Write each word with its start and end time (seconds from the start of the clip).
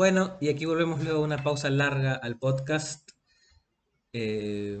Bueno, 0.00 0.38
y 0.40 0.48
aquí 0.48 0.64
volvemos 0.64 1.04
luego 1.04 1.20
a 1.20 1.24
una 1.26 1.44
pausa 1.44 1.68
larga 1.68 2.14
al 2.14 2.38
podcast. 2.38 3.10
Eh, 4.14 4.78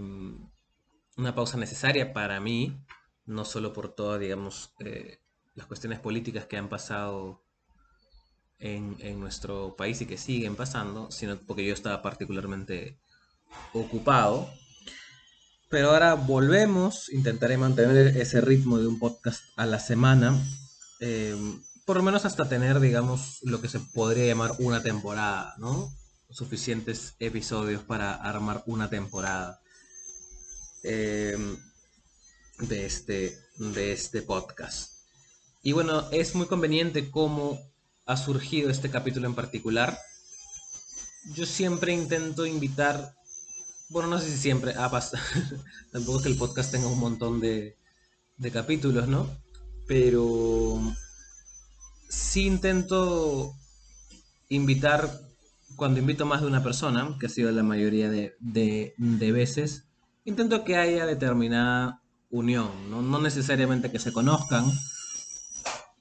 una 1.18 1.34
pausa 1.34 1.58
necesaria 1.58 2.14
para 2.14 2.40
mí, 2.40 2.82
no 3.26 3.44
solo 3.44 3.74
por 3.74 3.94
todas, 3.94 4.18
digamos, 4.18 4.72
eh, 4.78 5.20
las 5.54 5.66
cuestiones 5.66 5.98
políticas 5.98 6.46
que 6.46 6.56
han 6.56 6.70
pasado 6.70 7.44
en, 8.58 8.96
nuestro 9.20 9.76
país 9.76 10.00
y 10.00 10.06
que 10.06 10.16
siguen 10.16 10.56
pasando, 10.56 11.10
sino 11.10 11.38
porque 11.40 11.66
yo 11.66 11.74
estaba 11.74 12.00
particularmente 12.00 12.98
ocupado. 13.74 14.48
Pero 15.68 15.90
ahora 15.90 16.14
volvemos, 16.14 17.12
intentaré 17.12 17.58
mantener 17.58 18.16
ese 18.16 18.40
ritmo 18.40 18.78
de 18.78 18.86
un 18.86 18.98
podcast 18.98 19.44
a 19.56 19.66
la 19.66 19.80
semana. 19.80 20.42
Eh, 21.00 21.36
por 21.90 21.96
lo 21.96 22.04
menos 22.04 22.24
hasta 22.24 22.48
tener, 22.48 22.78
digamos, 22.78 23.40
lo 23.42 23.60
que 23.60 23.68
se 23.68 23.80
podría 23.80 24.24
llamar 24.24 24.52
una 24.60 24.80
temporada, 24.80 25.56
¿no? 25.58 25.92
Suficientes 26.30 27.16
episodios 27.18 27.82
para 27.82 28.14
armar 28.14 28.62
una 28.66 28.88
temporada 28.88 29.60
eh, 30.84 31.36
de, 32.60 32.86
este, 32.86 33.36
de 33.56 33.90
este 33.90 34.22
podcast. 34.22 35.00
Y 35.64 35.72
bueno, 35.72 36.08
es 36.12 36.36
muy 36.36 36.46
conveniente 36.46 37.10
cómo 37.10 37.58
ha 38.06 38.16
surgido 38.16 38.70
este 38.70 38.88
capítulo 38.88 39.26
en 39.26 39.34
particular. 39.34 39.98
Yo 41.34 41.44
siempre 41.44 41.92
intento 41.92 42.46
invitar, 42.46 43.16
bueno, 43.88 44.08
no 44.08 44.20
sé 44.20 44.30
si 44.30 44.38
siempre, 44.38 44.74
ah, 44.76 44.88
tampoco 45.90 46.18
es 46.18 46.22
que 46.22 46.30
el 46.30 46.38
podcast 46.38 46.70
tenga 46.70 46.86
un 46.86 47.00
montón 47.00 47.40
de, 47.40 47.76
de 48.36 48.50
capítulos, 48.52 49.08
¿no? 49.08 49.28
Pero 49.88 50.94
sí 52.10 52.46
intento 52.46 53.54
invitar, 54.48 55.08
cuando 55.76 56.00
invito 56.00 56.26
más 56.26 56.42
de 56.42 56.48
una 56.48 56.62
persona, 56.62 57.16
que 57.18 57.26
ha 57.26 57.30
sido 57.30 57.50
la 57.52 57.62
mayoría 57.62 58.10
de, 58.10 58.94
veces, 58.98 59.86
intento 60.24 60.64
que 60.64 60.76
haya 60.76 61.06
determinada 61.06 62.02
unión, 62.28 62.90
¿no? 62.90 63.18
necesariamente 63.20 63.90
que 63.90 63.98
se 63.98 64.12
conozcan, 64.12 64.64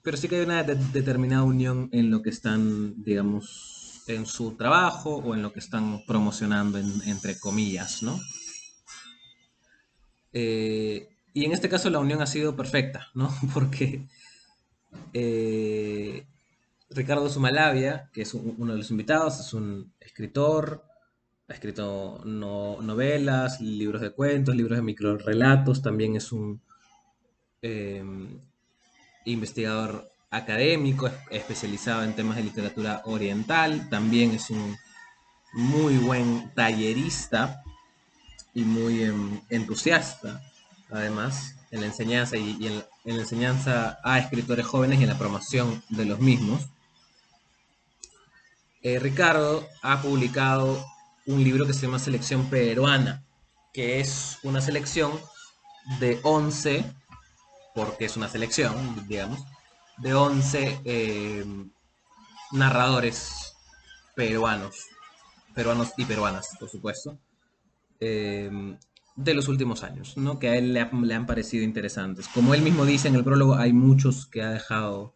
pero 0.02 0.17
sí 0.17 0.27
que 0.27 0.37
hay 0.37 0.45
una 0.45 0.63
determinada 0.63 1.43
unión 1.43 1.89
en 1.91 2.09
lo 2.09 2.21
que 2.21 2.31
están, 2.31 3.03
digamos, 3.03 4.03
en 4.07 4.25
su 4.25 4.55
trabajo 4.55 5.17
o 5.17 5.35
en 5.35 5.43
lo 5.43 5.53
que 5.53 5.59
están 5.59 6.03
promocionando, 6.07 6.80
entre 6.80 7.39
comillas, 7.39 8.02
¿no? 8.02 8.19
Eh, 10.33 11.09
y 11.33 11.45
en 11.45 11.52
este 11.52 11.69
caso 11.69 11.89
la 11.89 11.99
unión 11.99 12.21
ha 12.21 12.27
sido 12.27 12.55
perfecta, 12.55 13.09
¿no? 13.13 13.31
Porque 13.53 14.07
eh, 15.13 16.25
Ricardo 16.89 17.29
Sumalavia, 17.29 18.09
que 18.13 18.23
es 18.23 18.33
uno 18.33 18.73
de 18.73 18.77
los 18.77 18.91
invitados, 18.91 19.39
es 19.39 19.53
un 19.53 19.93
escritor, 19.99 20.83
ha 21.47 21.53
escrito 21.53 22.21
novelas, 22.25 23.61
libros 23.61 24.01
de 24.01 24.11
cuentos, 24.11 24.55
libros 24.55 24.77
de 24.77 24.83
microrelatos, 24.83 25.81
también 25.81 26.15
es 26.15 26.31
un 26.31 26.61
eh, 27.61 28.03
investigador 29.25 30.11
académico, 30.31 31.09
especializado 31.31 32.03
en 32.03 32.15
temas 32.15 32.37
de 32.37 32.43
literatura 32.43 33.01
oriental, 33.05 33.89
también 33.89 34.31
es 34.31 34.49
un 34.49 34.77
muy 35.53 35.97
buen 35.97 36.53
tallerista 36.53 37.63
y 38.53 38.63
muy 38.63 39.03
em, 39.03 39.41
entusiasta, 39.49 40.41
además 40.89 41.55
en 41.71 41.81
la 41.81 41.87
enseñanza 41.87 42.37
y, 42.37 42.67
en, 42.67 42.83
la 43.15 43.23
enseñanza 43.23 43.99
a 44.03 44.19
escritores 44.19 44.65
jóvenes 44.65 44.99
y 44.99 45.03
en 45.03 45.09
la 45.09 45.17
promoción 45.17 45.83
de 45.89 46.05
los 46.05 46.20
mismos. 46.20 46.67
Eh, 48.81 48.99
Ricardo 48.99 49.67
ha 49.81 50.02
publicado 50.02 50.86
un 51.25 51.43
libro 51.43 51.65
que 51.65 51.73
se 51.73 51.81
llama 51.81 51.99
Selección 51.99 52.49
Peruana, 52.49 53.23
que 53.73 53.99
es 53.99 54.37
una 54.43 54.61
selección 54.61 55.11
de 55.99 56.20
11, 56.23 56.86
porque 57.75 58.05
es 58.05 58.15
una 58.17 58.30
selección, 58.30 59.08
digamos, 59.08 59.39
de 59.97 60.14
11 60.14 60.81
eh, 60.86 61.45
narradores 62.52 63.53
peruanos, 64.15 64.86
peruanos 65.53 65.93
y 65.97 66.05
peruanas, 66.05 66.49
por 66.59 66.70
supuesto, 66.70 67.17
eh, 67.99 68.49
de 69.19 69.33
los 69.33 69.49
últimos 69.49 69.83
años, 69.83 70.15
¿no? 70.15 70.39
que 70.39 70.47
a 70.47 70.57
él 70.57 70.73
le, 70.73 70.80
han 70.80 71.25
parecido 71.25 71.65
interesantes. 71.65 72.30
Como 72.30 72.53
él 72.53 72.61
mismo 72.61 72.85
dice 72.85 73.09
en 73.09 73.15
el 73.15 73.25
prólogo, 73.25 73.55
hay 73.55 73.73
muchos 73.73 74.25
que 74.25 74.41
ha 74.41 74.49
dejado, 74.49 75.13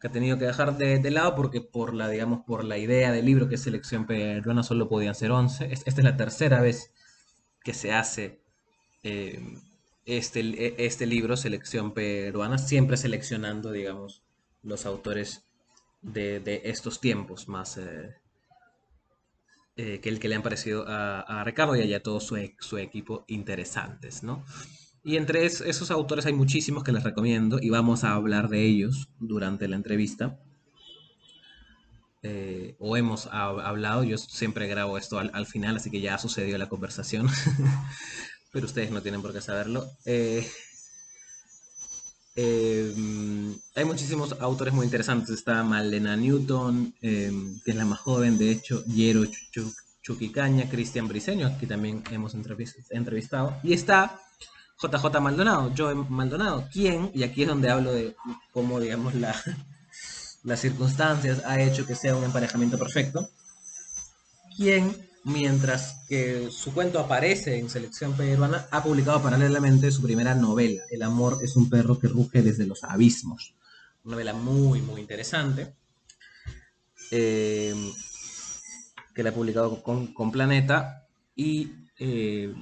que 0.00 0.08
ha 0.08 0.10
tenido 0.10 0.36
que 0.36 0.46
dejar 0.46 0.76
de, 0.76 1.10
lado 1.12 1.36
porque 1.36 1.60
por 1.60 1.94
la, 1.94 2.08
digamos, 2.08 2.40
por 2.44 2.64
la 2.64 2.76
idea 2.76 3.12
del 3.12 3.24
libro 3.24 3.48
que 3.48 3.54
es 3.54 3.62
selección 3.62 4.04
peruana 4.04 4.64
solo 4.64 4.88
podían 4.88 5.14
ser 5.14 5.30
11. 5.30 5.72
Esta 5.72 5.90
es 5.90 6.02
la 6.02 6.16
tercera 6.16 6.60
vez 6.60 6.90
que 7.62 7.72
se 7.72 7.92
hace 7.92 8.40
eh, 9.04 9.40
este, 10.06 10.84
este 10.84 11.06
libro, 11.06 11.36
selección 11.36 11.94
peruana, 11.94 12.58
siempre 12.58 12.96
seleccionando, 12.96 13.70
digamos, 13.70 14.24
los 14.64 14.86
autores 14.86 15.44
de, 16.02 16.62
estos 16.64 17.00
tiempos 17.00 17.48
más... 17.48 17.76
Eh, 17.76 18.16
eh, 19.76 20.00
que 20.00 20.08
el 20.08 20.18
que 20.18 20.28
le 20.28 20.36
han 20.36 20.42
parecido 20.42 20.86
a, 20.88 21.44
Ricardo 21.44 21.76
y 21.76 21.92
a 21.92 22.02
todo 22.02 22.18
su, 22.20 22.36
e, 22.36 22.56
su, 22.60 22.78
equipo 22.78 23.24
interesantes, 23.28 24.22
¿no? 24.22 24.44
Y 25.04 25.16
entre 25.16 25.44
esos 25.44 25.90
autores 25.90 26.26
hay 26.26 26.32
muchísimos 26.32 26.82
que 26.82 26.92
les 26.92 27.04
recomiendo 27.04 27.58
y 27.60 27.70
vamos 27.70 28.02
a 28.02 28.14
hablar 28.14 28.48
de 28.48 28.64
ellos 28.64 29.08
durante 29.20 29.68
la 29.68 29.76
entrevista. 29.76 30.40
Eh, 32.22 32.74
o 32.80 32.96
hemos 32.96 33.26
hablado, 33.26 34.02
yo 34.02 34.18
siempre 34.18 34.66
grabo 34.66 34.98
esto 34.98 35.18
al, 35.18 35.46
final, 35.46 35.76
así 35.76 35.90
que 35.90 36.00
ya 36.00 36.18
sucedió 36.18 36.58
la 36.58 36.68
conversación, 36.68 37.28
pero 38.52 38.66
ustedes 38.66 38.90
no 38.90 39.00
tienen 39.02 39.22
por 39.22 39.32
qué 39.32 39.40
saberlo. 39.40 39.88
Eh, 40.06 40.44
hay 42.36 43.84
muchísimos 43.84 44.36
autores 44.40 44.74
muy 44.74 44.84
interesantes. 44.84 45.30
Está 45.30 45.62
Malena 45.62 46.16
Newton, 46.16 46.94
em, 47.00 47.58
que 47.64 47.70
es 47.70 47.76
la 47.76 47.84
más 47.84 48.00
joven, 48.00 48.36
de 48.36 48.50
hecho, 48.50 48.84
Yero 48.84 49.22
Chuquicaña, 50.02 50.68
Cristian 50.68 51.08
Briseño, 51.08 51.58
que 51.58 51.66
también 51.66 52.04
hemos 52.10 52.34
entrevistado. 52.34 53.56
Y 53.62 53.72
está 53.72 54.20
JJ 54.78 55.20
Maldonado, 55.20 55.72
Joe 55.76 55.94
Maldonado, 55.94 56.68
quien, 56.70 57.10
y 57.14 57.22
aquí 57.22 57.42
es 57.42 57.48
donde 57.48 57.70
hablo 57.70 57.92
de 57.92 58.14
cómo, 58.52 58.78
digamos, 58.78 59.14
la, 59.14 59.34
las 60.44 60.60
circunstancias 60.60 61.42
ha 61.44 61.60
hecho 61.60 61.86
que 61.86 61.94
sea 61.94 62.14
un 62.14 62.24
emparejamiento 62.24 62.78
perfecto, 62.78 63.30
quien 64.56 65.05
mientras 65.26 66.04
que 66.08 66.50
su 66.52 66.72
cuento 66.72 67.00
aparece 67.00 67.58
en 67.58 67.68
Selección 67.68 68.16
Peruana, 68.16 68.68
ha 68.70 68.82
publicado 68.82 69.20
paralelamente 69.20 69.90
su 69.90 70.00
primera 70.00 70.36
novela, 70.36 70.84
El 70.88 71.02
amor 71.02 71.38
es 71.42 71.56
un 71.56 71.68
perro 71.68 71.98
que 71.98 72.06
ruge 72.06 72.42
desde 72.42 72.64
los 72.64 72.84
abismos. 72.84 73.54
Una 74.04 74.12
novela 74.12 74.34
muy, 74.34 74.80
muy 74.82 75.00
interesante, 75.00 75.74
eh, 77.10 77.74
que 79.12 79.22
la 79.24 79.30
ha 79.30 79.34
publicado 79.34 79.82
con, 79.82 80.30
Planeta, 80.30 81.08
y 81.34 81.72
eh, 81.98 82.54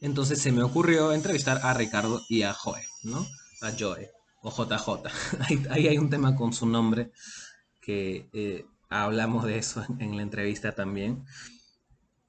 entonces 0.00 0.40
se 0.40 0.50
me 0.50 0.62
ocurrió 0.62 1.12
entrevistar 1.12 1.60
a 1.62 1.74
Ricardo 1.74 2.22
y 2.26 2.42
a 2.42 2.54
Joe, 2.54 2.80
¿no? 3.02 3.26
A 3.60 3.70
Joe, 3.78 4.10
o 4.40 4.50
JJ. 4.50 5.10
ahí, 5.70 5.88
hay 5.88 5.98
un 5.98 6.08
tema 6.08 6.34
con 6.36 6.54
su 6.54 6.64
nombre, 6.64 7.12
que 7.82 8.30
eh, 8.32 8.64
hablamos 8.88 9.44
de 9.44 9.58
eso 9.58 9.84
en 9.98 10.16
la 10.16 10.22
entrevista 10.22 10.72
también. 10.72 11.26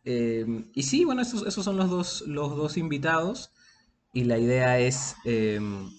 Em, 0.06 0.70
y 0.74 0.84
sí, 0.84 1.06
bueno, 1.06 1.22
esos, 1.22 1.46
esos, 1.46 1.64
son 1.64 1.78
los 1.78 1.90
dos, 1.90 2.24
los 2.28 2.56
dos 2.56 2.78
invitados. 2.78 3.52
Y 4.14 4.26
la 4.26 4.38
idea 4.38 4.80
es. 4.80 5.16
Em, 5.26 5.90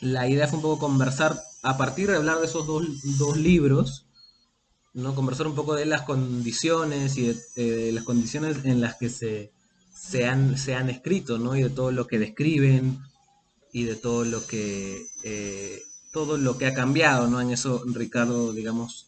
la 0.00 0.28
idea 0.28 0.46
fue 0.46 0.58
un 0.58 0.62
poco 0.62 0.78
conversar, 0.78 1.40
a 1.62 1.78
partir 1.78 2.10
de 2.10 2.16
hablar 2.16 2.38
de 2.38 2.46
esos 2.46 2.66
dos, 2.66 2.84
dos 3.18 3.36
libros, 3.36 4.06
¿no? 4.92 5.14
Conversar 5.14 5.46
un 5.46 5.54
poco 5.54 5.74
de 5.74 5.86
las 5.86 6.02
condiciones 6.02 7.16
y 7.16 7.34
de, 7.56 7.92
las 7.92 8.04
condiciones 8.04 8.58
en 8.64 8.80
las 8.80 8.96
que 8.96 9.08
se, 9.08 9.52
se, 9.94 10.26
han, 10.26 10.58
se 10.58 10.74
han 10.74 10.90
escrito, 10.90 11.38
¿no? 11.38 11.56
Y 11.56 11.62
de 11.62 11.70
todo 11.70 11.92
lo 11.92 12.06
que 12.06 12.18
describen 12.18 13.00
y 13.72 13.84
de 13.84 13.96
todo 13.96 14.24
lo 14.24 14.46
que. 14.46 15.06
Eh, 15.22 15.82
todo 16.12 16.38
lo 16.38 16.56
que 16.56 16.66
ha 16.66 16.74
cambiado, 16.74 17.28
¿no? 17.28 17.40
En 17.42 17.50
eso, 17.50 17.82
Ricardo, 17.86 18.54
digamos, 18.54 19.05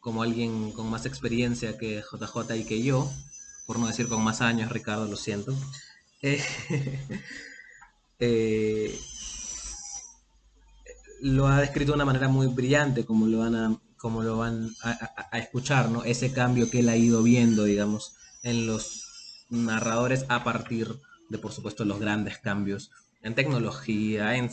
como 0.00 0.22
alguien 0.22 0.72
con 0.72 0.88
más 0.88 1.06
experiencia 1.06 1.76
que 1.76 2.02
JJ 2.02 2.56
y 2.56 2.64
que 2.64 2.82
yo, 2.82 3.10
por 3.66 3.78
no 3.78 3.86
decir 3.86 4.08
con 4.08 4.22
más 4.22 4.40
años, 4.40 4.70
Ricardo, 4.70 5.06
lo 5.06 5.16
siento. 5.16 5.54
Eh, 6.22 6.42
eh, 8.18 8.98
lo 11.20 11.48
ha 11.48 11.60
descrito 11.60 11.92
de 11.92 11.96
una 11.96 12.04
manera 12.04 12.28
muy 12.28 12.46
brillante, 12.46 13.04
como 13.04 13.26
lo 13.26 13.38
van 13.38 13.54
a, 13.54 13.80
como 13.96 14.22
lo 14.22 14.38
van 14.38 14.70
a, 14.82 15.38
escuchar, 15.38 15.90
¿no? 15.90 16.04
Ese 16.04 16.32
cambio 16.32 16.70
que 16.70 16.80
él 16.80 16.88
ha 16.88 16.96
ido 16.96 17.22
viendo, 17.22 17.64
digamos, 17.64 18.14
en 18.42 18.66
los 18.66 19.46
narradores 19.50 20.24
a 20.28 20.44
partir 20.44 20.94
de, 21.28 21.38
por 21.38 21.52
supuesto, 21.52 21.84
los 21.84 21.98
grandes 21.98 22.38
cambios 22.38 22.90
en 23.22 23.34
tecnología, 23.34 24.36
en, 24.36 24.48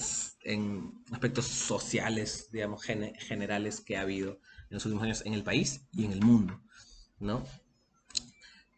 aspectos 1.11 1.45
sociales, 1.45 2.49
digamos, 2.51 2.83
generales 2.83 3.81
que 3.81 3.97
ha 3.97 4.01
habido 4.01 4.39
en 4.69 4.75
los 4.75 4.85
últimos 4.85 5.03
años 5.03 5.23
en 5.25 5.33
el 5.33 5.43
país 5.43 5.87
y 5.91 6.05
en 6.05 6.11
el 6.11 6.21
mundo, 6.21 6.61
¿no? 7.19 7.43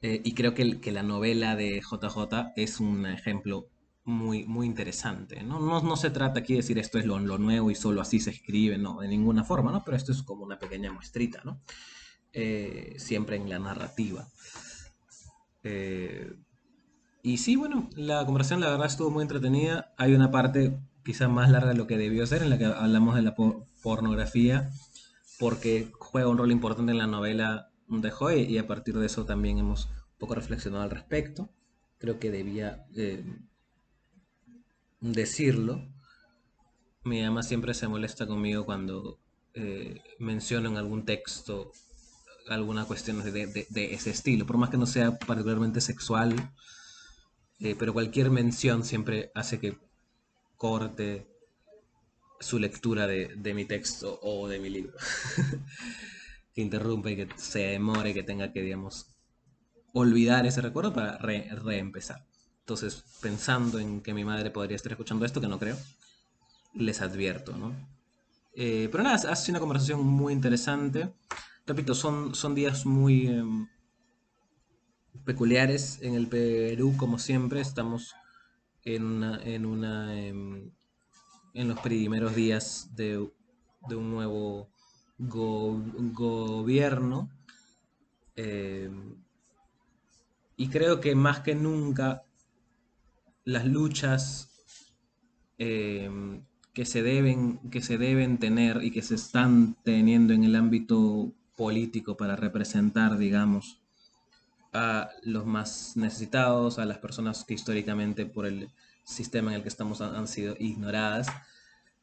Eh, 0.02 0.22
y 0.24 0.34
creo 0.34 0.54
que, 0.54 0.80
que, 0.80 0.92
la 0.92 1.02
novela 1.02 1.56
de 1.56 1.82
JJ 1.82 2.54
es 2.56 2.80
un 2.80 3.08
ejemplo 3.08 3.70
muy, 4.08 4.46
muy 4.46 4.66
interesante. 4.66 5.44
¿no? 5.44 5.60
No, 5.60 5.96
se 5.98 6.10
trata 6.10 6.40
aquí 6.40 6.54
de 6.54 6.60
decir 6.60 6.80
esto 6.80 6.98
es 6.98 7.06
lo, 7.06 7.20
nuevo 7.20 7.70
y 7.70 7.76
solo 7.76 8.02
así 8.02 8.20
se 8.20 8.32
escribe, 8.32 8.78
no, 8.78 9.02
de 9.02 9.08
ninguna 9.10 9.44
forma, 9.44 9.72
¿no? 9.72 9.84
pero 9.84 9.98
esto 9.98 10.14
es 10.14 10.24
como 10.24 10.46
una 10.46 10.58
pequeña 10.58 10.92
muestrita, 10.92 11.42
¿no? 11.44 11.62
Eh, 12.32 12.96
siempre 12.98 13.36
en 13.36 13.50
la 13.50 13.60
narrativa. 13.60 14.28
Eh, 15.64 16.34
y 17.22 17.38
sí, 17.38 17.58
bueno, 17.58 17.90
la 17.96 18.26
conversación 18.26 18.62
la 18.62 18.70
verdad 18.70 18.88
estuvo 18.88 19.10
muy 19.10 19.24
entretenida. 19.24 19.94
Hay 19.98 20.14
una 20.14 20.32
parte 20.32 20.78
quizás 21.04 21.30
más 21.30 21.50
larga 21.50 21.70
de 21.70 21.76
lo 21.76 21.88
que 21.88 21.98
debió 21.98 22.26
ser 22.26 22.44
en 22.44 22.50
la 22.50 22.58
que 22.58 22.66
hablamos 22.66 23.16
de 23.16 23.24
la 23.24 23.36
pornografía, 23.82 24.70
porque 25.40 25.92
juega 26.00 26.30
un 26.30 26.38
rol 26.38 26.52
importante 26.52 26.92
en 26.92 26.98
la 26.98 27.08
novela 27.08 27.72
de 27.88 28.12
Joy 28.12 28.42
y 28.44 28.58
a 28.58 28.68
partir 28.68 28.98
de 28.98 29.06
eso 29.06 29.26
también 29.26 29.60
hemos 29.60 29.86
un 29.86 30.18
poco 30.18 30.36
reflexionado 30.36 30.84
al 30.84 30.90
respecto. 30.90 31.50
Creo 32.00 32.20
que 32.20 32.32
debía 32.32 32.86
eh, 32.96 33.24
decirlo. 35.00 35.88
Mi 37.04 37.22
mamá 37.22 37.44
siempre 37.44 37.74
se 37.74 37.88
molesta 37.88 38.28
conmigo 38.28 38.66
cuando 38.66 39.20
eh, 39.54 40.02
menciono 40.20 40.70
en 40.70 40.78
algún 40.78 41.06
texto 41.06 41.72
alguna 42.50 42.86
cuestión 42.86 43.24
de, 43.24 43.68
ese 43.92 44.10
estilo, 44.10 44.46
por 44.46 44.58
más 44.58 44.70
que 44.70 44.78
no 44.78 44.86
sea 44.86 45.18
particularmente 45.18 45.82
sexual, 45.82 46.34
eh, 47.60 47.76
pero 47.78 47.94
cualquier 47.94 48.30
mención 48.30 48.84
siempre 48.86 49.32
hace 49.36 49.60
que 49.60 49.78
corte 50.56 51.28
su 52.40 52.60
lectura 52.60 53.08
de, 53.08 53.54
mi 53.54 53.66
texto 53.66 54.20
o 54.22 54.48
de 54.48 54.60
mi 54.60 54.70
libro. 54.70 54.98
que 56.54 56.62
interrumpe, 56.62 57.16
que 57.16 57.28
se 57.36 57.60
demore, 57.60 58.14
que 58.14 58.24
tenga 58.24 58.52
que, 58.52 58.62
digamos, 58.62 59.08
olvidar 59.94 60.46
ese 60.46 60.62
recuerdo 60.62 60.94
para 60.94 61.18
reempezar. 61.18 62.26
Entonces, 62.60 63.04
pensando 63.22 63.80
en 63.80 64.02
que 64.02 64.14
mi 64.14 64.26
madre 64.26 64.52
podría 64.52 64.76
estar 64.76 64.92
escuchando 64.92 65.26
esto, 65.26 65.40
que 65.40 65.48
no 65.48 65.60
creo, 65.60 65.78
les 66.74 67.02
advierto, 67.02 67.56
¿no? 67.58 67.76
Eh, 68.54 68.90
pero 68.92 69.04
nada, 69.04 69.32
ha 69.32 69.36
sido 69.36 69.54
una 69.54 69.60
conversación 69.60 70.06
muy 70.06 70.34
interesante. 70.34 71.14
Repito, 71.66 71.94
son, 71.94 72.34
son 72.34 72.56
días 72.56 72.86
muy 72.86 73.28
em, 73.28 73.68
peculiares 75.26 76.00
en 76.02 76.16
el 76.16 76.28
Perú, 76.28 76.96
como 76.98 77.20
siempre. 77.20 77.62
Estamos 77.62 78.16
en 78.84 79.04
una, 79.04 79.44
en 79.44 79.66
una 79.66 80.20
em, 80.20 80.72
en 81.58 81.68
los 81.68 81.80
primeros 81.80 82.36
días 82.36 82.92
de, 82.96 83.18
un 83.18 84.12
nuevo 84.12 84.70
gobierno. 85.18 87.32
Em, 88.36 89.16
y 90.56 90.70
creo 90.70 91.02
que 91.02 91.16
más 91.16 91.40
que 91.40 91.56
nunca 91.56 92.24
las 93.44 93.66
luchas 93.66 94.52
eh, 95.58 96.42
que, 96.74 96.86
se 96.86 97.02
deben, 97.02 97.58
que 97.72 97.82
se 97.82 97.98
deben 97.98 98.38
tener 98.38 98.84
y 98.84 98.92
que 98.92 99.02
se 99.02 99.16
están 99.16 99.76
teniendo 99.84 100.34
en 100.34 100.44
el 100.44 100.56
ámbito 100.56 101.34
político 101.56 102.18
para 102.18 102.36
representar, 102.36 103.18
digamos, 103.18 103.82
a 104.74 105.10
los 105.24 105.48
más 105.48 105.98
necesitados, 105.98 106.78
a 106.78 106.86
las 106.86 107.00
personas 107.00 107.44
que 107.44 107.56
históricamente 107.56 108.28
por 108.28 108.46
el 108.46 108.70
sistema 109.08 109.52
en 109.52 109.58
el 109.58 109.64
que 109.64 109.70
estamos 109.70 110.02
han, 110.02 110.28
sido 110.28 110.56
ignoradas, 110.60 111.28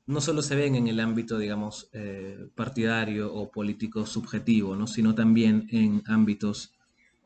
no 0.07 0.21
solo 0.21 0.43
se 0.43 0.57
ven 0.57 0.75
en 0.75 0.89
el 0.89 1.01
ámbito, 1.01 1.39
digamos, 1.39 1.89
eh, 1.93 2.49
partidario 2.55 3.33
o 3.33 3.51
político 3.51 4.07
subjetivo, 4.07 4.75
¿no? 4.75 4.87
sino 4.87 5.15
también 5.15 5.67
en 5.71 6.03
ámbitos 6.07 6.75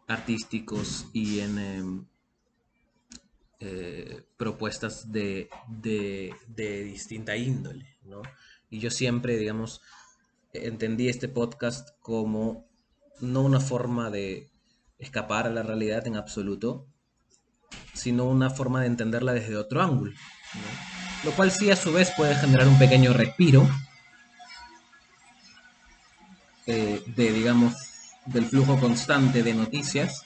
artísticos 0.08 1.06
y 1.12 1.40
en, 1.40 1.58
em, 1.58 2.04
eh, 3.60 4.22
propuestas 4.36 5.10
de, 5.12 5.48
distinta 6.56 7.36
índole, 7.36 7.96
¿no? 8.04 8.22
Y 8.70 8.78
yo 8.78 8.90
siempre, 8.90 9.36
digamos, 9.36 9.80
entendí 10.52 11.08
este 11.08 11.28
podcast 11.28 11.90
como 12.00 12.68
no 13.20 13.42
una 13.42 13.60
forma 13.60 14.10
de 14.10 14.50
escapar 14.98 15.46
a 15.46 15.50
la 15.50 15.62
realidad 15.62 16.06
en 16.06 16.16
absoluto, 16.16 16.86
sino 17.92 18.24
una 18.24 18.50
forma 18.50 18.80
de 18.80 18.86
entenderla 18.86 19.32
desde 19.32 19.56
otro 19.56 19.82
ángulo, 19.82 20.12
lo 21.24 21.32
cual 21.32 21.50
sí 21.50 21.70
a 21.70 21.76
su 21.76 21.92
vez 21.92 22.12
puede 22.16 22.34
generar 22.36 22.68
un 22.68 22.78
pequeño 22.78 23.12
respiro 23.12 23.68
eh, 26.66 27.02
de, 27.06 27.32
digamos, 27.32 27.74
del 28.26 28.44
flujo 28.44 28.78
constante 28.78 29.42
de 29.42 29.54
noticias 29.54 30.24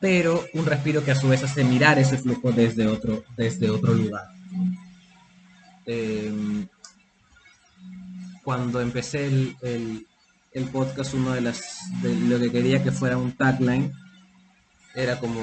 pero 0.00 0.46
un 0.54 0.64
respiro 0.64 1.04
que 1.04 1.10
a 1.10 1.14
su 1.14 1.28
vez 1.28 1.44
hace 1.44 1.62
mirar 1.62 1.98
ese 1.98 2.16
flujo 2.16 2.50
desde 2.50 2.86
otro, 2.88 3.22
desde 3.36 3.68
otro 3.68 3.92
lugar. 3.92 4.28
Em, 5.84 6.66
cuando 8.42 8.80
empecé 8.80 9.26
el, 9.26 10.06
podcast, 10.72 11.12
uno 11.14 11.32
de 11.32 11.42
las 11.42 11.78
de 12.02 12.14
lo 12.14 12.40
que 12.40 12.50
quería 12.50 12.82
que 12.82 12.90
fuera 12.90 13.18
un 13.18 13.32
tagline 13.32 13.92
era 14.94 15.20
como 15.20 15.40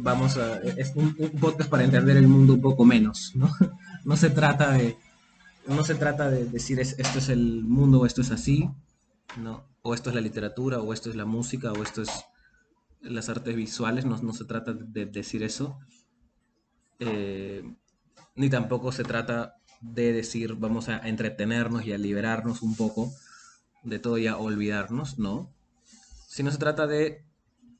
vamos 0.00 0.36
a 0.36 0.58
es 0.60 0.92
un, 0.94 1.14
podcast 1.40 1.70
para 1.70 1.84
entender 1.84 2.16
el 2.16 2.28
mundo 2.28 2.54
un 2.54 2.60
poco 2.60 2.84
menos, 2.84 3.32
¿no? 3.34 3.50
No 4.04 4.16
se 4.16 4.30
trata 4.30 4.72
de 4.72 4.96
no 5.66 5.84
se 5.84 5.94
trata 5.94 6.30
de 6.30 6.46
decir 6.46 6.80
esto 6.80 7.18
es 7.18 7.28
el 7.28 7.64
mundo 7.64 8.00
o 8.00 8.06
esto 8.06 8.22
es 8.22 8.30
así, 8.30 8.70
no, 9.36 9.64
o 9.82 9.92
esto 9.92 10.08
es 10.08 10.14
la 10.14 10.22
literatura 10.22 10.80
o 10.80 10.92
esto 10.92 11.10
es 11.10 11.16
la 11.16 11.26
música 11.26 11.72
o 11.72 11.82
esto 11.82 12.02
es 12.02 12.10
las 13.00 13.28
artes 13.28 13.54
visuales, 13.54 14.04
no, 14.06 14.32
se 14.32 14.44
trata 14.44 14.72
de 14.72 15.06
decir 15.06 15.42
eso, 15.42 15.78
eh, 17.00 17.62
ni 18.34 18.48
tampoco 18.48 18.92
se 18.92 19.04
trata 19.04 19.56
de 19.80 20.12
decir 20.12 20.54
vamos 20.54 20.88
a 20.88 20.98
entretenernos 20.98 21.84
y 21.84 21.92
a 21.92 21.98
liberarnos 21.98 22.62
un 22.62 22.74
poco 22.74 23.12
de 23.84 23.98
todo 23.98 24.18
y 24.18 24.26
a 24.26 24.36
olvidarnos, 24.36 25.18
no, 25.18 25.52
sino 26.26 26.50
se 26.50 26.58
trata 26.58 26.86
de, 26.86 27.24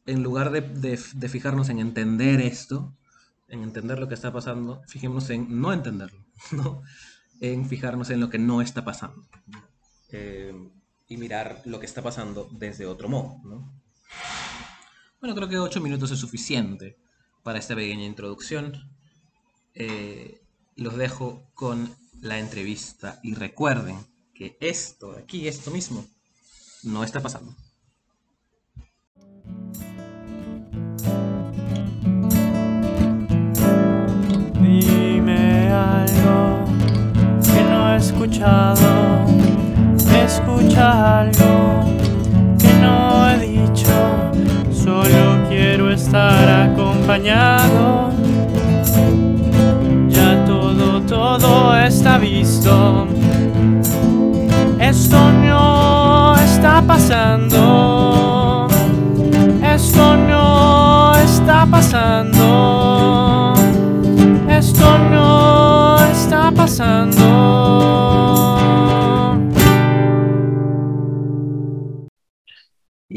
en 0.09 0.23
lugar 0.23 0.51
de, 0.51 0.97
fijarnos 1.29 1.69
en 1.69 1.81
entender 1.81 2.41
esto, 2.41 2.97
en 3.47 3.63
entender 3.63 3.99
lo 3.99 4.09
que 4.09 4.15
está 4.15 4.33
pasando, 4.33 4.83
fijémonos 4.89 5.29
en 5.29 5.61
no 5.61 5.71
entenderlo, 5.71 6.25
¿no? 6.51 6.83
en 7.41 7.69
fijarnos 7.69 8.09
en 8.09 8.21
lo 8.21 8.31
que 8.31 8.39
no 8.39 8.63
está 8.63 8.85
pasando. 8.85 9.29
Eh, 10.11 10.55
y 11.09 11.17
mirar 11.19 11.61
lo 11.67 11.79
que 11.79 11.85
está 11.85 12.03
pasando 12.03 12.49
desde 12.53 12.87
otro 12.87 13.11
modo. 13.11 13.37
¿no? 13.45 13.71
Bueno, 15.21 15.35
creo 15.35 15.49
que 15.49 15.59
ocho 15.59 15.81
minutos 15.83 16.11
es 16.11 16.19
suficiente 16.19 16.97
para 17.43 17.59
esta 17.59 17.75
pequeña 17.75 18.05
introducción. 18.05 18.91
Eh, 19.75 20.41
los 20.77 20.97
dejo 20.97 21.51
con 21.53 21.95
la 22.23 22.39
entrevista 22.39 23.21
y 23.23 23.35
recuerden 23.35 23.99
que 24.35 24.57
esto 24.61 25.13
aquí, 25.13 25.49
esto 25.49 25.71
mismo, 25.71 26.07
no 26.83 27.05
está 27.05 27.21
pasando. 27.21 27.55
Algo 35.69 36.65
que 37.43 37.63
no 37.63 37.93
he 37.93 37.97
escuchado, 37.97 39.27
escucha 40.25 41.21
algo 41.21 41.85
que 42.59 42.73
no 42.81 43.31
he 43.31 43.39
dicho 43.39 44.29
Solo 44.89 45.47
quiero 45.51 45.91
estar 45.91 46.71
acompañado. 46.71 48.11
Ya 50.09 50.45
todo, 50.47 51.03
todo 51.03 51.77
está 51.77 52.17
visto. 52.17 52.88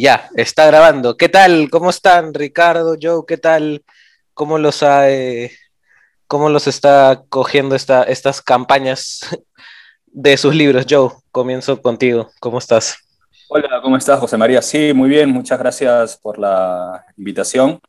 Ya, 0.02 0.32
está 0.36 0.66
grabando. 0.66 1.16
¿Qué 1.16 1.30
tal? 1.30 1.70
¿Cómo 1.70 1.92
están, 1.92 2.34
Ricardo, 2.34 2.96
Joe? 3.00 3.22
¿Qué 3.28 3.38
tal? 3.38 3.84
¿Cómo 4.34 4.58
los, 4.58 4.82
eh, 4.82 5.52
cómo 6.26 6.50
los 6.50 6.66
está 6.66 7.22
cogiendo 7.30 7.76
esta, 7.76 8.02
estas 8.02 8.42
campañas 8.42 9.20
de 10.08 10.38
sus 10.38 10.56
libros? 10.56 10.88
Joe, 10.90 11.12
comienzo 11.30 11.80
contigo. 11.84 12.32
¿Cómo 12.40 12.58
estás? 12.58 12.98
Hola, 13.48 13.80
¿cómo 13.84 13.96
estás, 13.96 14.20
José 14.20 14.38
María? 14.38 14.64
Sí, 14.64 14.92
muy 14.92 15.08
bien. 15.08 15.30
Muchas 15.30 15.60
gracias 15.60 16.18
por 16.18 16.40
la 16.40 17.06
invitación. 17.16 17.80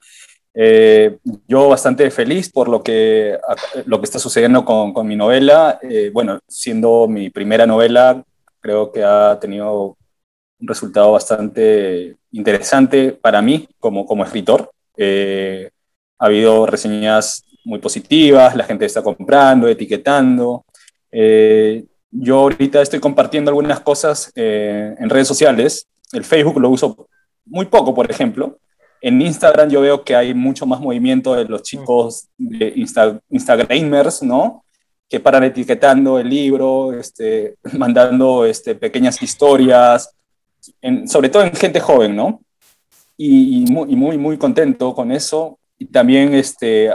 Eh, 0.53 1.17
yo 1.49 1.71
bastante 1.71 2.11
feliz 2.11 2.53
por 2.53 2.69
lo 2.69 2.83
que, 2.83 3.39
lo 3.87 4.01
que 4.01 4.05
está 4.05 4.19
sucediendo 4.19 4.67
con, 4.67 4.93
con 4.93 5.07
mi 5.07 5.17
novela. 5.17 5.79
Eh, 5.81 6.11
bueno, 6.13 6.41
siendo 6.47 7.09
mi 7.09 7.31
primera 7.31 7.67
novela, 7.67 8.23
creo 8.61 8.93
que 8.93 9.03
ha 9.03 9.39
tenido 9.41 9.97
un 10.63 10.69
resultado 10.69 11.13
bastante 11.13 12.17
interesante 12.31 13.13
para 13.13 13.43
mí 13.43 13.69
como, 13.81 14.07
como 14.07 14.25
escritor. 14.25 14.71
Eh, 14.97 15.71
ha 16.19 16.27
habido 16.27 16.67
reseñas 16.67 17.45
muy 17.65 17.81
positivas, 17.81 18.55
la 18.55 18.65
gente 18.65 18.87
está 18.87 19.03
comprando, 19.03 19.67
etiquetando. 19.69 20.65
Eh, 21.11 21.85
yo 22.13 22.39
ahorita 22.39 22.81
estoy 22.81 23.01
compartiendo 23.01 23.51
algunas 23.51 23.81
cosas 23.81 24.31
eh, 24.37 24.95
en 24.99 25.11
redes 25.11 25.27
sociales. 25.27 25.89
El 26.13 26.25
Facebook 26.25 26.61
lo 26.61 26.71
uso 26.71 27.09
muy 27.45 27.67
poco, 27.67 27.93
por 27.93 28.09
ejemplo. 28.09 28.59
En 29.01 29.21
Instagram 29.21 29.69
yo 29.69 29.81
veo 29.81 30.05
que 30.05 30.15
hay 30.15 30.33
mucho 30.33 30.65
más 30.65 30.81
movimiento 30.81 31.35
de 31.35 31.45
los 31.45 31.63
chicos 31.63 32.29
de 32.39 32.73
Instagramers, 33.31 34.23
¿no? 34.23 34.65
Que 35.09 35.19
paran 35.19 35.43
etiquetando 35.43 36.21
el 36.21 36.29
libro, 36.29 36.93
este, 36.93 37.57
mandando 37.77 38.45
este, 38.45 38.77
pequeñas 38.77 39.21
historias, 39.21 40.15
sobre 41.07 41.29
todo 41.29 41.45
en 41.45 41.53
gente 41.55 41.81
joven, 41.81 42.15
¿no? 42.17 42.41
Y, 43.17 43.65
muy, 43.71 43.95
muy, 43.95 44.19
muy 44.19 44.39
contento 44.39 44.95
con 44.95 45.13
eso. 45.13 45.59
Y 45.79 45.87
también 45.87 46.35
este, 46.35 46.91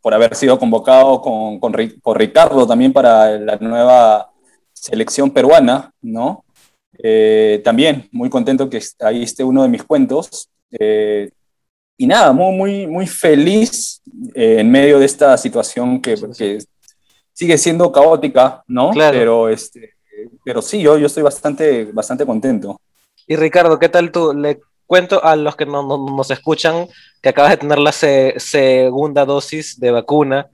por 0.00 0.14
haber 0.14 0.34
sido 0.34 0.58
convocado 0.58 1.20
con, 1.20 1.58
con, 1.60 2.14
Ricardo 2.16 2.66
también 2.66 2.92
para 2.92 3.38
la 3.38 3.56
nueva 3.56 4.30
selección 4.72 5.30
peruana, 5.30 5.92
¿no? 6.02 6.44
Eh, 6.98 7.60
también 7.64 8.08
muy 8.12 8.30
contento 8.30 8.70
que 8.70 8.80
ahí 9.00 9.22
esté 9.22 9.42
uno 9.44 9.62
de 9.62 9.68
mis 9.68 9.82
cuentos. 9.82 10.48
Eh, 10.78 11.30
y 11.96 12.06
nada, 12.06 12.32
muy, 12.32 12.56
muy, 12.56 12.86
muy 12.86 13.06
feliz 13.06 14.02
eh, 14.34 14.56
en 14.60 14.70
medio 14.70 14.98
de 14.98 15.06
esta 15.06 15.36
situación 15.36 16.00
que, 16.00 16.16
que, 16.36 16.58
sigue 17.32 17.58
siendo 17.58 17.90
caótica, 17.90 18.62
¿no? 18.68 18.90
Claro. 18.90 19.18
Pero, 19.18 19.48
este, 19.48 19.93
pero 20.44 20.62
sí, 20.62 20.82
yo, 20.82 20.98
yo 20.98 21.06
estoy 21.06 21.22
bastante, 21.22 21.90
bastante 21.92 22.26
contento. 22.26 22.80
Y 23.26 23.36
Ricardo, 23.36 23.78
¿qué 23.78 23.88
tal 23.88 24.12
tú? 24.12 24.34
Le 24.34 24.60
cuento 24.86 25.24
a 25.24 25.34
los 25.36 25.56
que 25.56 25.66
no, 25.66 25.86
no, 25.86 26.16
nos 26.16 26.30
escuchan 26.30 26.86
que 27.22 27.30
acabas 27.30 27.52
de 27.52 27.56
tener 27.56 27.78
la 27.78 27.92
se, 27.92 28.34
segunda 28.36 29.24
dosis 29.24 29.80
de 29.80 29.90
vacuna, 29.90 30.46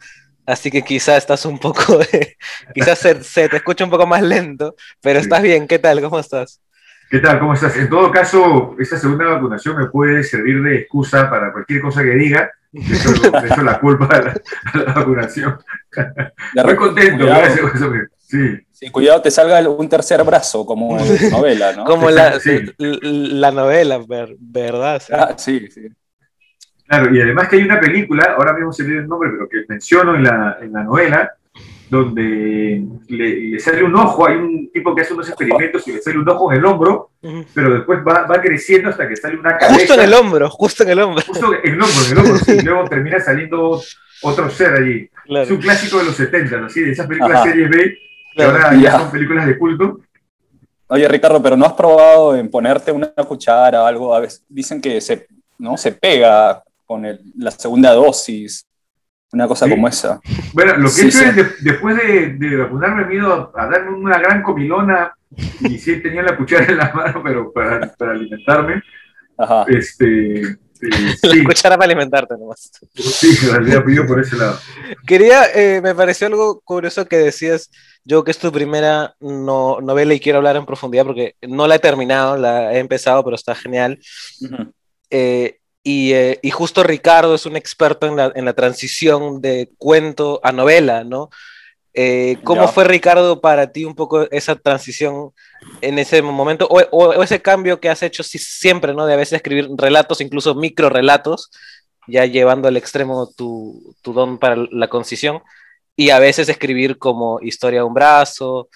así 0.46 0.70
que 0.70 0.82
quizás 0.82 1.18
estás 1.18 1.44
un 1.44 1.58
poco, 1.58 1.98
de, 2.12 2.36
quizás 2.74 2.98
se, 2.98 3.22
se, 3.24 3.48
te 3.48 3.56
escucha 3.56 3.84
un 3.84 3.90
poco 3.90 4.06
más 4.06 4.22
lento, 4.22 4.76
pero 5.02 5.18
sí. 5.18 5.24
estás 5.24 5.42
bien, 5.42 5.66
¿qué 5.66 5.78
tal? 5.78 6.00
¿Cómo 6.00 6.18
estás? 6.18 6.60
¿Qué 7.10 7.18
tal? 7.18 7.40
¿Cómo 7.40 7.54
estás? 7.54 7.76
En 7.76 7.90
todo 7.90 8.12
caso, 8.12 8.76
esta 8.78 8.96
segunda 8.96 9.26
vacunación 9.26 9.76
me 9.76 9.86
puede 9.86 10.22
servir 10.22 10.62
de 10.62 10.76
excusa 10.76 11.28
para 11.28 11.52
cualquier 11.52 11.80
cosa 11.80 12.04
que 12.04 12.10
diga. 12.10 12.52
De 12.70 12.82
hecho, 12.82 13.10
de 13.10 13.48
hecho 13.48 13.62
la 13.62 13.80
culpa 13.80 14.06
a 14.06 14.22
la, 14.22 14.40
a 14.72 14.78
la 14.78 14.92
vacunación. 14.92 15.58
Muy 16.64 16.76
contento, 16.76 17.26
gracias. 17.26 18.19
Sí. 18.30 18.58
Sí, 18.70 18.90
cuidado, 18.90 19.20
te 19.20 19.30
salga 19.30 19.68
un 19.68 19.88
tercer 19.88 20.22
brazo, 20.22 20.64
como 20.64 20.98
en 21.00 21.04
novela, 21.30 21.72
¿no? 21.72 21.84
como 21.84 22.10
la, 22.10 22.38
sí. 22.38 22.60
la 22.78 23.50
novela, 23.50 23.98
ver, 24.06 24.36
¿verdad? 24.38 25.02
Sí. 25.04 25.12
Ah, 25.14 25.34
sí, 25.36 25.68
sí. 25.68 25.88
Claro, 26.86 27.14
y 27.14 27.20
además 27.20 27.48
que 27.48 27.56
hay 27.56 27.62
una 27.62 27.80
película, 27.80 28.34
ahora 28.36 28.52
mismo 28.52 28.72
se 28.72 28.84
me 28.84 28.98
el 28.98 29.08
nombre, 29.08 29.30
pero 29.32 29.48
que 29.48 29.64
menciono 29.68 30.14
en 30.14 30.22
la, 30.22 30.58
en 30.60 30.72
la 30.72 30.84
novela, 30.84 31.32
donde 31.88 32.84
le, 33.08 33.40
le, 33.50 33.58
sale 33.58 33.82
un 33.82 33.96
ojo, 33.96 34.28
hay 34.28 34.36
un 34.36 34.70
tipo 34.72 34.94
que 34.94 35.02
hace 35.02 35.12
unos 35.14 35.28
experimentos 35.28 35.86
y 35.88 35.92
le 35.92 36.00
sale 36.00 36.18
un 36.18 36.28
ojo 36.28 36.52
en 36.52 36.58
el 36.58 36.64
hombro, 36.64 37.10
uh 37.22 37.28
-huh. 37.28 37.46
pero 37.52 37.74
después 37.74 37.98
va, 38.06 38.26
va, 38.26 38.40
creciendo 38.40 38.90
hasta 38.90 39.08
que 39.08 39.16
sale 39.16 39.36
una 39.36 39.58
cabeza. 39.58 39.74
Justo 39.74 39.94
en 39.94 40.00
el 40.00 40.14
hombro, 40.14 40.50
justo 40.50 40.82
en 40.84 40.90
el 40.90 41.00
hombro. 41.00 41.24
Justo 41.26 41.52
en 41.64 41.74
el 41.74 41.82
hombro, 41.82 42.04
en 42.06 42.12
el 42.12 42.18
hombro, 42.18 42.54
y 42.54 42.60
luego 42.64 42.88
termina 42.88 43.18
saliendo 43.18 43.80
otro 44.22 44.50
ser 44.50 44.74
allí. 44.74 45.08
Claro. 45.24 45.44
Es 45.44 45.50
un 45.50 45.58
clásico 45.58 45.98
de 45.98 46.04
los 46.04 46.16
70, 46.16 46.56
¿no? 46.58 46.68
¿Sí? 46.68 46.80
De 46.80 46.92
esas 46.92 47.06
películas 47.06 47.40
Ajá. 47.40 47.50
series 47.50 47.70
B, 47.70 47.98
claro. 48.34 48.52
ahora 48.52 48.74
ya 48.74 48.98
son 48.98 49.10
películas 49.10 49.46
de 49.46 49.58
culto. 49.58 50.00
Oye, 50.88 51.06
Ricardo, 51.06 51.40
pero 51.40 51.56
¿no 51.56 51.66
has 51.66 51.74
probado 51.74 52.36
en 52.36 52.50
ponerte 52.50 52.90
una 52.90 53.08
cuchara 53.08 53.82
o 53.82 53.86
algo? 53.86 54.14
A 54.14 54.20
veces 54.20 54.44
dicen 54.48 54.80
que 54.80 55.00
se, 55.00 55.28
¿no? 55.58 55.76
se 55.76 55.92
pega 55.92 56.62
con 56.84 57.04
el, 57.04 57.20
la 57.38 57.50
segunda 57.52 57.92
dosis. 57.92 58.66
Una 59.32 59.46
cosa 59.46 59.66
sí. 59.66 59.70
como 59.70 59.86
esa. 59.86 60.20
Bueno, 60.52 60.76
lo 60.76 60.88
que 60.88 60.90
sí, 60.90 61.02
he 61.02 61.08
hecho 61.08 61.18
sí. 61.18 61.24
es, 61.24 61.36
de, 61.36 61.44
después 61.60 61.96
de, 61.96 62.30
de, 62.34 62.56
vacunarme, 62.56 63.14
ido 63.14 63.52
a, 63.54 63.62
a, 63.62 63.66
darme 63.68 63.96
una 63.96 64.18
gran 64.18 64.42
comilona, 64.42 65.14
y 65.60 65.78
sí 65.78 66.02
tenía 66.02 66.22
la 66.22 66.36
cuchara 66.36 66.64
en 66.66 66.78
la 66.78 66.92
mano, 66.92 67.22
pero 67.22 67.52
para, 67.52 67.92
para 67.92 68.10
alimentarme. 68.10 68.82
Ajá. 69.38 69.64
Este, 69.68 70.56
sí. 70.80 70.88
La 71.22 71.44
cuchara 71.44 71.76
para 71.76 71.86
alimentarte 71.86 72.34
nomás. 72.38 72.70
Sí, 72.94 73.36
en 73.42 73.50
realidad 73.52 73.84
pidió 73.84 74.06
por 74.06 74.20
ese 74.20 74.36
lado. 74.36 74.58
Quería, 75.06 75.44
eh, 75.54 75.80
me 75.82 75.94
pareció 75.94 76.26
algo 76.26 76.60
curioso 76.60 77.06
que 77.06 77.18
decías, 77.18 77.70
yo 78.04 78.24
que 78.24 78.30
es 78.30 78.38
tu 78.38 78.50
primera 78.50 79.14
no, 79.20 79.80
novela 79.80 80.14
y 80.14 80.20
quiero 80.20 80.38
hablar 80.38 80.56
en 80.56 80.66
profundidad 80.66 81.04
porque 81.04 81.36
no 81.42 81.66
la 81.66 81.76
he 81.76 81.80
terminado, 81.80 82.36
la 82.36 82.72
he 82.74 82.78
empezado, 82.78 83.22
pero 83.24 83.36
está 83.36 83.54
genial. 83.54 83.98
Uh 84.40 84.46
-huh. 84.46 84.72
eh, 85.10 85.56
y, 85.82 86.12
eh, 86.12 86.38
y, 86.42 86.50
justo 86.50 86.82
Ricardo 86.82 87.34
es 87.34 87.46
un 87.46 87.56
experto 87.56 88.06
en 88.06 88.16
la, 88.16 88.30
en 88.34 88.44
la, 88.44 88.52
transición 88.52 89.40
de 89.40 89.70
cuento 89.78 90.38
a 90.42 90.52
novela, 90.52 91.04
¿no? 91.04 91.30
Eh, 91.92 92.38
¿Cómo 92.44 92.62
ya. 92.62 92.68
fue, 92.68 92.84
Ricardo, 92.84 93.40
para 93.40 93.72
ti 93.72 93.84
un 93.84 93.94
poco 93.94 94.30
esa 94.30 94.56
transición 94.56 95.32
en 95.80 95.98
ese 95.98 96.22
momento? 96.22 96.66
O, 96.70 96.80
o, 96.90 97.08
o, 97.10 97.22
ese 97.22 97.42
cambio 97.42 97.80
que 97.80 97.88
has 97.88 98.02
hecho 98.02 98.22
siempre, 98.22 98.94
¿no? 98.94 99.06
De 99.06 99.14
a 99.14 99.16
veces 99.16 99.34
escribir 99.34 99.68
relatos, 99.76 100.20
incluso 100.20 100.54
micro 100.54 100.88
relatos, 100.88 101.50
ya 102.06 102.26
llevando 102.26 102.68
al 102.68 102.76
extremo 102.76 103.30
tu, 103.36 103.96
tu 104.02 104.12
don 104.12 104.38
para 104.38 104.56
la 104.56 104.88
concisión, 104.88 105.42
y 105.96 106.10
a 106.10 106.18
veces 106.18 106.48
escribir 106.48 106.98
como 106.98 107.40
historia 107.40 107.80
a 107.80 107.84
un 107.84 107.94
brazo, 107.94 108.68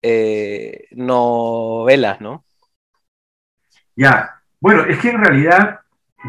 eh, 0.00 0.86
novelas, 0.92 2.20
¿no? 2.20 2.44
Ya, 3.94 4.40
bueno, 4.60 4.84
es 4.86 4.98
que 4.98 5.10
en 5.10 5.22
realidad 5.22 5.80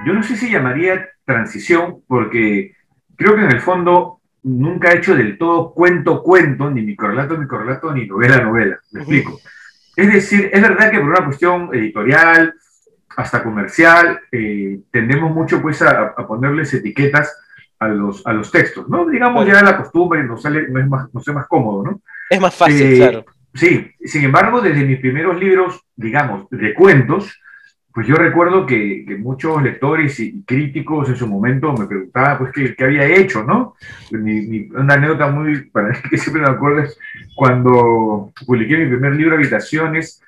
yo 0.05 0.13
no 0.13 0.23
sé 0.23 0.35
si 0.35 0.51
llamaría 0.51 1.09
transición, 1.25 2.03
porque 2.07 2.75
creo 3.15 3.35
que 3.35 3.43
en 3.43 3.51
el 3.51 3.61
fondo 3.61 4.19
nunca 4.43 4.91
he 4.91 4.97
hecho 4.97 5.15
del 5.15 5.38
todo 5.38 5.73
cuento-cuento, 5.73 6.69
ni 6.69 6.81
microrelato, 6.81 7.38
microrelato, 7.38 7.93
ni 7.93 8.05
novela-novela. 8.07 8.79
¿Me 8.91 9.01
explico? 9.01 9.39
Es 9.95 10.12
decir, 10.12 10.50
es 10.51 10.62
verdad 10.62 10.91
que 10.91 11.00
por 11.00 11.09
una 11.09 11.25
cuestión 11.25 11.69
editorial, 11.73 12.53
hasta 13.15 13.43
comercial, 13.43 14.19
eh, 14.31 14.79
tendemos 14.91 15.31
mucho 15.31 15.62
pues 15.62 15.81
a, 15.81 16.13
a, 16.17 16.27
ponerles 16.27 16.73
etiquetas 16.73 17.35
a 17.79 17.88
los, 17.88 18.25
a 18.25 18.33
los 18.33 18.51
textos, 18.51 18.89
¿no? 18.89 19.05
Digamos 19.05 19.45
ya 19.45 19.62
la 19.62 19.77
costumbre 19.77 20.23
nos 20.23 20.41
sale, 20.41 20.67
no 20.67 20.79
es 20.79 20.88
más, 20.88 21.13
nos 21.13 21.27
es 21.27 21.33
más 21.33 21.47
cómodo, 21.47 21.83
¿no? 21.83 22.01
Es 22.29 22.39
más 22.39 22.55
fácil, 22.55 22.93
eh, 22.93 22.97
claro. 22.97 23.25
Sí, 23.53 23.91
sin 24.03 24.23
embargo, 24.23 24.62
desde 24.62 24.83
mis 24.83 25.00
primeros 25.00 25.39
libros, 25.39 25.85
digamos, 25.95 26.50
de 26.50 26.73
cuentos, 26.73 27.39
pues 27.93 28.07
yo 28.07 28.15
recuerdo 28.15 28.65
que, 28.65 29.05
muchos 29.19 29.62
lectores 29.62 30.19
y 30.19 30.43
críticos 30.43 31.09
en 31.09 31.15
su 31.15 31.27
momento 31.27 31.73
me 31.73 31.85
preguntaban 31.85 32.39
pues 32.39 32.51
qué, 32.75 32.83
había 32.83 33.05
hecho, 33.05 33.43
¿no? 33.43 33.75
Una 34.12 34.95
anécdota 34.95 35.29
muy, 35.29 35.65
para 35.65 35.89
mí 35.89 35.95
que 36.09 36.17
siempre 36.17 36.41
me 36.41 36.50
acuerdo 36.50 36.83
cuando 37.35 38.33
publiqué 38.45 38.77
mi 38.77 38.89
primer 38.89 39.15
libro, 39.15 39.35
Habitaciones, 39.35 40.21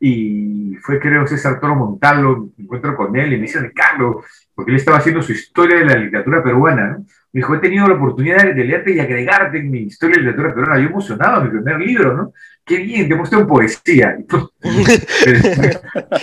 y 0.00 0.76
fue 0.80 1.00
creo 1.00 1.26
César 1.26 1.58
Toro 1.58 1.74
Montalvo, 1.74 2.50
me 2.56 2.64
encuentro 2.64 2.94
con 2.94 3.16
él 3.16 3.32
y 3.32 3.36
me 3.36 3.42
dice, 3.42 3.60
Ricardo, 3.60 4.22
porque 4.54 4.70
él 4.70 4.76
estaba 4.76 4.98
haciendo 4.98 5.20
su 5.20 5.32
historia 5.32 5.78
de 5.78 5.86
la 5.86 5.96
literatura 5.96 6.42
peruana, 6.42 6.88
¿no? 6.88 6.98
Me 7.30 7.40
dijo, 7.40 7.54
he 7.54 7.58
tenido 7.58 7.86
la 7.86 7.94
oportunidad 7.94 8.54
de 8.54 8.64
leerte 8.64 8.92
y 8.94 9.00
agregarte 9.00 9.58
en 9.58 9.70
mi 9.70 9.80
historia 9.80 10.16
de 10.16 10.22
literatura 10.22 10.54
peruana. 10.54 10.80
Yo 10.80 10.88
emocionado, 10.88 11.44
mi 11.44 11.50
primer 11.50 11.78
libro, 11.78 12.16
¿no? 12.16 12.32
Qué 12.68 12.76
bien, 12.76 13.08
te 13.08 13.14
mostré 13.14 13.38
en 13.38 13.46
poesía. 13.46 14.18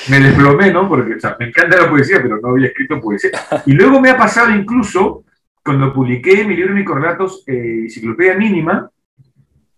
me, 0.09 0.19
desplomé, 0.19 0.71
¿no? 0.71 0.87
Porque 0.87 1.15
o 1.15 1.19
sea, 1.19 1.35
me 1.39 1.47
encanta 1.47 1.81
la 1.81 1.89
poesía, 1.89 2.21
pero 2.21 2.39
no 2.39 2.49
había 2.49 2.67
escrito 2.67 3.01
poesía. 3.01 3.31
Y 3.65 3.73
luego 3.73 3.99
me 3.99 4.11
ha 4.11 4.17
pasado 4.17 4.51
incluso, 4.51 5.23
cuando 5.63 5.91
publiqué 5.91 6.45
mi 6.45 6.55
libro, 6.55 6.75
mis 6.75 6.85
correlatos, 6.85 7.43
eh, 7.47 7.79
Enciclopedia 7.85 8.35
Mínima, 8.35 8.91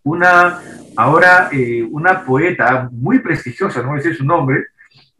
una, 0.03 0.59
ahora 0.97 1.47
eh, 1.53 1.83
una 1.89 2.25
poeta 2.25 2.89
muy 2.91 3.19
prestigiosa, 3.19 3.81
no 3.81 3.87
voy 3.87 3.99
a 3.99 4.03
decir 4.03 4.17
su 4.17 4.25
nombre, 4.25 4.65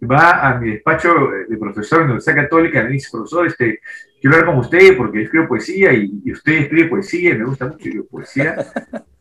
va 0.04 0.50
a 0.50 0.60
mi 0.60 0.72
despacho 0.72 1.14
de 1.48 1.58
profesor 1.58 2.00
de 2.00 2.04
la 2.04 2.12
Universidad 2.12 2.44
Católica, 2.44 2.84
me 2.84 2.90
dice, 2.90 3.10
profesor, 3.10 3.48
este, 3.48 3.80
quiero 4.20 4.36
hablar 4.36 4.54
con 4.54 4.60
usted 4.60 4.98
porque 4.98 5.24
escribo 5.24 5.48
poesía 5.48 5.94
y, 5.94 6.22
y 6.26 6.32
usted 6.34 6.54
escribe 6.54 6.90
poesía 6.90 7.32
y 7.32 7.38
me 7.38 7.46
gusta 7.46 7.68
mucho 7.68 7.90
poesía. 8.12 8.56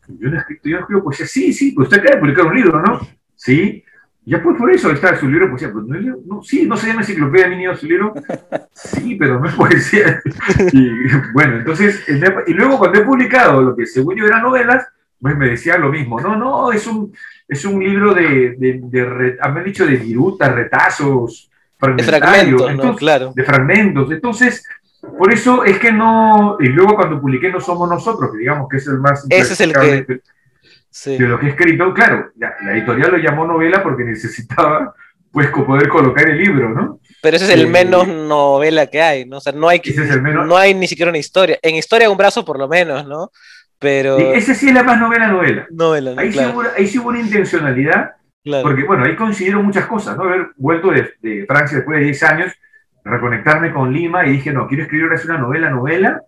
Yo 0.07 0.29
no, 0.29 0.37
escribo, 0.37 0.61
yo 0.63 0.79
escribo 0.79 1.03
poesía. 1.03 1.25
Sí, 1.25 1.53
sí, 1.53 1.71
pues 1.71 1.87
usted 1.87 1.99
acaba 1.99 2.15
de 2.15 2.21
publicar 2.21 2.45
un 2.45 2.55
libro, 2.55 2.81
¿no? 2.81 2.99
Sí. 3.35 3.83
Ya 4.25 4.43
pues 4.43 4.57
por 4.57 4.69
eso 4.69 4.91
está 4.91 5.15
su 5.15 5.27
libro 5.27 5.45
de 5.45 5.51
poesía. 5.51 5.71
Pues, 5.71 5.85
no, 5.85 6.17
no, 6.25 6.43
sí, 6.43 6.65
no 6.65 6.75
se 6.75 6.87
llama 6.87 7.01
enciclopedia 7.01 7.47
ni 7.47 7.77
su 7.77 7.85
libro. 7.85 8.13
Sí, 8.73 9.15
pero 9.15 9.39
no 9.39 9.47
es 9.47 9.55
poesía. 9.55 10.21
Y 10.73 10.89
bueno, 11.33 11.57
entonces, 11.57 12.03
y 12.47 12.53
luego 12.53 12.77
cuando 12.77 12.99
he 12.99 13.05
publicado 13.05 13.61
lo 13.61 13.75
que 13.75 13.85
según 13.85 14.15
yo 14.17 14.25
eran 14.25 14.43
novelas, 14.43 14.85
pues 15.19 15.35
me 15.37 15.49
decía 15.49 15.77
lo 15.77 15.89
mismo. 15.89 16.19
No, 16.19 16.35
no, 16.35 16.71
es 16.71 16.85
un, 16.87 17.13
es 17.47 17.65
un 17.65 17.83
libro 17.83 18.13
de, 18.13 18.55
de, 18.57 18.79
de, 18.83 19.05
de 19.05 19.37
me 19.53 19.59
han 19.59 19.63
dicho 19.63 19.85
de 19.85 19.95
virutas, 19.95 20.53
retazos, 20.53 21.49
fragmentarios. 21.77 22.11
De 22.11 22.27
fragmentos, 22.27 22.69
entonces, 22.69 22.91
¿no? 22.91 22.95
claro. 22.95 23.33
De 23.35 23.43
fragmentos. 23.43 24.11
Entonces, 24.11 24.67
por 25.01 25.31
eso 25.31 25.63
es 25.63 25.79
que 25.79 25.91
no, 25.91 26.57
y 26.59 26.67
luego 26.67 26.95
cuando 26.95 27.21
publiqué 27.21 27.51
No 27.51 27.59
Somos 27.59 27.89
Nosotros, 27.89 28.31
que 28.31 28.39
digamos 28.39 28.67
que 28.69 28.77
es 28.77 28.87
el 28.87 28.99
más... 28.99 29.25
Ese 29.29 29.53
es 29.53 29.61
el 29.61 29.73
que... 29.73 29.79
De, 29.79 30.21
sí. 30.89 31.17
de 31.17 31.27
lo 31.27 31.39
que 31.39 31.47
he 31.47 31.49
escrito, 31.49 31.93
claro, 31.93 32.31
ya, 32.35 32.55
la 32.63 32.73
editorial 32.73 33.11
lo 33.11 33.17
llamó 33.17 33.45
novela 33.45 33.83
porque 33.83 34.03
necesitaba 34.03 34.95
pues 35.31 35.49
poder 35.49 35.87
colocar 35.89 36.27
el 36.29 36.37
libro, 36.37 36.69
¿no? 36.69 36.99
Pero 37.21 37.35
ese 37.35 37.45
es 37.45 37.51
el 37.51 37.67
menos 37.67 38.07
novela 38.07 38.87
que 38.87 39.01
hay, 39.01 39.25
¿no? 39.25 39.37
O 39.37 39.41
sea, 39.41 39.53
no 39.53 39.69
hay, 39.69 39.81
no 40.23 40.57
hay 40.57 40.73
ni 40.73 40.87
siquiera 40.87 41.09
una 41.09 41.19
historia. 41.19 41.59
En 41.61 41.75
historia 41.75 42.09
un 42.09 42.17
brazo 42.17 42.43
por 42.43 42.57
lo 42.57 42.67
menos, 42.67 43.05
¿no? 43.07 43.31
Pero... 43.79 44.17
ese 44.17 44.55
sí 44.55 44.69
es 44.69 44.73
la 44.73 44.83
más 44.83 44.99
novela 44.99 45.27
novela. 45.27 45.67
Novela, 45.69 46.15
ahí, 46.17 46.31
sí 46.31 46.39
hubo, 46.39 46.63
ahí 46.75 46.87
sí 46.87 46.97
hubo 46.97 47.09
una 47.09 47.19
intencionalidad, 47.19 48.13
porque 48.63 48.83
bueno, 48.83 49.05
ahí 49.05 49.15
considero 49.15 49.61
muchas 49.61 49.85
cosas, 49.85 50.17
¿no? 50.17 50.23
Haber 50.23 50.47
vuelto 50.55 50.89
de, 50.89 51.13
de, 51.21 51.45
Francia 51.45 51.77
después 51.77 51.99
de 51.99 52.05
10 52.05 52.23
años, 52.23 52.53
reconectarme 53.09 53.73
con 53.73 53.91
Lima 53.91 54.25
y 54.25 54.33
dije, 54.33 54.51
no, 54.51 54.67
quiero 54.67 54.83
escribir 54.83 55.05
ahora 55.05 55.21
una 55.25 55.37
novela 55.37 55.69
novela 55.69 56.21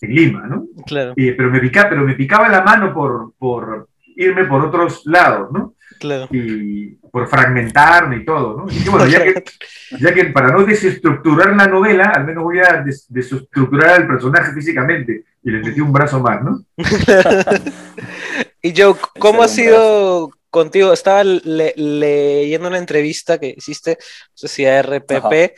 en 0.00 0.14
Lima, 0.14 0.46
¿no? 0.46 0.66
Claro. 0.86 1.14
pero, 1.16 1.50
me 1.50 1.60
picaba, 1.60 1.88
pero 1.88 2.04
me 2.04 2.14
picaba 2.14 2.48
la 2.48 2.62
mano 2.62 2.92
por, 2.92 3.32
por 3.38 3.88
irme 4.16 4.44
por 4.44 4.64
otros 4.64 5.02
lados, 5.04 5.50
¿no? 5.52 5.74
Claro. 5.98 6.28
Y 6.30 6.96
por 7.10 7.28
fragmentarme 7.28 8.16
y 8.16 8.24
todo, 8.24 8.58
¿no? 8.58 8.66
Y 8.70 8.88
bueno, 8.88 9.06
ya 9.06 9.22
que, 9.22 9.44
ya 10.00 10.12
que 10.12 10.24
para 10.26 10.48
no 10.48 10.64
desestructurar 10.64 11.56
la 11.56 11.66
novela, 11.66 12.12
al 12.14 12.24
menos 12.24 12.44
voy 12.44 12.58
a 12.58 12.84
desestructurar 13.08 13.90
al 13.90 14.06
personaje 14.06 14.52
físicamente 14.52 15.24
y 15.42 15.50
le 15.50 15.60
metí 15.60 15.80
un 15.80 15.92
brazo 15.92 16.20
más, 16.20 16.42
¿no? 16.42 16.62
y 18.62 18.74
Joe, 18.76 18.94
¿cómo 19.18 19.42
ha 19.42 19.48
sido 19.48 20.30
contigo? 20.50 20.92
Estaba 20.92 21.24
leyendo 21.24 22.68
una 22.68 22.78
entrevista 22.78 23.38
que 23.38 23.54
hiciste, 23.56 23.96
no 24.00 24.34
sé 24.34 24.48
si 24.48 24.66
a 24.66 24.82
RPP, 24.82 25.54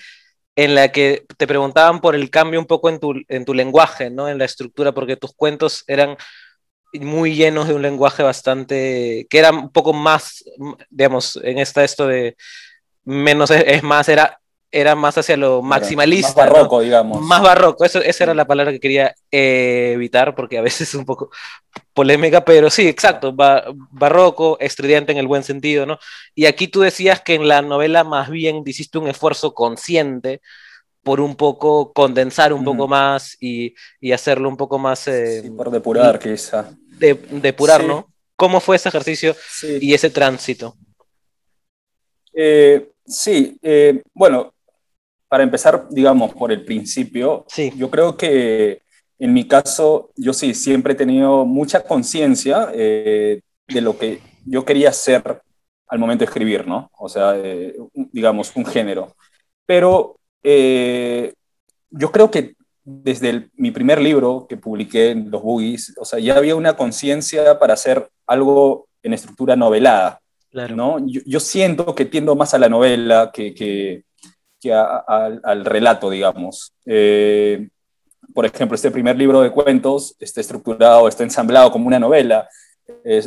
en 0.58 0.74
la 0.74 0.90
que 0.90 1.24
te 1.36 1.46
preguntaban 1.46 2.00
por 2.00 2.16
el 2.16 2.30
cambio 2.30 2.58
un 2.58 2.66
poco 2.66 2.88
en 2.88 2.98
tu, 2.98 3.14
en 3.28 3.44
tu 3.44 3.54
lenguaje, 3.54 4.10
¿no? 4.10 4.28
En 4.28 4.38
la 4.38 4.44
estructura, 4.44 4.90
porque 4.90 5.16
tus 5.16 5.32
cuentos 5.32 5.84
eran 5.86 6.16
muy 6.94 7.36
llenos 7.36 7.68
de 7.68 7.74
un 7.74 7.82
lenguaje 7.82 8.24
bastante, 8.24 9.28
que 9.30 9.38
era 9.38 9.52
un 9.52 9.70
poco 9.70 9.92
más, 9.92 10.42
digamos, 10.90 11.38
en 11.44 11.58
esta 11.58 11.84
esto 11.84 12.08
de 12.08 12.36
menos 13.04 13.52
es 13.52 13.84
más, 13.84 14.08
era 14.08 14.37
era 14.70 14.94
más 14.94 15.16
hacia 15.16 15.36
lo 15.36 15.62
maximalista. 15.62 16.28
Más 16.28 16.50
barroco, 16.50 16.80
digamos. 16.80 17.22
Más 17.22 17.40
barroco, 17.40 17.84
Eso, 17.84 18.00
esa 18.00 18.24
era 18.24 18.34
la 18.34 18.46
palabra 18.46 18.72
que 18.72 18.80
quería 18.80 19.14
eh, 19.30 19.92
evitar, 19.94 20.34
porque 20.34 20.58
a 20.58 20.62
veces 20.62 20.88
es 20.88 20.94
un 20.94 21.04
poco 21.04 21.30
polémica, 21.94 22.44
pero 22.44 22.68
sí, 22.70 22.86
exacto, 22.86 23.34
barroco, 23.34 24.58
estridente 24.60 25.12
en 25.12 25.18
el 25.18 25.26
buen 25.26 25.42
sentido, 25.42 25.86
¿no? 25.86 25.98
Y 26.34 26.46
aquí 26.46 26.68
tú 26.68 26.80
decías 26.80 27.22
que 27.22 27.34
en 27.34 27.48
la 27.48 27.62
novela 27.62 28.04
más 28.04 28.30
bien 28.30 28.62
hiciste 28.66 28.98
un 28.98 29.08
esfuerzo 29.08 29.54
consciente 29.54 30.40
por 31.02 31.20
un 31.20 31.36
poco 31.36 31.92
condensar 31.92 32.52
un 32.52 32.64
poco 32.64 32.86
más 32.86 33.36
y, 33.40 33.74
y, 34.00 34.12
hacerlo 34.12 34.48
un 34.48 34.56
poco 34.58 34.78
más... 34.78 35.08
Eh, 35.08 35.50
por 35.56 35.70
depurar, 35.70 36.18
quizá. 36.18 36.70
De, 36.98 37.14
depurar, 37.14 37.84
¿no? 37.84 38.12
¿Cómo 38.36 38.60
fue 38.60 38.76
ese 38.76 38.90
ejercicio 38.90 39.34
y 39.80 39.94
ese 39.94 40.10
tránsito? 40.10 40.76
Eh, 42.34 42.90
sí, 43.06 43.58
bueno, 44.12 44.52
para 45.28 45.42
empezar, 45.42 45.88
digamos, 45.90 46.34
por 46.34 46.50
el 46.50 46.64
principio, 46.64 47.44
sí. 47.48 47.72
yo 47.76 47.90
creo 47.90 48.16
que 48.16 48.82
en 49.18 49.32
mi 49.32 49.46
caso, 49.46 50.10
yo 50.16 50.32
sí, 50.32 50.54
siempre 50.54 50.92
he 50.92 50.96
tenido 50.96 51.44
mucha 51.44 51.82
conciencia 51.82 52.70
eh, 52.72 53.40
de 53.66 53.80
lo 53.80 53.98
que 53.98 54.20
yo 54.44 54.64
quería 54.64 54.90
hacer 54.90 55.42
al 55.88 55.98
momento 55.98 56.20
de 56.20 56.26
escribir, 56.26 56.66
¿no? 56.66 56.90
O 56.98 57.08
sea, 57.08 57.34
eh, 57.36 57.74
digamos, 58.12 58.54
un 58.54 58.64
género. 58.64 59.16
Pero 59.66 60.18
eh, 60.42 61.34
yo 61.90 62.12
creo 62.12 62.30
que 62.30 62.54
desde 62.84 63.50
mi 63.54 63.70
primer 63.70 64.00
libro 64.00 64.46
que 64.48 64.56
publiqué 64.56 65.10
en 65.10 65.30
Los 65.30 65.42
Boogies, 65.42 65.94
o 65.98 66.04
sea, 66.04 66.18
ya 66.18 66.36
había 66.36 66.54
una 66.54 66.76
conciencia 66.76 67.58
para 67.58 67.74
hacer 67.74 68.08
algo 68.26 68.88
en 69.02 69.14
estructura 69.14 69.56
novelada, 69.56 70.20
claro. 70.50 70.76
¿no? 70.76 70.98
Yo, 71.06 71.20
yo, 71.26 71.40
siento 71.40 71.94
que 71.94 72.04
tiendo 72.04 72.34
más 72.34 72.54
a 72.54 72.58
la 72.58 72.68
novela 72.68 73.30
que, 73.32 73.54
que 73.54 74.04
que 74.60 74.72
al 74.72 75.64
relato, 75.64 76.10
digamos. 76.10 76.72
Eh, 76.86 77.68
por 78.34 78.46
ejemplo, 78.46 78.74
este 78.74 78.90
primer 78.90 79.16
libro 79.16 79.40
de 79.40 79.50
cuentos 79.50 80.14
está 80.20 80.40
estructurado, 80.40 81.08
está 81.08 81.24
ensamblado 81.24 81.72
como 81.72 81.86
una 81.86 81.98
novela. 81.98 82.48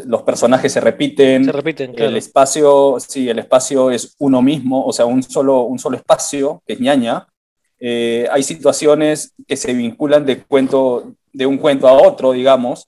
los 0.06 0.24
personajes 0.24 0.72
se 0.72 0.80
repiten. 0.80 1.46
Se 1.46 1.52
repiten, 1.52 1.94
El 1.98 2.18
espacio, 2.18 2.98
sí, 3.00 3.30
el 3.30 3.40
espacio 3.40 3.92
es 3.92 4.16
uno 4.20 4.42
mismo, 4.42 4.86
o 4.86 4.94
sea, 4.94 5.06
un 5.06 5.24
solo, 5.24 5.62
un 5.64 5.80
solo 5.80 5.98
espacio, 5.98 6.62
que 6.66 6.74
es 6.74 6.80
ñaña. 6.80 7.28
Eh, 7.80 8.28
hay 8.32 8.44
situaciones 8.44 9.34
que 9.48 9.58
se 9.58 9.74
vinculan 9.74 10.26
de, 10.26 10.44
cuento, 10.44 11.14
de 11.34 11.46
un 11.46 11.58
cuento 11.58 11.88
a 11.88 11.94
otro, 11.94 12.32
digamos. 12.32 12.88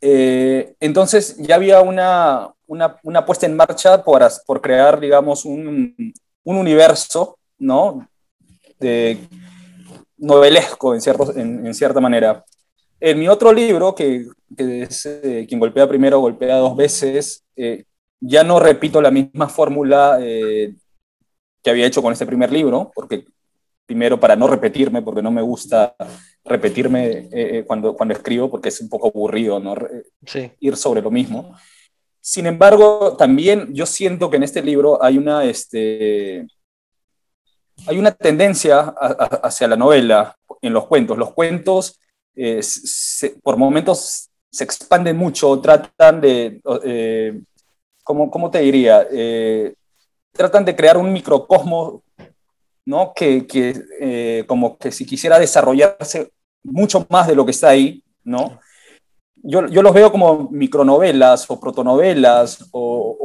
Eh, 0.00 0.74
entonces 0.80 1.36
ya 1.38 1.54
había 1.54 1.80
una, 1.80 2.52
una, 2.66 2.98
una, 3.04 3.24
puesta 3.24 3.46
en 3.46 3.54
marcha 3.54 4.02
por, 4.02 4.28
por 4.44 4.60
crear, 4.60 4.98
digamos, 4.98 5.44
un, 5.44 6.12
un 6.42 6.56
universo 6.56 7.38
¿no? 7.62 8.08
De, 8.78 9.18
novelesco 10.22 10.94
en, 10.94 11.00
cierto, 11.00 11.36
en, 11.36 11.74
cierta 11.74 12.00
manera. 12.00 12.44
En 13.00 13.18
mi 13.18 13.28
otro 13.28 13.52
libro, 13.52 13.94
que, 13.94 14.26
es 14.56 15.06
eh, 15.06 15.44
Quien 15.48 15.58
golpea 15.58 15.88
primero, 15.88 16.20
golpea 16.20 16.56
dos 16.56 16.76
veces, 16.76 17.44
eh, 17.56 17.84
ya 18.20 18.44
no 18.44 18.60
repito 18.60 19.02
la 19.02 19.10
misma 19.10 19.48
fórmula 19.48 20.18
eh, 20.20 20.74
que 21.62 21.70
había 21.70 21.86
hecho 21.86 22.02
con 22.02 22.12
este 22.12 22.26
primer 22.26 22.52
libro, 22.52 22.92
porque 22.94 23.24
primero 23.84 24.18
para 24.20 24.36
no 24.36 24.46
repetirme, 24.46 25.02
porque 25.02 25.22
no 25.22 25.32
me 25.32 25.42
gusta 25.42 25.96
repetirme 26.44 27.64
cuando, 27.66 27.94
cuando 27.94 28.14
escribo, 28.14 28.48
porque 28.48 28.68
es 28.68 28.80
un 28.80 28.88
poco 28.88 29.08
aburrido 29.08 29.58
¿no? 29.58 29.74
ir 30.60 30.76
sobre 30.76 31.02
lo 31.02 31.10
mismo. 31.10 31.54
Sin 32.20 32.46
embargo, 32.46 33.16
también 33.16 33.74
yo 33.74 33.86
siento 33.86 34.30
que 34.30 34.36
en 34.36 34.44
este 34.44 34.62
libro 34.62 35.02
hay 35.02 35.18
una, 35.18 35.44
este, 35.44 36.46
hay 37.86 37.98
una 37.98 38.12
tendencia 38.12 38.94
hacia 39.42 39.68
la 39.68 39.76
novela 39.76 40.36
en 40.60 40.72
los 40.72 40.86
cuentos. 40.86 41.18
Los 41.18 41.32
cuentos 41.32 41.98
eh, 42.34 42.60
por 43.42 43.56
momentos 43.56 44.30
se 44.50 44.64
expanden 44.64 45.16
mucho, 45.16 45.60
tratan 45.60 46.20
de, 46.20 46.60
eh, 46.84 47.40
¿cómo, 48.04 48.50
te 48.50 48.60
diría? 48.60 49.06
Eh, 49.10 49.74
tratan 50.32 50.64
de 50.64 50.76
crear 50.76 50.96
un 50.96 51.12
microcosmo, 51.12 52.02
¿no? 52.84 53.12
Que, 53.14 53.46
que 53.46 54.44
como 54.46 54.76
que 54.76 54.92
si 54.92 55.06
quisiera 55.06 55.38
desarrollarse 55.38 56.30
mucho 56.62 57.06
más 57.08 57.26
de 57.26 57.34
lo 57.34 57.44
que 57.44 57.52
está 57.52 57.70
ahí, 57.70 58.02
¿no? 58.24 58.60
Yo, 59.44 59.66
yo 59.66 59.82
los 59.82 59.92
veo 59.92 60.12
como 60.12 60.48
micronovelas 60.50 61.50
o 61.50 61.58
protonovelas 61.58 62.68
o, 62.70 63.16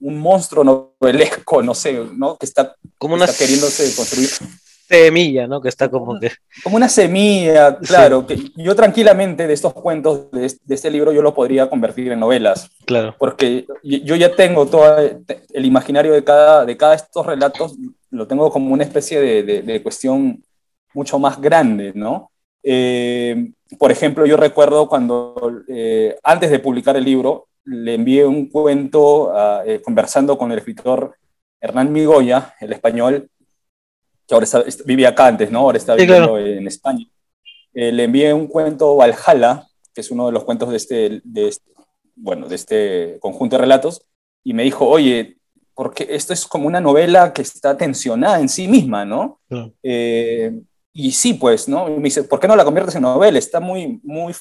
un 0.00 0.18
monstruo 0.18 0.64
novelesco, 0.64 1.62
no 1.62 1.74
sé, 1.74 2.00
¿no? 2.14 2.36
Que 2.36 2.46
está, 2.46 2.76
como 2.98 3.14
una 3.14 3.26
queriéndose 3.26 3.94
construir. 3.94 4.30
Semilla, 4.88 5.46
¿no? 5.46 5.60
Que 5.60 5.68
está 5.68 5.90
como 5.90 6.18
que... 6.18 6.32
Como 6.62 6.76
una 6.76 6.88
semilla, 6.88 7.76
claro. 7.76 8.26
Que 8.26 8.38
yo 8.56 8.74
tranquilamente 8.74 9.46
de 9.46 9.52
estos 9.52 9.74
cuentos, 9.74 10.30
de, 10.30 10.46
este 10.46 10.90
libro, 10.90 11.12
yo 11.12 11.20
lo 11.20 11.34
podría 11.34 11.68
convertir 11.68 12.10
en 12.10 12.20
novelas. 12.20 12.70
Claro. 12.86 13.14
Porque 13.18 13.66
yo 13.82 14.16
ya 14.16 14.34
tengo 14.34 14.66
todo 14.66 14.98
el 14.98 15.64
imaginario 15.66 16.14
de 16.14 16.24
cada 16.24 16.64
de 16.64 16.76
cada 16.78 16.94
estos 16.94 17.26
relatos, 17.26 17.76
lo 18.10 18.26
tengo 18.26 18.50
como 18.50 18.72
una 18.72 18.84
especie 18.84 19.20
de, 19.20 19.62
de 19.62 19.82
cuestión 19.82 20.42
mucho 20.94 21.18
más 21.18 21.38
grande, 21.38 21.92
¿no? 21.94 22.30
Eh, 22.62 23.50
por 23.78 23.90
ejemplo, 23.90 24.26
yo 24.26 24.36
recuerdo 24.36 24.88
cuando 24.88 25.62
eh, 25.68 26.16
antes 26.22 26.50
de 26.50 26.58
publicar 26.58 26.96
el 26.96 27.04
libro, 27.04 27.48
le 27.68 27.94
envié 27.94 28.24
un 28.24 28.48
cuento 28.48 29.32
eh, 29.64 29.80
conversando 29.82 30.38
con 30.38 30.50
el 30.52 30.58
escritor 30.58 31.14
Hernán 31.60 31.92
Migoya, 31.92 32.54
el 32.60 32.72
español, 32.72 33.30
que 34.26 34.34
ahora 34.34 34.46
vivía 34.84 35.10
acá 35.10 35.26
antes, 35.26 35.50
¿no? 35.50 35.60
Ahora 35.60 35.78
está 35.78 35.94
viviendo 35.94 36.38
en 36.38 36.66
España. 36.66 37.06
le 37.72 38.04
envié 38.04 38.32
un 38.32 38.46
cuento 38.46 38.96
Valhalla, 38.96 39.66
que 39.94 40.00
es 40.00 40.10
uno 40.10 40.26
de 40.26 40.32
los 40.32 40.44
cuentos 40.44 40.70
de 40.70 40.76
este, 40.76 41.20
de 41.24 41.48
este, 41.48 41.70
bueno, 42.14 42.46
de 42.48 42.54
este 42.54 43.18
conjunto 43.20 43.56
de 43.56 43.62
relatos, 43.62 44.02
y 44.44 44.54
me 44.54 44.62
dijo, 44.62 44.86
oye, 44.86 45.38
porque 45.74 46.06
esto 46.10 46.32
es 46.32 46.46
como 46.46 46.66
una 46.66 46.80
novela 46.80 47.32
que 47.32 47.42
está 47.42 47.76
tensionada 47.76 48.40
en 48.40 48.48
sí 48.48 48.68
misma, 48.68 49.04
¿no? 49.04 49.40
y 50.98 51.12
sí, 51.12 51.34
pues, 51.34 51.68
¿no? 51.68 51.88
Y 51.88 51.92
me 51.92 52.04
dice, 52.04 52.24
¿por 52.24 52.40
qué 52.40 52.48
no 52.48 52.56
la 52.56 52.64
conviertes 52.64 52.96
en 52.96 53.02
novela? 53.02 53.38
Está 53.38 53.60
muy, 53.60 54.00
muy, 54.02 54.34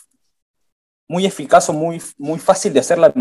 muy 1.08 1.26
eficaz 1.26 1.70
o 1.70 1.74
muy, 1.74 2.02
muy 2.18 2.40
fácil 2.40 2.74
de 2.74 2.80
hacerla 2.80 3.14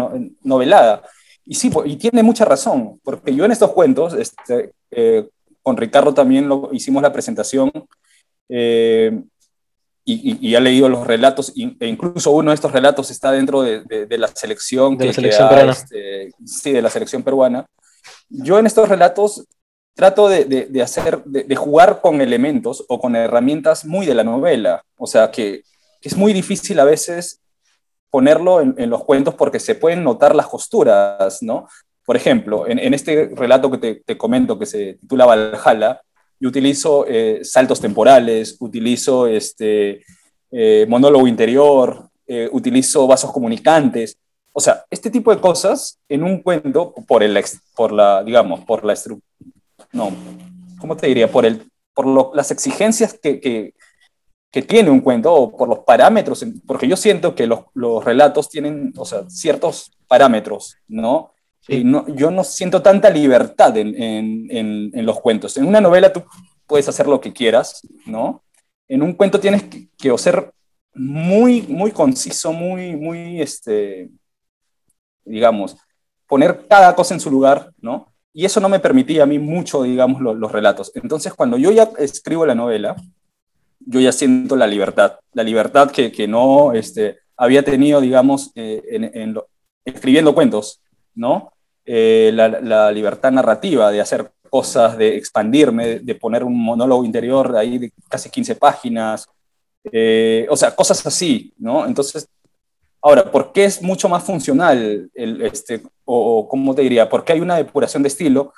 novelada. 0.42 1.02
Y 1.44 1.54
sí, 1.54 1.70
pues, 1.70 1.90
y 1.90 1.96
tiene 1.96 2.22
mucha 2.22 2.44
razón, 2.44 3.00
porque 3.04 3.34
yo 3.34 3.44
en 3.44 3.52
estos 3.52 3.72
cuentos, 3.72 4.14
este, 4.14 4.72
eh, 4.90 5.28
con 5.62 5.76
Ricardo 5.76 6.12
también 6.12 6.48
lo, 6.48 6.70
hicimos 6.72 7.02
la 7.02 7.12
presentación 7.12 7.70
eh, 8.48 9.20
y, 10.04 10.48
y, 10.48 10.54
ha 10.54 10.60
leído 10.60 10.88
los 10.88 11.06
relatos, 11.06 11.52
e 11.56 11.86
incluso 11.86 12.30
uno 12.30 12.50
de 12.50 12.54
estos 12.54 12.70
relatos 12.70 13.10
está 13.10 13.32
dentro 13.32 13.62
de, 13.62 13.82
de, 13.82 14.18
la 14.18 14.28
selección, 14.28 14.96
de 14.96 15.06
la 15.06 15.12
selección 15.12 15.48
peruana. 15.48 15.72
Este, 15.72 16.30
sí, 16.44 16.70
de 16.70 16.82
la 16.82 16.90
selección 16.90 17.22
peruana. 17.24 17.66
Yo 18.28 18.58
en 18.60 18.66
estos 18.66 18.88
relatos 18.88 19.44
trato 19.96 20.28
de, 20.28 20.68
hacer, 20.82 21.24
de, 21.24 21.56
jugar 21.56 22.00
con 22.02 22.20
elementos 22.20 22.84
o 22.86 23.00
con 23.00 23.16
herramientas 23.16 23.86
muy 23.86 24.04
de 24.04 24.14
la 24.14 24.22
novela. 24.22 24.84
O 24.98 25.06
sea, 25.06 25.30
que, 25.30 25.62
es 26.02 26.16
muy 26.16 26.32
difícil 26.32 26.78
a 26.78 26.84
veces 26.84 27.40
ponerlo 28.10 28.60
en, 28.60 28.90
los 28.90 29.04
cuentos 29.04 29.34
porque 29.34 29.60
se 29.60 29.74
pueden 29.74 30.04
notar 30.04 30.34
las 30.34 30.46
costuras, 30.46 31.42
¿no? 31.42 31.68
Por 32.04 32.16
ejemplo, 32.16 32.66
en, 32.68 32.94
este 32.94 33.30
relato 33.34 33.70
que 33.70 34.02
te, 34.04 34.16
comento 34.16 34.58
que 34.58 34.66
se 34.66 34.94
titula 34.94 35.26
Valhalla, 35.26 36.00
yo 36.38 36.48
utilizo 36.48 37.04
eh, 37.08 37.40
saltos 37.42 37.80
temporales, 37.80 38.56
utilizo 38.60 39.26
este, 39.26 40.02
eh, 40.50 40.86
monólogo 40.88 41.26
interior, 41.26 42.08
eh, 42.26 42.48
utilizo 42.52 43.06
vasos 43.06 43.32
comunicantes. 43.32 44.18
O 44.52 44.60
sea, 44.60 44.84
este 44.90 45.10
tipo 45.10 45.34
de 45.34 45.40
cosas 45.40 45.98
en 46.08 46.22
un 46.22 46.42
cuento, 46.42 46.94
por, 47.06 47.22
el, 47.22 47.42
por 47.74 47.92
la, 47.92 48.22
digamos, 48.22 48.64
por 48.64 48.84
la 48.84 48.94
no, 49.92 50.10
¿cómo 50.78 50.96
te 50.96 51.06
diría? 51.06 51.30
Por, 51.30 51.46
el, 51.46 51.70
por 51.94 52.34
las 52.34 52.50
exigencias 52.50 53.18
que, 53.20 53.74
que, 54.50 54.62
tiene 54.62 54.90
un 54.90 55.00
cuento 55.00 55.32
o 55.32 55.56
por 55.56 55.68
los 55.68 55.80
parámetros, 55.80 56.44
porque 56.66 56.88
yo 56.88 56.96
siento 56.96 57.34
que 57.34 57.46
los, 57.46 57.60
los 57.74 58.04
relatos 58.04 58.48
tienen, 58.48 58.92
o 58.96 59.04
sea, 59.04 59.28
ciertos 59.28 59.92
parámetros, 60.06 60.76
¿no? 60.88 61.32
Y 61.68 61.84
no, 61.84 62.06
yo 62.08 62.30
no 62.30 62.44
siento 62.44 62.80
tanta 62.80 63.10
libertad 63.10 63.76
en, 63.76 64.00
en, 64.00 64.90
en, 64.94 65.06
los 65.06 65.20
cuentos. 65.20 65.56
En 65.56 65.66
una 65.66 65.80
novela 65.80 66.12
tú 66.12 66.24
puedes 66.66 66.88
hacer 66.88 67.06
lo 67.06 67.20
que 67.20 67.32
quieras, 67.32 67.82
¿no? 68.06 68.44
En 68.88 69.02
un 69.02 69.14
cuento 69.14 69.40
tienes 69.40 69.64
que, 69.64 69.88
que 69.98 70.16
ser 70.16 70.52
muy, 70.94 71.62
muy 71.62 71.90
conciso, 71.90 72.52
muy, 72.52 72.96
muy, 72.96 73.40
este, 73.40 74.10
digamos, 75.24 75.76
poner 76.26 76.66
cada 76.68 76.94
cosa 76.94 77.14
en 77.14 77.20
su 77.20 77.30
lugar, 77.30 77.72
¿no? 77.80 78.12
Y 78.32 78.44
eso 78.44 78.60
no 78.60 78.68
me 78.68 78.80
permitía 78.80 79.22
a 79.22 79.26
mí 79.26 79.38
mucho, 79.38 79.82
digamos, 79.82 80.20
los 80.20 80.52
relatos. 80.52 80.92
Entonces, 80.94 81.32
cuando 81.32 81.56
yo 81.56 81.70
ya 81.70 81.90
escribo 81.98 82.44
la 82.44 82.54
novela, 82.54 82.94
yo 83.86 84.00
ya 84.00 84.12
siento 84.12 84.56
la 84.56 84.66
libertad, 84.66 85.18
la 85.32 85.42
libertad 85.42 85.90
que, 85.90 86.12
que 86.12 86.28
no 86.28 86.72
este, 86.72 87.18
había 87.36 87.62
tenido, 87.62 88.00
digamos, 88.00 88.50
eh, 88.54 88.82
en, 88.90 89.34
escribiendo 89.84 90.34
cuentos, 90.34 90.80
¿no? 91.14 91.52
Eh, 91.84 92.32
la, 92.34 92.90
libertad 92.90 93.30
narrativa 93.30 93.92
de 93.92 94.00
hacer 94.00 94.32
cosas, 94.50 94.98
de 94.98 95.16
expandirme, 95.16 96.00
de, 96.00 96.14
poner 96.16 96.42
un 96.42 96.60
monólogo 96.60 97.04
interior 97.04 97.52
de 97.52 97.58
ahí 97.60 97.78
de 97.78 97.92
casi 98.08 98.28
15 98.28 98.56
páginas, 98.56 99.28
eh, 99.92 100.46
o 100.50 100.56
sea, 100.56 100.74
cosas 100.74 101.06
así, 101.06 101.54
¿no? 101.58 101.86
Entonces, 101.86 102.28
ahora, 103.00 103.30
¿por 103.30 103.52
qué 103.52 103.66
es 103.66 103.80
mucho 103.82 104.08
más 104.08 104.24
funcional, 104.24 105.08
el, 105.14 105.42
este, 105.42 105.82
o, 106.04 106.48
cómo 106.48 106.74
te 106.74 106.82
diría, 106.82 107.08
por 107.08 107.24
qué 107.24 107.34
hay 107.34 107.40
una 107.40 107.56
depuración 107.56 108.02
de 108.02 108.08
estilo? 108.08 108.52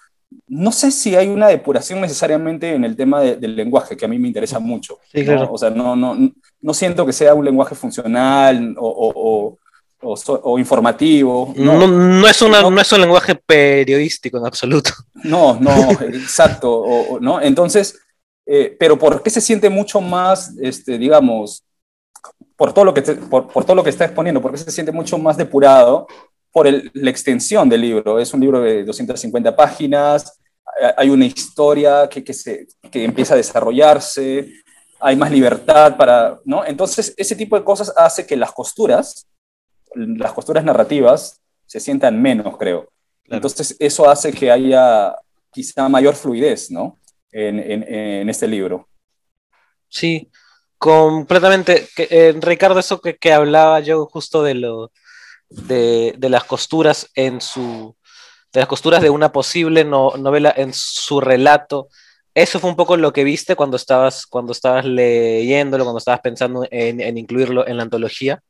No 0.47 0.73
sé 0.73 0.91
si 0.91 1.15
hay 1.15 1.29
una 1.29 1.49
depuración 1.49 2.01
necesariamente 2.01 2.75
en 2.75 2.85
el 2.85 2.97
tema 2.97 3.21
del 3.23 3.57
lenguaje, 3.57 3.97
que 3.97 4.05
a 4.05 4.09
mí 4.09 4.19
me 4.19 4.29
interesa 4.29 4.59
mucho. 4.59 4.99
Sí, 5.13 5.25
claro. 5.25 5.51
O 5.53 5.59
sea, 5.59 5.71
no, 5.71 5.97
no, 5.97 6.17
no 6.61 6.75
siento 6.75 7.07
que 7.07 7.13
sea 7.13 7.35
un 7.35 7.45
lenguaje 7.45 7.75
funcional 7.75 8.75
o, 8.79 9.57
o, 10.01 10.59
informativo. 10.59 11.53
No, 11.57 11.87
no, 11.87 12.29
es 12.29 12.43
una, 12.43 12.63
no, 12.63 12.81
es 12.81 12.93
un 12.93 13.01
lenguaje 13.01 13.35
periodístico 13.35 14.39
en 14.39 14.47
absoluto. 14.47 14.91
No, 15.15 15.59
no, 15.61 15.93
exacto. 16.01 17.19
¿no? 17.21 17.41
Entonces, 17.41 17.99
eh, 18.47 18.77
pero 18.79 18.99
¿por 18.99 19.23
qué 19.23 19.31
se 19.31 19.41
siente 19.41 19.69
mucho 19.69 20.01
más, 20.01 20.55
este, 20.61 20.99
digamos, 20.99 21.65
por 22.57 22.73
todo, 22.73 22.87
lo 22.87 22.95
que 22.95 23.03
por, 23.03 23.49
por, 23.49 23.65
todo 23.65 23.77
lo 23.77 23.85
que 23.85 23.91
está 23.91 24.05
exponiendo, 24.05 24.41
por 24.41 24.53
qué 24.53 24.59
se 24.59 24.71
siente 24.71 24.93
mucho 24.93 25.19
más 25.19 25.37
depurado? 25.37 26.07
Por 26.53 26.67
el, 26.67 26.91
la 26.95 27.11
extensión 27.11 27.69
del 27.69 27.83
libro. 27.83 28.19
Es 28.19 28.33
un 28.33 28.41
libro 28.41 28.61
de 28.61 28.85
250 28.85 29.55
páginas, 29.55 30.41
hay 30.97 31.11
una 31.11 31.27
historia 31.27 32.09
que, 32.09 32.23
que, 32.23 32.33
se, 32.33 32.67
que 32.91 33.05
empieza 33.05 33.35
a 33.35 33.37
desarrollarse, 33.37 34.53
hay 35.01 35.17
más 35.17 35.31
libertad 35.31 35.97
para, 35.97 36.39
¿no? 36.45 36.65
Entonces, 36.65 37.15
ese 37.17 37.37
tipo 37.37 37.57
de 37.57 37.65
cosas 37.65 37.93
hace 37.97 38.27
que 38.27 38.37
las 38.37 38.53
costuras 38.53 39.29
las 39.95 40.33
costuras 40.33 40.65
narrativas 40.65 41.41
se 41.67 41.81
sientan 41.81 42.21
menos, 42.21 42.57
creo. 42.57 42.89
Entonces, 43.25 43.77
eso 43.79 44.09
hace 44.09 44.33
que 44.33 44.51
haya 44.51 45.15
quizá 45.51 45.89
mayor 45.89 46.15
fluidez, 46.15 46.71
¿no? 46.71 46.99
En, 47.31 47.59
en, 47.59 48.29
este 48.31 48.49
libro. 48.49 48.89
Sí, 49.89 50.31
completamente. 50.79 51.89
Eh, 51.97 52.35
Ricardo, 52.41 52.81
eso 52.81 53.01
que, 53.01 53.17
que, 53.17 53.33
hablaba 53.33 53.81
yo 53.81 54.07
justo 54.07 54.43
de, 54.43 54.55
lo, 54.55 54.93
de, 55.51 56.15
de, 56.19 56.29
las 56.29 56.45
costuras 56.45 57.11
en 57.15 57.41
su, 57.41 57.97
de 58.53 58.61
las 58.61 58.69
costuras 58.69 59.03
de 59.03 59.11
una 59.11 59.33
posible 59.33 59.85
novela 59.85 60.53
en 60.57 60.73
su 60.73 61.21
relato. 61.21 61.89
Eso 62.35 62.61
fue 62.61 62.71
un 62.71 62.77
poco 62.77 62.97
lo 62.97 63.13
que 63.13 63.25
viste 63.25 63.57
cuando 63.57 63.77
estabas, 63.77 64.27
cuando 64.27 64.53
estabas 64.53 64.85
leyéndolo, 64.85 65.85
cuando 65.85 65.99
estabas 65.99 66.21
pensando 66.21 66.67
en, 66.71 67.01
en 67.01 67.19
incluirlo 67.19 67.67
en 67.67 67.77
la 67.77 67.83
antología. 67.83 68.41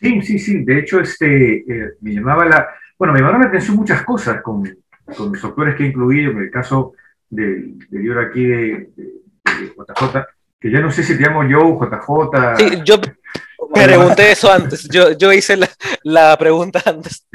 Sí, 0.00 0.22
sí, 0.22 0.38
sí. 0.38 0.64
De 0.64 0.78
hecho, 0.78 1.00
este, 1.00 1.56
eh, 1.58 1.92
me 2.00 2.12
llamaba 2.12 2.46
la, 2.46 2.68
bueno, 2.98 3.12
me 3.12 3.20
llamaron 3.20 3.42
la 3.42 3.48
atención 3.48 3.76
muchas 3.76 4.02
cosas 4.02 4.42
con, 4.42 4.62
con 5.16 5.32
los 5.32 5.44
autores 5.44 5.74
que 5.74 5.84
he 5.84 5.88
incluido, 5.88 6.32
en 6.32 6.38
el 6.38 6.50
caso 6.50 6.94
del, 7.28 7.78
libro 7.90 8.20
aquí 8.20 8.44
de, 8.44 8.90
JJ, 9.44 10.26
que 10.58 10.70
ya 10.70 10.80
no 10.80 10.90
sé 10.90 11.02
si 11.02 11.16
te 11.16 11.22
llamo 11.22 11.44
yo 11.44 11.78
JJ. 11.78 12.56
Sí, 12.56 12.82
yo 12.84 12.96
pregunté 13.72 14.32
eso 14.32 14.50
antes, 14.50 14.88
yo, 14.88 15.12
yo 15.12 15.32
hice 15.32 15.56
la, 15.56 15.68
la 16.02 16.36
pregunta 16.38 16.82
antes. 16.84 17.26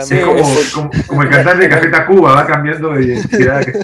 Sí, 0.00 0.20
como, 0.20 0.90
como, 1.08 1.22
el 1.22 1.30
cantante 1.30 1.68
de 1.68 1.68
Café 1.68 2.06
Cuba 2.06 2.34
va 2.34 2.46
cambiando 2.46 2.90
de 2.90 3.04
identidad. 3.04 3.64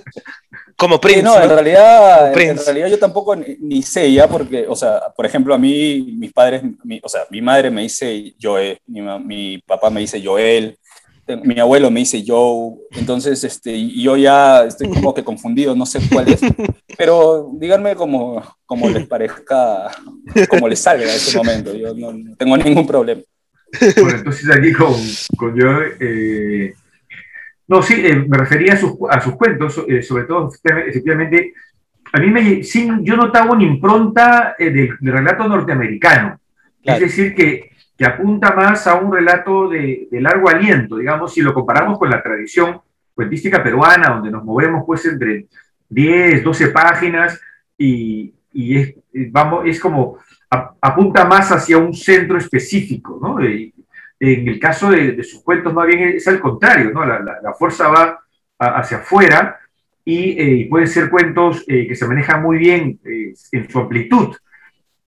Como 0.79 1.01
Prince. 1.01 1.25
no, 1.25 1.43
en 1.43 1.51
realidad, 1.51 2.33
en 2.41 2.57
realidad 2.57 2.87
yo 2.87 3.01
tampoco 3.01 3.35
ni, 3.35 3.83
sé 3.83 4.13
ya, 4.13 4.29
porque, 4.29 4.65
o 4.69 4.77
sea, 4.77 5.13
por 5.17 5.27
ejemplo, 5.27 5.53
a 5.53 5.59
mí, 5.59 6.15
mis 6.17 6.33
padres, 6.33 6.63
o 7.03 7.09
sea, 7.09 7.23
mi 7.31 7.43
madre 7.43 7.69
me 7.69 7.83
dice 7.83 8.37
Joel, 8.41 8.79
mi, 8.87 9.01
mi, 9.01 9.59
papá 9.59 9.91
me 9.91 9.99
dice 9.99 10.23
Joel, 10.25 10.79
mi 11.37 11.59
abuelo 11.61 11.91
me 11.91 12.01
dice 12.01 12.25
Joe, 12.27 12.77
entonces, 12.93 13.43
este, 13.45 13.73
y 13.73 14.03
yo 14.03 14.17
ya 14.17 14.65
estoy 14.65 14.89
como 14.89 15.15
que 15.15 15.25
confundido, 15.25 15.75
no 15.75 15.87
sé 15.87 16.01
cuál 16.11 16.29
es, 16.29 16.41
pero 16.99 17.51
díganme 17.55 17.95
como, 17.95 18.43
como 18.67 18.89
les 18.89 19.07
parezca, 19.07 19.91
como 20.49 20.69
les 20.69 20.81
salga 20.81 21.05
en 21.05 21.11
ese 21.11 21.37
momento, 21.37 21.75
yo 21.75 21.95
no, 21.95 22.37
tengo 22.37 22.57
ningún 22.57 22.87
problema. 22.87 23.23
Bueno, 24.01 24.19
entonces 24.19 24.51
aquí 24.51 24.73
con, 24.73 24.95
con 25.37 25.61
Joe, 25.61 25.97
eh, 26.01 26.75
no, 27.69 27.83
sí, 27.83 27.95
eh, 28.03 28.17
me 28.27 28.39
refería 28.39 28.73
a 28.73 28.77
sus, 28.79 28.93
a 29.11 29.21
sus 29.21 29.37
cuentos, 29.37 29.85
eh, 29.87 30.03
sobre 30.03 30.25
todo, 30.25 30.51
efectivamente, 30.65 31.53
a 32.13 32.19
mí 32.19 32.31
me, 32.31 32.63
yo 33.03 33.17
notaba 33.17 33.53
una 33.53 33.65
impronta 33.65 34.57
eh, 34.59 34.71
del, 34.71 34.97
relato 35.01 35.47
norteamericano, 35.47 36.41
es 36.83 37.01
decir, 37.01 37.35
que, 37.35 37.68
que, 37.99 38.07
apunta 38.07 38.55
más 38.55 38.87
a 38.87 38.95
un 38.95 39.13
relato 39.13 39.69
de, 39.69 40.09
largo 40.13 40.49
aliento, 40.49 40.97
digamos, 40.97 41.35
si 41.35 41.43
lo 41.43 41.53
comparamos 41.53 41.99
con 41.99 42.09
la 42.09 42.23
tradición 42.23 42.81
cuentística 43.15 43.63
peruana, 43.63 44.11
donde 44.11 44.31
nos 44.31 44.45
movemos 44.45 44.85
pues 44.87 45.05
entre 45.07 45.47
10, 45.89 46.45
12 46.45 46.69
páginas 46.69 47.41
y, 47.77 48.33
y 48.53 48.77
es, 48.79 48.95
vamos, 49.33 49.67
es 49.67 49.81
como 49.81 50.19
apunta 50.51 51.25
más 51.25 51.51
hacia 51.53 51.79
un 51.79 51.95
centro 51.95 52.39
específico, 52.39 53.19
¿no? 53.21 53.41
En 53.41 54.49
el 54.49 54.59
caso 54.59 54.91
de, 54.91 55.23
sus 55.23 55.43
cuentos, 55.43 55.73
más 55.73 55.87
bien 55.87 56.01
es 56.17 56.27
al 56.27 56.41
contrario, 56.41 56.91
¿no? 56.93 57.05
La, 57.05 57.55
fuerza 57.59 57.89
va 57.89 58.19
hacia 58.59 58.99
afuera 58.99 59.59
y 60.05 60.31
eh, 60.41 60.67
pueden 60.69 60.89
ser 60.89 61.11
cuentos 61.11 61.65
eh, 61.69 61.87
que 61.87 61.95
se 61.95 62.07
manejan 62.07 62.43
muy 62.43 62.59
bien 62.59 62.99
eh, 63.05 63.35
en 63.53 63.71
su 63.71 63.79
amplitud. 63.79 64.35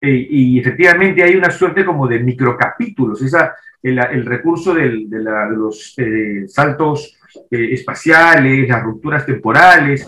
Y 0.00 0.58
efectivamente 0.58 1.22
hay 1.22 1.36
una 1.36 1.50
suerte 1.50 1.84
como 1.84 2.06
de 2.06 2.20
microcapítulos, 2.20 3.22
esa, 3.22 3.54
el, 3.82 3.98
el 3.98 4.26
recurso 4.26 4.74
del, 4.74 5.08
de, 5.08 5.20
los 5.20 5.96
saltos 6.48 7.18
espaciales, 7.50 8.68
las 8.68 8.82
rupturas 8.82 9.26
temporales, 9.26 10.06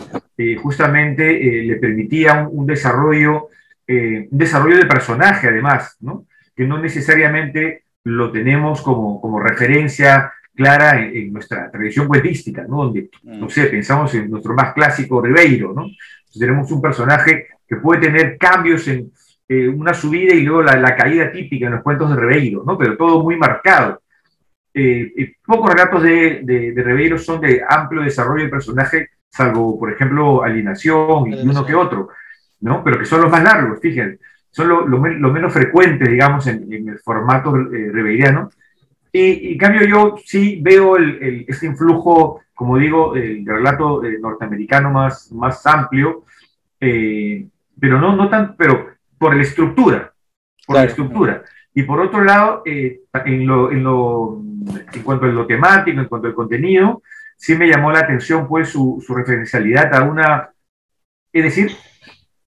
justamente 0.63 1.33
le 1.63 1.77
permitía 1.77 2.47
un, 2.51 2.67
desarrollo, 2.67 3.49
un 3.89 4.39
desarrollo 4.39 4.77
de 4.77 4.87
personaje 4.87 5.49
además, 5.49 5.97
¿no? 6.01 6.27
que 6.55 6.67
no 6.67 6.79
necesariamente 6.79 7.85
lo 8.03 8.33
tenemos 8.33 8.83
como, 8.83 9.21
como 9.21 9.41
referencia 9.41 10.33
clara 10.59 11.01
en, 11.01 11.33
nuestra 11.33 11.71
tradición 11.71 12.09
cuentística, 12.09 12.67
¿no? 12.69 12.85
Donde, 12.85 13.11
no 13.23 13.47
mm. 13.47 13.51
sé, 13.51 13.67
pensamos 13.67 14.13
en 14.15 14.29
nuestro 14.29 14.55
más 14.55 14.75
clásico 14.75 15.23
Ribeiro, 15.23 15.73
¿no? 15.73 15.87
tenemos 16.37 16.71
un 16.73 16.83
personaje 16.83 17.47
que 17.67 17.77
puede 17.77 18.03
tener 18.03 18.37
cambios 18.37 18.87
en 18.89 19.13
eh, 19.49 19.69
una 19.69 19.95
subida 19.95 20.35
y 20.35 20.43
luego 20.43 20.63
la, 20.63 20.97
caída 20.97 21.33
típica 21.33 21.67
en 21.67 21.73
los 21.73 21.83
cuentos 21.83 22.11
de 22.11 22.17
Ribeiro, 22.17 22.63
¿no? 22.67 22.77
Pero 22.77 22.97
todo 22.97 23.23
muy 23.23 23.37
marcado. 23.37 24.03
Eh, 24.75 25.13
eh, 25.17 25.35
pocos 25.45 25.71
relatos 25.73 26.03
de, 26.03 26.43
de, 26.45 26.83
Ribeiro 26.83 27.19
son 27.19 27.41
de 27.41 27.63
amplio 27.69 28.03
desarrollo 28.03 28.43
del 28.43 28.51
personaje, 28.51 29.09
salvo, 29.31 29.79
por 29.79 29.93
ejemplo, 29.93 30.43
Alienación 30.43 31.33
y 31.33 31.49
uno 31.49 31.65
que 31.65 31.75
otro, 31.75 32.11
¿no? 32.61 32.85
Pero 32.85 32.99
que 32.99 33.07
son 33.07 33.23
los 33.23 33.31
más 33.31 33.43
largos, 33.43 33.81
fíjense 33.81 34.19
son 34.51 34.69
lo, 34.69 35.31
menos 35.33 35.53
frecuentes, 35.53 36.09
digamos, 36.09 36.47
en, 36.47 36.89
el 36.89 36.99
formato 36.99 37.55
eh, 37.73 38.39
Y, 39.13 39.53
en 39.53 39.59
cambio 39.59 39.87
yo 39.87 40.17
sí 40.25 40.59
veo 40.61 40.97
el, 40.97 41.45
este 41.47 41.67
influjo, 41.67 42.41
como 42.55 42.79
digo, 42.79 43.15
el 43.15 43.45
relato 43.47 44.05
eh, 44.05 44.19
norteamericano 44.21 44.91
más, 44.91 45.31
más 45.33 45.65
amplio, 45.67 46.25
eh, 46.81 47.47
pero 47.79 48.01
no, 48.01 48.17
no 48.17 48.29
tan, 48.29 48.57
pero 48.57 48.89
por 49.19 49.35
la 49.35 49.43
estructura, 49.43 50.13
por 50.67 50.77
la 50.77 50.85
estructura. 50.85 51.45
Y 51.75 51.83
por 51.83 52.01
otro 52.01 52.25
lado, 52.25 52.63
eh, 52.65 53.01
en, 53.25 53.47
lo, 53.47 53.71
en, 53.71 53.85
lo, 53.85 54.43
en 54.93 55.03
cuanto 55.03 55.27
a 55.27 55.29
lo 55.29 55.47
temático, 55.47 56.01
en 56.01 56.07
cuanto 56.07 56.29
al 56.29 56.35
contenido, 56.35 57.03
sí 57.37 57.55
me 57.55 57.69
llamó 57.69 57.93
la 57.93 58.01
atención 58.01 58.49
pues 58.49 58.69
su, 58.69 59.03
su 59.05 59.15
referencialidad 59.15 59.95
a 59.95 60.03
una, 60.03 60.51
es 61.33 61.45
decir, 61.45 61.73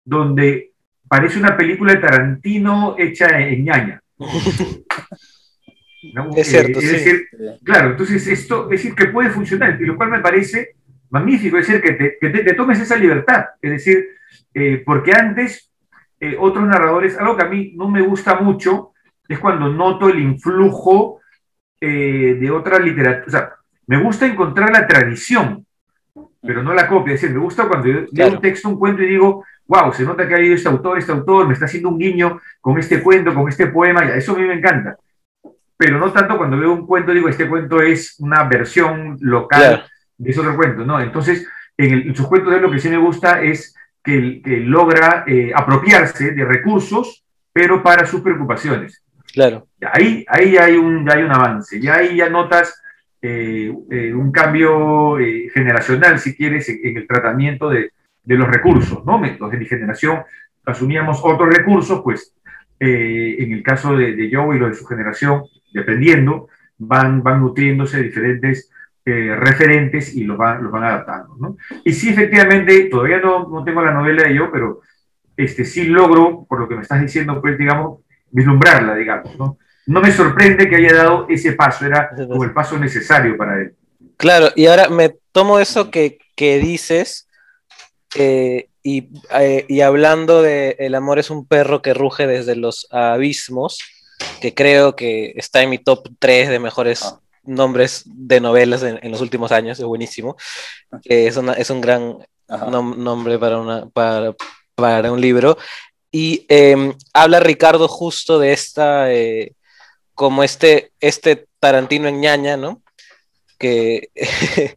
donde 0.05 0.73
parece 1.09 1.39
una 1.39 1.57
película 1.57 1.93
de 1.93 2.01
Tarantino 2.01 2.97
hecha 2.99 3.41
en 3.41 3.65
ñaña. 3.65 4.03
Es 6.35 6.49
cierto, 6.49 6.79
es 6.79 6.93
decir, 6.93 7.29
claro, 7.63 7.91
entonces 7.91 8.27
esto, 8.27 8.65
es 8.65 8.83
decir, 8.83 8.95
que 8.95 9.09
puede 9.09 9.29
funcionar, 9.29 9.79
y 9.79 9.85
lo 9.85 9.97
cual 9.97 10.11
me 10.11 10.21
parece 10.21 10.77
magnífico, 11.11 11.59
es 11.59 11.67
decir, 11.67 11.83
que 11.83 11.93
te, 11.93 12.17
que 12.19 12.31
te, 12.31 12.55
tomes 12.55 12.81
esa 12.81 12.97
libertad, 12.97 13.45
es 13.61 13.71
decir, 13.71 14.09
eh, 14.55 14.83
porque 14.85 15.13
antes 15.13 15.70
eh, 16.21 16.37
otros 16.39 16.67
narradores, 16.67 17.19
algo 17.19 17.37
que 17.37 17.45
a 17.45 17.49
mí 17.49 17.73
no 17.75 17.89
me 17.89 18.03
gusta 18.03 18.37
mucho, 18.37 18.93
es 19.29 19.39
cuando 19.39 19.69
noto 19.69 20.09
el 20.09 20.21
influjo 20.21 21.21
eh, 21.81 22.37
de 22.39 22.51
otra 22.51 22.79
literatura, 22.79 23.25
o 23.27 23.31
sea, 23.31 23.53
me 23.87 24.03
gusta 24.03 24.27
encontrar 24.27 24.71
la 24.71 24.87
tradición, 24.87 25.67
pero 26.43 26.63
no 26.63 26.75
la 26.75 26.87
copia, 26.87 27.15
es 27.15 27.21
decir, 27.21 27.35
me 27.35 27.43
gusta 27.43 27.67
cuando 27.67 27.89
yo 27.89 28.01
leo 28.13 28.29
un 28.29 28.41
texto, 28.41 28.69
un 28.69 28.79
cuento 28.79 29.03
y 29.03 29.09
digo, 29.09 29.45
wow, 29.67 29.93
se 29.93 30.05
nota 30.05 30.27
que 30.27 30.35
ha 30.35 30.37
habido 30.37 30.55
este 30.55 30.69
autor, 30.69 30.99
este 30.99 31.13
autor, 31.13 31.47
me 31.47 31.55
está 31.55 31.67
haciendo 31.67 31.89
un 31.89 31.99
guiño 31.99 32.41
con 32.61 32.79
este 32.79 33.03
cuento, 33.03 33.35
con 33.35 33.49
este 33.49 33.69
poema, 33.69 34.05
y 34.05 34.19
eso 34.19 34.35
a 34.35 34.39
mí 34.39 34.45
me 34.45 34.55
encanta. 34.55 34.97
Pero 35.77 35.99
no 35.99 36.13
tanto 36.13 36.37
cuando 36.37 36.59
veo 36.59 36.73
un 36.73 36.87
cuento, 36.87 37.13
digo, 37.13 37.29
este 37.29 37.49
cuento 37.49 37.81
es 37.81 38.17
una 38.19 38.45
versión 38.45 39.17
local 39.21 39.85
de 40.19 40.31
ese 40.31 40.41
otro 40.41 40.57
cuento, 40.57 40.85
¿no? 40.85 41.01
Entonces, 41.01 41.47
en, 41.77 42.15
sus 42.15 42.27
cuentos 42.27 42.53
de 42.53 42.61
lo 42.61 42.71
que 42.71 42.79
sí 42.79 42.89
me 42.89 42.99
gusta 42.99 43.41
es 43.43 43.75
que, 44.03 44.41
logra 44.65 45.25
eh, 45.27 45.53
apropiarse 45.55 46.33
de 46.33 46.45
recursos, 46.45 47.25
pero 47.53 47.83
para 47.83 48.07
sus 48.07 48.21
preocupaciones. 48.21 49.03
Claro. 49.33 49.69
Ahí, 49.93 50.25
ahí 50.29 50.57
hay, 50.57 50.77
un, 50.77 51.07
ya 51.07 51.15
hay 51.15 51.23
un 51.23 51.33
avance, 51.33 51.81
ya 51.81 51.97
ahí 51.97 52.17
ya 52.17 52.29
notas 52.29 52.83
eh, 53.23 53.73
eh, 53.91 54.13
un 54.15 54.33
cambio 54.33 55.17
generacional, 55.53 56.19
si 56.19 56.35
quieres, 56.35 56.69
en, 56.69 56.97
el 56.97 57.07
tratamiento 57.07 57.69
de, 57.69 57.91
de, 58.25 58.35
los 58.35 58.49
recursos, 58.49 59.05
¿no? 59.05 59.21
Los 59.39 59.51
de 59.51 59.59
mi 59.59 59.67
generación 59.67 60.23
asumíamos 60.65 61.21
otros 61.23 61.55
recursos, 61.55 62.01
pues 62.03 62.35
en 62.83 63.53
el 63.53 63.63
caso 63.63 63.95
de, 63.95 64.17
de 64.17 64.31
Joe 64.33 64.57
y 64.57 64.59
lo 64.59 64.69
de 64.69 64.75
su 64.75 64.87
generación, 64.87 65.43
dependiendo, 65.73 66.49
van, 66.79 67.23
van 67.23 67.41
nutriéndose 67.41 67.99
de 67.99 68.05
diferentes 68.05 68.71
eh, 69.05 69.35
referentes 69.37 70.15
y 70.15 70.25
los 70.25 70.37
van, 70.37 70.63
los 70.63 70.73
van 70.73 70.85
adaptando. 70.85 71.37
¿no? 71.39 71.57
Y 71.85 71.93
sí, 71.93 72.11
efectivamente, 72.11 72.89
todavía 72.91 73.19
no, 73.19 73.49
no, 73.49 73.65
tengo 73.65 73.83
la 73.83 73.93
novela 73.93 74.25
de 74.25 74.35
yo, 74.35 74.51
pero 74.53 74.81
este, 75.37 75.65
sí 75.65 75.87
logro, 75.87 76.45
por 76.49 76.61
lo 76.61 76.69
que 76.69 76.77
me 76.77 76.83
estás 76.83 77.01
diciendo, 77.01 77.41
pues, 77.41 77.59
digamos, 77.59 78.01
vislumbrarla, 78.31 78.95
digamos. 78.95 79.39
¿no? 79.39 79.59
no 79.87 80.01
me 80.01 80.13
sorprende 80.13 80.69
que 80.69 80.77
haya 80.77 80.95
dado 80.95 81.27
ese 81.29 81.53
paso, 81.53 81.85
era 81.85 82.11
como 82.15 82.45
el 82.45 82.53
paso 82.53 82.79
necesario 82.79 83.37
para 83.37 83.61
él. 83.61 83.75
Claro, 84.17 84.49
y 84.55 84.67
ahora 84.67 84.89
me 84.89 85.17
tomo 85.33 85.59
eso 85.59 85.91
que, 85.91 86.19
que 86.37 86.59
dices 86.59 87.29
eh, 88.15 88.69
y, 88.83 89.09
eh, 89.39 89.67
y, 89.69 89.81
hablando 89.83 90.43
de 90.43 90.77
El 90.79 90.95
amor 90.95 91.19
es 91.19 91.31
un 91.31 91.47
perro 91.47 91.83
que 91.83 91.93
ruge 91.93 92.27
desde 92.27 92.57
los 92.57 92.87
abismos, 92.91 93.79
que 94.41 94.55
creo 94.55 94.97
que 94.97 95.33
está 95.37 95.63
en 95.63 95.71
mi 95.71 95.79
top 95.79 96.09
3 96.19 96.49
de 96.49 96.59
mejores 96.59 97.03
ah. 97.05 97.21
Nombres 97.51 98.03
de 98.07 98.41
novelas 98.41 98.83
en, 98.83 99.11
los 99.11 99.21
últimos 99.21 99.53
años, 99.53 99.79
es 99.79 99.85
buenísimo. 99.85 100.37
es, 101.05 101.37
es 101.37 101.71
un 101.71 101.81
gran 101.81 102.19
nombre 102.49 103.39
para, 103.39 103.59
una, 103.59 103.87
para, 103.91 104.35
para, 104.75 105.13
un 105.13 105.21
libro. 105.21 105.59
Y 106.11 106.45
em, 106.49 106.95
habla 107.13 107.41
Ricardo 107.41 107.87
justo 107.89 108.39
de 108.39 108.53
esta, 108.53 109.13
eh, 109.13 109.55
como 110.15 110.43
este, 110.43 110.93
este 111.01 111.47
Tarantino 111.61 112.09
en 112.09 112.21
ñaña, 112.21 112.57
¿no? 112.57 112.83
Que, 113.59 114.09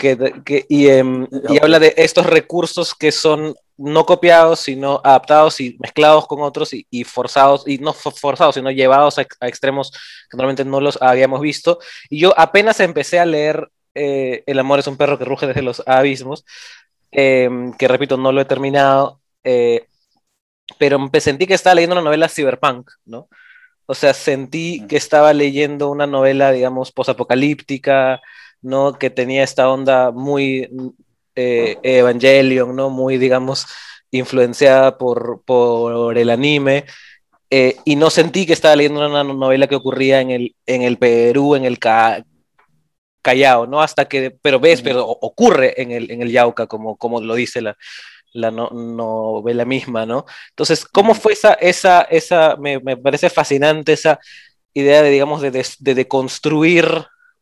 que, 0.00 0.66
y, 0.68 0.88
em, 0.88 1.28
y 1.48 1.62
habla 1.62 1.78
de 1.78 1.94
estos 1.96 2.26
recursos 2.26 2.94
que 2.94 3.12
son 3.12 3.54
no 3.76 4.06
copiados, 4.06 4.60
sino 4.60 5.00
adaptados 5.04 5.60
y 5.60 5.76
mezclados 5.80 6.26
con 6.26 6.42
otros 6.42 6.70
y, 6.72 7.04
forzados, 7.04 7.66
y 7.66 7.78
no 7.78 7.92
forzados, 7.92 8.54
sino 8.54 8.70
llevados 8.70 9.18
a, 9.18 9.22
extremos 9.46 9.90
que 10.30 10.36
normalmente 10.36 10.64
no 10.64 10.80
los 10.80 11.00
habíamos 11.02 11.40
visto. 11.40 11.78
Y 12.08 12.20
yo 12.20 12.38
apenas 12.38 12.80
empecé 12.80 13.18
a 13.18 13.26
leer 13.26 13.70
eh, 13.94 14.42
El 14.46 14.58
amor 14.58 14.80
es 14.80 14.86
un 14.88 14.96
perro 14.96 15.18
que 15.18 15.24
ruge 15.24 15.46
desde 15.46 15.62
los 15.62 15.82
abismos, 15.86 16.44
em, 17.12 17.72
que 17.74 17.88
repito, 17.88 18.16
no 18.16 18.32
lo 18.32 18.40
he 18.40 18.44
terminado, 18.44 19.20
eh, 19.44 19.86
pero 20.78 20.98
me 20.98 21.20
sentí 21.20 21.46
que 21.46 21.54
estaba 21.54 21.74
leyendo 21.74 21.94
una 21.94 22.02
novela 22.02 22.28
cyberpunk, 22.28 22.90
¿no? 23.04 23.28
O 23.86 23.94
sea, 23.94 24.14
sentí 24.14 24.86
que 24.88 24.96
estaba 24.96 25.32
leyendo 25.32 25.90
una 25.90 26.06
novela, 26.06 26.52
digamos, 26.52 26.92
posapocalíptica, 26.92 28.22
¿no? 28.62 28.94
Que 28.98 29.10
tenía 29.10 29.44
esta 29.44 29.68
onda 29.70 30.10
muy 30.10 30.70
eh, 31.34 31.78
Evangelion, 31.82 32.74
¿no? 32.74 32.90
Muy, 32.90 33.18
digamos, 33.18 33.66
influenciada 34.10 34.98
por, 34.98 35.42
por 35.44 36.16
el 36.16 36.30
anime. 36.30 36.84
Eh, 37.50 37.76
y 37.84 37.96
no 37.96 38.10
sentí 38.10 38.46
que 38.46 38.52
estaba 38.52 38.74
leyendo 38.74 39.06
una 39.06 39.22
novela 39.22 39.66
que 39.66 39.76
ocurría 39.76 40.20
en 40.20 40.30
el, 40.30 40.56
en 40.66 40.82
el 40.82 40.98
Perú, 40.98 41.54
en 41.54 41.64
el 41.64 41.78
Callao, 43.22 43.66
¿no? 43.66 43.80
Hasta 43.80 44.06
que, 44.06 44.36
pero 44.42 44.58
ves, 44.58 44.82
pero 44.82 45.06
ocurre 45.06 45.80
en 45.80 45.92
el, 45.92 46.10
en 46.10 46.22
el 46.22 46.30
Yauca, 46.32 46.66
como, 46.66 46.96
como 46.96 47.20
lo 47.20 47.34
dice 47.34 47.60
la, 47.60 47.76
la 48.32 48.50
novela 48.50 49.64
misma, 49.64 50.04
¿no? 50.04 50.26
Entonces, 50.50 50.84
¿cómo 50.84 51.14
fue 51.14 51.34
esa, 51.34 51.54
esa, 51.54 52.02
esa, 52.02 52.56
me, 52.56 52.80
me 52.80 52.96
parece 52.96 53.30
fascinante 53.30 53.92
esa 53.92 54.18
idea 54.72 55.02
de, 55.02 55.10
digamos, 55.10 55.40
de, 55.40 55.50
de, 55.52 55.94
de 55.94 56.08
construir 56.08 56.86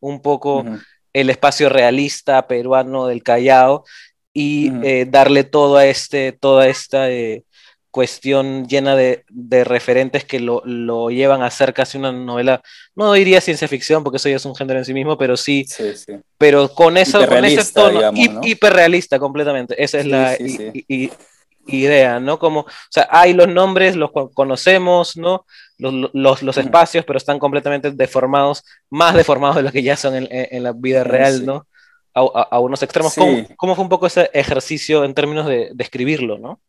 un 0.00 0.20
poco 0.20 0.64
el 1.12 1.30
espacio 1.30 1.68
realista 1.68 2.46
peruano 2.46 3.06
del 3.06 3.22
Callao 3.22 3.84
y 4.32 4.72
eh, 4.82 5.06
darle 5.08 5.44
todo 5.44 5.76
a 5.76 5.86
este, 5.86 6.32
toda 6.32 6.66
esta 6.66 7.10
eh, 7.10 7.44
cuestión 7.90 8.66
llena 8.66 8.96
de, 8.96 9.24
referentes 9.64 10.24
que 10.24 10.40
lo, 10.40 11.10
llevan 11.10 11.42
a 11.42 11.50
ser 11.50 11.74
casi 11.74 11.98
una 11.98 12.10
novela, 12.10 12.62
no 12.94 13.12
diría 13.12 13.42
ciencia 13.42 13.68
ficción, 13.68 14.02
porque 14.02 14.16
eso 14.16 14.30
ya 14.30 14.36
es 14.36 14.44
un 14.46 14.56
género 14.56 14.78
en 14.78 14.86
sí 14.86 14.94
mismo, 14.94 15.18
pero 15.18 15.36
sí, 15.36 15.66
pero 16.38 16.70
con, 16.70 16.96
eso, 16.96 17.24
con 17.28 17.44
ese 17.44 17.70
tono 17.72 18.10
hiperrealista 18.42 19.18
completamente. 19.18 19.80
Esa 19.82 20.00
es 20.00 20.06
la 20.06 20.36
idea, 21.76 22.20
¿no? 22.20 22.38
Como, 22.38 22.60
o 22.60 22.66
sea, 22.90 23.08
hay 23.10 23.32
los 23.32 23.48
nombres, 23.48 23.96
los 23.96 24.10
conocemos, 24.34 25.16
¿no? 25.16 25.46
Los, 25.78 26.42
los, 26.42 26.56
espacios, 26.58 27.04
pero 27.04 27.16
están 27.16 27.38
completamente 27.38 27.90
deformados, 27.90 28.64
más 28.88 29.14
deformados 29.14 29.56
de 29.56 29.62
lo 29.62 29.72
que 29.72 29.82
ya 29.82 29.96
son 29.96 30.14
en, 30.14 30.28
en 30.30 30.62
la 30.62 30.72
vida 30.72 31.02
real, 31.04 31.44
¿no? 31.44 31.66
A, 32.14 32.20
a, 32.20 32.60
unos 32.60 32.82
extremos. 32.82 33.14
¿Cómo, 33.14 33.46
¿Cómo, 33.56 33.74
fue 33.74 33.84
un 33.84 33.88
poco 33.88 34.06
ese 34.06 34.30
ejercicio 34.32 35.04
en 35.04 35.14
términos 35.14 35.46
de, 35.46 35.70
de 35.72 35.84
escribirlo, 35.84 36.38
¿no? 36.38 36.60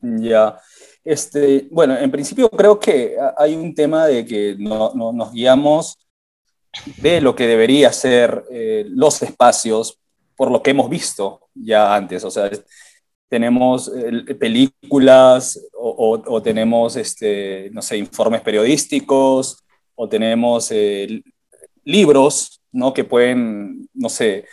Ya. 0.00 0.58
Este, 1.04 1.68
bueno, 1.70 1.98
en 1.98 2.10
principio 2.10 2.48
creo 2.48 2.80
que 2.80 3.16
hay 3.36 3.54
un 3.54 3.74
tema 3.74 4.06
de 4.06 4.24
que 4.24 4.56
no, 4.58 4.92
no, 4.94 5.12
nos 5.12 5.32
guiamos 5.32 5.98
de 6.96 7.20
lo 7.20 7.34
que 7.34 7.46
debería 7.46 7.92
ser 7.92 8.44
eh, 8.50 8.86
los 8.88 9.22
espacios 9.22 9.98
por 10.34 10.50
lo 10.50 10.62
que 10.62 10.70
hemos 10.70 10.88
visto 10.88 11.48
ya 11.54 11.94
antes. 11.94 12.24
O 12.24 12.30
sea, 12.30 12.50
tenemos 13.34 13.90
eh, 13.92 14.32
películas 14.36 15.60
o, 15.72 16.40
tenemos, 16.40 16.94
este, 16.94 17.68
no 17.72 17.82
sé, 17.82 17.96
informes 17.96 18.42
periodísticos 18.42 19.58
o 19.96 20.08
tenemos 20.08 20.70
eh, 20.70 21.20
libros, 21.84 22.60
¿no? 22.70 22.94
Que 22.94 23.02
pueden, 23.02 23.88
no 23.92 24.08
sé, 24.08 24.44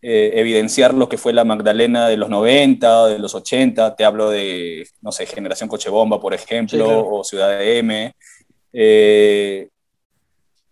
eh, 0.00 0.30
evidenciar 0.36 0.94
lo 0.94 1.06
que 1.06 1.18
fue 1.18 1.34
la 1.34 1.44
Magdalena 1.44 2.08
de 2.08 2.16
los 2.16 2.30
90, 2.30 3.08
de 3.08 3.18
los 3.18 3.34
80. 3.34 3.94
Te 3.94 4.06
hablo 4.06 4.30
de, 4.30 4.88
no 5.02 5.12
sé, 5.12 5.26
Generación 5.26 5.68
Cochebomba, 5.68 6.18
por 6.18 6.32
ejemplo, 6.32 7.06
o 7.10 7.22
Ciudad 7.22 7.58
de 7.58 7.78
M. 7.78 8.14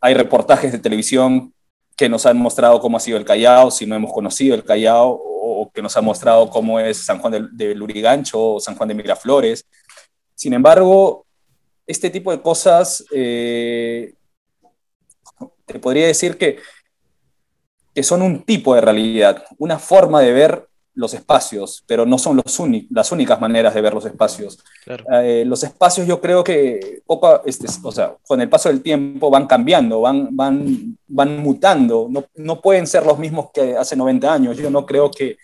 hay 0.01 0.15
reportajes 0.15 0.73
de 0.73 0.79
televisión 0.79 1.53
que 1.99 2.09
nos 2.09 2.25
han 2.25 2.39
mostrado 2.39 2.81
cómo 2.81 2.97
ha 2.97 3.01
sido 3.01 3.19
el 3.19 3.27
Callao, 3.27 3.71
si 3.71 3.85
no 3.85 3.95
hemos 3.95 4.15
conocido 4.15 4.55
el 4.55 4.65
Callao, 4.65 5.21
o 5.61 5.71
que 5.71 5.83
nos 5.83 5.97
ha 5.97 6.01
mostrado 6.01 6.49
cómo 6.51 6.79
es 6.79 7.05
San 7.05 7.19
Juan 7.19 7.49
de, 7.53 7.75
Lurigancho 7.75 8.55
o 8.55 8.61
San 8.61 8.77
Juan 8.77 8.89
de 8.89 8.95
Miraflores. 8.95 9.67
Sin 10.35 10.53
embargo, 10.53 11.27
este 11.87 12.11
tipo 12.11 12.31
de 12.31 12.41
cosas, 12.41 13.05
eh, 13.13 14.15
te 15.67 15.79
podría 15.79 16.07
decir 16.07 16.37
que, 16.39 16.59
que 17.95 18.03
son 18.03 18.23
un 18.23 18.43
tipo 18.45 18.75
de 18.75 18.81
realidad, 18.81 19.45
una 19.59 19.79
forma 19.79 20.21
de 20.21 20.33
ver 20.33 20.69
los 20.99 21.15
espacios, 21.15 21.85
pero 21.87 22.05
no 22.05 22.19
son 22.19 22.37
los 22.37 22.61
las 22.91 23.13
únicas 23.13 23.41
maneras 23.41 23.73
de 23.73 23.81
ver 23.81 23.95
los 23.95 24.05
espacios. 24.05 24.59
Eh, 25.13 25.45
los 25.47 25.63
espacios 25.63 26.09
yo 26.09 26.21
creo 26.21 26.43
que 26.43 27.03
poco, 27.07 27.41
este, 27.47 27.69
o 27.85 27.93
sea, 27.93 28.17
con 28.27 28.41
el 28.41 28.49
paso 28.49 28.69
del 28.69 28.83
tiempo 28.83 29.31
van 29.31 29.47
cambiando, 29.47 30.01
van, 30.01 30.35
van, 30.35 30.99
van 31.07 31.39
mutando, 31.39 32.09
no, 32.11 32.25
no, 32.35 32.61
pueden 32.61 32.89
ser 32.89 33.07
los 33.07 33.17
mismos 33.17 33.51
que 33.55 33.77
hace 33.77 33.95
90 33.95 34.33
años. 34.33 34.57
Yo 34.57 34.71
no 34.71 34.85
creo 34.85 35.09
que 35.09 35.37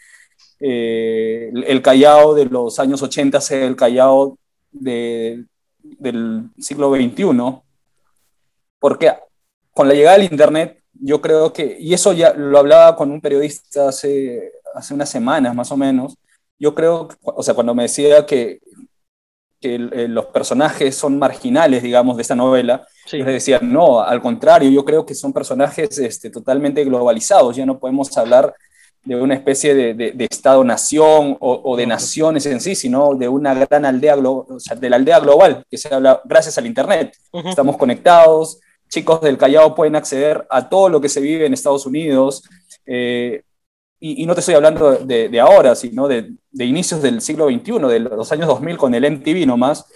eh, 0.66 1.53
el 1.66 1.83
Callao 1.83 2.33
de 2.33 2.46
los 2.46 2.79
años 2.79 3.03
80 3.03 3.38
sea 3.42 3.66
el 3.66 3.77
Callao 3.77 4.38
de, 4.72 5.44
del 5.83 6.48
siglo 6.59 6.94
XXI, 6.94 7.61
porque 8.79 9.12
con 9.74 9.88
la 9.88 9.92
llegada 9.94 10.16
del 10.16 10.31
Internet, 10.31 10.83
yo 10.94 11.20
creo 11.20 11.53
que, 11.53 11.77
y 11.79 11.92
eso 11.92 12.14
ya 12.14 12.33
lo 12.33 12.59
hablaba 12.59 12.96
con 12.96 13.11
un 13.11 13.20
periodista 13.20 13.88
hace, 13.88 14.53
hace 14.74 14.94
unas 14.94 15.11
semanas 15.11 15.55
más 15.55 15.70
o 15.70 15.77
menos, 15.77 16.16
yo 16.59 16.74
creo, 16.74 17.09
o 17.22 17.42
sea, 17.42 17.53
cuando 17.53 17.74
me 17.74 17.83
decía 17.83 18.24
que, 18.24 18.61
que 19.61 19.74
eh, 19.74 20.09
los 20.09 20.27
personajes 20.27 20.94
son 20.94 21.18
marginales, 21.18 21.83
digamos, 21.83 22.16
de 22.16 22.22
esta 22.22 22.37
novela, 22.37 22.87
yo 23.12 23.22
le 23.22 23.33
decía, 23.33 23.59
no, 23.61 24.00
al 24.00 24.22
contrario, 24.22 24.70
yo 24.70 24.83
creo 24.83 25.05
que 25.05 25.14
son 25.14 25.31
personajes 25.35 25.98
este, 25.98 26.31
totalmente 26.31 26.83
globalizados, 26.85 27.55
ya 27.55 27.66
no 27.66 27.79
podemos 27.79 28.16
hablar 28.16 28.55
de 29.05 29.17
una 29.17 29.35
especie 29.35 29.75
de, 29.75 29.95
de, 29.95 30.25
Estado-nación 30.25 31.37
o, 31.40 31.77
de 31.77 31.87
naciones 31.87 32.47
en 32.47 32.61
sí, 32.61 32.75
sino 32.75 33.14
de 33.14 33.29
una 33.29 33.55
gran 33.55 33.85
aldea, 33.85 34.17
o 34.17 34.59
sea, 34.59 34.77
de 34.77 34.88
la 34.88 34.97
aldea 34.97 35.21
global 35.21 35.64
que 35.71 35.77
se 35.77 35.95
habla 35.95 36.21
gracias 36.25 36.57
al 36.59 36.67
Internet. 36.67 37.17
Estamos 37.33 37.77
conectados, 37.77 38.61
chicos 38.88 39.21
del 39.21 39.37
Callao 39.37 39.75
pueden 39.75 39.97
acceder 39.97 40.47
a 40.51 40.69
todo 40.69 40.88
lo 40.88 41.01
que 41.01 41.09
se 41.09 41.21
vive 41.21 41.47
en 41.47 41.53
Estados 41.53 41.87
Unidos. 41.87 42.43
Eh, 42.87 43.43
y, 44.01 44.27
no 44.27 44.35
te 44.35 44.40
estoy 44.40 44.55
hablando 44.55 44.93
de, 44.93 45.29
de 45.29 45.40
ahora, 45.40 45.75
sino 45.75 46.09
de, 46.09 46.35
de, 46.51 46.64
inicios 46.64 47.01
del 47.01 47.23
siglo 47.23 47.49
XXI, 47.49 47.79
de 47.88 48.01
los 48.01 48.31
años 48.33 48.47
2000 48.49 48.77
con 48.77 48.95
el 48.95 49.11
MTV 49.11 49.47
nomás. 49.47 49.87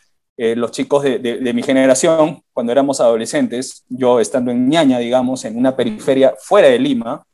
Eh, 0.40 0.54
los 0.54 0.70
chicos 0.70 1.02
de, 1.02 1.52
mi 1.52 1.64
generación, 1.64 2.40
cuando 2.52 2.70
éramos 2.70 3.00
adolescentes, 3.00 3.84
yo 3.88 4.20
estando 4.20 4.52
en 4.52 4.68
ñaña, 4.68 5.00
digamos, 5.00 5.44
en 5.44 5.58
una 5.58 5.74
periferia 5.74 6.32
fuera 6.38 6.68
de 6.68 6.78
Lima, 6.78 7.26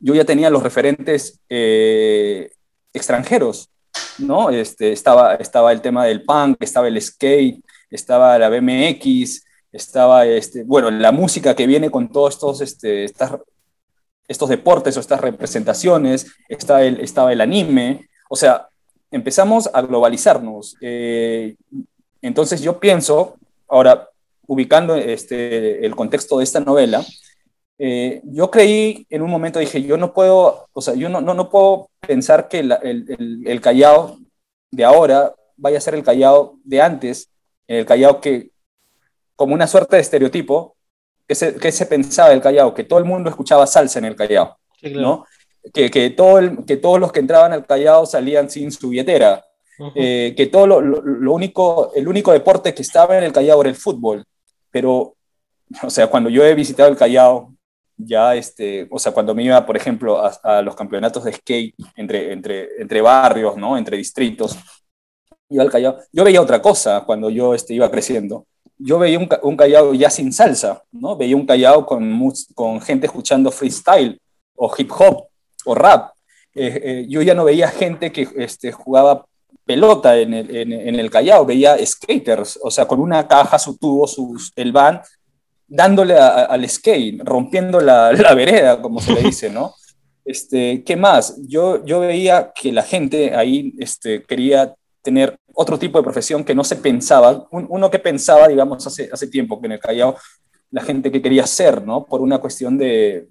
yo 0.00 0.14
ya 0.14 0.24
tenía 0.24 0.50
los 0.50 0.62
referentes 0.62 1.40
eh, 1.48 2.50
extranjeros, 2.92 3.70
¿no? 4.18 4.50
Este, 4.50 4.92
estaba, 4.92 5.34
estaba 5.36 5.72
el 5.72 5.80
tema 5.80 6.04
del 6.06 6.24
punk, 6.24 6.56
estaba 6.60 6.88
el 6.88 7.00
skate, 7.00 7.62
estaba 7.90 8.38
la 8.38 8.48
BMX, 8.48 9.44
estaba, 9.72 10.26
este, 10.26 10.64
bueno, 10.64 10.90
la 10.90 11.12
música 11.12 11.54
que 11.54 11.66
viene 11.66 11.90
con 11.90 12.10
todos 12.10 12.34
estos, 12.34 12.60
este, 12.60 13.06
estos 14.28 14.48
deportes 14.48 14.96
o 14.96 15.00
estas 15.00 15.20
representaciones, 15.20 16.26
estaba 16.48 16.82
el, 16.82 17.00
estaba 17.00 17.32
el 17.32 17.40
anime, 17.40 18.08
o 18.28 18.36
sea, 18.36 18.68
empezamos 19.10 19.70
a 19.72 19.82
globalizarnos. 19.82 20.76
Eh, 20.80 21.56
entonces 22.20 22.62
yo 22.62 22.80
pienso, 22.80 23.36
ahora 23.68 24.08
ubicando 24.46 24.96
este, 24.96 25.84
el 25.84 25.94
contexto 25.96 26.38
de 26.38 26.44
esta 26.44 26.60
novela, 26.60 27.04
eh, 27.78 28.20
yo 28.24 28.50
creí 28.50 29.06
en 29.10 29.22
un 29.22 29.30
momento, 29.30 29.58
dije, 29.58 29.82
yo 29.82 29.96
no 29.96 30.12
puedo, 30.12 30.68
o 30.72 30.80
sea, 30.80 30.94
yo 30.94 31.08
no, 31.08 31.20
no, 31.20 31.34
no 31.34 31.50
puedo 31.50 31.90
pensar 32.00 32.48
que 32.48 32.60
el, 32.60 32.72
el, 32.82 33.42
el, 33.44 33.60
Callao 33.60 34.18
de 34.70 34.84
ahora 34.84 35.34
vaya 35.56 35.78
a 35.78 35.80
ser 35.80 35.94
el 35.94 36.04
Callao 36.04 36.58
de 36.64 36.80
antes, 36.80 37.30
el 37.66 37.86
Callao 37.86 38.20
que, 38.20 38.50
como 39.36 39.54
una 39.54 39.66
suerte 39.66 39.96
de 39.96 40.02
estereotipo, 40.02 40.76
que 41.26 41.34
se, 41.34 41.56
que 41.56 41.72
se 41.72 41.86
pensaba 41.86 42.30
del 42.30 42.40
Callao, 42.40 42.74
que 42.74 42.84
todo 42.84 42.98
el 42.98 43.04
mundo 43.04 43.30
escuchaba 43.30 43.66
salsa 43.66 43.98
en 43.98 44.04
el 44.06 44.16
Callao, 44.16 44.58
¿no? 44.82 45.26
Que, 45.72 45.90
que, 45.90 46.10
todo 46.10 46.38
el, 46.38 46.64
que 46.64 46.76
todos 46.76 47.00
los 47.00 47.12
que 47.12 47.20
entraban 47.20 47.52
al 47.52 47.66
Callao 47.66 48.04
salían 48.04 48.50
sin 48.50 48.70
su 48.70 48.90
billetera, 48.90 49.44
eh, 49.94 50.34
que 50.36 50.46
todo 50.46 50.66
lo, 50.66 50.80
lo, 50.80 51.32
único, 51.32 51.92
el 51.94 52.06
único 52.06 52.32
deporte 52.32 52.74
que 52.74 52.82
estaba 52.82 53.16
en 53.18 53.24
el 53.24 53.32
Callao 53.32 53.60
era 53.60 53.70
el 53.70 53.76
fútbol, 53.76 54.24
pero, 54.70 55.16
o 55.82 55.90
sea, 55.90 56.08
cuando 56.08 56.30
yo 56.30 56.44
he 56.44 56.54
visitado 56.54 56.88
el 56.88 56.96
Callao, 56.96 57.51
ya, 58.04 58.34
este, 58.34 58.86
o 58.90 58.98
sea, 58.98 59.12
cuando 59.12 59.34
me 59.34 59.44
iba, 59.44 59.64
por 59.64 59.76
ejemplo, 59.76 60.22
a, 60.42 60.62
los 60.62 60.74
campeonatos 60.74 61.24
de 61.24 61.32
skate 61.32 61.74
entre, 61.96 62.32
entre, 62.32 62.80
entre 62.80 63.00
barrios, 63.00 63.56
¿no? 63.56 63.76
Entre 63.76 63.96
distritos, 63.96 64.56
iba 65.48 65.62
al 65.62 65.70
Callao, 65.70 65.98
yo 66.12 66.24
veía 66.24 66.40
otra 66.40 66.60
cosa 66.62 67.02
cuando 67.04 67.30
yo 67.30 67.54
este, 67.54 67.74
iba 67.74 67.90
creciendo. 67.90 68.46
Yo 68.78 68.98
veía 68.98 69.18
un, 69.18 69.28
un 69.42 69.56
Callao 69.56 69.94
ya 69.94 70.10
sin 70.10 70.32
salsa, 70.32 70.82
¿no? 70.92 71.16
Veía 71.16 71.36
un 71.36 71.46
Callao 71.46 71.86
con, 71.86 72.32
con 72.54 72.80
gente 72.80 73.06
escuchando 73.06 73.50
freestyle 73.50 74.20
o 74.56 74.72
hip 74.76 74.90
hop 74.92 75.28
o 75.64 75.74
rap. 75.74 76.12
Eh, 76.54 76.80
eh, 76.84 77.06
yo 77.08 77.22
ya 77.22 77.34
no 77.34 77.44
veía 77.44 77.68
gente 77.68 78.12
que 78.12 78.28
este, 78.36 78.72
jugaba 78.72 79.24
pelota 79.64 80.18
en 80.18 80.34
el, 80.34 80.56
en, 80.56 80.72
en 80.72 81.00
el 81.00 81.10
Callao, 81.10 81.46
veía 81.46 81.76
skaters, 81.84 82.58
o 82.62 82.70
sea, 82.70 82.86
con 82.86 83.00
una 83.00 83.28
caja, 83.28 83.58
su 83.58 83.76
tubo, 83.76 84.06
sus, 84.06 84.52
el 84.56 84.72
van, 84.72 85.00
dándole 85.74 86.18
al 86.18 86.68
skate, 86.68 87.22
rompiendo 87.24 87.80
la, 87.80 88.12
la, 88.26 88.34
vereda, 88.34 88.80
como 88.82 89.00
se 89.00 89.14
le 89.14 89.22
dice, 89.22 89.48
¿no? 89.48 89.74
Este, 90.24 90.84
¿Qué 90.84 90.96
más? 90.96 91.36
Yo, 91.48 91.84
yo 91.84 92.00
veía 92.00 92.52
que 92.54 92.70
la 92.72 92.82
gente 92.82 93.34
ahí 93.34 93.72
este, 93.78 94.22
quería 94.22 94.74
tener 95.02 95.36
otro 95.54 95.78
tipo 95.78 95.98
de 95.98 96.04
profesión 96.04 96.44
que 96.44 96.54
no 96.54 96.62
se 96.62 96.76
pensaba, 96.76 97.48
uno 97.50 97.90
que 97.90 97.98
pensaba, 97.98 98.48
digamos, 98.48 98.86
hace, 98.86 99.08
hace 99.10 99.26
tiempo 99.26 99.60
que 99.60 99.66
en 99.66 99.72
el 99.72 99.80
Callao, 99.80 100.16
la 100.70 100.82
gente 100.82 101.10
que 101.10 101.22
quería 101.22 101.46
ser, 101.46 101.82
¿no? 101.84 102.04
Por 102.04 102.20
una 102.20 102.38
cuestión 102.38 102.76
de, 102.78 103.28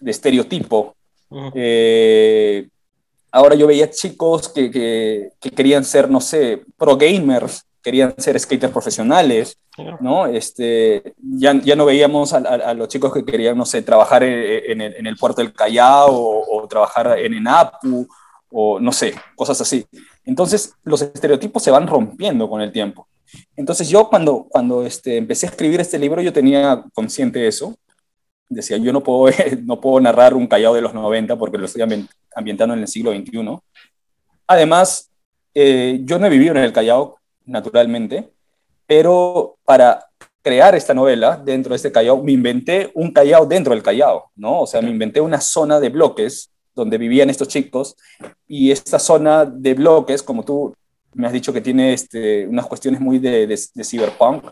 de 0.00 0.10
estereotipo. 0.10 0.96
eh, 1.54 2.68
ahora 3.30 3.54
yo 3.54 3.66
veía 3.66 3.90
chicos 3.90 4.48
que, 4.48 4.70
que, 4.70 5.30
que, 5.38 5.50
querían 5.50 5.84
ser, 5.84 6.10
no 6.10 6.20
sé, 6.20 6.62
pro 6.76 6.96
gamers, 6.96 7.62
querían 7.86 8.14
ser 8.18 8.36
skaters 8.40 8.72
profesionales, 8.72 9.60
¿no? 10.00 10.26
Este, 10.26 11.14
ya, 11.22 11.52
ya 11.62 11.76
no 11.76 11.84
veíamos 11.84 12.32
a, 12.32 12.38
a, 12.38 12.74
los 12.74 12.88
chicos 12.88 13.12
que 13.14 13.24
querían, 13.24 13.56
no 13.56 13.64
sé, 13.64 13.80
trabajar 13.82 14.24
en, 14.24 14.80
el, 14.80 14.96
en 14.96 15.06
el, 15.06 15.16
puerto 15.16 15.40
del 15.40 15.52
Callao 15.52 16.08
o, 16.10 16.62
o, 16.62 16.66
trabajar 16.66 17.16
en 17.16 17.34
ENAPU 17.34 18.08
o 18.50 18.80
no 18.80 18.90
sé, 18.90 19.14
cosas 19.36 19.60
así. 19.60 19.86
Entonces, 20.24 20.74
los 20.82 21.00
estereotipos 21.00 21.62
se 21.62 21.70
van 21.70 21.86
rompiendo 21.86 22.50
con 22.50 22.60
el 22.60 22.72
tiempo. 22.72 23.06
Entonces, 23.54 23.88
yo 23.88 24.08
cuando, 24.08 24.48
cuando 24.50 24.84
este, 24.84 25.16
empecé 25.16 25.46
a 25.46 25.50
escribir 25.50 25.80
este 25.80 26.00
libro, 26.00 26.20
yo 26.22 26.32
tenía 26.32 26.84
consciente 26.92 27.38
de 27.38 27.46
eso. 27.46 27.76
Decía, 28.48 28.78
yo 28.78 28.92
no 28.92 29.00
puedo, 29.00 29.32
no 29.62 29.80
puedo 29.80 30.00
narrar 30.00 30.34
un 30.34 30.48
Callao 30.48 30.74
de 30.74 30.82
los 30.82 30.92
90 30.92 31.36
porque 31.36 31.58
lo 31.58 31.66
estoy 31.66 31.82
ambientando 32.34 32.74
en 32.74 32.80
el 32.80 32.88
siglo 32.88 33.12
XXI. 33.12 33.60
Además, 34.48 35.08
eh, 35.54 36.00
yo 36.02 36.18
no 36.18 36.26
he 36.26 36.30
vivido 36.30 36.56
en 36.56 36.64
el 36.64 36.72
Callao 36.72 37.18
naturalmente, 37.46 38.30
pero 38.86 39.56
para 39.64 40.06
crear 40.42 40.74
esta 40.74 40.94
novela 40.94 41.36
dentro 41.44 41.70
de 41.70 41.76
este 41.76 41.90
Callao, 41.90 42.22
me 42.22 42.32
inventé 42.32 42.90
un 42.94 43.12
Callao 43.12 43.46
dentro 43.46 43.74
del 43.74 43.82
Callao, 43.82 44.30
¿no? 44.36 44.60
O 44.60 44.66
sea, 44.66 44.80
me 44.80 44.90
inventé 44.90 45.20
una 45.20 45.40
zona 45.40 45.80
de 45.80 45.88
bloques 45.88 46.50
donde 46.74 46.98
vivían 46.98 47.30
estos 47.30 47.48
chicos 47.48 47.96
y 48.46 48.70
esta 48.70 48.98
zona 48.98 49.44
de 49.44 49.74
bloques, 49.74 50.22
como 50.22 50.44
tú 50.44 50.74
me 51.14 51.26
has 51.26 51.32
dicho 51.32 51.52
que 51.52 51.62
tiene 51.62 51.94
este, 51.94 52.46
unas 52.46 52.66
cuestiones 52.66 53.00
muy 53.00 53.18
de, 53.18 53.46
de, 53.46 53.58
de, 53.74 53.84
cyberpunk, 53.84 54.44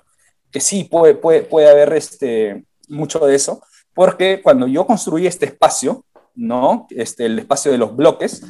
que 0.50 0.60
sí 0.60 0.84
puede, 0.84 1.14
puede, 1.14 1.42
puede 1.42 1.68
haber 1.68 1.92
este, 1.92 2.64
mucho 2.88 3.18
de 3.20 3.34
eso, 3.34 3.62
porque 3.92 4.40
cuando 4.42 4.66
yo 4.66 4.86
construí 4.86 5.26
este 5.26 5.46
espacio, 5.46 6.04
¿no? 6.34 6.86
Este, 6.90 7.26
el 7.26 7.38
espacio 7.38 7.70
de 7.70 7.78
los 7.78 7.94
bloques, 7.94 8.42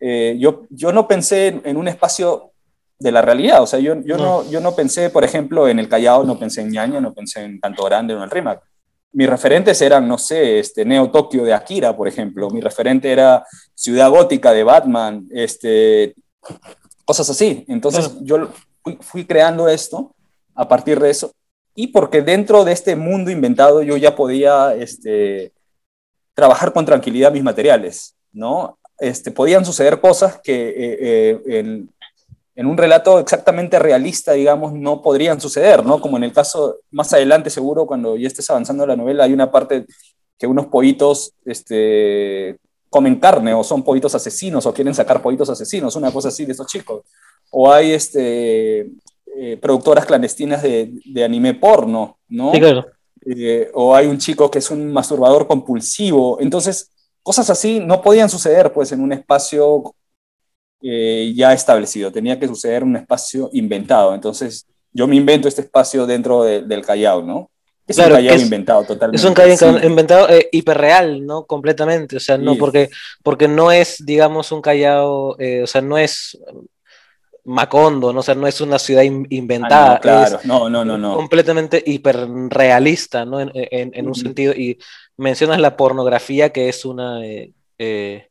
eh, 0.00 0.36
yo, 0.40 0.66
yo 0.70 0.92
no 0.92 1.06
pensé 1.06 1.48
en, 1.48 1.62
en 1.64 1.76
un 1.76 1.86
espacio 1.86 2.52
de 2.98 3.12
la 3.12 3.22
realidad. 3.22 3.62
O 3.62 3.66
sea, 3.66 3.78
yo, 3.78 3.94
yo, 4.02 4.16
no. 4.16 4.42
no. 4.42 4.50
yo 4.50 4.60
no 4.60 4.74
pensé, 4.74 5.10
por 5.10 5.24
ejemplo, 5.24 5.68
en 5.68 5.78
el 5.78 5.88
Callao, 5.88 6.24
no 6.24 6.38
pensé 6.38 6.62
en 6.62 6.70
Ñaña, 6.70 7.00
no 7.00 7.14
pensé 7.14 7.44
en 7.44 7.60
Canto 7.60 7.84
Grande 7.84 8.14
o 8.14 8.18
en 8.18 8.24
el 8.24 8.30
Rimac. 8.30 8.62
Mis 9.12 9.28
referentes 9.28 9.80
eran, 9.80 10.06
no 10.06 10.18
sé, 10.18 10.58
este, 10.58 10.84
Neo 10.84 11.10
Tokio 11.10 11.44
de 11.44 11.54
Akira, 11.54 11.96
por 11.96 12.08
ejemplo. 12.08 12.50
Mi 12.50 12.60
referente 12.60 13.10
era 13.10 13.44
Ciudad 13.74 14.10
Gótica 14.10 14.52
de 14.52 14.64
Batman, 14.64 15.26
este, 15.30 16.14
cosas 17.04 17.30
así. 17.30 17.64
Entonces 17.68 18.12
yo 18.20 18.48
fui, 18.82 18.98
fui, 19.00 19.24
creando 19.24 19.68
esto 19.68 20.14
a 20.54 20.68
partir 20.68 21.00
de 21.00 21.10
eso. 21.10 21.32
Y 21.74 21.88
porque 21.88 22.22
dentro 22.22 22.64
de 22.64 22.72
este 22.72 22.96
mundo 22.96 23.30
inventado 23.30 23.82
yo 23.82 23.96
ya 23.96 24.14
podía 24.14 24.74
este, 24.74 25.52
trabajar 26.34 26.72
con 26.72 26.84
tranquilidad 26.84 27.32
mis 27.32 27.42
materiales, 27.42 28.14
¿no? 28.32 28.78
Este, 28.98 29.30
podían 29.30 29.64
suceder 29.64 30.00
cosas 30.00 30.40
que 30.42 30.68
eh, 30.68 30.96
eh, 31.00 31.40
en, 31.46 31.90
en 32.58 32.66
un 32.66 32.76
relato 32.76 33.20
exactamente 33.20 33.78
realista, 33.78 34.32
digamos, 34.32 34.72
no 34.72 35.00
podrían 35.00 35.40
suceder, 35.40 35.86
¿no? 35.86 36.00
Como 36.00 36.16
en 36.16 36.24
el 36.24 36.32
caso, 36.32 36.78
más 36.90 37.12
adelante 37.12 37.50
seguro, 37.50 37.86
cuando 37.86 38.16
ya 38.16 38.26
estés 38.26 38.50
avanzando 38.50 38.84
la 38.84 38.96
novela, 38.96 39.22
hay 39.22 39.32
una 39.32 39.52
parte 39.52 39.86
que 40.36 40.48
unos 40.48 40.66
pollitos 40.66 41.34
este, 41.44 42.58
comen 42.90 43.20
carne 43.20 43.54
o 43.54 43.62
son 43.62 43.84
pollitos 43.84 44.12
asesinos 44.16 44.66
o 44.66 44.74
quieren 44.74 44.92
sacar 44.92 45.22
pollitos 45.22 45.48
asesinos, 45.48 45.94
una 45.94 46.10
cosa 46.10 46.30
así 46.30 46.44
de 46.46 46.50
estos 46.50 46.66
chicos. 46.66 47.04
O 47.52 47.70
hay 47.70 47.92
este, 47.92 48.90
eh, 49.36 49.56
productoras 49.62 50.04
clandestinas 50.04 50.60
de, 50.60 50.90
de, 51.04 51.22
anime 51.22 51.54
porno, 51.54 52.18
¿no? 52.28 52.50
Sí, 52.50 52.58
claro. 52.58 52.86
Eh, 53.24 53.70
o 53.72 53.94
hay 53.94 54.08
un 54.08 54.18
chico 54.18 54.50
que 54.50 54.58
es 54.58 54.68
un 54.72 54.92
masturbador 54.92 55.46
compulsivo. 55.46 56.40
Entonces, 56.40 56.90
cosas 57.22 57.48
así 57.50 57.78
no 57.78 58.02
podían 58.02 58.28
suceder 58.28 58.72
pues 58.72 58.90
en 58.90 59.00
un 59.00 59.12
espacio 59.12 59.94
eh, 60.82 61.32
ya 61.34 61.52
establecido, 61.52 62.12
tenía 62.12 62.38
que 62.38 62.46
suceder 62.46 62.84
un 62.84 62.96
espacio 62.96 63.50
inventado. 63.52 64.14
Entonces, 64.14 64.66
yo 64.92 65.06
me 65.06 65.16
invento 65.16 65.48
este 65.48 65.62
espacio 65.62 66.06
dentro 66.06 66.42
de, 66.42 66.62
del 66.62 66.84
Callao, 66.84 67.22
¿no? 67.22 67.50
Es 67.86 67.96
claro, 67.96 68.14
un 68.14 68.20
Callao 68.20 68.36
es, 68.36 68.42
inventado 68.42 68.84
totalmente. 68.84 69.16
Es 69.16 69.24
un 69.24 69.34
Callao 69.34 69.56
sí. 69.56 69.86
inventado 69.86 70.28
eh, 70.28 70.48
hiperreal, 70.52 71.24
¿no? 71.24 71.46
Completamente. 71.46 72.16
O 72.16 72.20
sea, 72.20 72.36
no 72.36 72.52
sí. 72.52 72.58
porque, 72.60 72.90
porque 73.22 73.48
no 73.48 73.72
es, 73.72 73.96
digamos, 74.04 74.52
un 74.52 74.60
Callao, 74.60 75.36
eh, 75.40 75.62
o 75.62 75.66
sea, 75.66 75.80
no 75.80 75.98
es 75.98 76.38
Macondo, 77.44 78.12
¿no? 78.12 78.20
O 78.20 78.22
sea, 78.22 78.34
no 78.34 78.46
es 78.46 78.60
una 78.60 78.78
ciudad 78.78 79.02
inventada. 79.02 79.92
Ah, 79.92 79.94
no, 79.94 80.00
claro, 80.00 80.40
no, 80.44 80.68
no, 80.68 80.84
no, 80.84 80.98
no. 80.98 81.16
Completamente 81.16 81.82
hiperrealista, 81.84 83.24
¿no? 83.24 83.40
En, 83.40 84.06
un 84.06 84.14
sentido. 84.14 84.52
Y 84.52 84.78
mencionas 85.16 85.58
la 85.58 85.76
pornografía, 85.76 86.50
que 86.50 86.68
es 86.68 86.84
una. 86.84 87.20
Eh, 87.24 88.28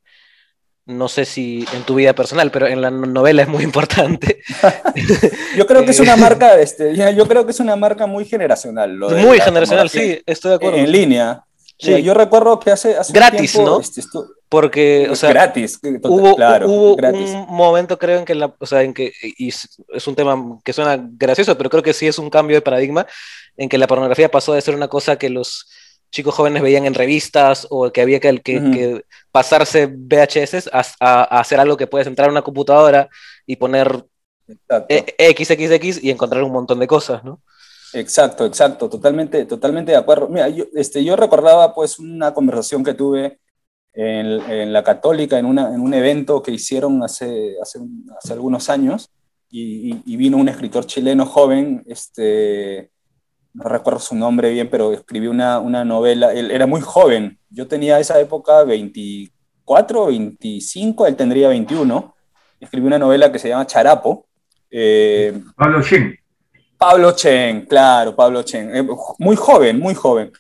no 0.88 1.10
sé 1.10 1.26
si 1.26 1.66
en 1.74 1.84
tu 1.84 1.96
vida 1.96 2.14
personal, 2.14 2.50
pero 2.50 2.66
en 2.66 2.82
la 2.82 2.90
novela 2.90 3.42
es 3.42 3.48
muy 3.50 3.64
importante. 3.64 4.42
yo 5.58 5.68
creo 5.68 5.84
que 5.84 5.92
es 5.92 6.00
una 6.00 6.16
marca, 6.16 6.60
este, 6.60 6.96
yo 7.16 7.28
creo 7.28 7.46
que 7.46 7.52
es 7.52 7.60
una 7.60 7.76
marca 7.76 8.08
muy 8.08 8.26
generacional. 8.26 8.98
muy 8.98 9.40
generacional, 9.40 9.90
sí, 9.90 10.22
estoy 10.26 10.50
de 10.50 10.56
acuerdo. 10.56 10.78
En, 10.78 10.92
línea. 10.92 11.44
Sí. 11.78 12.02
yo 12.02 12.14
recuerdo 12.14 12.60
que 12.60 12.72
hace, 12.72 12.98
hace 12.98 13.14
gratis, 13.14 13.56
¿no? 13.60 13.80
Este, 13.80 14.02
porque, 14.50 15.10
o 15.12 15.16
sea, 15.16 15.30
gratis, 15.30 15.80
hubo, 16.04 16.36
hubo 16.36 16.96
un 16.96 17.46
momento, 17.50 18.00
creo, 18.00 18.20
en 18.20 18.26
que, 18.26 18.34
la, 18.34 18.56
o 18.58 18.66
sea, 18.66 18.82
en 18.82 18.94
que, 18.94 19.12
y 19.22 19.50
es 19.50 20.08
un 20.08 20.16
tema 20.16 20.58
que 20.64 20.72
suena 20.72 20.98
gracioso, 21.00 21.58
pero 21.58 21.70
creo 21.70 21.84
que 21.84 21.94
sí 21.94 22.08
es 22.08 22.18
un 22.18 22.30
cambio 22.30 22.56
de 22.56 22.62
paradigma, 22.62 23.06
en 23.58 23.68
que 23.68 23.78
la 23.78 23.88
pornografía 23.88 24.32
pasó 24.32 24.54
de 24.54 24.62
ser 24.62 24.74
una 24.74 24.88
cosa 24.88 25.18
que 25.18 25.30
los 25.30 25.68
chicos 26.12 26.34
jóvenes 26.34 26.64
veían 26.64 26.86
en 26.86 26.94
revistas 26.94 27.68
o 27.70 27.92
que 27.92 28.02
había 28.02 28.20
que, 28.20 28.42
que, 28.42 29.04
pasarse 29.38 29.86
VHS 29.86 30.68
a, 30.74 31.40
hacer 31.40 31.60
algo 31.60 31.78
que 31.78 31.86
puedes 31.86 32.08
entrar 32.08 32.28
a 32.28 32.32
una 32.32 32.42
computadora 32.42 33.08
y 33.46 33.56
poner 33.56 34.04
XXX 34.50 36.04
y 36.04 36.10
encontrar 36.10 36.42
un 36.42 36.52
montón 36.52 36.80
de 36.80 36.88
cosas, 36.88 37.24
¿no? 37.24 37.40
Exacto, 37.94 38.48
exacto, 38.48 38.90
totalmente, 38.90 39.46
totalmente 39.46 39.92
de 39.92 39.98
acuerdo. 40.00 40.28
Mira, 40.28 40.50
yo, 40.50 40.66
este, 40.74 41.04
yo 41.04 41.16
recordaba 41.16 41.76
pues 41.76 42.00
una 42.00 42.34
conversación 42.34 42.84
que 42.84 42.96
tuve 42.96 43.40
en, 43.94 44.74
la 44.74 44.84
Católica, 44.84 45.38
en, 45.38 45.46
una, 45.46 45.72
en, 45.72 45.82
un 45.82 45.94
evento 45.94 46.42
que 46.42 46.52
hicieron 46.52 47.04
hace, 47.04 47.58
hace, 47.62 47.80
hace 48.18 48.34
algunos 48.34 48.72
años, 48.72 49.12
y, 49.52 50.18
vino 50.18 50.38
un 50.38 50.50
escritor 50.50 50.88
chileno 50.88 51.28
joven, 51.28 51.84
este, 51.86 52.90
no 53.58 53.70
recuerdo 53.70 54.00
su 54.00 54.16
nombre 54.16 54.52
bien, 54.52 54.70
pero 54.70 54.94
escribió 54.94 55.32
una, 55.32 55.60
una 55.60 55.84
novela, 55.84 56.32
él 56.32 56.52
era 56.52 56.68
muy 56.68 56.80
joven, 56.80 57.40
yo 57.50 57.68
tenía 57.68 58.00
esa 58.00 58.20
época 58.20 58.64
24, 58.64 60.06
25, 60.06 61.08
él 61.08 61.16
tendría 61.16 61.50
21, 61.50 62.16
escribió 62.60 62.88
una 62.88 63.00
novela 63.00 63.32
que 63.32 63.40
se 63.40 63.50
llama 63.50 63.66
Charapo. 63.66 64.28
Eh, 64.70 65.42
Pablo 65.56 65.82
Chen. 65.82 66.16
Pablo 66.78 67.12
Chen, 67.14 67.66
claro, 67.66 68.16
Pablo 68.16 68.44
Chen, 68.44 68.76
eh, 68.76 68.88
muy 69.18 69.36
joven, 69.36 69.80
muy 69.80 69.96
joven. 69.96 70.32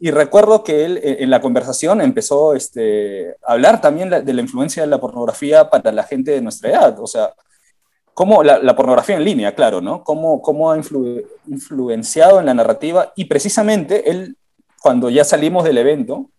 Y 0.00 0.10
recuerdo 0.10 0.64
que 0.64 0.84
él 0.84 0.96
eh, 0.98 1.18
en 1.20 1.30
la 1.30 1.40
conversación 1.40 2.00
empezó 2.00 2.54
este, 2.54 3.36
a 3.46 3.52
hablar 3.52 3.80
también 3.80 4.10
de 4.10 4.32
la 4.32 4.40
influencia 4.40 4.82
de 4.82 4.88
la 4.88 5.00
pornografía 5.00 5.70
para 5.70 5.92
la 5.92 6.02
gente 6.02 6.32
de 6.32 6.40
nuestra 6.40 6.70
edad. 6.70 6.98
O 6.98 7.06
sea, 7.06 7.32
cómo 8.16 8.42
la, 8.42 8.74
pornografía 8.74 9.16
en 9.16 9.24
línea, 9.24 9.54
claro, 9.54 9.82
¿no? 9.82 10.02
Cómo, 10.02 10.40
cómo 10.40 10.72
ha 10.72 10.80
influenciado 11.46 12.40
en 12.40 12.46
la 12.46 12.54
narrativa. 12.54 13.12
Y 13.14 13.26
precisamente 13.26 14.10
él, 14.10 14.38
cuando 14.80 15.10
ya 15.10 15.22
salimos 15.22 15.64
del 15.64 15.76
evento, 15.76 16.30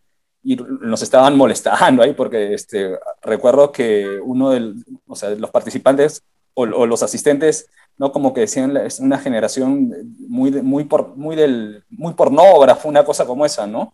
y 0.43 0.55
nos 0.55 1.03
estaban 1.03 1.37
molestando 1.37 2.01
ahí, 2.01 2.13
porque 2.13 2.55
este, 2.55 2.97
recuerdo 3.21 3.71
que 3.71 4.19
uno 4.23 4.49
de 4.49 4.73
o 5.05 5.15
sea, 5.15 5.29
los 5.29 5.51
participantes 5.51 6.23
o, 6.55 6.63
o 6.63 6.87
los 6.87 7.03
asistentes 7.03 7.69
¿no? 7.97 8.11
Como 8.11 8.33
que 8.33 8.41
decían, 8.41 8.75
es 8.77 8.99
una 8.99 9.17
generación 9.17 9.91
muy, 10.27 10.51
muy, 10.51 10.83
por, 10.85 11.15
muy, 11.15 11.35
del, 11.35 11.83
muy 11.89 12.13
pornógrafo, 12.13 12.87
una 12.87 13.03
cosa 13.03 13.25
como 13.25 13.45
esa, 13.45 13.67
¿no? 13.67 13.91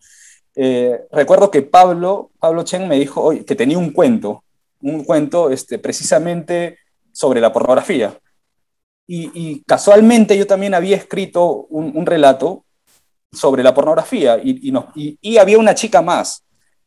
Eh, 0.56 1.00
recuerdo 1.10 1.50
que 1.50 1.62
Pablo, 1.62 2.30
Pablo 2.38 2.62
Chen 2.62 2.86
me 2.86 2.98
dijo 2.98 3.32
que 3.44 3.54
tenía 3.54 3.78
un 3.78 3.90
cuento, 3.90 4.44
un 4.80 5.04
cuento 5.04 5.50
este, 5.50 5.78
precisamente 5.78 6.78
sobre 7.14 7.40
la 7.40 7.52
pornografía. 7.52 8.18
Y, 9.06 9.62
casualmente 9.64 10.36
yo 10.36 10.46
también 10.46 10.74
había 10.74 10.96
escrito 10.96 11.66
un, 11.70 12.04
relato 12.04 12.64
sobre 13.32 13.62
la 13.62 13.72
pornografía 13.74 14.38
y, 14.42 14.72
y, 15.20 15.36
había 15.38 15.58
una 15.58 15.74
chica 15.74 16.02
más 16.02 16.44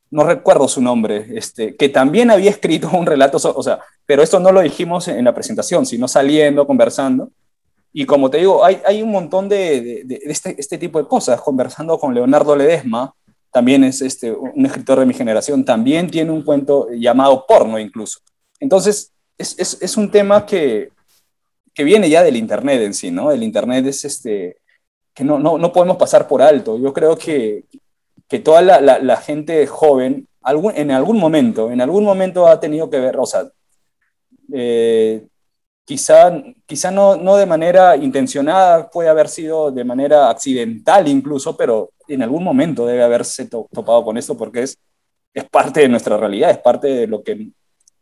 no 0.09 0.23
recuerdo 0.23 0.67
su 0.67 0.81
nombre, 0.81 1.27
este, 1.35 1.75
que 1.75 1.89
también 1.89 2.31
había 2.31 2.49
escrito 2.49 2.89
un 2.93 3.05
relato, 3.05 3.37
o 3.43 3.63
sea, 3.63 3.79
pero 4.05 4.23
esto 4.23 4.39
no 4.39 4.51
lo 4.51 4.61
dijimos 4.61 5.07
en 5.07 5.25
la 5.25 5.33
presentación, 5.33 5.85
sino 5.85 6.07
saliendo, 6.07 6.65
conversando. 6.65 7.29
Y 7.91 8.05
como 8.05 8.29
te 8.29 8.37
digo, 8.37 8.63
hay, 8.63 8.79
hay 8.85 9.01
un 9.01 9.11
montón 9.11 9.49
de, 9.49 10.03
de, 10.05 10.19
este, 10.23 10.55
este, 10.57 10.77
tipo 10.77 10.99
de 10.99 11.07
cosas, 11.07 11.41
conversando 11.41 11.97
con 11.97 12.13
Leonardo 12.13 12.55
Ledesma, 12.55 13.13
también 13.51 13.83
es 13.83 14.01
este, 14.01 14.31
un 14.31 14.65
escritor 14.65 14.99
de 14.99 15.05
mi 15.05 15.13
generación, 15.13 15.65
también 15.65 16.09
tiene 16.09 16.31
un 16.31 16.43
cuento 16.43 16.87
llamado 16.91 17.45
Porno 17.47 17.79
incluso. 17.79 18.19
Entonces, 18.59 19.11
es, 19.37 19.57
es, 19.59 19.77
es 19.81 19.97
un 19.97 20.11
tema 20.11 20.45
que, 20.45 20.91
que, 21.73 21.83
viene 21.83 22.09
ya 22.09 22.23
del 22.23 22.35
Internet 22.35 22.81
en 22.81 22.93
sí, 22.93 23.11
¿no? 23.11 23.31
El 23.31 23.43
Internet 23.43 23.85
es 23.85 24.05
este, 24.05 24.57
que 25.13 25.23
no, 25.23 25.39
no, 25.39 25.57
no 25.57 25.71
podemos 25.71 25.97
pasar 25.97 26.27
por 26.27 26.41
alto. 26.41 26.77
Yo 26.79 26.93
creo 26.93 27.17
que, 27.17 27.65
que 28.27 28.39
toda 28.39 28.61
la, 28.61 28.79
la, 28.81 29.17
gente 29.17 29.65
joven, 29.67 30.27
algún, 30.41 30.73
en 30.75 30.91
algún 30.91 31.17
momento, 31.17 31.71
en 31.71 31.81
algún 31.81 32.03
momento 32.03 32.47
ha 32.47 32.59
tenido 32.59 32.89
que 32.89 32.99
ver, 32.99 33.17
o 33.17 33.25
sea, 33.25 33.49
eh, 34.53 35.25
quizá, 35.85 36.31
quizá 36.65 36.91
no, 36.91 37.15
no 37.15 37.37
de 37.37 37.45
manera 37.45 37.95
intencionada, 37.95 38.89
puede 38.89 39.09
haber 39.09 39.29
sido 39.29 39.71
de 39.71 39.83
manera 39.83 40.29
accidental 40.29 41.07
incluso, 41.07 41.55
pero 41.55 41.91
en 42.07 42.23
algún 42.23 42.43
momento 42.43 42.85
debe 42.85 43.03
haberse 43.03 43.45
topado 43.45 44.03
con 44.03 44.17
esto 44.17 44.37
porque 44.37 44.63
es, 44.63 44.77
es 45.33 45.45
parte 45.49 45.81
de 45.81 45.89
nuestra 45.89 46.17
realidad, 46.17 46.51
es 46.51 46.57
parte 46.57 46.87
de 46.87 47.07
lo 47.07 47.23
que, 47.23 47.51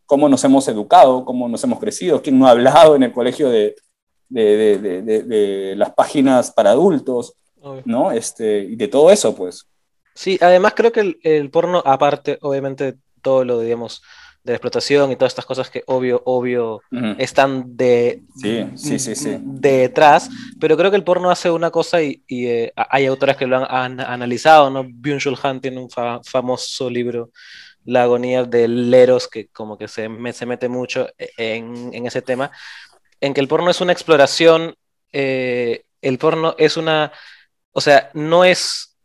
cómo 0.06 0.28
nos 0.28 0.42
hemos 0.44 0.66
educado, 0.68 1.24
cómo 1.24 1.48
nos 1.48 1.62
hemos 1.64 1.78
crecido, 1.78 2.22
quién 2.22 2.38
no 2.38 2.46
ha 2.46 2.52
hablado 2.52 2.96
en 2.96 3.02
el 3.02 3.12
colegio 3.12 3.50
de, 3.50 3.74
de, 4.28 4.78
de, 4.78 5.22
de 5.22 5.76
las 5.76 5.90
páginas 5.90 6.50
para 6.50 6.70
adultos, 6.70 7.34
¿no? 7.84 8.12
Este, 8.12 8.60
y 8.60 8.76
de 8.76 8.88
todo 8.88 9.10
eso, 9.10 9.34
pues. 9.34 9.66
Sí, 10.14 10.38
además 10.40 10.72
creo 10.74 10.92
que 10.92 11.18
el, 11.22 11.50
porno, 11.50 11.82
aparte, 11.84 12.38
obviamente, 12.40 12.94
todo 13.20 13.44
lo, 13.44 13.60
digamos, 13.60 14.02
de 14.42 14.52
la 14.52 14.56
explotación 14.56 15.10
y 15.10 15.16
todas 15.16 15.32
estas 15.32 15.44
cosas 15.44 15.68
que 15.68 15.82
obvio, 15.86 16.22
obvio, 16.24 16.80
están 17.18 17.76
de, 17.76 18.22
sí, 18.36 18.64
sí, 18.76 18.98
sí, 18.98 19.14
sí. 19.16 19.38
detrás, 19.40 20.30
pero 20.60 20.76
creo 20.76 20.90
que 20.90 20.96
el 20.96 21.04
porno 21.04 21.30
hace 21.30 21.50
una 21.50 21.70
cosa 21.70 22.00
y, 22.00 22.22
eh, 22.28 22.72
hay 22.76 23.06
autores 23.06 23.36
que 23.36 23.46
lo 23.46 23.56
han, 23.68 24.00
analizado, 24.00 24.70
¿no? 24.70 24.84
Byung-Chul 24.84 25.38
Han 25.42 25.60
tiene 25.60 25.80
un 25.80 25.90
famoso 26.24 26.88
libro, 26.88 27.30
La 27.86 28.02
agonía 28.02 28.44
de 28.44 28.68
Leros, 28.68 29.28
que 29.28 29.48
como 29.48 29.78
que 29.78 29.88
se, 29.88 30.08
se 30.32 30.46
mete 30.46 30.68
mucho 30.68 31.08
en, 31.18 31.94
en, 31.94 32.06
ese 32.06 32.20
tema, 32.20 32.50
en 33.20 33.32
que 33.32 33.40
el 33.40 33.48
porno 33.48 33.70
es 33.70 33.80
una 33.80 33.92
exploración, 33.92 34.74
eh, 35.12 35.84
el 36.02 36.18
porno 36.18 36.54
es 36.58 36.76
una, 36.76 37.12
o 37.72 37.80
sea, 37.80 38.10
no 38.12 38.44
es 38.44 38.96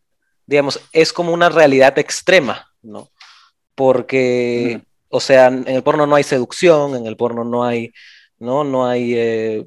digamos, 0.51 0.81
es 0.91 1.13
como 1.13 1.33
una 1.33 1.47
realidad 1.47 1.97
extrema, 1.97 2.67
¿no? 2.81 3.09
Porque, 3.73 4.81
o 5.07 5.21
sea, 5.21 5.47
en 5.47 5.67
el 5.67 5.81
porno 5.81 6.05
no 6.05 6.15
hay 6.15 6.23
seducción, 6.23 6.95
en 6.95 7.05
el 7.05 7.15
porno 7.15 7.45
no 7.45 7.63
hay, 7.63 7.93
¿no? 8.37 8.65
No 8.65 8.85
hay 8.85 9.13
eh, 9.15 9.65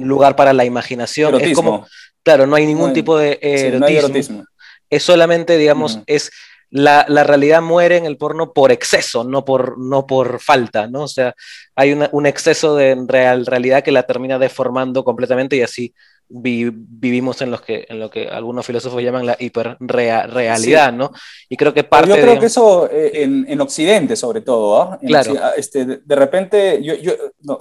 lugar 0.00 0.34
para 0.34 0.52
la 0.52 0.64
imaginación. 0.64 1.40
Es 1.40 1.54
como, 1.54 1.86
claro, 2.24 2.46
no 2.46 2.56
hay 2.56 2.66
ningún 2.66 2.92
tipo 2.92 3.16
de 3.16 3.38
erotismo. 3.40 4.44
Es 4.90 5.04
solamente, 5.04 5.56
digamos, 5.58 6.00
es 6.06 6.32
la, 6.70 7.04
la, 7.08 7.24
realidad 7.24 7.62
muere 7.62 7.96
en 7.96 8.06
el 8.06 8.16
porno 8.16 8.52
por 8.52 8.72
exceso, 8.72 9.24
no 9.24 9.44
por, 9.44 9.78
no 9.78 10.06
por 10.06 10.40
falta, 10.40 10.88
¿no? 10.88 11.02
O 11.02 11.08
sea, 11.08 11.34
hay 11.74 11.92
un 11.92 12.26
exceso 12.26 12.76
de 12.76 12.96
real, 13.06 13.46
realidad 13.46 13.84
que 13.84 13.92
la 13.92 14.02
termina 14.04 14.38
deformando 14.38 15.04
completamente 15.04 15.56
y 15.56 15.62
así 15.62 15.94
vivimos 16.28 17.40
en, 17.42 17.50
los 17.50 17.60
que, 17.60 17.86
en 17.88 18.00
lo 18.00 18.10
que 18.10 18.28
algunos 18.28 18.66
filósofos 18.66 19.00
llaman 19.02 19.26
la 19.26 19.36
hiperrealidad, 19.38 20.92
¿no? 20.92 21.12
Y 21.48 21.56
creo 21.56 21.72
que 21.72 21.84
parte... 21.84 22.08
Yo 22.08 22.16
creo 22.16 22.38
que 22.40 22.46
eso 22.46 22.90
eh, 22.90 23.22
en, 23.22 23.46
en, 23.48 23.60
Occidente, 23.60 24.16
sobre 24.16 24.40
todo, 24.40 24.82
¿ah? 24.82 24.98
Claro. 25.06 25.34
Este, 25.56 25.84
de 25.84 26.16
repente, 26.16 26.82
yo, 26.82 26.94
yo 26.94 27.12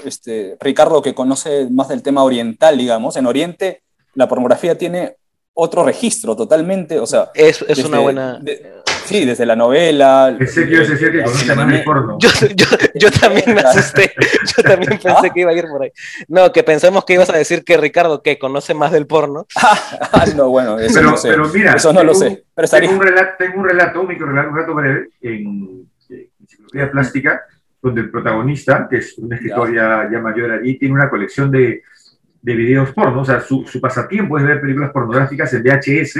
este, 0.03 0.57
Ricardo, 0.59 1.01
que 1.01 1.13
conoce 1.13 1.67
más 1.69 1.89
del 1.89 2.01
tema 2.01 2.23
oriental, 2.23 2.77
digamos, 2.77 3.15
en 3.17 3.27
Oriente 3.27 3.83
la 4.15 4.27
pornografía 4.27 4.77
tiene 4.77 5.17
otro 5.53 5.83
registro 5.83 6.35
totalmente, 6.35 6.99
o 6.99 7.05
sea... 7.05 7.31
Es, 7.33 7.63
es 7.67 7.83
una 7.83 7.99
buena... 7.99 8.41
Sí, 9.05 9.25
desde 9.25 9.45
la 9.45 9.55
novela. 9.55 10.35
Pensé 10.37 10.67
que 10.67 10.73
ibas 10.73 10.89
a 10.89 10.91
decir 10.93 11.11
que 11.11 11.23
conoce 11.23 11.55
más 11.55 11.73
el 11.73 11.83
porno. 11.83 12.17
Yo, 12.19 12.29
yo, 12.55 12.65
yo, 12.95 13.11
también 13.11 13.53
me 13.53 13.61
asusté. 13.61 14.13
Yo 14.57 14.63
también 14.63 14.99
pensé 15.03 15.31
que 15.31 15.41
iba 15.41 15.51
a 15.51 15.53
ir 15.53 15.65
por 15.67 15.83
ahí. 15.83 15.91
No, 16.27 16.51
que 16.51 16.63
pensamos 16.63 17.05
que 17.05 17.13
ibas 17.13 17.29
a 17.29 17.37
decir 17.37 17.63
que 17.63 17.77
Ricardo, 17.77 18.21
que 18.21 18.39
conoce 18.39 18.73
más 18.73 18.91
del 18.91 19.07
porno. 19.07 19.45
ah, 19.55 20.25
no, 20.35 20.49
bueno, 20.49 20.79
eso 20.79 20.95
pero, 20.95 21.11
no 21.11 21.17
sé. 21.17 21.29
Pero 21.29 21.47
mira, 21.49 21.73
eso 21.73 21.93
no 21.93 22.03
lo 22.03 22.13
sé. 22.13 22.45
Pero 22.55 22.67
tengo, 22.67 22.93
un 22.93 23.01
relato, 23.01 23.31
tengo 23.37 23.59
un 23.59 23.65
relato, 23.65 24.01
un 24.01 24.07
micro 24.07 24.27
relato, 24.27 24.49
un 24.49 24.55
relato 24.55 24.75
breve 24.75 25.09
en, 25.21 25.89
Enciclopedia 26.39 26.91
Plástica, 26.91 27.41
donde 27.81 28.01
el 28.01 28.09
protagonista, 28.09 28.87
que 28.89 28.97
es 28.97 29.17
un 29.17 29.31
escritor 29.33 29.73
ya, 29.73 30.09
ya 30.11 30.19
mayor 30.19 30.51
allí, 30.51 30.77
tiene 30.77 30.95
una 30.95 31.09
colección 31.09 31.51
de 31.51 31.83
de 32.45 32.55
videos 32.55 32.91
porno, 32.91 33.21
o 33.21 33.25
sea, 33.25 33.39
su, 33.41 33.65
su, 33.65 33.81
pasatiempo 33.81 34.37
es 34.37 34.45
ver 34.45 34.61
películas 34.61 34.91
pornográficas 34.91 35.51
en 35.55 35.63
VHS, 35.63 36.19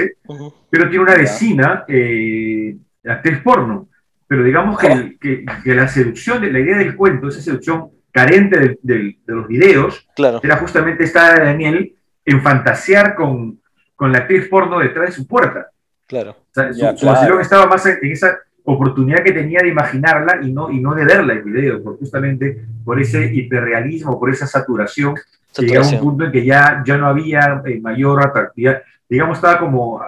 pero 0.68 0.88
tiene 0.88 1.04
una 1.04 1.14
vecina, 1.14 1.84
eh, 1.86 2.76
actriz 3.06 3.38
porno. 3.42 3.88
Pero 4.26 4.42
digamos 4.42 4.76
que, 4.76 5.16
que, 5.20 5.44
que, 5.62 5.74
la 5.74 5.86
seducción, 5.86 6.52
la 6.52 6.58
idea 6.58 6.78
del 6.78 6.96
cuento, 6.96 7.28
esa 7.28 7.40
seducción 7.40 7.90
carente 8.10 8.58
de, 8.58 8.78
de- 8.82 9.18
de 9.24 9.34
los 9.34 9.46
videos, 9.46 10.08
Claro, 10.16 10.40
era 10.42 10.56
justamente 10.56 11.04
esta 11.04 11.32
de 11.34 11.44
Daniel 11.44 11.94
en 12.24 12.42
fantasear 12.42 13.14
con, 13.14 13.60
con 13.94 14.10
la 14.10 14.18
actriz 14.18 14.48
porno 14.48 14.80
detrás 14.80 15.06
de 15.06 15.12
su 15.12 15.28
puerta. 15.28 15.68
claro. 16.08 16.32
O 16.32 16.52
sea, 16.52 16.72
su, 16.72 16.80
Ya, 16.80 16.90
su 16.96 17.00
claro. 17.06 17.18
vacilón 17.20 17.40
estaba 17.40 17.66
más 17.66 17.86
en 17.86 17.98
en 18.02 18.10
esa 18.10 18.36
oportunidad 18.64 19.22
que 19.22 19.30
tenía 19.30 19.60
de 19.62 19.68
imaginarla 19.68 20.40
y 20.42 20.52
no, 20.52 20.72
y 20.72 20.80
no 20.80 20.92
de 20.92 21.04
verla 21.04 21.34
en 21.34 21.44
video, 21.44 21.80
por, 21.84 21.96
justamente 22.00 22.64
por 22.84 23.00
ese 23.00 23.32
hiperrealismo, 23.32 24.18
por 24.18 24.28
esa 24.30 24.48
saturación, 24.48 25.14
llegaba 25.62 25.86
a 25.86 25.88
un 25.90 26.00
punto 26.00 26.24
en 26.24 26.32
que 26.32 26.44
ya, 26.44 26.82
ya 26.84 26.96
no 26.96 27.06
había 27.06 27.62
eh, 27.64 27.80
mayor 27.80 28.22
atractividad. 28.26 28.82
Digamos, 29.08 29.38
estaba 29.38 29.58
como 29.58 30.00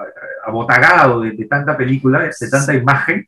abotagado 0.44 1.20
de, 1.20 1.32
de 1.32 1.44
tanta 1.44 1.76
película, 1.76 2.20
de 2.22 2.48
tanta 2.50 2.74
imagen, 2.74 3.26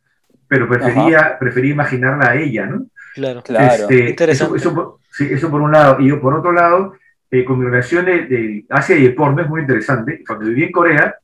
pero 0.48 0.68
prefería, 0.68 1.38
prefería 1.38 1.72
imaginarla 1.72 2.30
a 2.30 2.36
ella, 2.36 2.66
¿no? 2.66 2.86
Claro. 3.14 3.42
Claro. 3.42 3.82
Este, 3.88 4.10
Interesante. 4.10 4.56
Eso, 4.56 4.68
eso 4.70 4.74
por, 4.74 4.96
sí, 5.12 5.28
eso 5.30 5.50
por 5.50 5.60
un 5.60 5.72
lado. 5.72 6.00
Y 6.00 6.08
yo, 6.08 6.20
por 6.20 6.34
otro 6.34 6.52
lado, 6.52 6.94
eh, 7.30 7.44
con 7.44 7.58
mi 7.58 7.66
relación 7.66 8.04
de, 8.04 8.22
de 8.26 8.64
Asia 8.70 8.96
y 8.96 9.06
el 9.06 9.14
porno 9.14 9.42
es 9.42 9.48
muy 9.48 9.60
interesante. 9.60 10.22
Cuando 10.26 10.46
viví 10.46 10.64
en 10.64 10.72
Corea, 10.72 11.14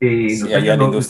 eh, 0.00 0.22
en, 0.30 0.30
Sí, 0.30 0.40
los 0.42 0.52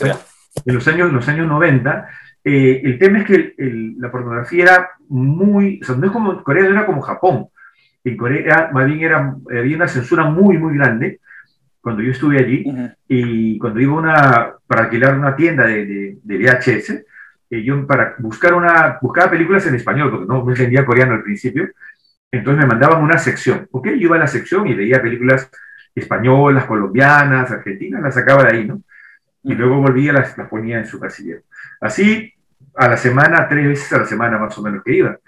años, 0.03 0.19
en 0.67 0.75
los 0.75 0.89
años, 0.89 1.09
en 1.09 1.15
los 1.17 1.29
años 1.29 1.47
90, 1.49 2.09
eh, 2.45 2.81
el 2.85 2.99
tema 2.99 3.19
es 3.21 3.25
que 3.27 3.35
el- 3.35 3.55
el- 3.59 3.95
la 3.99 4.11
pornografía 4.11 4.65
era 4.65 4.91
muy, 5.09 5.81
o 5.83 5.85
sea, 5.87 5.95
no 5.97 6.07
es 6.07 6.13
como, 6.13 6.43
Corea 6.43 6.65
no 6.65 6.71
era 6.71 6.87
como 6.87 7.01
Japón. 7.01 7.47
En 8.05 8.17
Corea, 8.17 8.71
más 8.73 8.87
bien, 8.87 9.01
era, 9.01 9.37
había 9.51 9.77
una 9.77 9.89
censura 9.89 10.25
muy, 10.25 10.59
muy 10.59 10.77
grande 10.77 11.21
cuando 11.81 12.03
yo 12.03 12.13
estuve 12.13 12.39
allí 12.39 12.65
Ujú. 12.67 12.91
y 13.09 13.59
cuando 13.59 13.81
iba 13.81 13.95
una, 13.95 14.53
para 14.67 14.85
alquilar 14.85 15.19
una 15.19 15.35
tienda 15.35 15.67
de, 15.67 15.87
de, 15.87 16.19
de 16.23 16.39
VHS, 16.39 17.05
eh, 17.51 17.63
yo 17.63 17.87
para 17.87 18.15
buscar 18.19 18.55
una, 18.55 18.99
buscaba 19.01 19.31
películas 19.31 19.67
en 19.67 19.75
español, 19.75 20.11
porque 20.11 20.27
no 20.27 20.45
me 20.45 20.53
entendía 20.53 20.85
coreano 20.85 21.15
al 21.15 21.23
principio, 21.23 21.69
entonces 22.31 22.63
me 22.63 22.69
mandaban 22.69 23.03
una 23.03 23.19
sección, 23.19 23.67
¿ok? 23.73 23.89
Yo 23.89 24.07
iba 24.07 24.17
a 24.17 24.21
la 24.21 24.27
sección 24.27 24.67
y 24.69 24.75
veía 24.75 25.03
películas 25.03 25.51
españolas, 25.95 26.65
colombianas, 26.67 27.51
argentinas, 27.51 28.03
las 28.03 28.15
sacaba 28.15 28.45
de 28.45 28.57
ahí, 28.57 28.65
¿no? 28.67 28.83
Y 29.43 29.55
luego 29.55 29.81
volvía, 29.81 30.13
las, 30.13 30.39
las 30.39 30.49
ponía 30.49 30.79
en 30.79 30.87
su 30.87 31.01
casillero. 31.01 31.41
Así, 31.81 32.33
a 32.77 32.89
la 32.89 32.97
semana, 32.97 33.49
tres 33.49 33.67
veces 33.67 33.93
a 33.93 33.99
la 33.99 34.05
semana 34.05 34.39
más 34.39 34.57
o 34.57 34.63
menos 34.63 34.85
que 34.85 34.95
iba. 34.95 35.19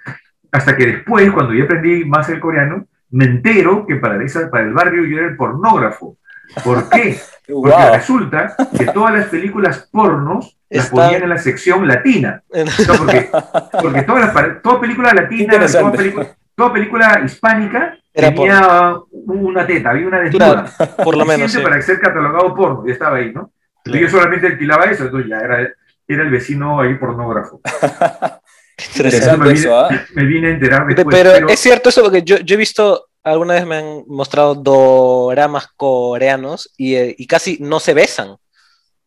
Hasta 0.52 0.76
que 0.76 0.86
después, 0.86 1.30
cuando 1.32 1.54
yo 1.54 1.64
aprendí 1.64 2.04
más 2.04 2.28
el 2.28 2.38
coreano, 2.38 2.86
me 3.10 3.24
entero 3.24 3.86
que 3.86 3.96
para, 3.96 4.22
esa, 4.22 4.48
para 4.50 4.64
el 4.64 4.72
barrio 4.72 5.04
yo 5.04 5.18
era 5.18 5.26
el 5.28 5.36
pornógrafo. 5.36 6.16
¿Por 6.64 6.88
qué? 6.90 7.18
Porque 7.48 7.74
Wow. 7.74 7.92
resulta 7.94 8.54
que 8.78 8.86
todas 8.86 9.14
las 9.14 9.26
películas 9.26 9.88
pornos 9.90 10.56
las 10.70 10.88
ponían 10.90 11.22
en 11.24 11.28
la 11.28 11.38
sección 11.38 11.86
latina. 11.88 12.42
No, 12.54 12.94
porque, 12.96 13.28
porque 13.82 14.02
todas 14.02 14.26
las 14.26 14.30
pa- 14.32 14.60
toda 14.62 14.80
película 14.80 15.12
latina, 15.12 15.54
toda 15.66 15.92
película, 15.92 16.26
toda 16.54 16.72
película 16.72 17.20
hispánica 17.24 17.96
Era 18.14 18.28
tenía 18.32 18.94
una 19.10 19.66
teta, 19.66 19.90
había 19.90 20.06
una 20.06 20.22
Claro, 20.30 20.62
desnuda. 20.62 20.96
por 21.04 21.16
lo 21.16 21.24
menos. 21.26 21.50
Sí. 21.52 21.60
para 21.60 21.82
ser 21.82 21.98
catalogado 22.00 22.54
porno, 22.54 22.86
ya 22.86 22.92
estaba 22.92 23.16
ahí, 23.16 23.32
¿no? 23.34 23.50
Y 23.84 23.90
Claro. 23.90 24.06
yo 24.06 24.10
solamente 24.10 24.46
alquilaba 24.46 24.84
eso, 24.84 25.04
entonces 25.04 25.28
ya 25.28 25.38
era, 25.40 25.60
era 26.08 26.22
el 26.22 26.30
vecino 26.30 26.80
ahí 26.80 26.94
pornógrafo. 26.94 27.60
Interesante. 28.88 29.36
me, 29.38 29.48
Interesante 29.48 29.48
vine, 29.48 29.60
eso, 29.60 29.78
¿ah? 29.78 29.88
me 30.14 30.24
vine 30.24 30.48
a 30.48 30.50
enterar 30.52 30.86
después. 30.86 31.06
pero, 31.16 31.48
es 31.48 31.58
cierto 31.60 31.88
eso 31.88 32.02
porque 32.02 32.22
yo, 32.22 32.38
yo 32.38 32.54
he 32.54 32.58
visto, 32.58 33.06
alguna 33.22 33.54
vez 33.54 33.66
me 33.66 33.76
han 33.76 34.04
mostrado 34.06 34.54
doramas 34.54 35.68
coreanos 35.76 36.72
y, 36.76 36.94
eh, 36.96 37.14
y 37.18 37.26
casi 37.26 37.58
no 37.60 37.80
se 37.80 37.94
besan. 37.94 38.36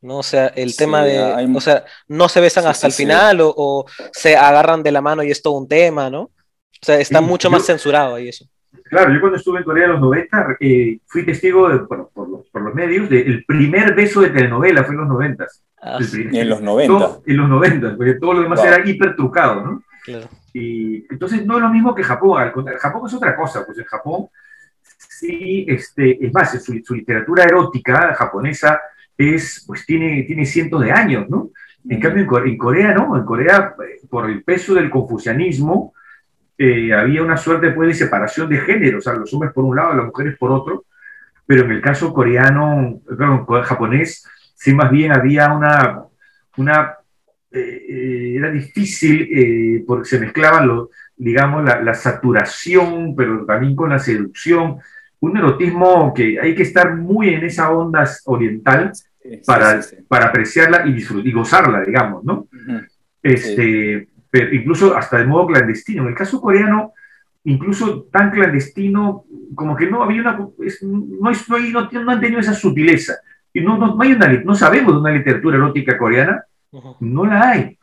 ¿no? 0.02 0.18
O 0.20 0.24
sea, 0.24 0.48
el 0.48 0.72
Sí, 0.72 0.78
tema 0.78 1.04
de, 1.04 1.18
hay- 1.20 1.52
o 1.56 1.62
sea, 1.62 1.84
no 2.08 2.30
se 2.30 2.40
besan 2.40 2.64
Sí, 2.66 2.70
hasta 2.70 2.92
sí, 2.92 3.02
el 3.04 3.08
final 3.08 3.42
o, 3.42 3.52
o 3.58 3.86
se 4.12 4.36
agarran 4.36 4.84
de 4.84 4.92
la 4.92 5.02
mano 5.02 5.24
y 5.24 5.32
es 5.32 5.42
todo 5.42 5.56
un 5.56 5.68
tema, 5.68 6.10
¿no? 6.12 6.22
O 6.22 6.32
sea, 6.86 7.00
está 7.00 7.22
mucho 7.22 7.48
yo- 7.48 7.52
más 7.54 7.66
censurado 7.66 8.16
ahí 8.16 8.30
eso. 8.30 8.46
Claro, 8.84 9.12
yo 9.12 9.20
cuando 9.20 9.38
estuve 9.40 9.60
en 9.60 9.64
Corea 9.64 9.86
en 9.86 9.92
los 9.94 10.02
90, 10.02 10.58
eh, 10.60 11.00
fui 11.08 11.26
testigo, 11.26 11.68
de, 11.70 11.78
bueno, 11.80 12.12
por, 12.14 12.30
los, 12.30 12.48
por 12.50 12.62
los 12.62 12.74
medios, 12.76 13.10
del 13.10 13.44
primer 13.48 13.96
beso 13.96 14.22
de 14.22 14.30
telenovela, 14.30 14.84
fue 14.84 14.94
en 14.94 15.00
los 15.02 15.08
90. 15.10 15.48
Ah, 15.88 16.00
sí, 16.02 16.28
En 16.32 16.50
los 16.50 16.62
90. 16.62 16.88
todo- 16.98 17.24
en 17.28 17.38
los 17.38 17.48
90, 17.48 17.96
porque 17.96 18.16
todo 18.16 18.34
lo 18.34 18.42
demás 18.42 18.60
Wow. 18.60 18.68
era 18.68 18.90
hiper 18.90 19.16
trucado, 19.16 19.64
¿no? 19.64 19.84
claro. 20.04 20.28
Y 20.54 21.06
entonces 21.12 21.46
no 21.46 21.56
es 21.58 21.62
lo 21.62 21.70
mismo 21.70 21.94
que 21.94 22.02
Japón. 22.04 22.42
al 22.42 22.52
contrario, 22.52 22.80
Japón 22.82 23.04
es 23.06 23.14
otra 23.14 23.36
cosa, 23.36 23.66
pues 23.66 23.78
en 23.78 23.84
Japón 23.86 24.28
sí, 24.98 25.66
este, 25.68 26.26
es 26.26 26.34
más, 26.34 26.52
su, 26.64 26.82
su 26.84 26.96
literatura 26.96 27.44
erótica 27.44 28.14
japonesa 28.16 28.80
es, 29.18 29.64
pues 29.68 29.86
tiene, 29.86 30.24
tiene 30.24 30.46
cientos 30.46 30.82
de 30.82 30.92
años, 30.92 31.30
¿no? 31.30 31.50
En 31.88 32.00
cambio, 32.00 32.22
en 32.24 32.28
Corea, 32.28 32.50
en 32.52 32.58
Corea 32.58 32.94
no, 32.94 33.16
en 33.18 33.26
Corea, 33.26 33.76
eh, 33.88 34.06
por 34.10 34.30
el 34.30 34.44
peso 34.44 34.74
del 34.74 34.90
confucianismo, 34.90 35.94
eh, 36.58 36.94
había 36.94 37.22
una 37.22 37.38
suerte 37.38 37.72
pues, 37.72 37.90
de 37.90 37.94
separación 37.94 38.50
de 38.50 38.58
género, 38.60 39.00
o 39.00 39.02
sea, 39.02 39.14
los 39.14 39.32
hombres 39.34 39.52
por 39.54 39.66
un 39.66 39.76
lado, 39.76 39.94
las 39.94 40.06
mujeres 40.06 40.38
por 40.38 40.52
otro, 40.52 40.86
pero 41.46 41.64
en 41.66 41.72
el 41.72 41.82
caso 41.82 42.14
coreano, 42.14 43.00
perdón, 43.08 43.46
japonés, 43.64 44.26
sí 44.56 44.74
más 44.74 44.90
bien 44.92 45.12
había 45.12 45.54
una, 45.54 46.04
una 46.58 46.96
eh, 47.52 47.86
eh, 47.90 48.34
era 48.38 48.50
difícil 48.52 49.30
eh, 49.32 49.84
porque 49.86 50.06
se 50.10 50.20
mezclaban 50.20 50.68
los, 50.68 50.90
digamos, 51.16 51.64
la, 51.64 51.82
la 51.82 51.94
saturación, 51.94 53.16
pero 53.16 53.46
también 53.46 53.76
con 53.76 53.90
la 53.92 54.00
seducción, 54.00 54.78
un 55.20 55.38
erotismo 55.38 56.14
que 56.14 56.40
hay 56.40 56.56
que 56.56 56.64
estar 56.64 56.96
muy 56.96 57.30
en 57.30 57.44
esa 57.46 57.72
onda 57.72 58.04
oriental 58.26 58.92
Sí, 59.22 59.42
para, 59.48 59.82
sí, 59.82 59.96
sí. 59.96 60.04
para 60.08 60.28
apreciarla 60.28 60.86
y, 60.88 60.94
disfrut- 60.94 61.26
y 61.26 61.32
gozarla, 61.32 61.82
digamos, 61.84 62.24
¿no? 62.24 62.48
Ujú. 62.54 62.82
Este, 63.24 64.08
pero 64.30 64.54
incluso 64.54 64.96
hasta 64.96 65.18
de 65.18 65.26
modo 65.26 65.48
clandestino. 65.48 66.04
En 66.04 66.10
el 66.10 66.16
caso 66.16 66.40
coreano, 66.40 66.94
incluso 67.44 68.04
tan 68.12 68.30
clandestino, 68.30 69.24
como 69.56 69.76
que 69.76 69.90
no 69.90 70.04
había 70.04 70.22
una, 70.22 70.38
no, 70.38 70.54
es- 70.64 70.84
no, 70.84 71.00
no, 71.32 72.04
no 72.04 72.12
han 72.12 72.22
tenido 72.22 72.40
esa 72.40 72.54
sutileza. 72.54 73.16
Y 73.56 73.62
no, 73.62 73.78
no, 73.78 73.96
no 73.96 74.02
hay 74.04 74.12
una, 74.12 74.28
no 74.28 74.54
sabemos 74.54 74.94
de 74.94 75.00
una 75.00 75.12
literatura 75.12 75.56
erótica 75.56 75.98
coreana, 75.98 76.44
no 77.00 77.26
la 77.26 77.50
hay. 77.52 77.80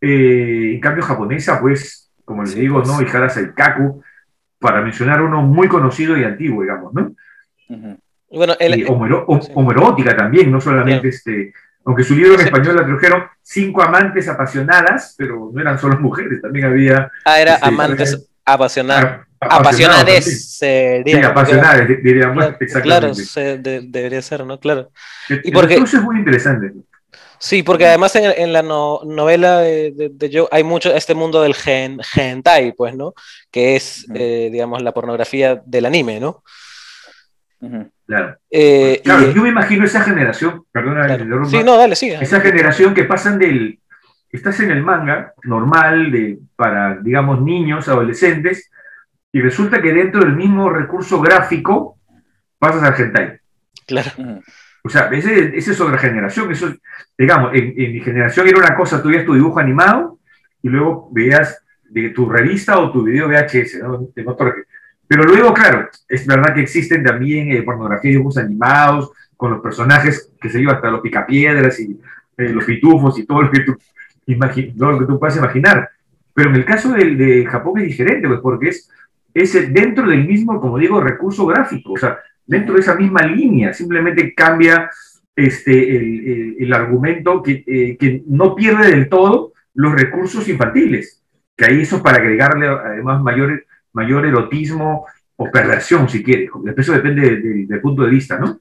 Eh, 0.00 0.72
en 0.74 0.80
cambio, 0.80 1.04
japonesa, 1.04 1.60
pues, 1.60 2.10
como 2.24 2.42
les 2.42 2.52
Sí, 2.52 2.60
digo, 2.60 2.82
pues. 2.82 2.88
¿no? 2.88 3.00
Ihara 3.00 3.28
Saikaku, 3.28 4.02
para 4.58 4.80
mencionar 4.82 5.22
uno 5.22 5.42
muy 5.42 5.68
conocido 5.68 6.16
y 6.18 6.24
antiguo, 6.24 6.62
digamos, 6.62 6.92
¿no? 6.92 7.12
Bueno, 8.30 8.54
el- 8.58 8.80
y 8.80 8.84
homero- 8.84 9.24
sí. 9.42 9.52
homoerótica 9.54 10.16
también, 10.16 10.50
no 10.50 10.60
solamente 10.60 11.08
este, 11.08 11.52
aunque 11.84 12.02
su 12.02 12.14
libro 12.16 12.34
en 12.34 12.40
español 12.40 12.76
la 12.76 12.82
tradujeron 12.84 13.24
cinco 13.42 13.82
amantes 13.82 14.28
apasionadas, 14.28 15.14
pero 15.16 15.50
no 15.52 15.60
eran 15.60 15.78
solo 15.78 15.98
mujeres, 16.00 16.40
también 16.42 16.66
había 16.66 17.10
ah, 17.24 17.40
era 17.40 17.56
sí, 17.56 17.60
amantes 17.64 18.28
apasionados. 18.44 19.26
Apasionades 19.50 20.56
sería. 20.58 21.32
Sí, 21.44 21.52
di- 21.86 21.96
diríamos 21.96 22.36
Claro, 22.44 22.56
exactamente. 22.60 22.82
claro, 22.82 23.14
se- 23.14 23.58
de- 23.58 23.80
debería 23.82 24.22
ser, 24.22 24.44
¿no? 24.46 24.58
Claro. 24.60 24.90
Y 25.42 25.50
porque- 25.52 25.74
es 25.74 25.94
muy 26.02 26.18
interesante. 26.18 26.72
Sí, 27.38 27.64
porque 27.64 27.86
además 27.86 28.14
en, 28.14 28.32
en 28.40 28.52
la 28.52 28.62
no- 28.62 29.00
novela 29.04 29.58
de, 29.58 29.90
de, 29.90 30.10
de 30.12 30.30
Joe 30.32 30.46
hay 30.52 30.62
mucho 30.62 30.94
este 30.94 31.14
mundo 31.14 31.42
del 31.42 31.54
gen, 31.54 31.98
hentai, 32.14 32.72
pues, 32.72 32.94
¿no? 32.94 33.14
Que 33.50 33.74
es, 33.74 34.06
eh, 34.14 34.48
digamos, 34.52 34.80
la 34.80 34.92
pornografía 34.92 35.60
del 35.66 35.86
anime, 35.86 36.20
¿no? 36.20 36.42
Claro, 38.06 38.36
Eh, 38.50 38.98
y- 39.00 39.02
Claro, 39.02 39.32
yo 39.32 39.42
me 39.42 39.48
imagino 39.48 39.84
esa 39.84 40.02
generación, 40.02 40.64
perdona, 40.72 41.06
claro. 41.06 41.44
Sí, 41.46 41.62
no, 41.64 41.76
dale, 41.76 41.94
sigue. 41.96 42.18
esa 42.20 42.40
generación 42.40 42.92
que 42.94 43.04
pasan 43.04 43.38
del, 43.38 43.78
estás 44.30 44.58
en 44.60 44.70
el 44.72 44.82
manga 44.82 45.32
normal 45.44 46.10
de, 46.10 46.38
para, 46.56 46.96
digamos, 47.00 47.40
niños, 47.40 47.88
adolescentes, 47.88 48.70
y 49.32 49.40
resulta 49.40 49.80
que 49.80 49.92
dentro 49.92 50.20
del 50.20 50.36
mismo 50.36 50.68
recurso 50.70 51.20
gráfico 51.20 51.98
pasas 52.58 52.82
al 52.82 53.00
hentai. 53.00 53.38
Claro. 53.86 54.10
O 54.84 54.88
sea, 54.88 55.08
ese- 55.10 55.56
esa 55.56 55.72
es 55.72 55.80
otra 55.80 55.98
generación. 55.98 56.50
Eso, 56.52 56.68
es- 56.68 56.78
digamos, 57.16 57.52
en, 57.54 57.74
en 57.76 57.92
mi 57.92 58.00
generación 58.00 58.46
era 58.48 58.58
una 58.58 58.74
cosa, 58.76 59.02
tú 59.02 59.08
veías 59.08 59.24
tu 59.24 59.34
dibujo 59.34 59.58
animado 59.58 60.18
y 60.62 60.68
luego 60.68 61.08
veías 61.12 61.58
de 61.88 62.10
tu 62.10 62.28
revista 62.28 62.78
o 62.78 62.90
tu 62.92 63.02
video 63.04 63.28
VHS, 63.28 63.80
¿no? 63.82 64.08
De. 64.14 64.24
Pero 65.08 65.24
luego, 65.24 65.52
claro, 65.52 65.88
es 66.08 66.26
verdad 66.26 66.54
que 66.54 66.62
existen 66.62 67.02
también 67.04 67.52
eh, 67.52 67.62
pornografía 67.62 68.10
de 68.10 68.16
dibujos 68.16 68.38
animados 68.38 69.10
con 69.36 69.50
los 69.50 69.60
personajes, 69.60 70.32
que 70.40 70.48
se 70.48 70.62
yo, 70.62 70.70
hasta 70.70 70.90
los 70.90 71.00
picapiedras 71.00 71.78
y 71.80 72.00
eh, 72.38 72.48
los 72.48 72.64
pitufos 72.64 73.18
y 73.18 73.26
todo 73.26 73.42
lo 73.42 73.50
que 73.50 73.60
tú, 73.60 73.76
todo 74.78 74.92
lo 74.92 74.98
que 75.00 75.06
tú 75.06 75.18
puedas 75.18 75.36
imaginar. 75.36 75.90
Pero 76.32 76.48
en 76.50 76.56
el 76.56 76.64
caso 76.64 76.92
del- 76.92 77.18
de, 77.18 77.44
Japón 77.46 77.78
es 77.80 77.88
diferente, 77.88 78.26
pues, 78.26 78.40
porque 78.40 78.68
es, 78.70 78.88
es 79.34 79.72
dentro 79.72 80.06
del 80.08 80.26
mismo, 80.26 80.60
como 80.60 80.78
digo, 80.78 81.00
recurso 81.00 81.46
gráfico. 81.46 81.92
O 81.92 81.96
sea, 81.96 82.18
dentro 82.46 82.74
de 82.74 82.80
esa 82.80 82.94
misma 82.94 83.22
línea, 83.22 83.72
simplemente 83.72 84.34
cambia 84.34 84.90
este, 85.34 85.96
el, 85.96 86.28
el- 86.28 86.56
el 86.60 86.72
argumento 86.74 87.42
que, 87.42 87.64
eh, 87.66 87.96
que 87.98 88.22
no 88.26 88.54
pierde 88.54 88.90
del 88.90 89.08
todo 89.08 89.52
los 89.74 89.94
recursos 89.94 90.46
infantiles, 90.48 91.22
que 91.56 91.64
ahí 91.64 91.80
eso 91.82 91.96
es 91.96 92.02
para 92.02 92.18
agregarle 92.18 92.66
además 92.68 93.22
mayor, 93.22 93.64
mayor 93.94 94.26
erotismo 94.26 95.06
o 95.36 95.50
perversión, 95.50 96.08
si 96.08 96.22
quieres, 96.22 96.50
eso 96.76 96.92
depende 96.92 97.22
de- 97.22 97.36
de- 97.40 97.66
del 97.66 97.80
punto 97.80 98.02
de 98.02 98.10
vista, 98.10 98.38
¿no? 98.38 98.60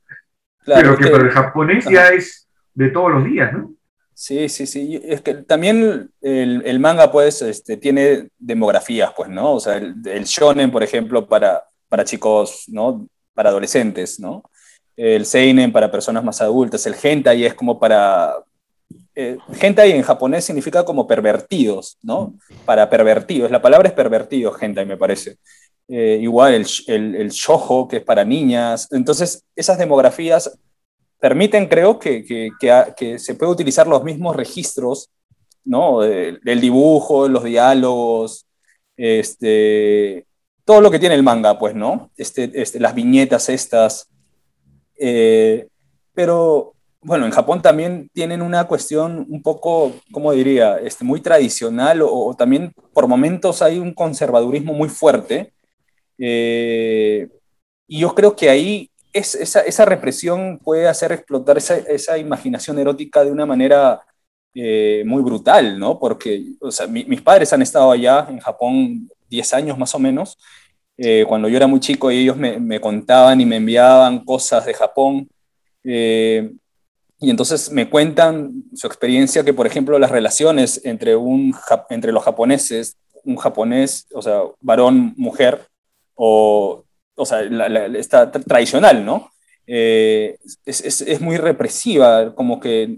Claro, 0.64 0.96
Pero 0.96 0.98
que 0.98 1.08
para 1.10 1.24
el 1.26 1.32
japonés 1.32 1.86
Ajá. 1.88 1.94
ya 1.94 2.10
es 2.10 2.48
de 2.74 2.90
todos 2.90 3.12
los 3.12 3.26
días, 3.26 3.52
¿no? 3.52 3.74
Sí, 4.14 4.50
sí, 4.50 4.68
sí. 4.68 5.02
Es 5.04 5.22
que 5.22 5.34
también 5.36 6.12
el, 6.22 6.80
manga, 6.80 7.12
pues, 7.12 7.42
este, 7.42 7.78
tiene 7.78 8.30
demografías, 8.38 9.12
pues, 9.16 9.30
¿no? 9.30 9.54
O 9.54 9.60
sea, 9.60 9.78
el, 9.78 10.26
shonen, 10.26 10.72
por 10.72 10.84
ejemplo, 10.84 11.28
para, 11.28 11.64
para 11.90 12.06
chicos, 12.06 12.66
¿no? 12.68 13.08
Para 13.34 13.50
adolescentes, 13.50 14.20
¿no? 14.20 14.44
El 14.96 15.26
seinen 15.26 15.72
para 15.72 15.92
personas 15.92 16.24
más 16.24 16.42
adultas. 16.42 16.86
El 16.86 16.96
hentai 17.02 17.46
es 17.46 17.54
como 17.54 17.80
para... 17.80 18.36
Eh, 19.16 19.38
hentai 19.60 19.92
en 19.92 20.04
japonés 20.04 20.46
significa 20.46 20.86
como 20.86 21.08
pervertidos, 21.08 21.98
¿no? 22.04 22.36
Para 22.66 22.90
pervertidos. 22.90 23.50
La 23.50 23.62
palabra 23.62 23.88
es 23.90 23.94
pervertido, 23.96 24.56
hentai, 24.60 24.86
me 24.86 24.98
parece. 24.98 25.38
Eh, 25.88 26.20
igual 26.22 26.54
el, 26.54 26.68
el, 26.88 27.16
el 27.16 27.30
shojo, 27.32 27.88
que 27.88 27.98
es 27.98 28.04
para 28.04 28.24
niñas. 28.24 28.88
Entonces, 28.92 29.44
esas 29.56 29.78
demografías 29.78 30.58
permiten, 31.22 31.68
creo, 31.68 32.00
que, 32.00 32.26
que, 32.60 33.20
se 33.20 33.36
puede 33.36 33.52
utilizar 33.52 33.88
los 33.88 34.04
mismos 34.04 34.36
registros, 34.36 35.12
¿no? 35.64 36.02
del 36.02 36.60
dibujo, 36.60 37.28
los 37.28 37.44
diálogos, 37.44 38.48
este, 38.98 40.26
todo 40.66 40.82
lo 40.82 40.90
que 40.90 40.98
tiene 40.98 41.14
el 41.16 41.24
manga, 41.24 41.60
pues, 41.60 41.76
¿no? 41.76 42.10
Este, 42.18 42.52
este, 42.60 42.80
las 42.80 42.96
viñetas 42.96 43.50
estas. 43.50 44.10
Eh, 44.98 45.68
pero, 46.14 46.74
bueno, 47.02 47.28
en 47.28 47.32
Japón 47.32 47.62
también 47.62 48.10
tienen 48.14 48.42
una 48.42 48.68
cuestión 48.68 49.28
un 49.30 49.44
poco, 49.44 49.92
¿cómo 50.12 50.32
diría? 50.32 50.78
Este, 50.78 51.04
muy 51.04 51.22
tradicional 51.22 52.02
o, 52.04 52.36
también 52.36 52.74
por 52.94 53.08
momentos 53.08 53.62
hay 53.62 53.78
un 53.78 53.94
conservadurismo 53.94 54.74
muy 54.74 54.90
fuerte. 54.90 55.54
Eh, 56.18 57.30
y 57.88 58.00
yo 58.00 58.16
creo 58.16 58.36
que 58.36 58.50
ahí 58.50 58.91
esa, 59.14 59.86
represión 59.86 60.60
puede 60.64 60.88
hacer 60.88 61.12
explotar 61.12 61.58
esa, 61.58 62.18
imaginación 62.18 62.80
erótica 62.80 63.24
de 63.24 63.32
una 63.32 63.46
manera 63.46 64.02
eh, 64.54 65.04
muy 65.06 65.22
brutal, 65.22 65.80
¿no? 65.80 66.00
Porque 66.00 66.44
mis 66.90 67.22
padres 67.22 67.52
han 67.54 67.62
estado 67.62 67.92
allá 67.92 68.28
en 68.30 68.40
Japón 68.40 69.10
10 69.30 69.54
años 69.54 69.78
más 69.78 69.94
o 69.96 70.00
menos, 70.00 70.38
eh, 70.98 71.26
cuando 71.28 71.48
yo 71.48 71.58
era 71.58 71.68
muy 71.68 71.80
chico 71.80 72.12
y 72.12 72.20
ellos 72.20 72.38
me, 72.38 72.80
contaban 72.80 73.42
y 73.42 73.46
me 73.46 73.58
enviaban 73.58 74.24
cosas 74.24 74.66
de 74.66 74.74
Japón. 74.74 75.28
Eh, 75.84 76.52
y 77.20 77.30
entonces 77.30 77.72
me 77.72 77.90
cuentan 77.90 78.64
su 78.76 78.88
experiencia 78.88 79.44
que, 79.44 79.54
por 79.54 79.68
ejemplo, 79.68 79.98
las 80.00 80.12
relaciones 80.12 80.82
entre, 80.84 81.16
un, 81.16 81.56
entre 81.90 82.12
los 82.12 82.24
japoneses, 82.24 82.98
un 83.24 83.36
japonés, 83.36 84.08
o 84.14 84.22
sea, 84.22 84.42
varón, 84.60 85.14
mujer, 85.18 85.68
o 86.16 86.84
o 87.22 87.26
sea, 87.26 87.44
la, 87.44 88.32
tradicional, 88.32 89.06
¿no? 89.06 89.32
Eh, 89.68 90.40
es, 90.66 91.22
muy 91.22 91.38
represiva, 91.38 92.34
como 92.34 92.60
que 92.60 92.98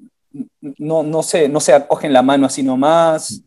no, 0.78 1.04
no, 1.04 1.22
se, 1.22 1.50
no 1.50 1.60
se 1.60 1.74
acogen 1.74 2.14
la 2.14 2.22
mano 2.22 2.46
así 2.46 2.64
nomás, 2.64 3.42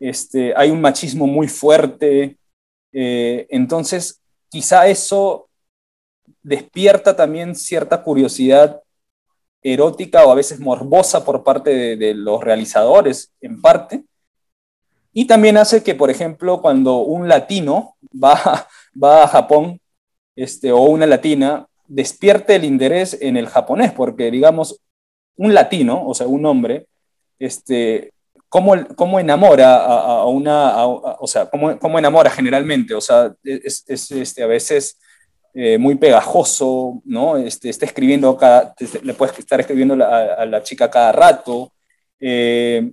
este, 0.00 0.52
hay 0.56 0.70
un 0.70 0.80
machismo 0.80 1.26
muy 1.26 1.46
fuerte, 1.46 2.36
eh, 2.92 3.46
entonces 3.50 4.20
quizá 4.48 4.88
eso 4.88 5.48
despierta 6.42 7.14
también 7.14 7.54
cierta 7.54 8.02
curiosidad 8.02 8.82
erótica 9.62 10.24
o 10.24 10.32
a 10.32 10.34
veces 10.34 10.58
morbosa 10.58 11.24
por 11.24 11.44
parte 11.44 11.70
de, 11.70 11.96
de 11.96 12.14
los 12.14 12.42
realizadores, 12.42 13.32
en 13.40 13.60
parte, 13.60 14.04
y 15.12 15.26
también 15.26 15.56
hace 15.56 15.82
que, 15.82 15.94
por 15.94 16.10
ejemplo, 16.10 16.60
cuando 16.60 16.98
un 16.98 17.26
latino 17.26 17.96
va, 18.12 18.68
va 19.02 19.22
a 19.22 19.28
Japón 19.28 19.80
este, 20.36 20.70
o 20.70 20.82
una 20.82 21.06
latina 21.06 21.66
despierte 21.88 22.54
el 22.54 22.64
interés 22.64 23.18
en 23.20 23.36
el 23.36 23.48
japonés, 23.48 23.92
porque 23.92 24.30
digamos, 24.30 24.80
un 25.36 25.54
latino, 25.54 26.06
o 26.06 26.14
sea, 26.14 26.26
un 26.26 26.46
hombre, 26.46 26.86
este, 27.38 28.12
¿cómo, 28.48 28.74
cómo 28.94 29.18
enamora 29.20 29.84
a, 29.84 30.26
una, 30.26 30.86
o 30.86 31.26
sea, 31.26 31.46
cómo, 31.46 31.78
cómo, 31.78 31.98
enamora 31.98 32.30
generalmente? 32.30 32.94
O 32.94 33.00
sea, 33.00 33.34
es, 33.42 33.84
es 33.86 34.10
este, 34.10 34.42
a 34.42 34.46
veces 34.46 34.98
eh, 35.58 35.78
muy 35.78 35.94
pegajoso, 35.94 37.00
¿no? 37.06 37.38
Este, 37.38 37.70
está 37.70 37.86
escribiendo, 37.86 38.36
cada, 38.36 38.74
le 39.02 39.14
puedes 39.14 39.38
estar 39.38 39.58
escribiendo 39.58 39.94
a, 40.04 40.44
la 40.44 40.62
chica 40.62 40.90
cada 40.90 41.12
rato. 41.12 41.72
Eh, 42.20 42.92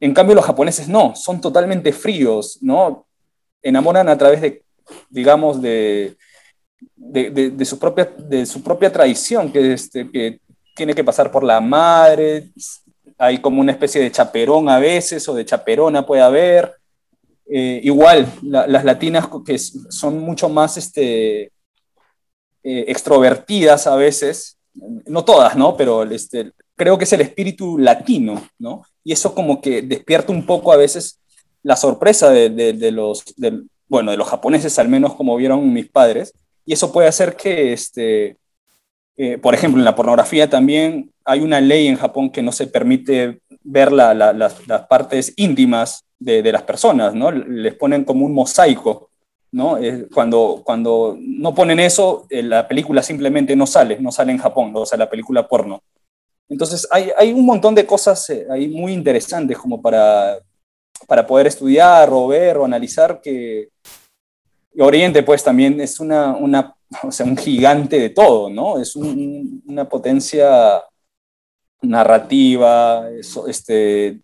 en 0.00 0.14
cambio, 0.14 0.34
los 0.34 0.44
japoneses 0.44 0.86
no, 0.88 1.16
son 1.16 1.40
totalmente 1.40 1.92
fríos, 1.92 2.58
¿no? 2.60 3.06
Enamoran 3.62 4.08
a 4.08 4.18
través 4.18 4.42
de, 4.42 4.62
digamos, 5.08 5.62
de, 5.62 6.16
de, 6.96 7.64
su, 7.64 7.78
propia, 7.78 8.04
de 8.04 8.46
su 8.46 8.62
propia 8.62 8.92
tradición, 8.92 9.50
que, 9.50 9.72
este, 9.72 10.10
que 10.10 10.40
tiene 10.74 10.94
que 10.94 11.04
pasar 11.04 11.30
por 11.30 11.42
la 11.44 11.60
madre, 11.60 12.48
hay 13.18 13.38
como 13.38 13.60
una 13.60 13.72
especie 13.72 14.00
de 14.00 14.12
chaperón 14.12 14.68
a 14.68 14.78
veces, 14.78 15.28
o 15.28 15.34
de 15.34 15.44
chaperona 15.44 16.06
puede 16.06 16.22
haber. 16.22 16.74
Eh, 17.50 17.80
igual, 17.82 18.30
las 18.42 18.84
latinas 18.84 19.28
que 19.44 19.58
son 19.58 20.18
mucho 20.20 20.50
más 20.50 20.76
este, 20.76 21.44
eh, 21.44 21.50
extrovertidas 22.62 23.86
a 23.86 23.96
veces, 23.96 24.58
no 24.74 25.24
todas, 25.24 25.56
¿no? 25.56 25.76
Pero 25.76 26.04
este, 26.04 26.52
creo 26.76 26.98
que 26.98 27.04
es 27.04 27.12
el 27.14 27.22
espíritu 27.22 27.78
latino, 27.78 28.46
¿no? 28.58 28.82
Y 29.02 29.12
eso 29.12 29.34
como 29.34 29.60
que 29.62 29.80
despierta 29.82 30.30
un 30.30 30.44
poco 30.44 30.72
a 30.72 30.76
veces 30.76 31.20
la 31.62 31.74
sorpresa 31.74 32.30
de, 32.30 32.50
de 32.50 32.90
los, 32.92 33.24
bueno, 33.88 34.10
de 34.10 34.16
los 34.16 34.28
japoneses, 34.28 34.78
al 34.78 34.88
menos 34.88 35.14
como 35.14 35.34
vieron 35.36 35.72
mis 35.72 35.88
padres, 35.88 36.34
y 36.68 36.74
eso 36.74 36.92
puede 36.92 37.08
hacer 37.08 37.34
que, 37.34 37.72
este, 37.72 38.36
eh, 39.16 39.38
por 39.38 39.54
ejemplo, 39.54 39.80
en 39.80 39.86
la 39.86 39.96
pornografía 39.96 40.50
también 40.50 41.10
hay 41.24 41.40
una 41.40 41.62
ley 41.62 41.86
en 41.86 41.96
Japón 41.96 42.28
que 42.28 42.42
no 42.42 42.52
se 42.52 42.66
permite 42.66 43.40
ver 43.62 43.90
las, 43.90 44.54
partes 44.86 45.32
íntimas 45.36 46.04
de, 46.18 46.52
las 46.52 46.64
personas, 46.64 47.14
¿no? 47.14 47.30
Les 47.30 47.74
ponen 47.74 48.04
como 48.04 48.26
un 48.26 48.34
mosaico, 48.34 49.08
¿no? 49.50 49.78
cuando, 50.12 50.60
cuando 50.62 51.16
no 51.18 51.54
ponen 51.54 51.80
eso, 51.80 52.26
eh, 52.28 52.42
la 52.42 52.68
película 52.68 53.02
simplemente 53.02 53.56
no 53.56 53.66
sale, 53.66 53.98
no 53.98 54.12
sale 54.12 54.32
en 54.32 54.38
Japón, 54.38 54.70
o 54.74 54.84
sea, 54.84 54.98
la 54.98 55.08
película 55.08 55.48
porno. 55.48 55.82
Entonces, 56.50 56.86
hay, 56.90 57.10
hay 57.16 57.32
un 57.32 57.46
montón 57.46 57.74
de 57.74 57.86
cosas 57.86 58.28
eh, 58.28 58.46
ahí 58.50 58.68
muy 58.68 58.92
interesantes 58.92 59.56
como 59.56 59.80
para, 59.80 60.38
para 61.06 61.26
poder 61.26 61.46
estudiar 61.46 62.10
o 62.12 62.26
ver 62.26 62.58
o 62.58 62.66
analizar 62.66 63.22
que, 63.22 63.70
Oriente, 64.80 65.22
pues 65.22 65.42
también 65.42 65.80
es 65.80 66.00
una, 66.00 66.36
una 66.36 66.74
o 67.02 67.12
sea, 67.12 67.26
un 67.26 67.36
gigante 67.36 67.98
de 67.98 68.10
todo, 68.10 68.50
¿no? 68.50 68.80
Es 68.80 68.96
una 68.96 69.88
potencia 69.88 70.82
narrativa, 71.82 73.08
este, 73.46 74.20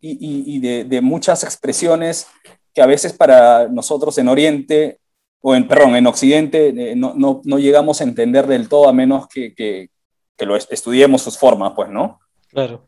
y, 0.00 0.60
de, 0.60 1.00
muchas 1.00 1.44
expresiones 1.44 2.26
que 2.74 2.82
a 2.82 2.86
veces 2.86 3.12
para 3.12 3.68
nosotros 3.68 4.16
en 4.18 4.28
Oriente, 4.28 4.98
o 5.40 5.54
en, 5.54 5.66
perdón, 5.66 5.96
en 5.96 6.06
Occidente, 6.06 6.68
eh, 6.68 6.94
no, 6.96 7.14
no, 7.16 7.40
no, 7.44 7.58
llegamos 7.58 8.00
a 8.00 8.04
entender 8.04 8.46
del 8.46 8.68
todo 8.68 8.88
a 8.88 8.92
menos 8.92 9.26
que, 9.26 9.54
que, 9.54 9.90
que, 10.36 10.46
lo 10.46 10.56
estudiemos 10.56 11.22
sus 11.22 11.36
formas, 11.36 11.72
pues, 11.74 11.88
¿no? 11.88 12.20
Claro. 12.48 12.86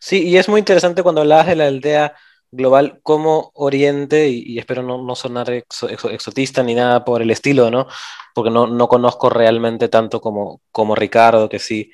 Sí, 0.00 0.26
y 0.26 0.36
es 0.36 0.48
muy 0.48 0.58
interesante 0.58 1.02
cuando 1.02 1.20
hablabas 1.20 1.46
de 1.46 1.56
la 1.56 1.66
aldea 1.66 2.14
global 2.54 3.00
como 3.02 3.50
Oriente, 3.54 4.28
y, 4.28 4.58
espero 4.58 4.82
no, 4.82 5.14
sonar 5.14 5.50
exotista 5.50 6.62
ni 6.62 6.74
nada 6.74 7.04
por 7.04 7.22
el 7.22 7.30
estilo, 7.30 7.70
¿no? 7.70 7.86
Porque 8.34 8.50
no, 8.50 8.66
no 8.66 8.88
conozco 8.88 9.28
realmente 9.30 9.88
tanto 9.88 10.20
como, 10.20 10.60
como 10.70 10.94
Ricardo, 10.94 11.48
que 11.48 11.58
sí 11.58 11.90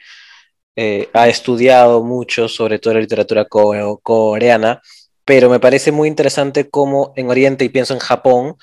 eh, 0.77 1.09
ha 1.15 1.29
estudiado 1.29 2.03
mucho 2.03 2.49
sobre 2.49 2.79
toda 2.79 2.95
la 2.95 3.01
literatura 3.01 3.47
coreana, 3.47 4.81
pero 5.25 5.51
me 5.51 5.61
parece 5.61 5.93
muy 5.93 6.09
interesante 6.09 6.71
cómo 6.71 7.13
en 7.17 7.31
Oriente, 7.31 7.65
y 7.65 7.69
pienso 7.71 7.95
en 7.95 8.01
Japón, 8.01 8.57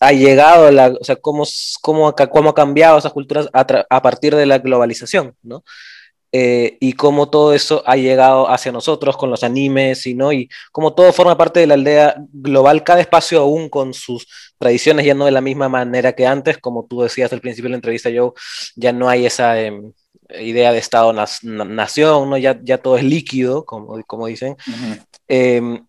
ha 0.00 0.12
llegado, 0.12 0.70
la, 0.70 0.88
o 0.88 1.04
sea, 1.04 1.16
cómo, 1.16 1.44
cómo, 1.82 2.14
cómo 2.14 2.50
ha 2.50 2.54
cambiado 2.54 2.98
esas 2.98 3.12
culturas 3.12 3.48
a 3.52 4.02
partir 4.02 4.36
de 4.36 4.46
la 4.46 4.58
globalización, 4.58 5.36
¿no? 5.42 5.64
Eh, 6.30 6.76
y 6.80 6.92
cómo 6.92 7.30
todo 7.30 7.54
eso 7.54 7.82
ha 7.86 7.96
llegado 7.96 8.50
hacia 8.50 8.70
nosotros 8.70 9.16
con 9.16 9.30
los 9.30 9.42
animes 9.42 10.06
y, 10.06 10.12
¿no? 10.12 10.30
y 10.30 10.50
cómo 10.72 10.92
todo 10.92 11.10
forma 11.14 11.38
parte 11.38 11.60
de 11.60 11.66
la 11.66 11.72
aldea 11.72 12.16
global, 12.32 12.84
cada 12.84 13.00
espacio 13.00 13.40
aún 13.40 13.70
con 13.70 13.94
sus 13.94 14.26
tradiciones, 14.58 15.06
ya 15.06 15.14
no 15.14 15.24
de 15.24 15.30
la 15.30 15.40
misma 15.40 15.70
manera 15.70 16.12
que 16.12 16.26
antes, 16.26 16.58
como 16.58 16.84
tú 16.84 17.00
decías 17.00 17.32
al 17.32 17.40
principio 17.40 17.68
de 17.68 17.70
la 17.70 17.76
entrevista, 17.76 18.10
Joe, 18.14 18.32
ya 18.76 18.92
no 18.92 19.08
hay 19.08 19.24
esa 19.24 19.58
em, 19.58 19.92
idea 20.38 20.70
de 20.72 20.78
Estado-nación, 20.78 22.28
¿no? 22.28 22.36
ya, 22.36 22.60
ya 22.62 22.76
todo 22.76 22.98
es 22.98 23.04
líquido, 23.04 23.64
como, 23.64 23.98
como 24.06 24.26
dicen. 24.26 24.54
Em, 25.28 25.86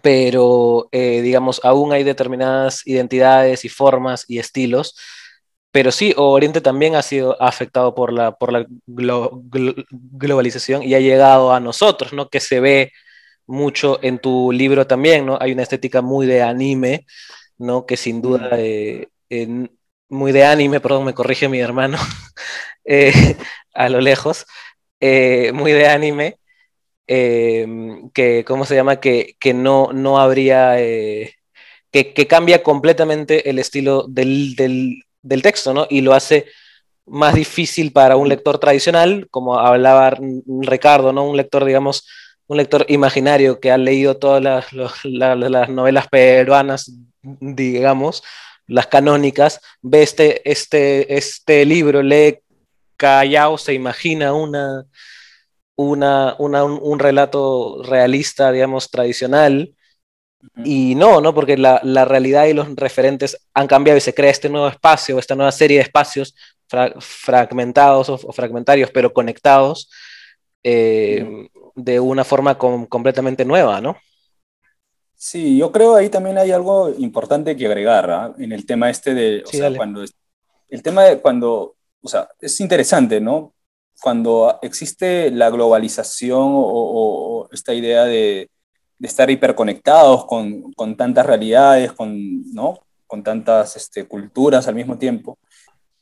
pero, 0.00 0.88
eh, 0.92 1.20
digamos, 1.20 1.60
aún 1.64 1.92
hay 1.92 2.02
determinadas 2.02 2.86
identidades 2.86 3.66
y 3.66 3.68
formas 3.68 4.24
y 4.26 4.38
estilos 4.38 4.96
pero 5.72 5.92
sí, 5.92 6.14
Oriente 6.16 6.60
también 6.60 6.96
ha 6.96 7.02
sido 7.02 7.40
afectado 7.40 7.94
por 7.94 8.12
la, 8.12 8.32
por 8.32 8.52
la 8.52 8.66
globalización 8.86 10.82
y 10.82 10.94
ha 10.94 11.00
llegado 11.00 11.52
a 11.52 11.60
nosotros, 11.60 12.12
¿no? 12.12 12.28
Que 12.28 12.40
se 12.40 12.60
ve 12.60 12.92
mucho 13.46 13.98
en 14.02 14.18
tu 14.18 14.52
libro 14.52 14.86
también, 14.86 15.26
¿no? 15.26 15.38
Hay 15.40 15.52
una 15.52 15.62
estética 15.62 16.02
muy 16.02 16.26
de 16.26 16.42
anime, 16.42 17.06
¿no? 17.58 17.86
Que 17.86 17.96
sin 17.96 18.22
duda, 18.22 18.50
mm. 18.52 18.54
eh, 19.30 19.68
muy 20.08 20.32
de 20.32 20.44
anime, 20.44 20.80
perdón, 20.80 21.04
me 21.04 21.14
corrige 21.14 21.48
mi 21.48 21.60
hermano, 21.60 21.98
eh, 22.84 23.36
a 23.74 23.88
lo 23.88 24.00
lejos, 24.00 24.46
eh, 25.00 25.52
muy 25.54 25.72
de 25.72 25.88
anime, 25.88 26.38
em, 27.06 28.10
que, 28.10 28.44
¿cómo 28.46 28.64
se 28.64 28.74
llama? 28.74 29.00
Que, 29.00 29.36
que 29.40 29.54
no, 29.54 29.92
no 29.92 30.18
habría, 30.20 30.76
que, 30.76 32.12
que, 32.14 32.26
cambia 32.26 32.62
completamente 32.62 33.50
el 33.50 33.58
estilo 33.58 34.06
del, 34.08 34.54
del, 34.56 35.04
del, 35.22 35.42
texto, 35.42 35.74
¿no? 35.74 35.86
Y 35.90 36.00
lo 36.00 36.14
hace 36.14 36.46
más 37.06 37.34
difícil 37.34 37.92
para 37.92 38.16
un 38.16 38.28
lector 38.28 38.58
tradicional, 38.58 39.26
como 39.30 39.58
hablaba 39.58 40.16
Ricardo, 40.62 41.12
¿no? 41.12 41.24
Un 41.24 41.36
lector, 41.36 41.64
digamos, 41.64 42.06
un 42.46 42.56
lector 42.56 42.84
imaginario 42.88 43.60
que 43.60 43.70
ha 43.70 43.78
leído 43.78 44.16
todas 44.16 44.42
las, 44.42 44.72
las, 44.72 45.04
las 45.04 45.68
novelas 45.68 46.08
peruanas, 46.08 46.92
digamos, 47.22 48.22
las 48.66 48.86
canónicas, 48.86 49.60
ve 49.82 50.02
este, 50.02 50.48
este, 50.50 51.16
este 51.16 51.64
libro, 51.64 52.02
lee 52.02 52.38
Callao, 52.96 53.58
se 53.58 53.74
imagina 53.74 54.32
una, 54.32 54.84
una, 55.76 56.36
una 56.38 56.64
un, 56.64 56.78
un, 56.80 56.98
relato 56.98 57.82
realista, 57.82 58.52
digamos, 58.52 58.90
tradicional. 58.90 59.74
Y 60.64 60.94
no, 60.94 61.20
¿no? 61.20 61.34
Porque 61.34 61.56
la, 61.56 61.80
la, 61.84 62.04
realidad 62.04 62.46
y 62.46 62.54
los 62.54 62.74
referentes 62.74 63.36
han 63.54 63.66
cambiado 63.66 63.98
y 63.98 64.00
se 64.00 64.14
crea 64.14 64.30
este 64.30 64.48
nuevo 64.48 64.68
espacio, 64.68 65.18
esta 65.18 65.34
nueva 65.34 65.52
serie 65.52 65.78
de 65.78 65.82
espacios 65.82 66.34
fra 66.66 66.94
fragmentados 66.98 68.08
o, 68.08 68.14
o, 68.14 68.32
fragmentarios, 68.32 68.90
pero 68.90 69.12
conectados 69.12 69.90
eh, 70.62 71.48
de 71.74 72.00
una 72.00 72.24
forma 72.24 72.56
com 72.56 72.86
completamente 72.86 73.44
nueva, 73.44 73.80
¿no? 73.80 73.96
Sí, 75.14 75.58
yo 75.58 75.70
creo 75.70 75.96
ahí 75.96 76.08
también 76.08 76.38
hay 76.38 76.50
algo 76.50 76.88
importante 76.98 77.54
que 77.54 77.66
agregar 77.66 78.34
¿eh? 78.38 78.44
en 78.44 78.52
el 78.52 78.64
tema 78.64 78.88
este 78.88 79.12
de, 79.12 79.42
o 79.44 79.46
sí, 79.46 79.58
sea, 79.58 79.74
cuando, 79.76 80.02
el 80.70 80.82
tema 80.82 81.04
de 81.04 81.20
cuando, 81.20 81.76
o 82.00 82.08
sea, 82.08 82.28
es 82.40 82.58
interesante, 82.60 83.20
¿no? 83.20 83.52
Cuando 84.00 84.58
existe 84.62 85.30
la 85.30 85.50
globalización 85.50 86.48
o 86.54 87.48
esta 87.52 87.74
idea 87.74 88.04
de, 88.04 88.48
de, 89.00 89.08
estar 89.08 89.30
hiperconectados 89.30 90.26
con, 90.26 90.72
con 90.74 90.96
tantas 90.96 91.26
realidades, 91.26 91.92
con, 91.92 92.52
¿no? 92.52 92.78
con 93.06 93.24
tantas 93.24 93.74
este, 93.76 94.04
culturas 94.04 94.68
al 94.68 94.76
mismo 94.76 94.96
tiempo, 94.96 95.36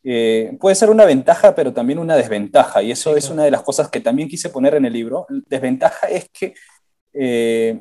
eh, 0.04 0.56
puede 0.60 0.76
ser 0.76 0.90
una 0.90 1.04
ventaja, 1.04 1.54
pero 1.54 1.72
también 1.72 1.98
una 1.98 2.16
desventaja, 2.16 2.82
y 2.82 2.90
eso 2.90 3.12
sí, 3.12 3.18
es 3.18 3.30
una 3.30 3.44
de 3.44 3.50
las 3.50 3.62
cosas 3.62 3.90
que 3.90 4.00
también 4.00 4.28
quise 4.28 4.50
poner 4.50 4.74
en 4.74 4.84
el 4.84 4.92
libro. 4.92 5.26
Desventaja 5.48 6.06
es 6.08 6.28
que 6.28 6.54
eh, 7.14 7.80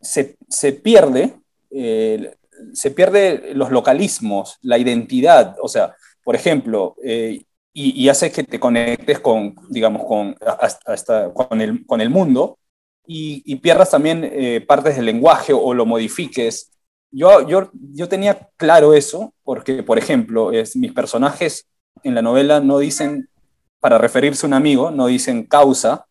se, 0.00 0.36
se, 0.48 0.72
pierde, 0.72 1.34
eh, 1.70 2.34
se 2.72 2.90
pierde 2.92 3.52
los 3.54 3.70
localismos, 3.70 4.58
la 4.62 4.78
identidad, 4.78 5.56
o 5.60 5.68
sea, 5.68 5.94
por 6.22 6.36
ejemplo, 6.36 6.94
y, 7.02 7.46
y, 7.72 8.08
hace 8.08 8.30
que 8.30 8.44
te 8.44 8.60
conectes 8.60 9.20
con, 9.20 9.54
digamos, 9.70 10.04
con, 10.04 10.36
hasta, 10.60 10.92
hasta, 10.92 11.32
con, 11.32 11.60
el, 11.60 11.86
con 11.86 12.00
el 12.00 12.10
mundo 12.10 12.58
y, 13.08 13.42
y 13.44 13.56
pierdas 13.56 13.90
también 13.90 14.22
eh, 14.22 14.60
partes 14.60 14.94
del 14.94 15.06
lenguaje 15.06 15.52
o, 15.52 15.74
lo 15.74 15.84
modifiques. 15.84 16.70
Yo, 17.10 17.48
yo, 17.48 17.70
yo, 17.72 18.08
tenía 18.08 18.48
claro 18.56 18.94
eso 18.94 19.32
porque, 19.42 19.82
por 19.82 19.98
ejemplo, 19.98 20.52
es, 20.52 20.76
mis 20.76 20.92
personajes 20.92 21.66
en 22.04 22.14
la 22.14 22.22
novela 22.22 22.60
no 22.60 22.78
dicen, 22.78 23.28
para 23.80 23.98
referirse 23.98 24.46
a 24.46 24.48
un 24.48 24.54
amigo, 24.54 24.92
no 24.92 25.06
dicen 25.08 25.44
causa 25.44 26.06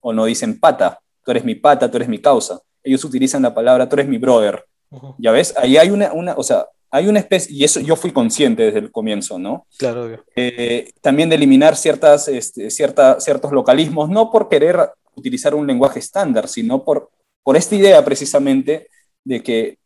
o 0.00 0.12
no 0.12 0.26
dicen 0.26 0.60
pata. 0.60 1.00
Tú 1.24 1.32
eres 1.32 1.44
mi 1.44 1.56
pata, 1.56 1.90
tú 1.90 1.96
eres 1.96 2.08
mi 2.08 2.20
causa 2.20 2.60
ellos 2.82 3.04
utilizan 3.04 3.42
la 3.42 3.54
palabra, 3.54 3.88
tú 3.88 3.96
eres 3.96 4.08
mi 4.08 4.18
brother. 4.18 4.64
Uh 4.90 4.98
-huh. 4.98 5.14
¿Ya 5.18 5.30
ves? 5.32 5.54
Ahí 5.56 5.76
hay 5.76 5.90
una, 5.90 6.12
una, 6.12 6.34
o 6.34 6.42
sea, 6.42 6.66
hay 6.90 7.08
una 7.08 7.20
especie, 7.20 7.54
y 7.54 7.64
eso 7.64 7.80
yo 7.80 7.96
fui 7.96 8.12
consciente 8.12 8.64
desde 8.64 8.80
el 8.80 8.92
comienzo, 8.92 9.38
¿no? 9.38 9.66
Claro. 9.78 10.22
Eh, 10.36 10.90
también 11.00 11.28
de 11.28 11.36
eliminar 11.36 11.76
ciertas, 11.76 12.28
este, 12.28 12.70
cierta, 12.70 13.18
ciertos 13.20 13.52
localismos, 13.52 14.10
no 14.10 14.30
por 14.30 14.48
querer 14.48 14.90
utilizar 15.14 15.54
un 15.54 15.66
lenguaje 15.66 15.98
estándar, 15.98 16.48
sino 16.48 16.84
por, 16.84 17.10
por 17.42 17.56
esta 17.56 17.74
idea 17.74 18.04
precisamente 18.04 18.88
de 19.24 19.42
que 19.42 19.78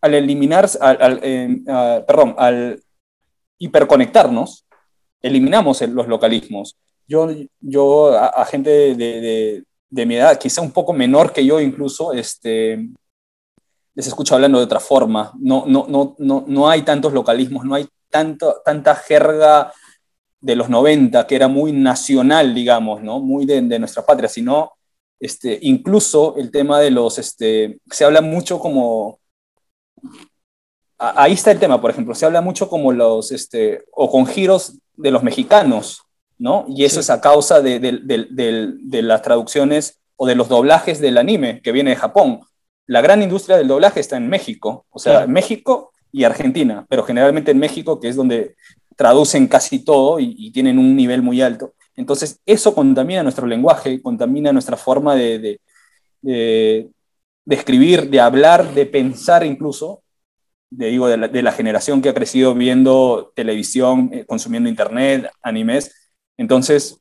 al 0.00 0.14
eliminar, 0.14 0.68
al, 0.80 1.02
al 1.02 1.14
uh, 1.16 2.06
perdón, 2.06 2.34
al 2.38 2.82
hiperconectarnos, 3.58 4.66
eliminamos 5.22 5.82
el, 5.82 5.92
los 5.92 6.06
localismos. 6.06 6.76
Yo, 7.08 7.28
yo 7.60 8.16
a, 8.18 8.44
gente 8.44 8.70
de, 8.70 8.94
de, 8.94 9.64
de 9.90 10.06
mi 10.06 10.16
edad, 10.16 10.38
quizá 10.38 10.60
un 10.60 10.72
poco 10.72 10.92
menor 10.92 11.32
que 11.32 11.44
yo 11.44 11.60
incluso, 11.60 12.12
este, 12.12 12.88
les 13.94 14.06
escucho 14.06 14.34
hablando 14.34 14.58
de 14.58 14.64
otra 14.64 14.80
forma. 14.80 15.32
No, 15.38 15.64
no, 15.66 15.86
no, 15.88 16.14
no, 16.18 16.44
no 16.46 16.68
hay 16.68 16.82
tantos 16.82 17.12
localismos, 17.12 17.64
no 17.64 17.74
hay 17.74 17.88
tanto, 18.10 18.60
tanta 18.64 18.94
jerga 18.94 19.72
de 20.46 20.54
los 20.54 20.68
90 20.68 21.26
que 21.26 21.34
era 21.34 21.48
muy 21.48 21.72
nacional, 21.72 22.54
digamos, 22.54 23.02
¿no? 23.02 23.18
muy 23.18 23.46
de, 23.46 23.60
de 23.60 23.78
nuestra 23.80 24.06
patria, 24.06 24.28
sino 24.28 24.72
este, 25.18 25.58
incluso 25.62 26.36
el 26.36 26.52
tema 26.52 26.78
de 26.78 26.92
los, 26.92 27.18
este, 27.18 27.80
se 27.90 28.04
habla 28.04 28.20
mucho 28.20 28.60
como, 28.60 29.18
ahí 30.98 31.32
está 31.32 31.50
el 31.50 31.58
tema, 31.58 31.80
por 31.80 31.90
ejemplo, 31.90 32.14
se 32.14 32.26
habla 32.26 32.42
mucho 32.42 32.68
como 32.68 32.92
los, 32.92 33.32
este, 33.32 33.82
o 33.90 34.08
con 34.08 34.24
giros 34.24 34.78
de 34.94 35.10
los 35.10 35.24
mexicanos, 35.24 36.02
¿no? 36.38 36.64
Y 36.68 36.84
eso 36.84 36.96
sí. 36.96 37.00
es 37.00 37.10
a 37.10 37.20
causa 37.20 37.60
de, 37.60 37.80
de, 37.80 37.98
de, 38.04 38.72
de, 38.78 39.02
las 39.02 39.22
traducciones 39.22 39.98
o 40.14 40.28
de 40.28 40.36
los 40.36 40.48
doblajes 40.48 41.00
del 41.00 41.18
anime 41.18 41.60
que 41.60 41.72
viene 41.72 41.90
de 41.90 41.96
Japón. 41.96 42.40
La 42.86 43.00
gran 43.00 43.20
industria 43.20 43.56
del 43.56 43.66
doblaje 43.66 43.98
está 43.98 44.16
en 44.16 44.28
México, 44.28 44.86
o 44.90 45.00
sea, 45.00 45.24
sí. 45.24 45.28
México 45.28 45.92
y 46.12 46.22
Argentina, 46.22 46.86
pero 46.88 47.02
generalmente 47.02 47.50
en 47.50 47.58
México, 47.58 47.98
que 47.98 48.08
es 48.08 48.16
donde 48.16 48.54
traducen 48.96 49.46
casi 49.46 49.84
todo 49.84 50.18
y, 50.18 50.50
tienen 50.50 50.78
un 50.78 50.96
nivel 50.96 51.22
muy 51.22 51.42
alto. 51.42 51.74
Entonces, 51.94 52.40
eso 52.46 52.74
contamina 52.74 53.22
nuestro 53.22 53.46
lenguaje, 53.46 54.02
contamina 54.02 54.52
nuestra 54.52 54.76
forma 54.76 55.14
de, 55.14 55.60
escribir, 57.46 58.10
de 58.10 58.20
hablar, 58.20 58.74
de 58.74 58.86
pensar 58.86 59.44
incluso, 59.44 60.02
de, 60.70 60.86
digo, 60.88 61.08
de 61.08 61.42
la, 61.42 61.52
generación 61.52 62.02
que 62.02 62.08
ha 62.08 62.14
crecido 62.14 62.54
viendo 62.54 63.32
televisión, 63.36 64.10
eh, 64.12 64.24
consumiendo 64.26 64.68
internet, 64.68 65.30
animes, 65.42 66.12
entonces, 66.38 66.98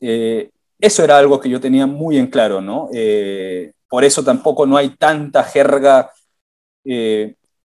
eh, 0.00 0.50
eso 0.78 1.02
era 1.02 1.18
algo 1.18 1.40
que 1.40 1.48
yo 1.48 1.60
tenía 1.60 1.86
muy 1.86 2.18
en 2.18 2.26
claro, 2.26 2.60
¿no? 2.60 2.88
Eh, 2.92 3.72
por 3.88 4.04
eso 4.04 4.22
tampoco 4.22 4.66
no 4.66 4.76
hay 4.76 4.90
tanta 4.90 5.44
jerga 5.44 6.10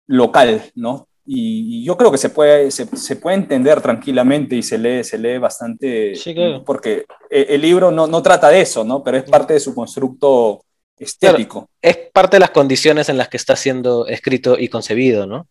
local, 0.07 0.71
¿no? 0.75 1.07
Y, 1.25 1.79
y, 1.79 1.85
yo 1.85 1.95
creo 1.95 2.11
que 2.11 2.17
se 2.17 2.29
puede, 2.29 2.69
se, 2.69 2.85
se, 2.97 3.15
puede 3.15 3.37
entender 3.37 3.79
tranquilamente 3.81 4.57
y 4.57 4.63
se 4.63 4.77
lee, 4.77 5.03
se 5.03 5.17
lee 5.17 5.37
bastante, 5.37 6.15
sí, 6.15 6.33
claro. 6.33 6.63
porque 6.65 7.05
el 7.29 7.61
libro 7.61 7.91
no, 7.91 8.07
no, 8.07 8.21
trata 8.21 8.49
de 8.49 8.59
eso, 8.59 8.83
¿no? 8.83 9.01
Pero 9.03 9.17
es 9.17 9.23
parte 9.23 9.53
de 9.53 9.61
su 9.61 9.73
constructo 9.73 10.65
estético. 10.97 11.69
Claro, 11.69 11.69
es 11.81 12.11
parte 12.11 12.35
de 12.35 12.41
las 12.41 12.49
condiciones 12.49 13.07
en 13.07 13.17
las 13.17 13.29
que 13.29 13.37
está 13.37 13.55
siendo 13.55 14.05
escrito 14.07 14.59
y 14.59 14.67
concebido, 14.67 15.25
¿no? 15.25 15.47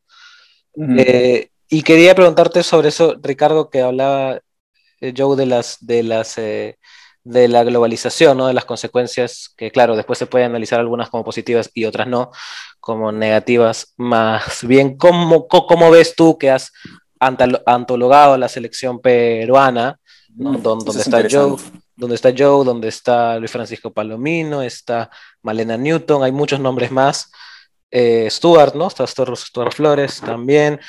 Uh 0.75 0.85
-huh. 0.85 1.51
y 1.69 1.83
quería 1.83 2.15
preguntarte 2.15 2.63
sobre 2.63 2.89
eso, 2.89 3.17
Ricardo, 3.23 3.71
que 3.71 3.81
hablaba 3.81 4.41
eh, 5.03 5.13
Joe, 5.17 5.37
de 5.37 5.47
las, 5.47 5.79
de 5.81 6.03
las 6.03 6.39
eh, 6.39 6.79
de 7.25 7.49
la 7.49 7.63
globalización, 7.65 8.37
¿no? 8.37 8.47
de 8.47 8.55
las 8.55 8.65
consecuencias 8.65 9.53
que, 9.57 9.71
claro, 9.71 9.97
después 9.97 10.19
se 10.19 10.27
puede 10.27 10.45
analizar 10.45 10.81
algunas 10.81 11.09
como 11.09 11.25
positivas 11.25 11.71
y 11.75 11.85
otras 11.85 12.09
no, 12.09 12.31
como 12.81 13.13
negativas. 13.13 13.95
Más 13.97 14.65
bien, 14.67 14.97
¿cómo, 14.97 15.47
cómo 15.47 15.91
ves 15.91 16.15
tú 16.17 16.37
que 16.39 16.51
has 16.51 16.73
antologado 17.21 18.37
la 18.37 18.49
selección 18.49 19.01
peruana, 19.01 20.01
¿no? 20.35 20.53
Mm, 20.53 20.63
donde, 20.63 21.01
está 21.01 21.23
Joe, 21.31 21.57
donde 21.95 22.17
está 22.17 22.33
Joe, 22.37 22.65
donde 22.65 22.89
está 22.89 23.39
Luis 23.39 23.51
Francisco 23.51 23.93
Palomino, 23.93 24.63
está 24.63 25.11
Malena 25.43 25.77
Newton, 25.77 26.25
hay 26.25 26.33
muchos 26.33 26.59
nombres 26.59 26.91
más. 26.91 27.31
Eh, 27.91 28.29
Stuart, 28.31 28.75
¿no? 28.75 28.89
Está 28.89 29.07
Stuart, 29.07 29.37
Stuart 29.37 29.73
Flores 29.73 30.21
también 30.21 30.81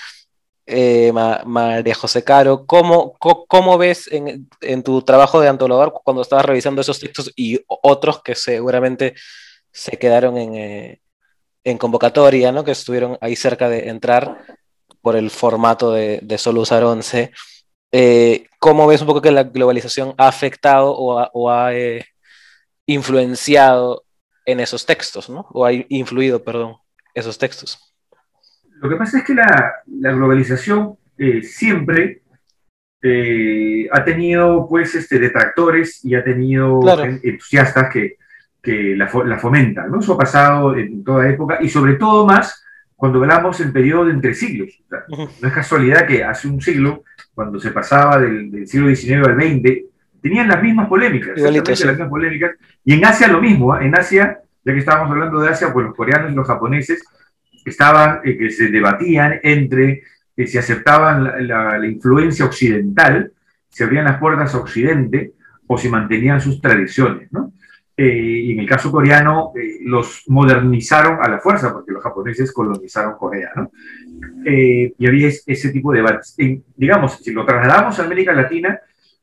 eh, 0.65 1.11
María 1.11 1.95
José 1.95 2.23
Caro, 2.23 2.65
¿cómo, 2.65 3.13
cómo, 3.19 3.77
ves 3.77 4.09
en, 4.11 4.83
tu 4.83 5.01
trabajo 5.01 5.41
de 5.41 5.49
antologador 5.49 5.93
cuando 6.03 6.21
estabas 6.21 6.45
revisando 6.45 6.81
esos 6.81 6.99
textos 6.99 7.31
y 7.35 7.59
otros 7.67 8.21
que 8.23 8.35
seguramente 8.35 9.15
se 9.71 9.97
quedaron 9.97 10.37
en, 10.37 10.55
eh, 10.55 11.01
en 11.63 11.77
convocatoria, 11.77 12.51
¿no? 12.51 12.63
que 12.63 12.71
estuvieron 12.71 13.17
ahí 13.21 13.35
cerca 13.35 13.69
de 13.69 13.89
entrar 13.89 14.45
por 15.01 15.15
el 15.15 15.29
formato 15.29 15.91
de, 15.91 16.19
de 16.21 16.37
solo 16.37 16.61
usar 16.61 16.83
11? 16.83 17.31
Eh, 17.91 18.47
¿Cómo 18.59 18.87
ves 18.87 19.01
un 19.01 19.07
poco 19.07 19.21
que 19.21 19.31
la 19.31 19.43
globalización 19.43 20.15
ha 20.17 20.27
afectado 20.27 20.95
o 20.95 21.19
ha, 21.19 21.29
o 21.33 21.51
influenciado 22.85 24.05
en 24.45 24.59
esos 24.59 24.85
textos, 24.85 25.29
¿no? 25.29 25.47
o 25.51 25.65
ha 25.65 25.71
influido, 25.73 26.43
perdón, 26.43 26.77
esos 27.13 27.37
textos? 27.37 27.92
Lo 28.83 28.89
que 28.89 28.97
pasa 28.97 29.19
es 29.19 29.23
que 29.23 29.33
la, 29.33 29.75
la 29.87 30.11
globalización 30.11 30.97
eh, 31.17 31.41
siempre 31.41 32.21
eh, 33.01 33.87
ha 33.89 34.03
tenido 34.03 34.67
pues 34.67 34.93
este, 34.95 35.19
detractores 35.19 36.03
y 36.03 36.15
ha 36.15 36.23
tenido 36.23 36.81
claro. 36.81 37.05
entusiastas 37.05 37.89
que, 37.89 38.17
que 38.61 38.93
la, 38.97 39.09
la, 39.25 39.37
fomentan, 39.37 39.89
¿no? 39.89 40.01
Eso 40.01 40.15
ha 40.15 40.17
pasado 40.17 40.75
en 40.75 41.01
toda 41.01 41.29
época 41.29 41.59
y 41.61 41.69
sobre 41.69 41.93
todo 41.93 42.25
más 42.25 42.61
cuando 42.93 43.19
hablamos 43.19 43.61
en 43.61 43.71
periodo 43.71 44.05
de 44.05 44.11
entre 44.11 44.33
siglos. 44.33 44.81
O 44.85 44.89
sea, 44.89 45.05
uh 45.07 45.15
-huh. 45.15 45.29
No 45.41 45.47
es 45.47 45.53
casualidad 45.53 46.05
que 46.05 46.25
hace 46.25 46.49
un 46.49 46.59
siglo, 46.61 47.05
cuando 47.33 47.61
se 47.61 47.71
pasaba 47.71 48.19
del, 48.19 48.51
del 48.51 48.67
siglo 48.67 48.93
XIX 48.93 49.27
al 49.27 49.41
XX, 49.41 49.85
tenían 50.21 50.49
las 50.49 50.61
mismas 50.61 50.89
polémicas, 50.89 51.37
Igualito, 51.37 51.73
sí. 51.73 51.85
las 51.85 51.93
mismas 51.93 52.09
polémicas. 52.09 52.51
Y 52.83 52.95
en 52.95 53.05
Asia 53.05 53.29
lo 53.29 53.39
mismo, 53.39 53.73
¿ah? 53.73 53.81
en 53.81 53.97
Asia, 53.97 54.39
ya 54.65 54.73
que 54.73 54.79
estábamos 54.79 55.09
hablando 55.09 55.39
de 55.39 55.49
Asia, 55.49 55.71
pues 55.71 55.85
los 55.85 55.95
coreanos 55.95 56.33
y 56.33 56.35
los 56.35 56.47
japoneses 56.47 57.01
estaban, 57.69 58.19
eh, 58.23 58.37
que 58.37 58.49
se 58.51 58.67
debatían 58.69 59.39
entre 59.43 60.03
eh, 60.35 60.47
si 60.47 60.57
aceptaban 60.57 61.23
la, 61.23 61.39
la- 61.41 61.77
la 61.79 61.87
influencia 61.87 62.45
occidental, 62.45 63.31
si 63.69 63.83
abrían 63.83 64.05
las 64.05 64.19
puertas 64.19 64.53
a 64.53 64.59
Occidente 64.59 65.33
o 65.67 65.77
si 65.77 65.89
mantenían 65.89 66.41
sus 66.41 66.59
tradiciones, 66.61 67.31
¿no? 67.31 67.53
Eh, 67.95 68.41
y 68.45 68.51
en 68.53 68.59
el 68.61 68.67
caso 68.67 68.91
coreano, 68.91 69.51
eh, 69.55 69.77
los 69.83 70.23
modernizaron 70.27 71.19
a 71.21 71.29
la 71.29 71.39
fuerza, 71.39 71.71
porque 71.71 71.91
los 71.91 72.01
japoneses 72.03 72.51
colonizaron 72.51 73.13
Corea, 73.19 73.51
¿no? 73.55 73.71
Eh, 74.45 74.93
y 74.97 75.07
había 75.07 75.27
es- 75.27 75.43
ese 75.45 75.69
tipo 75.69 75.91
de 75.91 75.99
debates. 75.99 76.33
En- 76.37 76.63
digamos, 76.75 77.17
si 77.21 77.31
lo 77.31 77.45
trasladamos 77.45 77.99
a 77.99 78.03
América 78.05 78.33
Latina, 78.33 78.79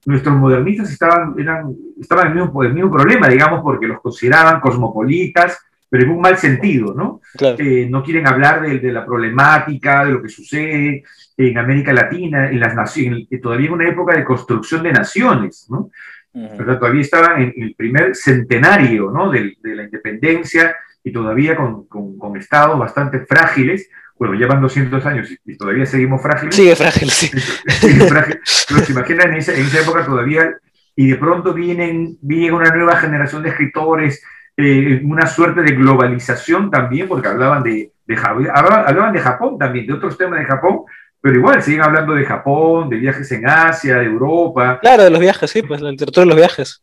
nuestros 0.07 0.35
modernistas 0.37 0.91
estaban, 0.93 1.35
eran, 1.39 1.75
estaban 2.01 2.29
en 2.29 2.39
el 2.39 2.45
mismo, 2.45 2.63
el 2.63 2.73
mismo 2.75 2.91
problema, 2.93 3.29
digamos, 3.29 3.61
porque 3.63 3.87
los 3.89 4.01
consideraban 4.01 4.61
cosmopolitas, 4.61 5.59
pero 5.91 6.05
en 6.05 6.11
un 6.11 6.21
mal 6.21 6.39
sentido, 6.39 6.95
¿no? 6.95 7.21
Claro. 7.37 7.57
Eh, 7.59 7.89
no 7.91 8.03
quieren 8.03 8.27
hablar 8.27 8.63
de, 8.63 8.79
de 8.79 8.93
la 8.93 9.05
problemática, 9.05 10.05
de 10.05 10.13
lo 10.13 10.23
que 10.23 10.29
sucede 10.29 11.03
en 11.37 11.59
América 11.59 11.93
Latina, 11.93 12.49
en 12.49 12.61
las 12.61 12.75
naciones, 12.75 13.27
todavía 13.43 13.67
en 13.67 13.73
una 13.73 13.89
época 13.89 14.17
de 14.17 14.25
construcción 14.25 14.85
de 14.85 14.93
naciones, 14.93 15.67
¿no? 15.69 15.91
Ujú. 16.33 16.59
¿verdad? 16.59 16.79
Todavía 16.79 17.01
estaban 17.01 17.43
en 17.43 17.53
el 17.57 17.75
primer 17.75 18.15
centenario 18.15 19.11
¿no? 19.11 19.31
de, 19.31 19.57
de 19.61 19.75
la 19.75 19.83
independencia 19.83 20.77
y 21.03 21.13
todavía 21.13 21.57
con, 21.57 21.87
con, 21.89 22.17
con 22.19 22.37
estados 22.37 22.79
bastante 22.79 23.21
frágiles. 23.27 23.91
Bueno, 24.17 24.35
llevan 24.35 24.61
200 24.61 25.05
años 25.07 25.31
y, 25.31 25.53
y 25.53 25.57
todavía 25.57 25.87
seguimos 25.87 26.23
frágiles. 26.23 26.55
Sigue 26.55 26.77
frágil, 26.77 27.11
sí. 27.11 27.31
Seguimos 27.67 28.11
frágiles. 28.11 28.67
Pero 28.69 28.81
se 28.85 28.93
imaginan 28.93 29.31
en 29.31 29.39
esa, 29.39 29.55
en 29.55 29.63
esa 29.63 29.81
época 29.81 30.05
todavía, 30.05 30.55
y 30.95 31.09
de 31.09 31.17
pronto 31.17 31.55
vienen, 31.55 32.19
viene 32.21 32.55
una 32.55 32.71
nueva 32.71 32.97
generación 32.97 33.43
de 33.43 33.49
escritores, 33.49 34.23
eh, 34.63 35.01
una 35.05 35.27
suerte 35.27 35.63
de 35.63 35.73
globalización 35.73 36.71
también, 36.71 37.09
porque 37.09 37.29
hablaban 37.29 37.63
de, 37.63 37.93
de, 38.07 38.17
hablaban, 38.53 39.13
de 39.13 39.21
Japón 39.21 39.59
también, 39.59 39.87
de 39.87 39.93
otros 39.95 40.17
temas 40.19 40.39
de 40.41 40.47
Japón, 40.47 40.81
pero 41.21 41.37
igual 41.37 41.63
siguen 41.63 41.83
hablando 41.83 42.15
de 42.15 42.25
Japón, 42.25 42.89
de 42.89 42.97
viajes 42.97 43.31
en 43.33 43.47
Asia, 43.49 43.99
de 43.99 44.07
Europa, 44.07 44.79
Claro, 44.81 45.05
de 45.05 45.11
los 45.11 45.21
viajes, 45.21 45.51
sí, 45.51 45.63
pues 45.63 45.81
la 45.81 45.91
literatura 45.91 46.23
de 46.25 46.29
los 46.29 46.37
viajes. 46.37 46.83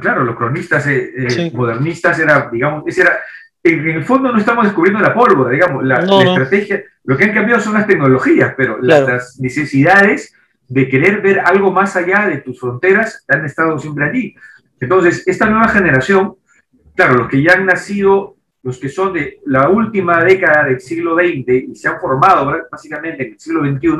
Claro, 0.00 0.24
los 0.24 0.36
cronistas 0.36 0.86
eh, 0.86 1.10
eh, 1.16 1.30
Sí. 1.30 1.50
modernistas 1.54 2.18
era, 2.18 2.48
digamos, 2.50 2.84
ese 2.86 3.02
era, 3.02 3.18
en 3.62 3.88
el 3.90 4.04
fondo 4.04 4.32
no 4.32 4.38
estamos 4.38 4.64
descubriendo 4.64 5.00
la 5.00 5.12
pólvora, 5.12 5.50
digamos, 5.50 5.84
la, 5.84 6.00
No, 6.00 6.18
la 6.20 6.24
no. 6.24 6.32
estrategia, 6.32 6.82
lo 7.04 7.16
que 7.16 7.24
han 7.24 7.34
cambiado 7.34 7.60
son 7.60 7.74
las 7.74 7.86
tecnologías, 7.86 8.54
pero 8.56 8.78
las, 8.80 9.00
Claro. 9.00 9.12
las 9.14 9.38
necesidades 9.40 10.32
de 10.68 10.88
querer 10.88 11.20
ver 11.20 11.40
algo 11.40 11.70
más 11.70 11.94
allá 11.96 12.26
de 12.26 12.38
tus 12.38 12.58
fronteras 12.58 13.24
han 13.28 13.44
estado 13.44 13.78
siempre 13.78 14.06
allí. 14.08 14.34
Entonces, 14.80 15.22
esta 15.26 15.46
nueva 15.46 15.68
generación, 15.68 16.34
claro, 16.96 17.14
los 17.14 17.28
que 17.28 17.42
ya 17.42 17.52
han 17.52 17.66
nacido, 17.66 18.36
los 18.62 18.78
que 18.78 18.88
son 18.88 19.12
de 19.12 19.40
la 19.44 19.68
última 19.68 20.24
década 20.24 20.64
del 20.64 20.80
siglo 20.80 21.14
XX 21.14 21.68
y 21.68 21.74
se 21.76 21.88
han 21.88 22.00
formado 22.00 22.52
básicamente 22.70 23.24
en 23.24 23.32
el 23.32 23.38
siglo 23.38 23.60
XXI, 23.60 23.96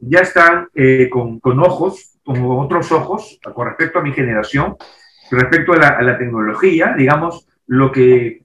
ya 0.00 0.20
están 0.20 0.68
eh, 0.74 1.08
con, 1.10 1.40
con 1.40 1.58
ojos, 1.58 2.18
con 2.24 2.38
otros 2.42 2.92
ojos, 2.92 3.40
con 3.54 3.66
respecto 3.66 3.98
a 3.98 4.02
mi 4.02 4.12
generación, 4.12 4.76
respecto 5.30 5.72
a 5.72 5.76
la, 5.76 5.88
a 5.88 6.02
la 6.02 6.18
tecnología, 6.18 6.94
digamos, 6.96 7.48
lo 7.66 7.90
que 7.90 8.42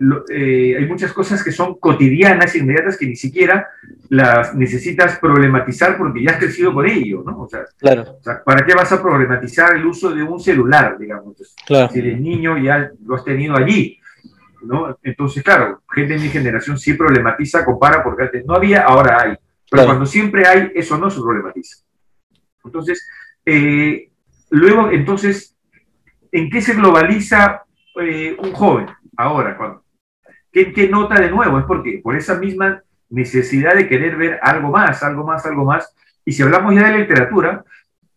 lo- 0.00 0.24
eh, 0.28 0.76
hay 0.78 0.86
muchas 0.86 1.12
cosas 1.12 1.42
que 1.42 1.52
son 1.52 1.78
cotidianas, 1.78 2.54
inmediatas, 2.56 2.96
que 2.96 3.06
ni 3.06 3.16
siquiera 3.16 3.66
las 4.08 4.54
necesitas 4.54 5.18
problematizar 5.18 5.96
porque 5.98 6.22
ya 6.22 6.32
has 6.32 6.38
crecido 6.38 6.72
con 6.72 6.86
ello, 6.86 7.22
¿no? 7.26 7.40
O 7.42 7.48
sea, 7.48 7.64
Claro, 7.78 8.02
o 8.18 8.22
sea, 8.22 8.42
¿para 8.44 8.64
qué 8.64 8.74
vas 8.74 8.90
a 8.92 9.02
problematizar 9.02 9.76
el 9.76 9.84
uso 9.86 10.10
de 10.14 10.22
un 10.22 10.40
celular, 10.40 10.96
digamos? 10.98 11.36
claro. 11.66 11.92
Si 11.92 11.98
eres 11.98 12.20
niño 12.20 12.56
ya 12.58 12.90
lo 13.04 13.14
has 13.14 13.24
tenido 13.24 13.56
allí, 13.56 13.98
¿no? 14.62 14.96
Entonces, 15.02 15.42
claro, 15.42 15.82
gente 15.92 16.14
de 16.14 16.20
mi 16.20 16.28
generación 16.28 16.78
sí 16.78 16.94
problematiza, 16.94 17.64
compara, 17.64 18.02
porque 18.02 18.24
antes 18.24 18.44
no 18.46 18.54
había, 18.54 18.82
ahora 18.82 19.22
hay. 19.22 19.30
Pero 19.70 19.82
Claro. 19.82 19.86
cuando 19.88 20.06
siempre 20.06 20.46
hay, 20.46 20.72
eso 20.74 20.96
no 20.96 21.10
se 21.10 21.20
problematiza. 21.20 21.84
Entonces, 22.64 23.06
eh, 23.44 24.10
luego, 24.50 24.90
entonces, 24.90 25.56
¿en 26.32 26.50
qué 26.50 26.60
se 26.60 26.74
globaliza 26.74 27.62
eh, 28.00 28.36
un 28.38 28.52
joven 28.52 28.86
ahora? 29.16 29.56
Cuando, 29.56 29.82
¿qué, 30.52 30.72
qué 30.72 30.88
nota 30.88 31.20
de 31.20 31.30
nuevo? 31.30 31.58
Es 31.58 31.64
porque 31.64 32.00
por 32.02 32.16
esa 32.16 32.38
misma 32.38 32.82
necesidad 33.10 33.74
de 33.74 33.88
querer 33.88 34.16
ver 34.16 34.38
algo 34.42 34.70
más, 34.70 35.02
algo 35.02 35.24
más, 35.24 35.44
algo 35.46 35.64
más. 35.64 35.94
Y 36.24 36.32
si 36.32 36.42
hablamos 36.42 36.74
ya 36.74 36.90
de 36.90 36.98
literatura, 36.98 37.64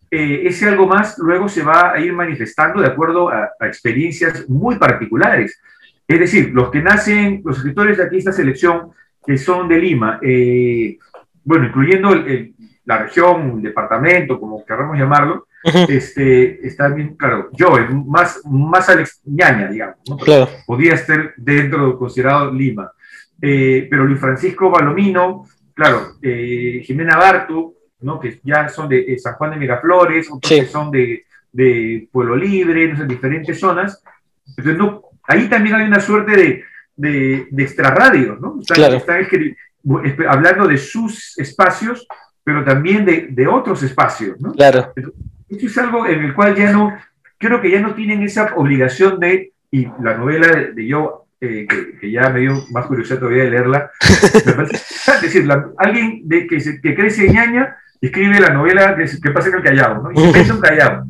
eh, 0.09 0.41
ese 0.45 0.67
algo 0.67 0.87
más 0.87 1.17
luego 1.17 1.47
se 1.47 1.63
va 1.63 1.93
a 1.93 1.99
ir 1.99 2.11
manifestando 2.13 2.81
de 2.81 2.87
acuerdo 2.87 3.29
a, 3.29 3.49
a 3.59 3.67
experiencias 3.67 4.49
muy 4.49 4.75
particulares. 4.75 5.61
Es 6.07 6.19
decir, 6.19 6.51
los 6.53 6.69
que 6.71 6.81
nacen, 6.81 7.41
los 7.45 7.57
escritores 7.57 7.97
de 7.97 8.03
aquí, 8.03 8.17
esta 8.17 8.33
selección, 8.33 8.91
que 9.25 9.37
son 9.37 9.69
de 9.69 9.79
Lima, 9.79 10.19
eh, 10.21 10.97
bueno, 11.43 11.67
incluyendo 11.67 12.11
el- 12.13 12.27
el- 12.27 12.53
la 12.83 12.97
región, 13.03 13.51
el 13.57 13.61
departamento, 13.61 14.39
como 14.39 14.65
queramos 14.65 14.97
llamarlo, 14.97 15.47
Este, 15.63 16.65
está 16.65 16.87
bien, 16.89 17.15
claro, 17.15 17.49
yo, 17.53 17.69
más, 18.07 18.41
más 18.45 18.89
Alex 18.89 19.21
Ñaña, 19.25 19.67
digamos, 19.67 19.97
¿no? 20.09 20.17
Claro, 20.17 20.49
podía 20.65 20.93
estar 20.95 21.33
dentro, 21.37 21.97
considerado 21.97 22.51
Lima. 22.51 22.91
Eh, 23.41 23.87
pero 23.89 24.05
Luis 24.05 24.19
Francisco 24.19 24.69
Balomino, 24.69 25.45
claro, 25.73 26.13
eh, 26.21 26.81
Jimena 26.83 27.17
Bartu, 27.17 27.75
¿no? 28.01 28.19
que 28.19 28.39
ya 28.43 28.67
son 28.69 28.89
de, 28.89 28.99
eh, 29.13 29.19
San 29.19 29.33
Juan 29.35 29.51
de 29.51 29.57
Miraflores, 29.57 30.27
otros 30.31 30.49
Sí. 30.49 30.61
que 30.61 30.65
son 30.67 30.89
de, 30.91 31.25
de 31.51 32.07
Pueblo 32.11 32.35
Libre, 32.35 32.87
no 32.87 32.97
sé, 32.97 33.05
diferentes 33.05 33.59
zonas. 33.59 34.03
Entonces, 34.47 34.77
no, 34.77 35.03
ahí 35.23 35.47
también 35.47 35.75
hay 35.75 35.87
una 35.87 35.99
suerte 35.99 36.31
de, 36.35 36.63
de, 36.95 37.47
de 37.51 37.63
extrarradios, 37.63 38.39
¿no? 38.39 38.57
Están, 38.59 38.75
Claro. 38.77 38.95
están 38.97 39.27
hablando 40.27 40.67
de 40.67 40.77
sus 40.77 41.37
espacios, 41.37 42.07
pero 42.43 42.63
también 42.63 43.05
de, 43.05 43.27
de 43.29 43.47
otros 43.47 43.81
espacios, 43.83 44.39
¿no? 44.41 44.53
claro. 44.53 44.91
Esto 45.51 45.65
es 45.65 45.77
algo 45.77 46.07
en 46.07 46.23
el 46.23 46.33
cual 46.33 46.55
ya 46.55 46.71
no, 46.71 46.97
creo 47.37 47.61
que 47.61 47.69
ya 47.71 47.81
no 47.81 47.93
tienen 47.93 48.23
esa 48.23 48.53
obligación 48.55 49.19
de, 49.19 49.51
y 49.69 49.87
la 50.01 50.15
novela 50.17 50.47
de, 50.73 50.87
yo, 50.87 51.25
eh, 51.41 51.67
que, 51.69 51.97
que 51.99 52.11
ya 52.11 52.29
me 52.29 52.39
dio 52.41 52.53
más 52.71 52.85
curiosidad 52.85 53.19
todavía 53.19 53.43
de 53.43 53.51
leerla, 53.51 53.91
me 54.45 54.53
parece, 54.53 54.75
es 54.77 55.21
decir, 55.21 55.45
la- 55.45 55.69
alguien 55.77 56.21
de, 56.25 56.47
que, 56.47 56.59
se- 56.59 56.79
que 56.81 56.95
crece 56.95 57.25
en 57.27 57.33
ñaña 57.33 57.75
escribe 57.99 58.39
la 58.39 58.49
novela 58.49 58.95
que, 58.95 59.05
que 59.21 59.31
pasa 59.31 59.49
en 59.49 59.55
el 59.55 59.63
Callao, 59.63 60.03
¿no? 60.03 60.11
Y 60.11 60.23
inventa 60.23 60.53
un 60.55 60.61
Callao. 60.61 61.03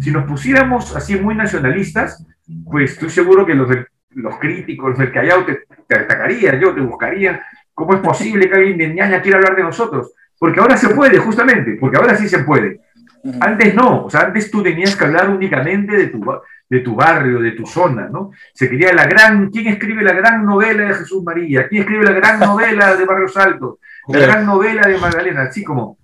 Si 0.00 0.10
nos 0.10 0.24
pusiéramos 0.24 0.96
así 0.96 1.16
muy 1.16 1.34
nacionalistas, 1.34 2.26
pues 2.64 2.92
estoy 2.92 3.10
seguro 3.10 3.44
que 3.46 3.54
los, 3.54 3.68
del- 3.68 3.86
los 4.14 4.36
críticos 4.38 4.90
los 4.90 4.98
del 4.98 5.12
Callao 5.12 5.44
te, 5.44 5.60
te 5.86 5.98
atacarían, 5.98 6.58
yo 6.60 6.74
te 6.74 6.80
buscarían. 6.80 7.40
¿Cómo 7.74 7.94
es 7.94 8.00
posible 8.00 8.48
que 8.48 8.54
alguien 8.56 8.78
de 8.78 8.94
ñaña 8.94 9.22
quiera 9.22 9.38
hablar 9.38 9.56
de 9.56 9.62
nosotros? 9.62 10.12
Porque 10.38 10.60
ahora 10.60 10.76
se 10.76 10.88
puede, 10.90 11.18
justamente, 11.18 11.76
porque 11.80 11.96
ahora 11.96 12.16
sí 12.16 12.28
se 12.28 12.40
puede. 12.40 12.80
Ujú. 13.24 13.38
Antes 13.40 13.74
no, 13.74 14.04
o 14.06 14.10
sea, 14.10 14.22
antes 14.22 14.50
tú 14.50 14.62
tenías 14.62 14.96
que 14.96 15.04
hablar 15.04 15.30
únicamente 15.30 15.96
de 15.96 16.06
tu, 16.08 16.20
de 16.68 16.80
tu 16.80 16.94
barrio, 16.96 17.38
de 17.40 17.52
tu 17.52 17.64
zona, 17.66 18.08
¿no? 18.08 18.32
Se 18.52 18.68
quería 18.68 18.92
la 18.92 19.06
gran, 19.06 19.48
¿quién 19.50 19.68
escribe 19.68 20.02
la 20.02 20.12
gran 20.12 20.44
novela 20.44 20.88
de 20.88 20.94
Jesús 20.94 21.22
María? 21.22 21.68
¿Quién 21.68 21.82
escribe 21.82 22.04
la 22.04 22.12
gran 22.12 22.40
novela 22.40 22.96
de 22.96 23.04
Barrios 23.04 23.36
Altos? 23.36 23.78
La 24.08 24.18
Claro. 24.18 24.32
gran 24.32 24.46
novela 24.46 24.88
de 24.88 24.98
Magdalena, 24.98 25.42
así 25.42 25.62
como, 25.62 25.98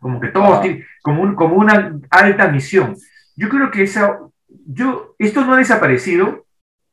como 0.00 0.18
que 0.20 0.28
todos 0.28 0.62
tienen, 0.62 0.84
como, 1.02 1.22
un- 1.22 1.34
como 1.34 1.56
una 1.56 1.98
alta 2.10 2.48
misión. 2.48 2.96
Yo 3.36 3.48
creo 3.50 3.70
que 3.70 3.82
esa, 3.82 4.18
yo, 4.66 5.14
esto 5.18 5.44
no 5.44 5.52
ha 5.54 5.58
desaparecido, 5.58 6.46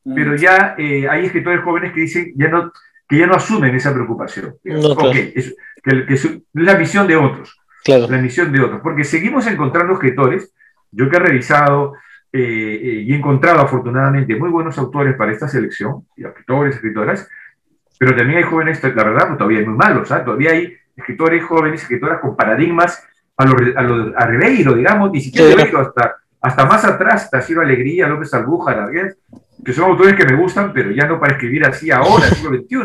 pero 0.03 0.35
ya 0.35 0.75
eh, 0.77 1.07
hay 1.09 1.25
escritores 1.27 1.63
jóvenes 1.63 1.93
que 1.93 2.01
dicen, 2.01 2.33
ya 2.35 2.49
no, 2.49 2.73
que 3.07 3.17
ya 3.19 3.27
no 3.27 3.35
asumen 3.35 3.73
esa 3.75 3.93
preocupación. 3.93 4.55
No, 4.65 4.95
claro. 4.95 5.11
Ok, 5.11 5.15
es, 5.35 5.55
que, 5.81 6.05
que 6.07 6.13
es 6.15 6.27
la 6.53 6.75
misión 6.75 7.07
de 7.07 7.15
otros 7.15 7.57
Claro, 7.83 8.07
la 8.07 8.17
misión 8.17 8.51
de 8.51 8.61
otros, 8.61 8.81
porque 8.81 9.03
seguimos 9.03 9.47
encontrando 9.47 9.93
escritores, 9.93 10.53
yo 10.91 11.09
que 11.09 11.17
he 11.17 11.19
revisado 11.19 11.93
eh, 12.31 12.39
eh, 12.39 13.03
y 13.05 13.13
he 13.13 13.15
encontrado 13.15 13.59
afortunadamente 13.61 14.35
muy 14.35 14.49
buenos 14.49 14.77
autores 14.77 15.15
para 15.15 15.31
esta 15.31 15.47
selección, 15.47 16.05
y 16.15 16.23
escritores, 16.23 16.75
escritoras, 16.75 17.27
pero 17.97 18.15
también 18.15 18.39
hay 18.39 18.43
jóvenes, 18.43 18.83
la 18.83 18.89
verdad, 18.89 19.27
pues, 19.27 19.37
todavía 19.37 19.61
muy 19.61 19.75
malos, 19.75 20.11
¿ah? 20.11 20.23
todavía 20.23 20.51
hay 20.51 20.73
escritores 20.95 21.43
jóvenes, 21.43 21.81
escritoras 21.81 22.19
con 22.19 22.35
paradigmas 22.35 23.03
a 23.37 23.45
lo, 23.45 23.55
a 23.77 23.81
lo 23.81 24.17
a 24.17 24.25
Ribeiro, 24.25 24.73
digamos, 24.73 25.11
ni 25.11 25.21
siquiera 25.21 25.47
Sí. 25.47 25.55
Ribeiro, 25.55 25.79
hasta, 25.79 26.15
hasta 26.41 26.65
más 26.65 26.85
atrás, 26.85 27.29
Taciro 27.29 27.61
Alegría, 27.61 28.07
López 28.07 28.33
Albuja, 28.33 28.75
Larguez, 28.75 29.17
que 29.63 29.73
son 29.73 29.91
autores 29.91 30.15
que 30.15 30.25
me 30.25 30.35
gustan, 30.35 30.73
pero 30.73 30.91
ya 30.91 31.05
no 31.05 31.19
para 31.19 31.33
escribir 31.33 31.65
así 31.65 31.91
ahora, 31.91 32.25
siglo 32.27 32.57
XXI. 32.57 32.77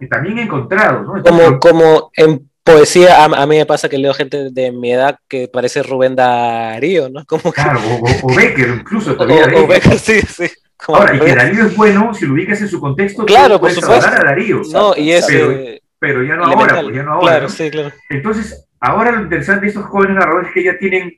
Y 0.00 0.08
también 0.08 0.38
he 0.38 0.42
encontrado, 0.42 1.02
¿no? 1.02 1.16
Entonces, 1.16 1.46
como, 1.46 1.60
como 1.60 2.10
en 2.14 2.50
poesía, 2.64 3.22
a, 3.22 3.24
a 3.26 3.46
mí 3.46 3.56
me 3.58 3.66
pasa 3.66 3.88
que 3.88 3.98
leo 3.98 4.14
gente 4.14 4.48
de 4.50 4.72
mi 4.72 4.92
edad 4.92 5.18
que 5.28 5.48
parece 5.52 5.82
Rubén 5.82 6.16
Darío, 6.16 7.08
¿no? 7.10 7.24
Como 7.28 7.42
que, 7.52 7.62
Claro, 7.62 7.80
o, 7.80 7.94
o- 7.96 8.32
o 8.32 8.34
Becker, 8.34 8.68
incluso 8.70 9.12
o, 9.12 9.16
todavía. 9.16 9.44
o 9.44 9.66
Becker. 9.66 9.68
Becker, 9.68 9.98
sí, 9.98 10.20
sí. 10.22 10.50
como 10.76 10.98
Ahora, 10.98 11.14
y 11.16 11.20
que. 11.20 11.34
Darío 11.34 11.66
es 11.66 11.76
bueno, 11.76 12.12
si 12.14 12.26
lo 12.26 12.32
ubicas 12.34 12.60
en 12.62 12.68
su 12.68 12.80
contexto, 12.80 13.24
Claro, 13.26 13.60
por 13.60 13.70
supuesto. 13.70 14.06
a 14.06 14.10
Darío. 14.24 14.62
No, 14.72 14.94
y 14.96 15.12
es 15.12 15.26
Pero- 15.26 15.50
eh, 15.52 15.80
Pero 15.98 16.22
ya 16.22 16.36
no 16.36 16.44
ahora, 16.44 16.82
pues 16.82 16.96
ya 16.96 17.02
no 17.02 17.12
ahora. 17.12 17.26
Claro, 17.28 17.42
¿no? 17.44 17.48
sí, 17.50 17.70
claro. 17.70 17.92
Entonces, 18.10 18.66
ahora 18.80 19.12
lo 19.12 19.22
interesante 19.22 19.62
de 19.62 19.68
estos 19.68 19.84
jóvenes 19.86 20.16
narradores 20.16 20.48
es 20.48 20.54
que 20.54 20.64
ya 20.64 20.76
tienen, 20.78 21.16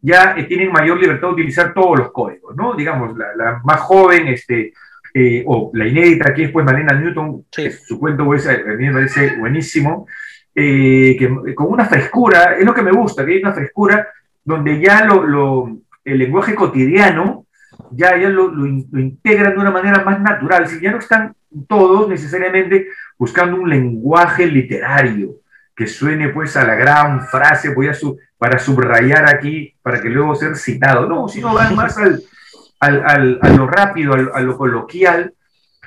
ya 0.00 0.34
tienen 0.48 0.70
mayor 0.72 0.98
libertad 1.00 1.28
de 1.28 1.34
utilizar 1.34 1.74
todos 1.74 1.98
los 1.98 2.12
códigos, 2.12 2.54
¿no? 2.56 2.74
Digamos, 2.74 3.16
la, 3.16 3.60
más 3.64 3.80
joven, 3.80 4.28
este, 4.28 4.72
o 5.46 5.70
la 5.74 5.86
inédita 5.86 6.30
aquí 6.30 6.44
es 6.44 6.50
pues 6.50 6.64
Malena 6.64 6.94
Newton, 6.94 7.44
su 7.86 7.98
cuento 8.00 8.24
pues, 8.24 8.46
a 8.48 8.52
mí 8.56 8.86
me 8.86 8.92
parece 8.92 9.36
buenísimo, 9.36 10.06
que, 10.54 11.54
con 11.54 11.72
una 11.72 11.86
frescura, 11.86 12.56
es 12.58 12.64
lo 12.64 12.74
que 12.74 12.82
me 12.82 12.92
gusta, 12.92 13.24
que 13.24 13.32
hay 13.32 13.42
una 13.42 13.52
frescura 13.52 14.08
donde 14.44 14.78
ya 14.80 15.04
lo, 15.04 15.78
el 16.04 16.18
lenguaje 16.18 16.54
cotidiano 16.54 17.46
ya, 17.90 18.16
ya 18.16 18.28
lo, 18.28 18.48
lo, 18.48 18.66
integran 18.66 19.54
de 19.54 19.60
una 19.60 19.70
manera 19.70 20.04
más 20.04 20.20
natural, 20.20 20.68
si 20.68 20.80
ya 20.80 20.92
no 20.92 20.98
están 20.98 21.34
todos 21.68 22.08
necesariamente 22.08 22.88
buscando 23.18 23.56
un 23.56 23.68
lenguaje 23.68 24.46
literario 24.46 25.36
que 25.74 25.86
suene 25.86 26.28
pues 26.28 26.56
a 26.56 26.64
la 26.64 26.74
gran 26.74 27.26
frase, 27.26 27.74
voy 27.74 27.88
a 27.88 27.94
su, 27.94 28.18
para 28.38 28.58
subrayar 28.58 29.28
aquí, 29.28 29.74
para 29.82 30.00
que 30.00 30.08
luego 30.08 30.34
ser 30.34 30.56
citado, 30.56 31.08
no, 31.08 31.28
sino 31.28 31.52
van 31.52 31.74
más 31.74 31.98
al, 31.98 32.22
al, 32.78 33.38
a 33.42 33.48
lo 33.50 33.66
rápido, 33.66 34.14
a 34.14 34.40
lo 34.40 34.56
coloquial, 34.56 35.32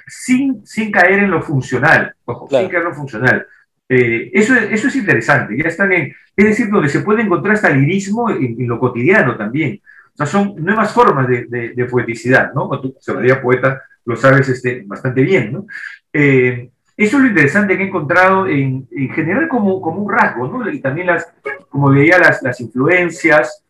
sin, 0.05 0.65
sin 0.65 0.91
caer 0.91 1.19
en 1.19 1.31
lo 1.31 1.41
funcional, 1.41 2.13
ojo, 2.25 2.47
sin 2.49 2.67
caer 2.67 2.83
en 2.83 2.89
lo 2.89 2.95
funcional. 2.95 3.47
Eh, 3.89 4.31
eso, 4.33 4.53
eso 4.55 4.87
es 4.89 4.95
interesante, 4.95 5.57
ya 5.57 5.69
están 5.69 5.93
en, 5.93 6.13
es 6.35 6.45
decir, 6.45 6.69
donde 6.69 6.89
se 6.89 7.01
puede 7.01 7.21
encontrar 7.21 7.55
hasta 7.55 7.69
lirismo 7.69 8.29
en, 8.29 8.59
en 8.59 8.67
lo 8.67 8.79
cotidiano 8.79 9.37
también. 9.37 9.81
O 10.13 10.17
sea, 10.17 10.25
son 10.25 10.55
nuevas 10.57 10.91
formas 10.93 11.27
de, 11.27 11.45
de, 11.75 11.85
poeticidad, 11.85 12.51
¿no? 12.53 12.67
Tú, 12.81 12.95
sería 12.99 13.39
poeta, 13.39 13.83
lo 14.03 14.15
sabes 14.15 14.49
este, 14.49 14.83
bastante 14.85 15.21
bien, 15.21 15.51
¿no? 15.51 15.67
Eh, 16.11 16.71
eso 16.97 17.17
es 17.17 17.23
lo 17.23 17.29
interesante 17.29 17.77
que 17.77 17.83
he 17.83 17.87
encontrado 17.87 18.47
en, 18.47 18.87
en 18.89 19.09
general 19.11 19.47
como, 19.47 19.79
como, 19.79 20.01
un 20.01 20.11
rasgo, 20.11 20.47
¿no? 20.47 20.69
Y 20.71 20.81
también 20.81 21.07
las, 21.07 21.31
como 21.69 21.91
veía, 21.91 22.17
las, 22.17 22.41
las 22.41 22.59
influencias 22.59 23.63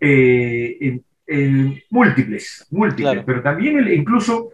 eh, 0.00 1.00
en, 1.28 1.82
múltiples, 1.90 2.66
múltiples, 2.72 3.22
pero 3.24 3.40
también 3.40 3.88
incluso 3.92 4.50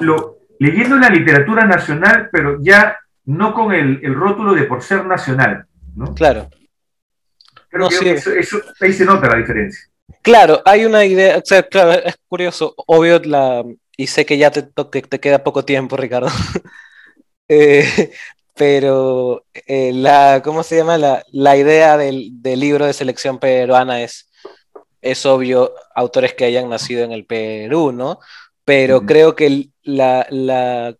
lo, 0.00 0.36
leyendo 0.58 0.96
la 0.96 1.08
literatura 1.08 1.64
nacional, 1.64 2.28
pero 2.30 2.58
ya 2.60 2.98
no 3.24 3.54
con 3.54 3.72
el, 3.72 4.00
el 4.02 4.14
rótulo 4.14 4.54
de 4.54 4.64
por 4.64 4.82
ser 4.82 5.04
nacional, 5.04 5.66
¿no? 5.94 6.14
Claro. 6.14 6.48
Creo 7.68 7.88
que 7.88 8.12
eso, 8.12 8.60
ahí 8.80 8.92
se 8.92 9.04
nota 9.04 9.28
la 9.28 9.36
diferencia. 9.36 9.88
Claro, 10.22 10.60
hay 10.64 10.84
una 10.84 11.04
idea, 11.04 11.38
o 11.38 11.42
sea, 11.44 11.62
claro, 11.62 11.92
es 12.04 12.16
curioso, 12.28 12.74
obvio, 12.76 13.20
la, 13.20 13.64
y 13.96 14.06
sé 14.08 14.26
que 14.26 14.36
ya 14.36 14.50
te, 14.50 14.62
te 14.62 15.20
queda 15.20 15.44
poco 15.44 15.64
tiempo, 15.64 15.96
Ricardo, 15.96 16.28
eh, 17.48 18.12
pero 18.54 19.44
eh, 19.66 19.92
la, 19.94 20.42
¿cómo 20.44 20.62
se 20.62 20.76
llama? 20.76 20.98
La, 20.98 21.24
la 21.30 21.56
idea 21.56 21.96
del, 21.96 22.42
del, 22.42 22.60
libro 22.60 22.86
de 22.86 22.92
selección 22.92 23.38
peruana 23.38 24.02
es, 24.02 24.30
es 25.00 25.24
obvio, 25.24 25.72
autores 25.94 26.34
que 26.34 26.44
hayan 26.44 26.68
nacido 26.68 27.04
en 27.04 27.12
el 27.12 27.24
Perú, 27.24 27.92
¿no? 27.92 28.18
Pero 28.64 29.06
creo 29.06 29.34
que 29.36 29.68
la, 29.82 30.26
la 30.30 30.94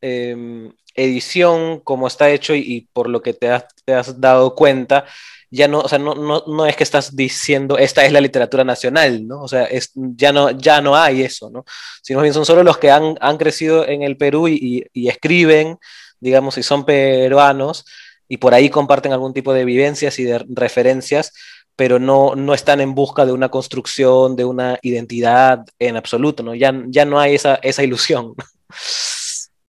eh, 0.00 0.70
edición, 0.96 1.80
como 1.80 2.06
está 2.06 2.30
hecho 2.30 2.54
y, 2.54 2.88
por 2.92 3.08
lo 3.08 3.22
que 3.22 3.34
te 3.34 3.50
has, 3.50 4.20
dado 4.20 4.54
cuenta, 4.54 5.04
ya 5.50 5.68
no, 5.68 5.80
o 5.80 5.88
sea, 5.88 5.98
no, 5.98 6.66
es 6.66 6.76
que 6.76 6.82
estás 6.82 7.14
diciendo 7.14 7.78
esta 7.78 8.04
es 8.04 8.12
la 8.12 8.20
literatura 8.20 8.64
nacional, 8.64 9.26
¿no? 9.26 9.42
O 9.42 9.48
sea, 9.48 9.68
ya, 9.94 10.32
no, 10.32 10.50
ya 10.50 10.80
no 10.80 10.96
hay 10.96 11.22
eso, 11.22 11.50
¿no? 11.50 11.64
Sino 12.02 12.20
bien 12.22 12.34
son 12.34 12.44
solo 12.44 12.62
los 12.64 12.78
que 12.78 12.90
han, 12.90 13.16
crecido 13.38 13.86
en 13.86 14.02
el 14.02 14.16
Perú 14.16 14.48
y, 14.48 14.88
escriben, 14.94 15.78
digamos, 16.20 16.58
y 16.58 16.62
son 16.62 16.84
peruanos 16.84 17.84
y 18.28 18.38
por 18.38 18.54
ahí 18.54 18.70
comparten 18.70 19.12
algún 19.12 19.32
tipo 19.34 19.52
de 19.54 19.64
vivencias 19.64 20.18
y 20.18 20.24
de 20.24 20.44
referencias, 20.48 21.32
pero 21.76 21.98
no, 21.98 22.34
están 22.54 22.80
en 22.80 22.94
busca 22.94 23.24
de 23.26 23.32
una 23.32 23.50
construcción, 23.50 24.34
de 24.34 24.44
una 24.44 24.78
identidad 24.82 25.64
en 25.78 25.96
absoluto, 25.96 26.42
¿no? 26.42 26.54
Ya, 26.54 26.72
no 26.72 27.20
hay 27.20 27.34
esa 27.34 27.84
ilusión. 27.84 28.34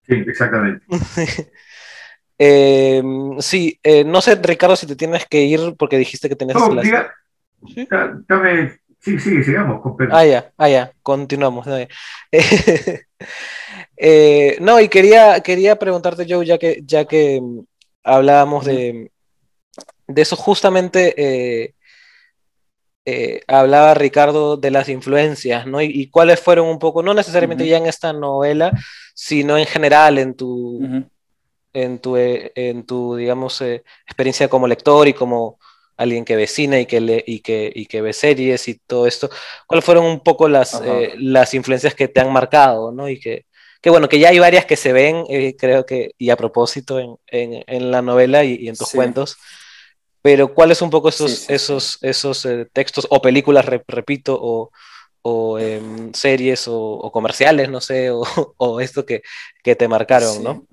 Sí, 0.09 0.15
exactamente. 0.27 0.85
Eh, 2.41 3.03
sí, 3.41 3.81
eh, 3.83 4.05
no 4.05 4.21
sé, 4.21 4.37
Ricardo, 4.37 4.77
si 4.77 4.87
te 4.87 4.95
tienes 4.95 5.27
que 5.27 5.43
ir 5.43 5.75
porque 5.77 5.99
dijiste 5.99 6.29
que 6.29 6.37
tenías... 6.37 6.57
No, 6.57 6.81
diga, 6.81 7.13
¿Sí? 7.67 7.89
dame, 8.29 8.79
sí, 9.01 9.19
sí, 9.19 9.43
sigamos. 9.43 9.81
Ah, 10.13 10.25
ya, 10.25 10.53
ah, 10.57 10.69
ya, 10.69 10.93
continuamos. 11.03 11.67
eh, 13.97 14.57
no, 14.61 14.81
y 14.81 14.89
quería, 14.89 15.41
quería 15.41 15.81
preguntarte, 15.81 16.27
Joe, 16.29 16.47
ya 16.47 16.59
que, 16.59 16.81
ya 16.85 17.07
que 17.07 17.41
mm, 17.43 17.59
hablábamos 18.05 18.67
de, 18.67 19.11
de 20.07 20.23
eso, 20.23 20.37
justamente 20.37 21.15
eh, 21.17 21.75
eh, 23.05 23.41
hablaba 23.47 23.95
Ricardo 23.95 24.57
de 24.59 24.71
las 24.71 24.89
influencias, 24.89 25.67
¿no? 25.67 25.81
Y, 25.81 25.87
y, 25.87 26.11
cuáles 26.11 26.41
fueron 26.41 26.69
un 26.69 26.79
poco, 26.79 27.03
no 27.03 27.15
necesariamente 27.15 27.65
uh 27.65 27.67
-huh. 27.67 27.71
ya 27.71 27.77
en 27.79 27.87
esta 27.87 28.13
novela, 28.13 28.71
sino 29.19 29.59
en 29.59 29.67
general 29.67 30.19
en 30.19 30.35
tu... 30.35 30.49
Uh 30.49 30.83
-huh 30.83 31.11
en 31.73 31.99
tu, 31.99 32.17
eh, 32.17 32.53
en 32.55 32.85
tu 32.85 33.17
digamos, 33.17 33.61
eh, 33.61 33.85
experiencia 34.07 34.49
como 34.49 34.67
lector 34.67 35.07
y 35.07 35.13
como 35.13 35.59
alguien 35.97 36.25
que 36.25 36.37
vecina 36.37 36.79
y 36.79 36.87
que, 36.87 37.01
le, 37.01 37.23
y, 37.27 37.41
que, 37.41 37.71
y 37.75 37.87
que 37.87 38.01
ve 38.01 38.13
series 38.13 38.69
y 38.69 38.79
todo 38.79 39.07
esto, 39.07 39.29
¿cuáles 39.67 39.85
fueron 39.85 40.05
un 40.05 40.21
poco 40.21 40.49
las, 40.49 40.81
eh, 40.85 41.15
las 41.19 41.55
influencias 41.55 41.95
que 41.95 42.09
te 42.09 42.21
han 42.21 42.33
marcado? 42.33 42.93
¿no? 42.93 43.09
Y 43.09 43.19
que, 43.19 43.47
que, 43.83 43.91
bueno, 43.91 44.09
que 44.09 44.19
ya 44.19 44.29
hay 44.29 44.39
varias 44.39 44.65
que 44.65 44.77
se 44.77 44.93
ven, 44.93 45.25
eh, 45.29 45.57
creo 45.59 45.85
que, 45.85 46.13
y 46.17 46.31
a 46.31 46.37
propósito 46.37 46.99
en, 46.99 47.17
en, 47.27 47.65
en 47.67 47.91
la 47.91 48.01
novela 48.01 48.45
y, 48.45 48.57
y, 48.61 48.69
en 48.69 48.77
tus 48.77 48.89
sí. 48.89 48.97
cuentos, 48.97 49.37
pero 50.23 50.55
¿cuáles 50.55 50.83
un 50.83 50.91
poco 50.91 51.09
esos, 51.09 51.31
sí, 51.31 51.37
sí, 51.47 51.53
esos, 51.53 51.99
esos 52.03 52.45
eh, 52.47 52.67
textos 52.73 53.07
o 53.11 53.21
películas, 53.21 53.65
rep, 53.65 53.83
repito, 53.89 54.39
o, 54.41 54.71
o 55.23 55.59
series 56.13 56.69
o, 56.69 56.77
o, 56.77 57.13
comerciales, 57.13 57.69
no 57.69 57.81
sé, 57.81 58.11
o, 58.11 58.23
o 58.57 58.81
esto 58.81 59.05
que, 59.05 59.23
que, 59.63 59.77
te 59.77 59.89
marcaron, 59.89 60.43
¿no? 60.43 60.67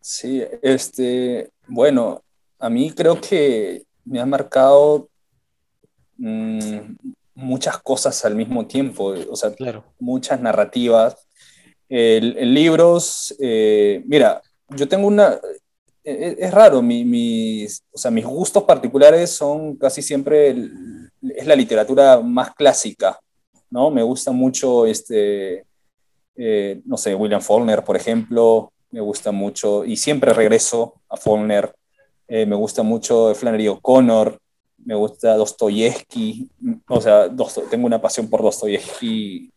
Sí, 0.00 0.42
este, 0.62 1.50
bueno, 1.68 2.22
a 2.58 2.68
mí 2.68 2.90
creo 2.92 3.20
que 3.20 3.84
me 4.04 4.20
ha 4.20 4.26
marcado 4.26 5.08
mmm, 6.16 6.96
muchas 7.34 7.78
cosas 7.78 8.24
al 8.24 8.34
mismo 8.34 8.66
tiempo, 8.66 9.14
o 9.30 9.36
sea, 9.36 9.54
claro. 9.54 9.84
muchas 9.98 10.40
narrativas. 10.40 11.16
El, 11.88 12.36
el 12.38 12.54
libros, 12.54 13.34
eh, 13.38 14.02
mira, 14.06 14.40
yo 14.70 14.88
tengo 14.88 15.06
una, 15.06 15.38
es, 16.02 16.38
es 16.38 16.50
raro, 16.50 16.80
mi, 16.82 17.04
mis, 17.04 17.84
o 17.92 17.98
sea, 17.98 18.10
mis 18.10 18.24
gustos 18.24 18.64
particulares 18.64 19.30
son 19.30 19.76
casi 19.76 20.00
siempre, 20.02 20.50
el, 20.50 21.01
es 21.22 21.46
la 21.46 21.56
literatura 21.56 22.20
más 22.20 22.54
clásica, 22.54 23.18
¿no? 23.70 23.90
Me 23.90 24.02
gusta 24.02 24.32
mucho, 24.32 24.86
este, 24.86 25.64
eh, 26.36 26.80
no 26.84 26.96
sé, 26.96 27.14
William 27.14 27.40
Faulkner, 27.40 27.84
por 27.84 27.96
ejemplo, 27.96 28.72
me 28.90 29.00
gusta 29.00 29.32
mucho, 29.32 29.84
y 29.84 29.96
siempre 29.96 30.32
regreso 30.32 30.94
a 31.08 31.16
Faulkner, 31.16 31.74
eh, 32.28 32.46
me 32.46 32.56
gusta 32.56 32.82
mucho 32.82 33.34
Flannery 33.34 33.68
O'Connor, 33.68 34.38
me 34.84 34.94
gusta 34.94 35.36
Dostoyevsky, 35.36 36.48
o 36.88 37.00
sea, 37.00 37.30
tengo 37.70 37.86
una 37.86 38.00
pasión 38.00 38.28
por 38.28 38.42
Dostoyevsky 38.42 39.50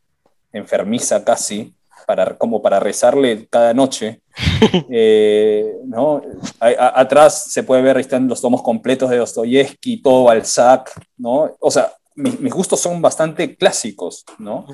enfermiza 0.52 1.24
casi, 1.24 1.74
para, 2.06 2.38
como 2.38 2.62
para 2.62 2.80
rezarle 2.80 3.48
cada 3.50 3.74
noche. 3.74 4.22
eh, 4.90 5.74
¿no? 5.86 6.22
A, 6.60 6.68
a, 6.68 7.00
atrás 7.02 7.52
se 7.52 7.64
puede 7.64 7.82
ver, 7.82 7.98
ahí 7.98 8.02
están 8.02 8.28
los 8.28 8.42
tomos 8.42 8.62
completos 8.62 9.10
de 9.10 9.18
Dostoyevsky, 9.18 10.02
todo 10.02 10.26
Balzac, 10.26 10.92
¿no? 11.18 11.56
O 11.60 11.72
sea, 11.72 11.94
mis, 12.16 12.40
mis 12.40 12.54
gustos 12.54 12.80
son 12.80 13.02
bastante 13.02 13.56
clásicos, 13.56 14.24
¿no? 14.40 14.66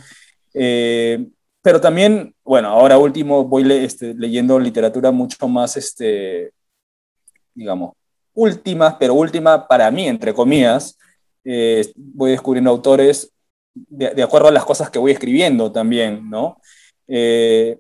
Eh, 0.53 1.27
pero 1.61 1.79
también, 1.79 2.33
bueno, 2.43 2.69
ahora 2.69 2.97
último 2.97 3.43
voy 3.43 3.63
le, 3.63 3.83
este, 3.83 4.13
leyendo 4.13 4.59
literatura 4.59 5.11
mucho 5.11 5.47
más, 5.47 5.77
este, 5.77 6.51
digamos, 7.53 7.93
última, 8.33 8.97
pero 8.97 9.13
última 9.13 9.67
para 9.67 9.91
mí, 9.91 10.07
entre 10.07 10.33
comillas. 10.33 10.97
Eh, 11.43 11.91
voy 11.95 12.31
descubriendo 12.31 12.69
autores 12.69 13.31
de, 13.73 14.11
de, 14.11 14.23
acuerdo 14.23 14.47
a 14.47 14.51
las 14.51 14.65
cosas 14.65 14.89
que 14.89 14.99
voy 14.99 15.11
escribiendo 15.11 15.71
también, 15.71 16.29
¿no? 16.29 16.59
Eh, 17.13 17.77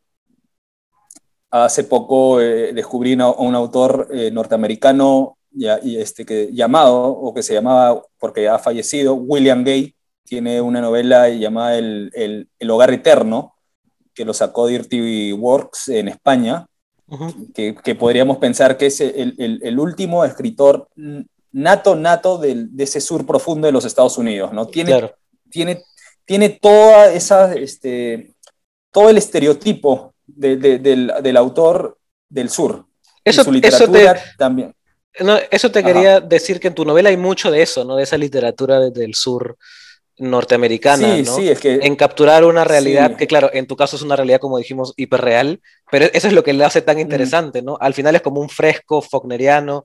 hace 1.51 1.85
poco 1.85 2.41
eh, 2.41 2.73
descubrí 2.73 3.13
a 3.19 3.29
un 3.29 3.55
autor 3.55 4.09
eh, 4.11 4.29
norteamericano 4.29 5.37
ya, 5.51 5.79
y 5.81 5.97
este, 5.97 6.25
que, 6.25 6.49
llamado, 6.51 7.07
o 7.07 7.33
que 7.33 7.41
se 7.41 7.53
llamaba, 7.53 8.01
porque 8.19 8.49
ha 8.49 8.59
fallecido, 8.59 9.13
William 9.13 9.63
Gay, 9.63 9.95
tiene 10.25 10.59
una 10.59 10.81
novela 10.81 11.29
llamada 11.29 11.77
El, 11.77 12.11
el, 12.13 12.49
el 12.59 12.69
Hogar 12.69 12.91
Eterno, 12.91 13.55
que 14.13 14.25
lo 14.25 14.33
sacó 14.33 14.67
Dirty 14.67 15.31
Works 15.31 15.87
en 15.89 16.09
España, 16.09 16.67
uh 17.07 17.17
-huh. 17.17 17.53
que, 17.53 17.75
que, 17.75 17.95
podríamos 17.95 18.37
pensar 18.37 18.77
que 18.77 18.87
es 18.87 18.99
el, 18.99 19.35
el, 19.37 19.59
el, 19.63 19.79
último 19.79 20.25
escritor 20.25 20.89
nato, 21.53 21.95
nato 21.95 22.37
del, 22.37 22.75
de 22.75 22.83
ese 22.83 22.99
sur 22.99 23.25
profundo 23.25 23.65
de 23.65 23.73
los 23.73 23.85
Estados 23.85 24.17
Unidos, 24.17 24.51
¿no? 24.51 24.67
Tiene, 24.67 24.91
claro. 24.91 25.15
tiene, 25.49 25.83
tiene 26.25 26.49
toda 26.49 27.11
esa, 27.13 27.53
este, 27.53 28.30
todo 28.91 29.09
el 29.09 29.17
estereotipo 29.17 30.13
de, 30.25 30.57
de, 30.57 30.79
del, 30.79 31.11
del, 31.21 31.37
autor 31.37 31.97
del 32.29 32.49
sur. 32.49 32.85
Eso, 33.23 33.41
y 33.41 33.45
su 33.45 33.51
literatura 33.51 34.11
eso 34.13 34.13
te, 34.13 34.37
también. 34.37 34.73
No, 35.19 35.37
eso 35.49 35.69
te 35.71 35.83
quería 35.83 36.19
decir 36.21 36.59
que 36.59 36.69
en 36.69 36.75
tu 36.75 36.85
novela 36.85 37.09
hay 37.09 37.17
mucho 37.17 37.51
de 37.51 37.61
eso, 37.61 37.83
¿no? 37.83 37.95
De 37.97 38.03
esa 38.03 38.17
literatura 38.17 38.79
desde 38.79 39.03
el 39.05 39.13
sur 39.15 39.57
norteamericana, 40.17 41.15
Sí, 41.15 41.23
¿no? 41.23 41.35
sí, 41.35 41.49
es 41.49 41.59
que 41.59 41.79
En 41.81 41.95
capturar 41.95 42.43
una 42.45 42.63
realidad 42.63 43.11
Sí. 43.11 43.15
que, 43.17 43.27
claro, 43.27 43.49
en 43.53 43.65
tu 43.67 43.75
caso 43.75 43.95
es 43.95 44.01
una 44.01 44.15
realidad, 44.15 44.39
como 44.39 44.57
dijimos, 44.57 44.93
hiperreal, 44.97 45.61
pero 45.91 46.05
eso 46.13 46.27
es 46.27 46.33
lo 46.33 46.43
que 46.43 46.53
le 46.53 46.63
hace 46.63 46.81
Mm. 46.81 46.85
tan 46.85 46.99
interesante, 46.99 47.61
¿no? 47.61 47.77
Al 47.79 47.93
final 47.93 48.15
es 48.15 48.21
como 48.21 48.39
un 48.39 48.49
fresco 48.49 49.01
faulkneriano, 49.01 49.83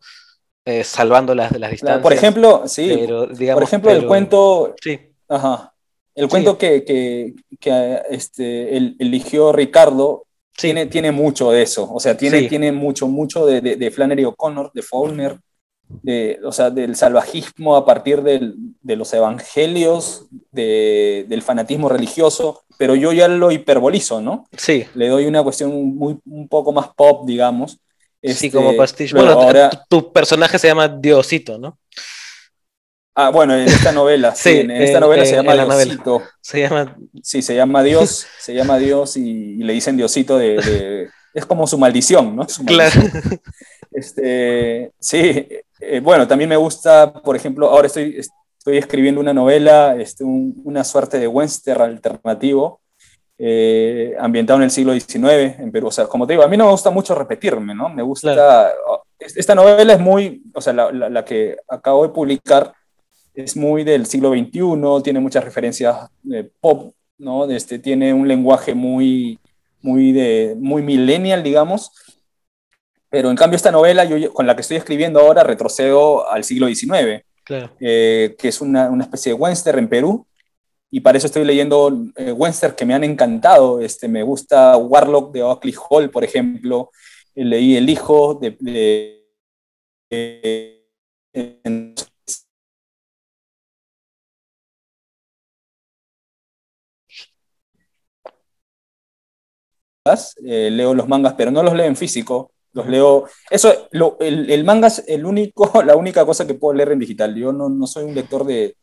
eh, 0.64 0.84
salvando 0.84 1.34
las, 1.34 1.58
las 1.58 1.70
distancias. 1.70 2.02
por 2.02 2.12
ejemplo, 2.12 2.64
sí, 2.66 2.92
pero, 3.00 3.26
digamos, 3.26 3.60
por 3.60 3.68
ejemplo, 3.68 3.90
el 3.92 4.06
cuento, 4.06 4.74
Sí, 4.82 4.98
ajá, 5.28 5.72
el 6.16 6.24
Sí. 6.24 6.30
cuento 6.30 6.58
que, 6.58 6.84
que, 6.84 7.34
que, 7.60 8.02
este, 8.10 8.76
el- 8.76 8.96
eligió 8.98 9.52
Ricardo 9.52 10.24
sí, 10.56 10.68
tiene, 10.68 10.86
tiene 10.86 11.12
mucho 11.12 11.50
de 11.52 11.62
eso, 11.62 11.88
o 11.92 12.00
sea, 12.00 12.16
tiene, 12.16 12.40
Sí. 12.40 12.48
tiene 12.48 12.72
mucho, 12.72 13.06
mucho 13.06 13.46
de, 13.46 13.60
de, 13.60 13.76
de 13.76 13.90
Flannery 13.92 14.24
O'Connor, 14.24 14.72
de 14.74 14.82
Faulkner, 14.82 15.38
de, 16.02 16.40
o 16.44 16.50
sea, 16.50 16.70
del 16.70 16.96
salvajismo 16.96 17.76
a 17.76 17.84
partir 17.86 18.22
del- 18.22 18.54
de 18.82 18.96
los 18.96 19.12
evangelios, 19.14 20.26
de- 20.50 21.26
del 21.28 21.42
fanatismo 21.42 21.88
religioso, 21.88 22.62
pero 22.78 22.94
yo 22.94 23.12
ya 23.12 23.28
lo 23.28 23.50
hiperbolizo, 23.52 24.20
¿no? 24.20 24.46
sí. 24.56 24.84
Le 24.94 25.08
doy 25.08 25.26
una 25.26 25.42
cuestión 25.42 25.96
muy, 25.96 26.18
un 26.26 26.48
poco 26.48 26.72
más 26.72 26.88
pop, 26.96 27.26
digamos. 27.26 27.72
Sí, 27.72 27.78
Este, 28.22 28.50
como 28.50 28.76
pastiche. 28.76 29.14
luego 29.14 29.28
Bueno, 29.28 29.42
ahora, 29.42 29.70
tu, 29.88 30.00
tu 30.02 30.12
personaje 30.12 30.58
se 30.58 30.66
llama 30.66 30.88
Diosito, 30.88 31.58
¿no? 31.58 31.78
Ah, 33.16 33.30
bueno, 33.30 33.54
en 33.54 33.62
esta 33.66 33.90
novela, 33.92 34.34
sí, 34.36 34.50
Sí, 34.50 34.60
en 34.60 34.70
esta 34.70 34.98
en- 34.98 35.00
novela 35.00 35.22
en- 35.24 35.28
se 35.28 35.34
llama. 35.36 35.54
Diosito. 35.76 36.22
Se 36.40 36.60
llama. 36.60 36.96
Sí, 37.22 37.42
se 37.42 37.54
llama 37.56 37.82
Dios, 37.82 38.26
se 38.38 38.54
llama 38.54 38.78
Dios 38.78 39.16
y, 39.16 39.54
y 39.54 39.62
le 39.64 39.72
dicen 39.72 39.96
Diosito 39.96 40.38
de, 40.38 40.56
de- 40.56 41.08
es 41.34 41.44
como 41.44 41.66
su 41.66 41.76
maldición, 41.78 42.36
¿no? 42.36 42.48
Su 42.48 42.64
Claro. 42.64 42.94
maldición. 43.00 43.40
Este, 43.92 44.92
sí, 45.00 45.48
eh, 45.80 46.00
bueno, 46.00 46.26
también 46.28 46.48
me 46.50 46.56
gusta, 46.56 47.12
por 47.12 47.34
ejemplo, 47.36 47.68
ahora 47.70 47.86
estoy, 47.86 48.16
estoy 48.58 48.76
escribiendo 48.78 49.20
una 49.20 49.32
novela, 49.34 49.96
este, 49.98 50.22
un- 50.24 50.54
una 50.64 50.84
suerte 50.84 51.18
de 51.18 51.26
western 51.28 51.82
alternativo, 51.82 52.80
eh, 53.38 54.14
ambientado 54.18 54.58
en 54.58 54.64
el 54.64 54.70
siglo 54.70 54.92
XIX 54.92 55.58
en 55.58 55.70
Perú. 55.72 55.88
O 55.88 55.90
sea, 55.90 56.06
como 56.06 56.26
te 56.26 56.32
digo, 56.34 56.42
a 56.42 56.48
mí 56.48 56.56
no 56.56 56.64
me 56.66 56.70
gusta 56.72 56.90
mucho 56.90 57.14
repetirme, 57.14 57.74
¿no? 57.74 57.88
Me 57.88 58.02
gusta, 58.02 58.72
esta 59.18 59.54
novela 59.54 59.92
es 59.92 60.00
muy, 60.00 60.42
o 60.54 60.60
sea, 60.60 60.72
la, 60.72 60.90
la- 60.92 61.08
la 61.10 61.24
que 61.24 61.56
acabo 61.68 62.02
de 62.06 62.12
publicar 62.12 62.72
es 63.36 63.56
muy 63.56 63.84
del 63.84 64.06
siglo 64.06 64.30
XXI, 64.30 65.02
tiene 65.04 65.20
muchas 65.20 65.44
referencias 65.44 66.08
eh, 66.32 66.48
pop, 66.60 66.94
¿no? 67.18 67.44
Este, 67.50 67.78
tiene 67.78 68.14
un 68.14 68.26
lenguaje 68.26 68.74
muy, 68.74 69.38
muy, 69.82 70.12
de, 70.12 70.56
muy 70.58 70.82
millennial, 70.82 71.42
digamos. 71.42 71.92
Pero 73.10 73.30
en 73.30 73.36
cambio 73.36 73.56
esta 73.56 73.70
novela, 73.70 74.04
yo, 74.04 74.32
con 74.32 74.46
la 74.46 74.54
que 74.56 74.62
estoy 74.62 74.78
escribiendo 74.78 75.20
ahora, 75.20 75.44
retrocedo 75.44 76.28
al 76.30 76.44
siglo 76.44 76.66
XIX, 76.66 77.24
Claro. 77.44 77.70
eh, 77.78 78.34
que 78.38 78.48
es 78.48 78.60
una, 78.60 78.90
una, 78.90 79.04
especie 79.04 79.32
de 79.32 79.38
western 79.38 79.78
en 79.78 79.88
Perú. 79.88 80.26
Y 80.90 81.00
para 81.00 81.18
eso 81.18 81.26
estoy 81.26 81.44
leyendo 81.44 81.92
eh, 82.16 82.32
western 82.32 82.74
que 82.74 82.86
me 82.86 82.94
han 82.94 83.04
encantado. 83.04 83.80
Este, 83.80 84.08
me 84.08 84.22
gusta 84.22 84.76
Warlock 84.76 85.32
de 85.32 85.42
Oakley 85.42 85.74
Hall, 85.88 86.10
por 86.10 86.24
ejemplo. 86.24 86.90
Eh, 87.34 87.44
leí 87.44 87.76
El 87.76 87.88
Hijo 87.90 88.34
de... 88.34 88.56
de, 88.60 89.26
de 90.10 90.72
en, 91.32 91.94
eh, 100.44 100.70
leo 100.70 100.94
los 100.94 101.08
mangas, 101.08 101.34
pero 101.34 101.50
no 101.50 101.62
los 101.62 101.74
leo 101.74 101.86
en 101.86 101.96
físico, 101.96 102.52
los 102.72 102.86
leo. 102.86 103.24
Eso, 103.50 103.88
lo, 103.92 104.16
el, 104.20 104.50
el, 104.50 104.64
manga 104.64 104.88
es 104.88 105.04
el 105.06 105.24
único, 105.24 105.82
la 105.84 105.96
única 105.96 106.24
cosa 106.24 106.46
que 106.46 106.54
puedo 106.54 106.74
leer 106.74 106.92
en 106.92 106.98
digital. 106.98 107.34
Yo 107.34 107.52
no, 107.52 107.68
no 107.68 107.86
soy 107.86 108.04
un 108.04 108.14
lector 108.14 108.44
de. 108.44 108.76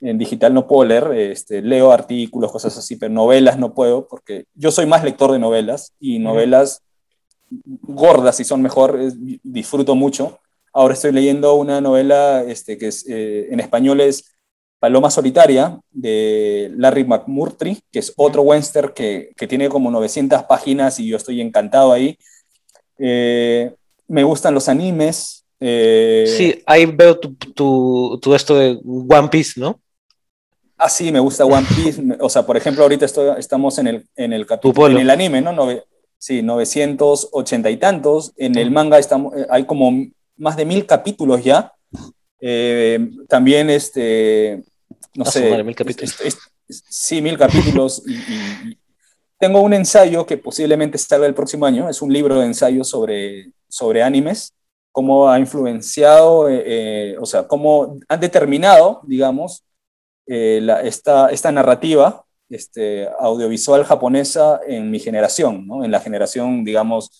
En 0.00 0.18
digital 0.18 0.52
no 0.52 0.66
puedo 0.66 0.86
leer, 0.86 1.10
este, 1.14 1.62
leo 1.62 1.90
artículos, 1.90 2.52
cosas 2.52 2.76
así, 2.76 2.96
pero 2.96 3.12
novelas 3.12 3.58
no 3.58 3.72
puedo, 3.72 4.06
porque 4.06 4.44
yo 4.54 4.70
soy 4.70 4.84
más 4.84 5.02
lector 5.02 5.32
de 5.32 5.38
novelas 5.38 5.94
y 5.98 6.18
novelas 6.18 6.82
gordas, 7.50 8.36
si 8.36 8.44
son 8.44 8.60
mejor, 8.60 9.00
es, 9.00 9.14
disfruto 9.42 9.94
mucho. 9.94 10.38
Ahora 10.74 10.92
estoy 10.92 11.12
leyendo 11.12 11.54
una 11.54 11.80
novela 11.80 12.42
este, 12.42 12.76
que 12.76 12.88
es, 12.88 13.08
eh, 13.08 13.46
en 13.50 13.58
español 13.60 14.02
es 14.02 14.35
Paloma 14.78 15.10
Solitaria 15.10 15.78
de 15.90 16.70
Larry 16.76 17.04
McMurtry, 17.04 17.80
que 17.90 17.98
es 17.98 18.12
otro 18.16 18.42
western 18.42 18.92
que, 18.94 19.32
que, 19.36 19.46
tiene 19.46 19.68
como 19.68 19.90
900 19.90 20.42
páginas 20.44 21.00
y 21.00 21.08
yo 21.08 21.16
estoy 21.16 21.40
encantado 21.40 21.92
ahí. 21.92 22.18
Eh, 22.98 23.72
me 24.08 24.24
gustan 24.24 24.54
los 24.54 24.68
animes. 24.68 25.44
Eh, 25.60 26.24
sí, 26.36 26.62
ahí 26.66 26.86
veo 26.86 27.18
tu, 27.18 27.34
tu, 27.34 28.18
tu, 28.20 28.34
esto 28.34 28.56
de 28.56 28.78
One 28.84 29.28
Piece, 29.28 29.58
¿no? 29.58 29.80
Ah, 30.76 30.90
sí, 30.90 31.10
me 31.10 31.20
gusta 31.20 31.46
One 31.46 31.66
Piece. 31.74 32.02
o 32.20 32.28
sea, 32.28 32.44
por 32.44 32.56
ejemplo, 32.56 32.82
ahorita 32.82 33.06
estoy, 33.06 33.30
estamos 33.38 33.78
en 33.78 33.86
el, 33.86 34.06
en 34.14 34.32
el 34.34 34.44
capítulo, 34.46 34.88
en 34.88 34.98
el 34.98 35.10
anime, 35.10 35.40
¿no? 35.40 35.52
Nove, 35.52 35.84
sí, 36.18 36.42
980 36.42 37.70
y 37.70 37.76
tantos. 37.78 38.32
En 38.36 38.58
el 38.58 38.70
manga 38.70 38.98
estamos, 38.98 39.32
hay 39.48 39.64
como 39.64 39.90
más 40.36 40.56
de 40.56 40.66
mil 40.66 40.84
capítulos 40.84 41.42
ya. 41.42 41.72
Eh, 42.48 43.10
también, 43.28 43.70
este, 43.70 44.62
no 45.14 45.24
A 45.24 45.30
sé. 45.30 45.50
Madre, 45.50 45.64
mil 45.64 45.74
capítulos. 45.74 46.16
Sí, 46.68 47.20
mil 47.20 47.36
capítulos. 47.36 48.02
y, 48.06 48.14
y, 48.14 48.78
tengo 49.38 49.60
un 49.60 49.74
ensayo 49.74 50.24
que 50.26 50.38
posiblemente 50.38 50.98
salga 50.98 51.26
el 51.26 51.34
próximo 51.34 51.66
año. 51.66 51.88
Es 51.88 52.00
un 52.02 52.12
libro 52.12 52.40
de 52.40 52.46
ensayos 52.46 52.88
sobre, 52.88 53.52
sobre 53.68 54.02
animes. 54.02 54.54
Cómo 54.92 55.28
ha 55.28 55.38
influenciado, 55.38 56.48
eh, 56.48 56.62
eh, 56.64 57.16
o 57.20 57.26
sea, 57.26 57.46
cómo 57.46 57.98
han 58.08 58.20
determinado, 58.20 59.02
digamos, 59.04 59.62
eh, 60.26 60.60
la, 60.62 60.80
esta, 60.82 61.28
esta 61.28 61.52
narrativa 61.52 62.24
este, 62.48 63.08
audiovisual 63.20 63.84
japonesa 63.84 64.60
en 64.66 64.90
mi 64.90 64.98
generación, 64.98 65.66
¿no? 65.66 65.84
en 65.84 65.90
la 65.90 66.00
generación, 66.00 66.64
digamos, 66.64 67.10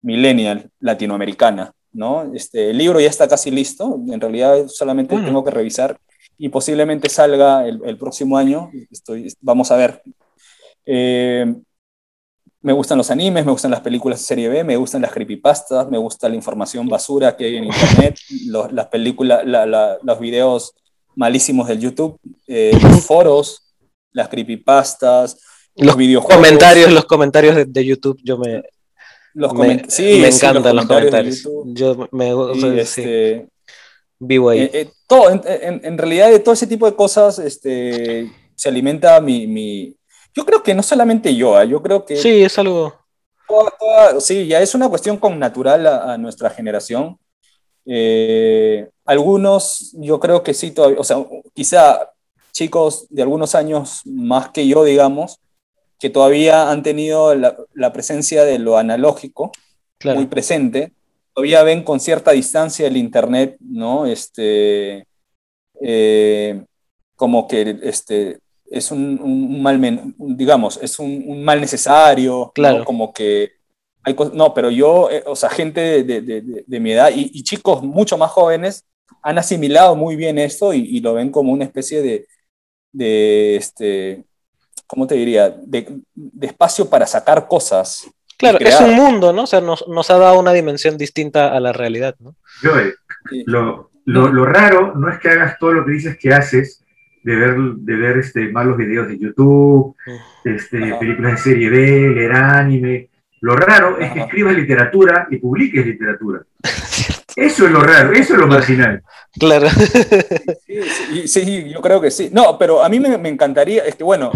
millennial 0.00 0.70
latinoamericana. 0.78 1.72
¿No? 1.94 2.34
Este, 2.34 2.70
el 2.70 2.78
libro 2.78 3.00
ya 3.00 3.08
está 3.08 3.26
casi 3.26 3.50
listo, 3.50 3.98
en 4.08 4.20
realidad 4.20 4.66
solamente 4.68 5.16
mm. 5.16 5.24
tengo 5.24 5.44
que 5.44 5.50
revisar 5.50 5.98
y 6.36 6.48
posiblemente 6.48 7.08
salga 7.08 7.66
el, 7.66 7.80
el 7.84 7.96
próximo 7.96 8.36
año, 8.36 8.70
Estoy, 8.90 9.32
vamos 9.40 9.70
a 9.70 9.76
ver. 9.76 10.02
Eh, 10.84 11.54
me 12.60 12.72
gustan 12.72 12.98
los 12.98 13.10
animes, 13.10 13.44
me 13.44 13.52
gustan 13.52 13.70
las 13.70 13.80
películas 13.80 14.20
de 14.20 14.24
serie 14.24 14.48
B, 14.48 14.64
me 14.64 14.76
gustan 14.76 15.02
las 15.02 15.12
creepypastas, 15.12 15.90
me 15.90 15.98
gusta 15.98 16.28
la 16.28 16.34
información 16.34 16.88
basura 16.88 17.36
que 17.36 17.44
hay 17.44 17.56
en 17.56 17.64
internet, 17.64 18.16
los, 18.46 18.72
las 18.72 18.86
películas, 18.86 19.46
la, 19.46 19.66
la, 19.66 19.98
los 20.02 20.18
videos 20.18 20.74
malísimos 21.14 21.68
del 21.68 21.80
YouTube, 21.80 22.18
eh, 22.46 22.76
los 22.82 23.00
foros, 23.06 23.74
las 24.12 24.28
creepypastas, 24.28 25.38
los, 25.76 25.88
los 25.88 25.96
videojuegos. 25.96 26.36
Comentarios, 26.36 26.90
los 26.90 27.04
comentarios 27.04 27.54
de, 27.54 27.66
de 27.66 27.84
YouTube, 27.84 28.18
yo 28.24 28.38
me, 28.38 28.62
los 29.34 29.52
me, 29.52 29.84
sí, 29.88 30.20
me 30.20 30.32
sí, 30.32 30.46
encantan 30.46 30.76
los 30.76 30.86
comentarios. 30.86 31.44
Los 31.44 31.52
comentarios. 31.52 31.98
Yo 31.98 32.08
me 32.12 32.32
o 32.32 32.54
sea, 32.54 32.74
este, 32.74 33.40
sí. 33.40 33.74
vivo 34.18 34.48
ahí. 34.48 34.60
Eh, 34.60 34.70
eh, 34.72 34.90
todo, 35.06 35.30
en, 35.30 35.42
en, 35.44 35.80
en, 35.84 35.98
realidad 35.98 36.30
de 36.30 36.38
todo 36.38 36.54
ese 36.54 36.66
tipo 36.66 36.86
de 36.86 36.94
cosas 36.94 37.38
este, 37.38 38.30
se 38.54 38.68
alimenta 38.68 39.20
mi, 39.20 39.46
mi, 39.46 39.96
Yo 40.34 40.46
creo 40.46 40.62
que 40.62 40.74
no 40.74 40.82
solamente 40.82 41.34
yo, 41.34 41.60
¿eh? 41.60 41.68
yo 41.68 41.82
creo 41.82 42.04
que... 42.04 42.16
Sí, 42.16 42.42
es 42.42 42.58
algo... 42.58 42.94
Toda, 43.46 43.70
toda, 43.78 44.20
sí, 44.20 44.46
ya 44.46 44.62
es 44.62 44.74
una 44.74 44.88
cuestión 44.88 45.18
con 45.18 45.38
natural 45.38 45.86
a, 45.86 46.14
a 46.14 46.18
nuestra 46.18 46.48
generación. 46.48 47.18
Eh, 47.86 48.88
algunos, 49.04 49.94
yo 49.98 50.18
creo 50.18 50.42
que 50.42 50.54
sí, 50.54 50.70
todavía, 50.70 50.98
o 50.98 51.04
sea, 51.04 51.18
quizá 51.52 52.10
chicos 52.52 53.06
de 53.10 53.22
algunos 53.22 53.54
años 53.54 54.00
más 54.06 54.48
que 54.50 54.66
yo, 54.66 54.84
digamos, 54.84 55.40
que 55.98 56.10
todavía 56.10 56.70
han 56.70 56.82
tenido 56.82 57.34
la, 57.34 57.56
la 57.74 57.92
presencia 57.92 58.44
de 58.44 58.58
lo 58.58 58.76
analógico 58.78 59.52
claro. 59.98 60.18
muy 60.18 60.26
presente, 60.26 60.92
todavía 61.32 61.62
ven 61.62 61.82
con 61.82 62.00
cierta 62.00 62.32
distancia 62.32 62.86
el 62.86 62.96
Internet, 62.96 63.56
¿no? 63.60 64.06
Este, 64.06 65.06
eh, 65.80 66.64
como 67.16 67.48
que 67.48 67.78
este, 67.82 68.38
es 68.66 68.90
un, 68.90 69.20
un 69.20 69.62
mal, 69.62 69.80
digamos, 70.18 70.78
es 70.82 70.98
un, 70.98 71.24
un 71.26 71.44
mal 71.44 71.60
necesario, 71.60 72.52
claro. 72.54 72.78
¿no? 72.78 72.84
como 72.84 73.12
que 73.12 73.52
hay 74.02 74.14
no, 74.34 74.52
pero 74.52 74.70
yo, 74.70 75.10
eh, 75.10 75.22
o 75.26 75.34
sea, 75.34 75.48
gente 75.48 75.80
de, 75.80 76.04
de, 76.04 76.20
de, 76.20 76.64
de 76.66 76.80
mi 76.80 76.92
edad 76.92 77.10
y, 77.14 77.30
y, 77.32 77.42
chicos 77.42 77.82
mucho 77.82 78.18
más 78.18 78.30
jóvenes 78.30 78.84
han 79.22 79.38
asimilado 79.38 79.96
muy 79.96 80.14
bien 80.14 80.38
esto 80.38 80.74
y, 80.74 80.80
y 80.80 81.00
lo 81.00 81.14
ven 81.14 81.30
como 81.30 81.52
una 81.52 81.64
especie 81.64 82.02
de, 82.02 82.26
de 82.92 83.56
este, 83.56 84.24
¿cómo 84.86 85.06
te 85.06 85.14
diría? 85.14 85.50
De, 85.50 86.00
de, 86.14 86.46
espacio 86.46 86.88
para 86.88 87.06
sacar 87.06 87.46
cosas. 87.48 88.08
Claro, 88.36 88.58
es 88.58 88.80
un 88.80 88.94
mundo, 88.94 89.32
¿no? 89.32 89.44
O 89.44 89.46
sea, 89.46 89.60
nos, 89.60 89.86
nos, 89.88 90.10
ha 90.10 90.18
dado 90.18 90.38
una 90.40 90.52
dimensión 90.52 90.98
distinta 90.98 91.54
a 91.54 91.60
la 91.60 91.72
realidad, 91.72 92.16
¿no? 92.18 92.34
Sí. 92.60 93.44
lo, 93.46 93.90
lo, 94.04 94.28
lo, 94.28 94.44
raro 94.44 94.94
no 94.94 95.08
es 95.08 95.18
que 95.18 95.30
hagas 95.30 95.58
todo 95.58 95.72
lo 95.72 95.84
que 95.84 95.92
dices 95.92 96.18
que 96.18 96.34
haces, 96.34 96.84
de 97.22 97.36
ver, 97.36 97.56
de 97.56 97.96
ver 97.96 98.18
este, 98.18 98.48
malos 98.48 98.76
videos 98.76 99.08
de 99.08 99.18
YouTube, 99.18 99.96
este, 100.44 100.84
Ajá. 100.84 100.98
películas 100.98 101.32
de 101.32 101.38
serie 101.38 101.70
B, 101.70 102.10
leer 102.10 102.32
anime. 102.32 103.08
Lo 103.40 103.56
raro 103.56 103.96
Ajá. 103.96 104.04
es 104.04 104.12
que 104.12 104.20
escribas 104.20 104.54
literatura 104.54 105.26
y 105.30 105.38
publiques 105.38 105.86
literatura. 105.86 106.42
Eso 107.36 107.66
es 107.66 107.72
lo 107.72 107.80
raro, 107.80 108.12
eso 108.12 108.34
es 108.34 108.38
lo 108.38 108.46
marginal. 108.46 109.02
Claro. 109.38 109.68
Sí, 110.64 111.26
sí, 111.26 111.68
yo 111.68 111.80
creo 111.80 112.00
que 112.00 112.10
sí. 112.10 112.30
No, 112.32 112.56
pero 112.56 112.82
a 112.82 112.88
mí 112.88 113.00
me, 113.00 113.18
me, 113.18 113.28
encantaría, 113.28 113.84
es 113.84 113.96
que 113.96 114.04
bueno, 114.04 114.30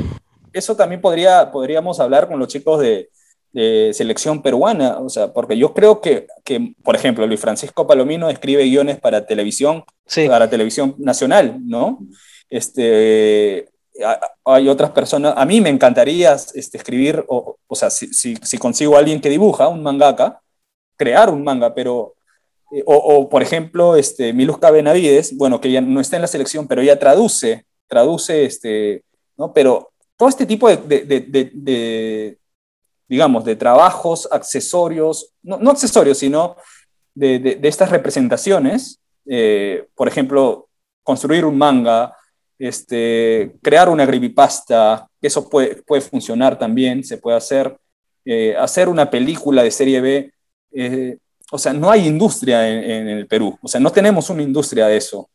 eso 0.52 0.76
también 0.76 1.00
podría, 1.00 1.50
podríamos 1.50 2.00
hablar 2.00 2.28
con 2.28 2.38
los 2.38 2.48
chicos 2.48 2.80
de, 2.80 3.10
de, 3.52 3.90
selección 3.94 4.42
peruana, 4.42 4.98
o 4.98 5.08
sea, 5.08 5.32
porque 5.32 5.56
yo 5.56 5.74
creo 5.74 6.00
que, 6.00 6.26
que, 6.44 6.74
por 6.82 6.96
ejemplo, 6.96 7.26
Luis 7.26 7.40
Francisco 7.40 7.86
Palomino 7.86 8.28
escribe 8.28 8.64
guiones 8.64 9.00
para 9.00 9.26
televisión, 9.26 9.84
sí. 10.06 10.28
para 10.28 10.50
televisión 10.50 10.94
nacional, 10.98 11.58
¿no? 11.64 11.98
Este, 12.50 13.68
hay 14.44 14.68
otras 14.68 14.90
personas, 14.90 15.34
a 15.36 15.44
mí 15.44 15.60
me 15.60 15.70
encantaría 15.70 16.34
este, 16.34 16.78
escribir, 16.78 17.24
o, 17.28 17.56
o 17.66 17.74
sea, 17.74 17.90
si, 17.90 18.12
si, 18.12 18.36
si, 18.36 18.58
consigo 18.58 18.96
a 18.96 19.00
alguien 19.00 19.20
que 19.20 19.28
dibuja, 19.28 19.68
un 19.68 19.82
mangaka, 19.82 20.40
crear 20.96 21.30
un 21.30 21.42
manga, 21.42 21.74
pero, 21.74 22.14
eh, 22.72 22.82
o, 22.86 22.94
o, 22.94 23.28
por 23.28 23.42
ejemplo, 23.42 23.96
este, 23.96 24.32
Miluska 24.32 24.70
Benavides, 24.70 25.36
bueno, 25.36 25.60
que 25.60 25.72
ya 25.72 25.80
no 25.80 26.00
está 26.00 26.16
en 26.16 26.22
la 26.22 26.28
selección, 26.28 26.68
pero 26.68 26.80
ella 26.80 26.98
traduce, 26.98 27.66
traduce, 27.88 28.44
este, 28.44 29.02
¿no? 29.36 29.52
Pero 29.52 29.90
todo 30.18 30.28
este 30.28 30.44
tipo 30.44 30.68
de, 30.68 30.76
de, 30.76 31.20
de, 31.20 31.50
de 31.54 32.38
digamos, 33.08 33.44
de 33.44 33.56
trabajos, 33.56 34.28
accesorios, 34.30 35.32
no, 35.42 35.58
no 35.58 35.70
accesorios, 35.70 36.18
sino 36.18 36.56
de, 37.14 37.58
estas 37.62 37.90
representaciones, 37.90 39.00
eh, 39.26 39.86
por 39.94 40.08
ejemplo, 40.08 40.68
construir 41.02 41.44
un 41.44 41.56
manga, 41.56 42.14
este, 42.58 43.56
crear 43.62 43.88
una 43.88 44.06
creepypasta, 44.06 45.08
eso 45.22 45.48
puede, 45.48 45.82
puede 45.82 46.02
funcionar 46.02 46.58
también, 46.58 47.02
se 47.02 47.16
puede 47.16 47.36
hacer, 47.36 47.78
eh, 48.24 48.54
hacer 48.56 48.88
una 48.88 49.10
película 49.10 49.62
de 49.62 49.70
serie 49.70 50.00
B, 50.00 50.32
eh, 50.72 51.18
o 51.50 51.56
sea, 51.56 51.72
no 51.72 51.90
hay 51.90 52.06
industria 52.06 52.68
en, 52.68 52.90
en, 52.90 53.08
el 53.08 53.26
Perú, 53.26 53.58
o 53.62 53.68
sea, 53.68 53.80
no 53.80 53.90
tenemos 53.90 54.28
una 54.28 54.42
industria 54.42 54.86
de 54.86 54.98
eso. 54.98 55.30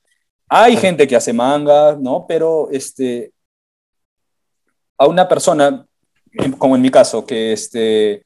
Hay 0.48 0.78
gente 0.78 1.08
que 1.08 1.16
hace 1.16 1.34
manga, 1.34 1.98
¿no? 2.00 2.26
Pero 2.28 2.70
este, 2.72 3.32
a 5.04 5.08
una 5.08 5.28
persona, 5.28 5.86
como 6.58 6.76
en 6.76 6.82
mi 6.82 6.90
caso, 6.90 7.26
que 7.26 7.54
este, 7.54 8.26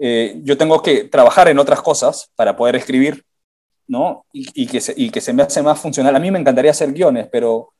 eh, 0.00 0.40
yo 0.42 0.56
tengo 0.56 0.82
que 0.82 1.04
trabajar 1.04 1.48
en 1.48 1.58
otras 1.58 1.82
cosas 1.82 2.30
para 2.36 2.56
poder 2.56 2.76
escribir, 2.76 3.24
¿no? 3.86 4.24
Y, 4.32 4.62
y, 4.62 4.66
que 4.66 4.80
se, 4.80 4.94
y 4.96 5.10
que 5.10 5.20
se 5.20 5.32
me 5.32 5.42
hace 5.42 5.62
más 5.62 5.80
funcional. 5.80 6.14
A 6.14 6.20
mí 6.20 6.30
me 6.30 6.38
encantaría 6.38 6.70
hacer 6.70 6.92
guiones, 6.92 7.28
pero 7.30 7.70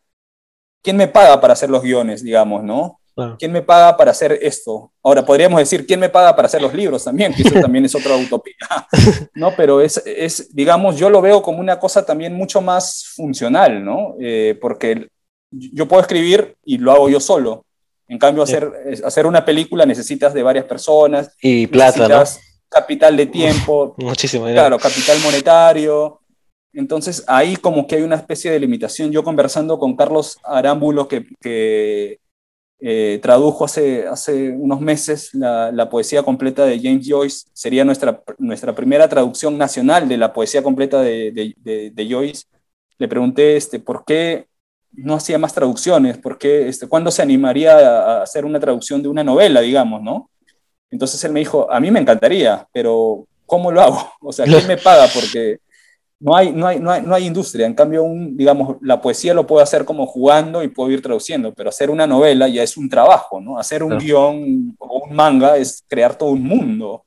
¿quién 0.82 0.96
me 0.96 1.08
paga 1.08 1.40
para 1.40 1.54
hacer 1.54 1.70
los 1.70 1.82
guiones, 1.82 2.22
digamos, 2.22 2.62
no? 2.62 3.00
Claro. 3.14 3.36
¿Quién 3.38 3.52
me 3.52 3.62
paga 3.62 3.96
para 3.96 4.10
hacer 4.10 4.38
esto? 4.42 4.90
Ahora, 5.02 5.24
podríamos 5.24 5.60
decir, 5.60 5.86
¿quién 5.86 6.00
me 6.00 6.08
paga 6.08 6.34
para 6.34 6.46
hacer 6.46 6.60
los 6.60 6.74
libros 6.74 7.04
también? 7.04 7.32
Que 7.32 7.42
eso 7.42 7.60
también 7.60 7.84
es 7.84 7.94
otra 7.94 8.16
utopía, 8.16 8.54
¿no? 9.34 9.54
Pero 9.56 9.80
es, 9.80 10.02
es, 10.04 10.52
digamos, 10.52 10.96
yo 10.96 11.08
lo 11.08 11.22
veo 11.22 11.40
como 11.40 11.60
una 11.60 11.78
cosa 11.78 12.04
también 12.04 12.34
mucho 12.34 12.60
más 12.60 13.06
funcional, 13.14 13.84
¿no? 13.84 14.16
Eh, 14.18 14.58
porque 14.60 15.08
yo 15.50 15.86
puedo 15.86 16.02
escribir 16.02 16.56
y 16.64 16.78
lo 16.78 16.90
hago 16.90 17.08
yo 17.08 17.20
solo. 17.20 17.64
En 18.08 18.18
cambio, 18.18 18.42
hacer, 18.42 18.70
hacer 19.04 19.26
una 19.26 19.44
película 19.44 19.86
necesitas 19.86 20.34
de 20.34 20.42
varias 20.42 20.66
personas. 20.66 21.34
Y 21.40 21.66
plata, 21.66 22.08
¿no? 22.08 22.24
capital 22.74 23.16
de 23.16 23.26
tiempo. 23.26 23.94
Muchísimo. 23.98 24.46
Claro, 24.46 24.78
capital 24.78 25.18
monetario. 25.22 26.20
Entonces 26.72 27.22
ahí 27.28 27.56
como 27.56 27.86
que 27.86 27.96
hay 27.96 28.02
una 28.02 28.16
especie 28.16 28.50
de 28.50 28.58
limitación. 28.58 29.12
Yo 29.12 29.22
conversando 29.22 29.78
con 29.78 29.96
Carlos 29.96 30.38
Arámbulo, 30.42 31.06
que, 31.06 31.24
que 31.40 32.18
eh, 32.80 33.20
tradujo 33.22 33.64
hace, 33.64 34.08
hace 34.08 34.50
unos 34.50 34.80
meses 34.80 35.32
la, 35.34 35.70
la, 35.70 35.88
poesía 35.88 36.24
completa 36.24 36.66
de 36.66 36.80
James 36.80 37.06
Joyce, 37.08 37.46
sería 37.52 37.84
nuestra, 37.84 38.22
nuestra 38.38 38.74
primera 38.74 39.08
traducción 39.08 39.56
nacional 39.56 40.08
de 40.08 40.16
la 40.16 40.32
poesía 40.32 40.62
completa 40.64 41.00
de, 41.00 41.30
de, 41.30 41.54
de, 41.58 41.90
de 41.90 42.10
Joyce. 42.10 42.46
Le 42.98 43.06
pregunté 43.06 43.56
este, 43.56 43.78
por 43.78 44.04
qué 44.04 44.48
no 44.96 45.14
hacía 45.14 45.38
más 45.38 45.54
traducciones, 45.54 46.18
por 46.18 46.38
qué, 46.38 46.68
este, 46.68 46.86
cuándo 46.86 47.10
se 47.10 47.22
animaría 47.22 47.76
a, 47.76 48.22
hacer 48.22 48.44
una 48.44 48.60
traducción 48.60 49.02
de 49.02 49.08
una 49.08 49.24
novela, 49.24 49.60
digamos, 49.60 50.02
¿no? 50.02 50.30
Entonces 50.90 51.22
él 51.24 51.32
me 51.32 51.40
dijo, 51.40 51.70
a 51.70 51.80
mí 51.80 51.90
me 51.90 52.00
encantaría, 52.00 52.66
pero 52.72 53.26
¿cómo 53.46 53.72
lo 53.72 53.80
hago? 53.80 54.12
O 54.20 54.32
sea, 54.32 54.44
¿quién 54.44 54.66
me 54.66 54.76
paga? 54.76 55.06
Porque 55.12 55.58
no 56.20 56.36
hay, 56.36 56.52
no 56.52 56.66
hay, 56.66 56.78
no 56.78 56.90
hay, 56.90 57.02
no 57.02 57.14
hay 57.14 57.26
industria. 57.26 57.66
En 57.66 57.74
cambio, 57.74 58.02
un, 58.02 58.36
digamos, 58.36 58.76
la 58.80 59.00
poesía 59.00 59.34
lo 59.34 59.46
puedo 59.46 59.62
hacer 59.62 59.84
como 59.84 60.06
jugando 60.06 60.62
y 60.62 60.68
puedo 60.68 60.90
ir 60.90 61.02
traduciendo, 61.02 61.52
pero 61.52 61.68
hacer 61.68 61.90
una 61.90 62.06
novela 62.06 62.48
ya 62.48 62.62
es 62.62 62.76
un 62.76 62.88
trabajo, 62.88 63.40
¿no? 63.40 63.58
Hacer 63.58 63.82
un 63.82 63.90
claro. 63.90 64.04
guion 64.04 64.76
o 64.78 65.02
un 65.04 65.14
manga 65.14 65.56
es 65.56 65.84
crear 65.88 66.16
todo 66.16 66.30
un 66.30 66.44
mundo. 66.44 67.04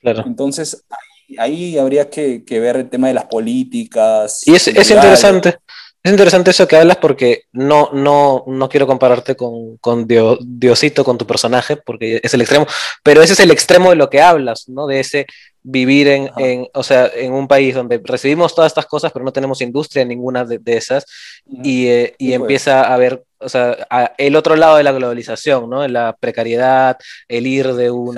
Claro. 0.00 0.24
Entonces, 0.26 0.84
ahí, 1.28 1.38
ahí 1.38 1.78
habría 1.78 2.10
que, 2.10 2.44
que, 2.44 2.60
ver 2.60 2.76
el 2.76 2.90
tema 2.90 3.08
de 3.08 3.14
las 3.14 3.24
políticas. 3.24 4.46
Y 4.46 4.54
es, 4.54 4.68
es 4.68 4.90
interesante. 4.90 5.56
Es 6.02 6.12
interesante 6.12 6.52
eso 6.52 6.68
que 6.68 6.76
hablas 6.76 6.98
porque 6.98 7.42
no, 7.52 7.90
no, 7.92 8.44
no 8.46 8.68
quiero 8.68 8.86
compararte 8.86 9.34
con, 9.34 9.76
con 9.78 10.06
Dios, 10.06 10.38
Diosito, 10.40 11.04
con 11.04 11.18
tu 11.18 11.26
personaje, 11.26 11.76
porque 11.76 12.20
es 12.22 12.32
el 12.34 12.40
extremo, 12.40 12.66
pero 13.02 13.20
ese 13.20 13.32
es 13.32 13.40
el 13.40 13.50
extremo 13.50 13.90
de 13.90 13.96
lo 13.96 14.08
que 14.08 14.22
hablas, 14.22 14.68
¿no? 14.68 14.86
De 14.86 15.00
ese 15.00 15.26
vivir 15.62 16.08
en, 16.08 16.30
en, 16.38 16.68
o 16.72 16.82
sea, 16.82 17.10
en 17.14 17.32
un 17.32 17.48
país 17.48 17.74
donde 17.74 18.00
recibimos 18.02 18.54
todas 18.54 18.70
estas 18.70 18.86
cosas, 18.86 19.12
pero 19.12 19.24
no 19.24 19.32
tenemos 19.32 19.60
industria 19.60 20.02
en 20.02 20.08
ninguna 20.08 20.44
de, 20.44 20.58
de 20.58 20.76
esas, 20.76 21.04
y, 21.46 21.88
eh, 21.88 22.14
y 22.16 22.28
sí, 22.28 22.34
empieza 22.34 22.78
pues. 22.78 22.90
a 22.90 22.94
haber, 22.94 23.24
o 23.38 23.48
sea, 23.48 23.76
a, 23.90 24.12
el 24.18 24.36
otro 24.36 24.54
lado 24.54 24.76
de 24.76 24.84
la 24.84 24.92
globalización, 24.92 25.68
¿no? 25.68 25.86
La 25.88 26.16
precariedad, 26.18 26.96
el 27.26 27.46
ir 27.46 27.74
de 27.74 27.90
un, 27.90 28.16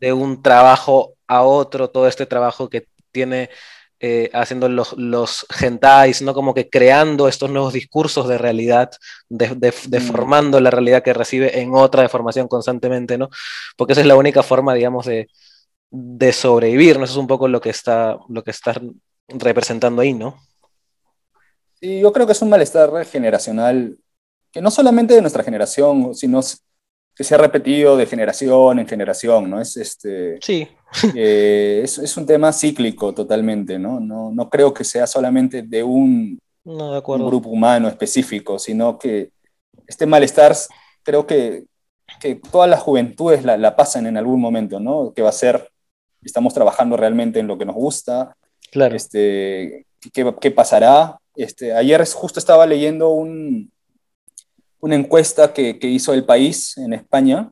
de 0.00 0.12
un 0.12 0.42
trabajo 0.42 1.14
a 1.26 1.42
otro, 1.42 1.90
todo 1.90 2.08
este 2.08 2.26
trabajo 2.26 2.68
que 2.70 2.86
tiene 3.12 3.50
eh, 4.00 4.30
haciendo 4.32 4.68
los, 4.68 4.92
los 4.96 5.44
hentais, 5.60 6.22
¿no? 6.22 6.32
Como 6.34 6.54
que 6.54 6.68
creando 6.68 7.26
estos 7.28 7.50
nuevos 7.50 7.72
discursos 7.72 8.28
de 8.28 8.38
realidad, 8.38 8.90
de, 9.28 9.48
de, 9.56 9.74
deformando 9.88 10.60
mm. 10.60 10.62
la 10.62 10.70
realidad 10.70 11.02
que 11.02 11.12
recibe 11.12 11.60
en 11.60 11.74
otra 11.74 12.02
deformación 12.02 12.46
constantemente, 12.46 13.18
¿no? 13.18 13.28
Porque 13.76 13.92
esa 13.92 14.02
es 14.02 14.06
la 14.06 14.16
única 14.16 14.42
forma, 14.42 14.74
digamos, 14.74 15.06
de, 15.06 15.28
de 15.90 16.32
sobrevivir, 16.32 16.98
¿no? 16.98 17.04
Eso 17.04 17.14
es 17.14 17.18
un 17.18 17.26
poco 17.26 17.48
lo 17.48 17.60
que 17.60 17.70
está, 17.70 18.18
lo 18.28 18.44
que 18.44 18.50
está 18.50 18.80
representando 19.28 20.02
ahí, 20.02 20.14
¿no? 20.14 20.36
Sí, 21.80 22.00
yo 22.00 22.12
creo 22.12 22.26
que 22.26 22.32
es 22.32 22.42
un 22.42 22.50
malestar 22.50 22.90
generacional 23.06 23.96
que 24.50 24.60
no 24.60 24.70
solamente 24.70 25.14
de 25.14 25.20
nuestra 25.20 25.44
generación, 25.44 26.14
sino 26.14 26.40
que 27.18 27.24
se 27.24 27.34
ha 27.34 27.38
repetido 27.38 27.96
de 27.96 28.06
generación 28.06 28.78
en 28.78 28.86
generación, 28.86 29.50
¿no? 29.50 29.60
Es, 29.60 29.76
este, 29.76 30.38
sí. 30.40 30.68
eh, 31.16 31.80
es, 31.84 31.98
es, 31.98 32.16
un 32.16 32.24
tema 32.24 32.52
cíclico 32.52 33.12
totalmente, 33.12 33.76
¿no? 33.76 33.98
No, 33.98 34.30
no 34.30 34.48
creo 34.48 34.72
que 34.72 34.84
sea 34.84 35.04
solamente 35.08 35.62
de 35.62 35.82
un, 35.82 36.38
no, 36.64 36.92
de 36.92 37.02
un 37.04 37.26
grupo 37.26 37.48
humano 37.48 37.88
específico, 37.88 38.60
sino 38.60 39.00
que 39.00 39.32
este 39.88 40.06
malestar 40.06 40.54
creo 41.02 41.26
que, 41.26 41.64
que 42.20 42.36
todas 42.36 42.70
las 42.70 42.80
juventudes 42.80 43.44
la, 43.44 43.56
la, 43.56 43.74
pasan 43.74 44.06
en 44.06 44.16
algún 44.16 44.40
momento, 44.40 44.78
¿no? 44.78 45.12
Que 45.12 45.22
va 45.22 45.30
a 45.30 45.32
ser, 45.32 45.72
estamos 46.22 46.54
trabajando 46.54 46.96
realmente 46.96 47.40
en 47.40 47.48
lo 47.48 47.58
que 47.58 47.64
nos 47.66 47.74
gusta, 47.74 48.36
claro. 48.70 48.94
este, 48.94 49.86
¿qué, 50.12 50.34
qué 50.40 50.50
pasará? 50.52 51.18
Este, 51.34 51.72
ayer 51.72 52.06
justo 52.14 52.38
estaba 52.38 52.64
leyendo 52.64 53.08
un, 53.08 53.72
una 54.80 54.94
encuesta 54.94 55.52
que, 55.52 55.78
que, 55.78 55.88
hizo 55.88 56.12
el 56.12 56.24
país 56.24 56.76
en 56.78 56.92
España, 56.92 57.50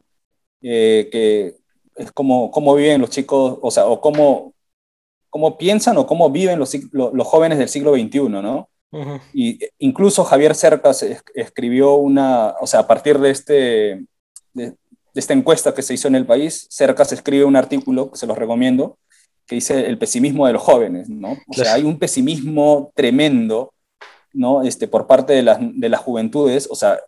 eh, 0.62 1.08
que 1.10 1.54
es 1.96 2.12
como 2.12 2.50
cómo 2.50 2.74
viven 2.74 3.00
los 3.00 3.10
chicos, 3.10 3.58
o 3.60 3.70
sea, 3.70 3.86
o 3.86 4.00
cómo, 4.00 4.54
cómo 5.30 5.58
piensan 5.58 5.96
o 5.98 6.06
cómo 6.06 6.30
viven 6.30 6.58
los, 6.58 6.76
los 6.92 7.26
jóvenes 7.26 7.58
del 7.58 7.68
siglo 7.68 7.94
XXI, 7.94 8.28
¿no? 8.28 8.68
Uh 8.92 8.98
-huh. 8.98 9.20
Y 9.32 9.58
incluso 9.78 10.24
Javier 10.24 10.54
Cercas 10.54 11.04
escribió 11.34 11.94
una, 11.94 12.54
o 12.60 12.66
sea, 12.66 12.80
a 12.80 12.86
partir 12.86 13.18
de, 13.18 13.30
este, 13.30 13.52
de, 14.54 14.70
de, 14.70 14.74
esta 15.14 15.34
encuesta 15.34 15.74
que 15.74 15.82
se 15.82 15.94
hizo 15.94 16.08
en 16.08 16.14
el 16.14 16.26
país, 16.26 16.66
Cercas 16.70 17.12
escribe 17.12 17.44
un 17.44 17.56
artículo, 17.56 18.12
que 18.12 18.18
se 18.18 18.26
los 18.26 18.38
recomiendo, 18.38 18.98
que 19.46 19.56
dice 19.56 19.86
el 19.86 19.98
pesimismo 19.98 20.46
de 20.46 20.52
los 20.52 20.62
jóvenes, 20.62 21.08
¿no? 21.08 21.36
O 21.48 21.52
sea, 21.52 21.74
hay 21.74 21.84
un 21.84 21.98
pesimismo 21.98 22.92
tremendo 22.94 23.72
¿no? 24.36 24.62
Este, 24.62 24.88
por 24.88 25.06
parte 25.06 25.32
de 25.32 25.42
las, 25.42 25.58
de 25.60 25.88
las 25.88 26.00
juventudes, 26.00 26.68
o 26.70 26.74
sea, 26.74 26.98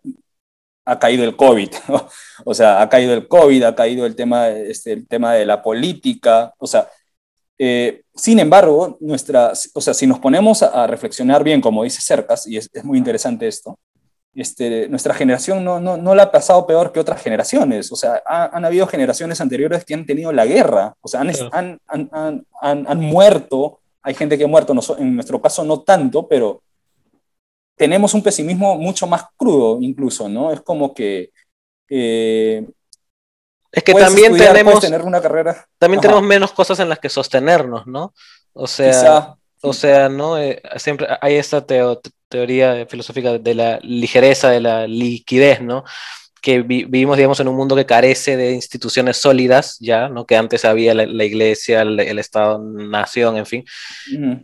ha 0.84 0.98
caído 0.98 1.24
el 1.24 1.36
COVID, 1.36 1.70
¿no? 1.88 2.09
o 2.44 2.55
sea, 2.55 2.80
ha 2.80 2.88
caído 2.88 3.14
el 3.14 3.28
COVID, 3.28 3.62
ha 3.64 3.74
caído 3.74 4.06
el 4.06 4.16
tema, 4.16 4.48
este, 4.48 4.92
el 4.92 5.06
tema 5.06 5.34
de 5.34 5.46
la 5.46 5.62
política, 5.62 6.55
o 6.59 6.66
sea, 6.66 6.88
eh, 7.59 8.02
sin 8.14 8.38
embargo, 8.38 8.96
nuestra, 9.00 9.52
o 9.74 9.80
sea, 9.80 9.94
si 9.94 10.06
nos 10.06 10.20
ponemos 10.20 10.62
a, 10.62 10.84
a 10.84 10.86
reflexionar 10.86 11.42
bien, 11.42 11.60
como 11.60 11.84
dice 11.84 12.00
Cercas, 12.00 12.46
y 12.46 12.56
es, 12.56 12.70
es 12.72 12.84
muy 12.84 12.98
interesante 12.98 13.48
esto, 13.48 13.78
este, 14.34 14.88
nuestra 14.88 15.14
generación 15.14 15.64
no, 15.64 15.80
no, 15.80 15.96
no, 15.96 16.14
la 16.14 16.24
ha 16.24 16.30
pasado 16.30 16.64
peor 16.66 16.92
que 16.92 17.00
otras 17.00 17.20
generaciones. 17.20 17.90
O 17.90 17.96
sea, 17.96 18.22
ha, 18.24 18.56
han 18.56 18.64
habido 18.64 18.86
generaciones 18.86 19.40
anteriores 19.40 19.84
que 19.84 19.94
han 19.94 20.06
tenido 20.06 20.32
la 20.32 20.46
guerra, 20.46 20.94
o 21.00 21.09
sea, 21.09 21.22
han, 21.22 21.34
sí. 21.34 21.48
han, 21.50 21.80
han, 21.88 22.46
han, 22.60 23.00
muerto, 23.00 23.80
hay 24.02 24.14
gente 24.14 24.38
que 24.38 24.44
ha 24.44 24.48
muerto, 24.48 24.74
en 24.98 25.14
nuestro 25.16 25.42
caso 25.42 25.64
no 25.64 25.80
tanto, 25.80 26.28
pero 26.28 26.62
tenemos 27.78 28.12
un 28.14 28.22
pesimismo 28.22 28.74
mucho 28.76 29.06
más 29.06 29.24
crudo 29.36 29.78
incluso, 29.80 30.28
¿no? 30.28 30.52
Es 30.52 30.60
como 30.60 30.92
que... 30.92 31.30
Eh, 31.88 32.66
es 33.70 33.82
que 33.82 33.94
también 33.94 34.32
estudiar, 34.32 34.52
tenemos... 34.52 34.80
tener 34.80 35.02
una 35.02 35.20
carrera... 35.20 35.66
También 35.78 36.00
Ajá. 36.00 36.09
tenemos 36.09 36.22
menos 36.22 36.52
cosas 36.52 36.80
en 36.80 36.88
las 36.88 36.98
que 36.98 37.09
sostenernos, 37.09 37.86
¿no? 37.86 38.12
O 38.52 38.66
sea... 38.66 38.90
Quizá, 38.90 39.38
O 39.62 39.72
sea, 39.72 40.09
¿no? 40.09 40.38
Eh, 40.38 40.62
siempre 40.76 41.09
hay 41.20 41.34
esta 41.36 41.64
teoría 41.66 42.86
filosófica 42.86 43.38
de 43.38 43.55
la 43.55 43.78
ligereza, 43.82 44.50
de 44.50 44.60
la 44.60 44.86
liquidez, 44.86 45.60
¿no? 45.60 45.84
Que 46.40 46.62
vivimos, 46.62 47.16
digamos, 47.16 47.40
en 47.40 47.48
un 47.48 47.56
mundo 47.56 47.74
que 47.74 47.86
carece 47.86 48.36
de 48.36 48.52
instituciones 48.52 49.16
sólidas, 49.16 49.77
ya, 49.81 50.09
¿no? 50.09 50.27
Que 50.27 50.36
antes 50.36 50.65
había 50.65 50.94
la, 50.94 51.24
iglesia, 51.24 51.82
el, 51.82 52.19
Estado-nación, 52.19 53.36
en 53.36 53.47
fin. 53.47 53.65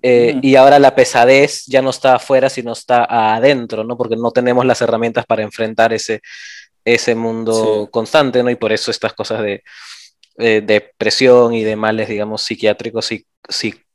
Eh, 0.03 0.39
y 0.43 0.57
ahora 0.57 0.79
la 0.79 0.95
pesadez 0.95 1.65
ya 1.66 1.83
no 1.83 1.91
está 1.91 2.16
afuera, 2.16 2.51
sino 2.51 2.73
está 2.73 3.05
adentro, 3.35 3.85
¿no? 3.85 3.97
Porque 3.97 4.16
no 4.16 4.31
tenemos 4.31 4.65
las 4.65 4.81
herramientas 4.83 5.27
para 5.27 5.43
enfrentar 5.43 5.93
ese, 5.93 6.21
ese 6.85 7.15
mundo 7.15 7.89
constante, 7.91 8.43
¿no? 8.43 8.51
Y 8.51 8.57
por 8.57 8.73
eso 8.73 8.91
estas 8.91 9.12
cosas 9.12 9.43
de 9.43 9.62
depresión 10.37 11.55
y 11.55 11.62
de 11.62 11.77
males, 11.77 12.09
digamos, 12.09 12.43
psiquiátricos 12.43 13.12
y, 13.12 13.25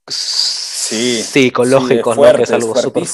psicológicos, 0.08 2.18
¿no? 2.18 2.34
Que 2.34 2.44
es 2.44 2.52
algo 2.52 2.76
súper 2.76 3.06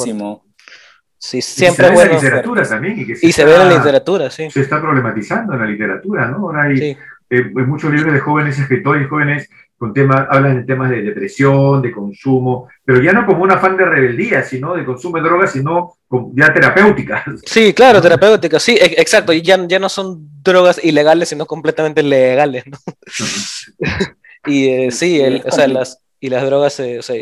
Sí, 1.26 1.41
siempre 1.41 1.88
y 1.88 1.89
se 1.89 1.95
ve 1.95 2.03
en 2.03 2.10
la 2.10 2.15
literatura 2.19 2.64
también. 2.64 2.99
Y, 2.99 3.31
se, 3.31 3.45
ve 3.45 3.53
en 3.53 3.60
la 3.68 3.77
literatura, 3.77 4.30
sí. 4.30 4.47
Se 4.52 4.61
está 4.61 4.80
problematizando 4.80 5.53
en 5.53 5.60
la 5.60 5.65
literatura, 5.65 6.27
¿no? 6.27 6.38
Ahora 6.38 6.65
hay, 6.65 6.95
eh, 7.31 7.43
muchos 7.65 7.91
libros 7.91 8.14
de 8.14 8.19
jóvenes 8.19 8.60
escritores 8.60 9.10
jóvenes 9.10 9.49
con 9.76 9.91
temas, 9.91 10.27
hablan 10.30 10.57
de 10.57 10.64
temas 10.65 10.91
de 10.91 11.02
depresión, 11.02 11.81
de 11.81 11.91
consumo, 11.91 12.69
pero 12.84 13.02
ya 13.02 13.11
no 13.11 13.26
como 13.26 13.41
un 13.41 13.52
afán 13.52 13.76
de 13.76 13.85
rebeldía, 13.85 14.43
sino 14.43 14.76
de 14.76 14.85
consumo 14.85 15.18
de 15.18 15.23
drogas, 15.23 15.52
sino 15.52 15.95
ya 16.35 16.53
terapéuticas. 16.53 17.23
Sí, 17.43 17.73
claro, 17.73 18.03
terapéuticas, 18.03 18.61
sí, 18.61 18.76
e, 18.76 19.02
exacto, 19.02 19.34
ya, 19.34 19.65
ya 19.65 19.80
no 19.80 19.89
son 19.89 20.30
drogas 20.43 20.80
ilegales, 20.84 21.30
sino 21.30 21.47
completamente 21.47 22.03
legales, 22.03 22.65
¿no? 22.68 22.77
y 24.45 24.69
eh, 24.69 24.91
sí, 24.91 25.19
el, 25.19 25.41
o 25.43 25.52
sea, 25.52 25.68
las, 25.68 25.97
y 26.19 26.30
las 26.30 26.45
drogas, 26.45 26.80
eh, 26.81 26.99
o 26.99 27.02
sea, 27.02 27.15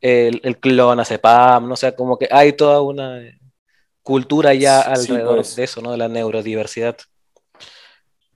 el, 0.00 0.40
el 0.44 0.58
clonazepam, 0.58 1.68
no 1.68 1.76
sé, 1.76 1.94
como 1.94 2.18
que 2.18 2.28
hay 2.30 2.52
toda 2.52 2.82
una 2.82 3.20
cultura 4.08 4.54
ya 4.54 4.80
alrededor 4.80 5.36
pues. 5.36 5.54
de 5.54 5.64
eso, 5.64 5.82
¿no? 5.82 5.92
De 5.92 5.98
la 5.98 6.08
neurodiversidad. 6.08 6.96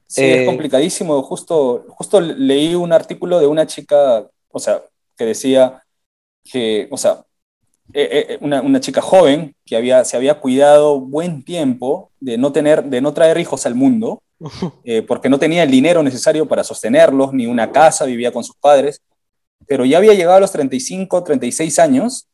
Sí, 0.07 0.23
es 0.23 0.41
eh, 0.41 0.45
complicadísimo. 0.45 1.23
Justo, 1.23 1.87
justo 1.89 2.21
leí 2.21 2.75
un 2.75 2.93
artículo 2.93 3.41
de 3.41 3.47
una 3.47 3.67
chica, 3.67 4.29
o 4.51 4.59
sea, 4.59 4.83
que 5.17 5.25
decía 5.25 5.83
que, 6.45 6.89
o 6.91 6.99
sea, 6.99 7.25
eh, 7.95 8.27
eh, 8.29 8.39
una, 8.43 8.61
una, 8.61 8.81
chica 8.81 9.01
joven 9.01 9.55
que 9.65 9.75
había, 9.75 10.05
se 10.05 10.19
había 10.19 10.41
cuidado 10.41 11.01
buen 11.01 11.43
tiempo 11.43 12.11
de 12.21 12.37
no, 12.37 12.53
tener, 12.53 12.85
de 12.85 13.01
no 13.01 13.15
traer 13.15 13.39
hijos 13.39 13.65
al 13.65 13.75
mundo, 13.75 14.23
porque 15.09 15.31
no 15.31 15.39
tenía 15.39 15.63
el 15.63 15.71
dinero 15.71 16.03
necesario 16.03 16.47
para 16.47 16.65
sostenerlos, 16.65 17.33
ni 17.33 17.47
una 17.47 17.73
casa, 17.73 18.05
vivía 18.05 18.31
con 18.31 18.45
sus 18.45 18.57
padres, 18.57 19.01
pero 19.73 19.87
ya 19.87 19.97
había 19.97 20.13
llegado 20.13 20.37
a 20.37 20.41
los 20.41 20.53
35, 20.53 21.25
36 21.25 21.79
años 21.79 22.29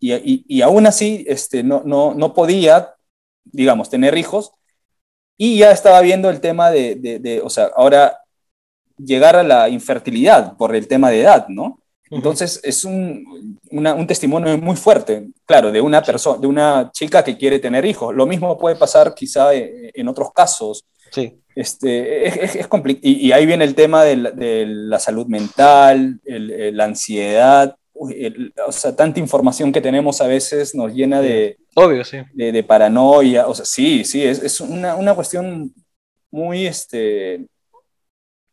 y, 0.00 0.14
y, 0.14 0.44
y 0.48 0.62
aún 0.62 0.86
así 0.86 1.22
este, 1.28 1.62
no, 1.62 1.82
no, 1.84 2.14
no, 2.14 2.32
podía, 2.32 2.94
digamos, 3.44 3.90
tener 3.90 4.16
hijos 4.16 4.52
y 5.36 5.58
ya 5.58 5.70
estaba 5.70 6.00
viendo 6.00 6.30
el 6.30 6.40
tema 6.40 6.70
de, 6.70 6.94
de, 6.94 7.18
de, 7.18 7.42
o 7.42 7.50
sea, 7.50 7.68
ahora 7.76 8.22
llegar 8.96 9.36
a 9.36 9.42
la 9.42 9.68
infertilidad 9.68 10.56
por 10.56 10.74
el 10.74 10.88
tema 10.88 11.10
de 11.10 11.20
edad, 11.20 11.46
¿no? 11.48 11.82
Entonces 12.08 12.58
es 12.64 12.86
un, 12.86 13.58
una, 13.70 13.92
un, 13.92 14.06
testimonio 14.06 14.56
muy 14.56 14.76
fuerte, 14.76 15.28
claro, 15.44 15.70
de 15.70 15.82
una 15.82 16.02
persona, 16.02 16.38
de 16.38 16.46
una 16.46 16.90
chica 16.90 17.22
que 17.22 17.36
quiere 17.36 17.58
tener 17.58 17.84
hijos. 17.84 18.14
Lo 18.14 18.24
mismo 18.24 18.56
puede 18.56 18.76
pasar 18.76 19.14
quizá 19.14 19.54
eh, 19.54 19.90
en 19.92 20.08
otros 20.08 20.32
casos. 20.32 20.86
Sí. 21.10 21.40
Este, 21.54 22.28
es, 22.44 22.54
es, 22.54 22.68
y, 23.02 23.26
y, 23.26 23.32
ahí 23.32 23.44
viene 23.44 23.64
el 23.64 23.74
tema 23.74 24.04
de 24.04 24.16
la, 24.16 24.30
de 24.30 24.64
la 24.66 25.00
salud 25.00 25.26
mental, 25.26 26.20
el, 26.24 26.76
la 26.76 26.84
ansiedad, 26.84 27.76
o 27.94 28.72
sea, 28.72 28.94
tanta 28.94 29.18
información 29.18 29.72
que 29.72 29.80
tenemos 29.80 30.20
a 30.20 30.28
veces 30.28 30.74
nos 30.74 30.94
llena 30.94 31.20
de, 31.20 31.58
Obvio, 31.74 32.04
sí. 32.04 32.18
de, 32.32 32.52
de 32.52 32.62
paranoia, 32.62 33.48
o 33.48 33.54
sea, 33.54 33.64
sí, 33.64 34.04
sí, 34.04 34.22
es, 34.22 34.40
es 34.42 34.60
una, 34.60 34.94
una, 34.94 35.14
cuestión 35.14 35.74
muy, 36.30 36.66
este, 36.66 37.44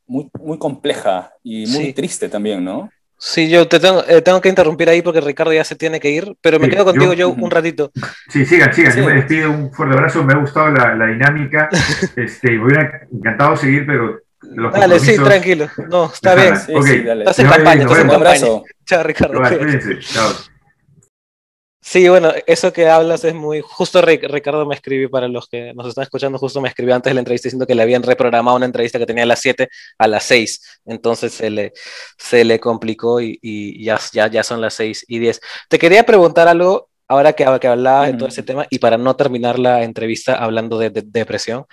muy, 0.07 0.30
muy 0.40 0.57
compleja 0.57 1.32
y 1.44 1.68
muy 1.68 1.94
triste 1.94 2.27
también, 2.27 2.64
¿no? 2.64 2.90
Sí, 3.28 3.50
yo 3.50 3.68
te 3.68 3.80
tengo, 3.80 4.04
eh, 4.08 4.22
tengo, 4.22 4.40
que 4.40 4.50
interrumpir 4.50 4.88
ahí 4.88 5.02
porque 5.02 5.20
Ricardo 5.20 5.52
ya 5.52 5.64
se 5.64 5.76
tiene 5.76 6.00
que 6.00 6.12
ir, 6.12 6.36
pero 6.42 6.60
me 6.60 6.70
quedo 6.70 6.86
contigo 6.86 7.12
yo, 7.14 7.30
un 7.30 7.50
ratito. 7.50 7.92
Sí, 8.30 8.46
sigan, 8.46 8.72
sigan. 8.72 8.96
Yo 8.96 9.04
me 9.04 9.16
despido, 9.16 9.50
un 9.50 9.74
fuerte 9.74 9.96
abrazo, 9.96 10.24
me 10.24 10.34
ha 10.34 10.38
gustado 10.38 10.70
la, 10.70 10.94
la 10.94 11.08
dinámica. 11.08 11.68
Este, 12.16 12.52
me 12.52 12.66
hubiera 12.66 13.02
encantado 13.12 13.58
seguir, 13.58 13.88
pero 13.88 14.20
los 14.44 14.72
Dale, 14.72 15.00
sí, 15.00 15.16
tranquilo. 15.16 15.68
No, 15.90 16.06
está 16.14 16.36
bien. 16.36 16.56
Sí, 16.56 16.76
okay. 16.76 17.00
sí, 17.00 17.04
dale. 17.04 17.22
Estás 17.22 17.40
en 17.40 17.48
campaña, 17.48 17.82
estás 17.82 18.00
en 18.00 18.10
campaña. 18.10 18.48
Chao, 18.86 19.04
Ricardo. 19.04 19.42
chao. 20.02 20.32
Sí, 21.88 22.10
bueno, 22.10 22.32
eso 22.48 22.74
que 22.74 22.90
hablas 22.90 23.24
es 23.26 23.36
muy... 23.36 23.62
Justo 23.62 24.02
Ricardo 24.02 24.66
me 24.66 24.74
escribió, 24.74 25.07
para 25.12 25.28
los 25.28 25.48
que 25.48 25.72
nos 25.76 25.88
están 25.88 26.02
escuchando, 26.02 26.40
justo 26.40 26.60
me 26.60 26.68
escribió 26.68 26.95
antes 26.95 27.12
de 27.12 27.14
la 27.14 27.20
entrevista 27.20 27.45
diciendo 27.45 27.68
que 27.68 27.76
le 27.76 27.84
habían 27.84 28.02
reprogramado 28.02 28.57
una 28.57 28.66
entrevista 28.66 28.98
que 28.98 29.06
tenía 29.06 29.22
a 29.24 29.28
las 29.28 29.40
7 29.40 29.70
a 29.99 30.07
las 30.07 30.24
6. 30.24 30.82
Entonces 30.86 31.34
se 31.34 31.52
le, 31.52 31.74
se 32.18 32.44
le 32.44 32.60
complicó 32.60 33.22
y, 33.22 33.38
y 33.40 33.84
ya, 33.84 33.99
ya, 34.14 34.28
ya 34.28 34.44
son 34.44 34.62
las 34.62 34.74
6 34.74 35.06
y 35.07 35.20
10. 35.20 35.40
Te 35.70 35.78
quería 35.78 36.03
preguntar 36.03 36.48
algo, 36.48 36.90
ahora 37.07 37.34
que, 37.34 37.45
que 37.62 37.68
hablabas 37.68 38.12
de 38.12 38.18
todo 38.18 38.30
ese 38.30 38.41
tema, 38.41 38.66
y 38.72 38.80
para 38.80 38.98
no 38.98 39.16
terminar 39.16 39.60
la 39.60 39.84
entrevista 39.84 40.36
hablando 40.36 40.80
de, 40.80 40.90
depresión, 40.90 41.66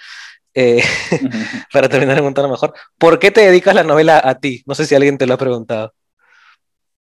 eh, 0.52 0.82
para 1.72 1.88
terminar 1.88 2.20
un 2.20 2.34
tono 2.34 2.50
mejor, 2.50 2.74
¿por 2.98 3.18
qué 3.18 3.30
te 3.30 3.40
dedicas 3.40 3.74
la 3.74 3.82
novela 3.82 4.20
a 4.22 4.38
ti? 4.38 4.62
No 4.66 4.74
sé 4.74 4.84
si 4.84 4.94
alguien 4.94 5.16
te 5.16 5.26
lo 5.26 5.34
ha 5.34 5.38
preguntado. 5.38 5.94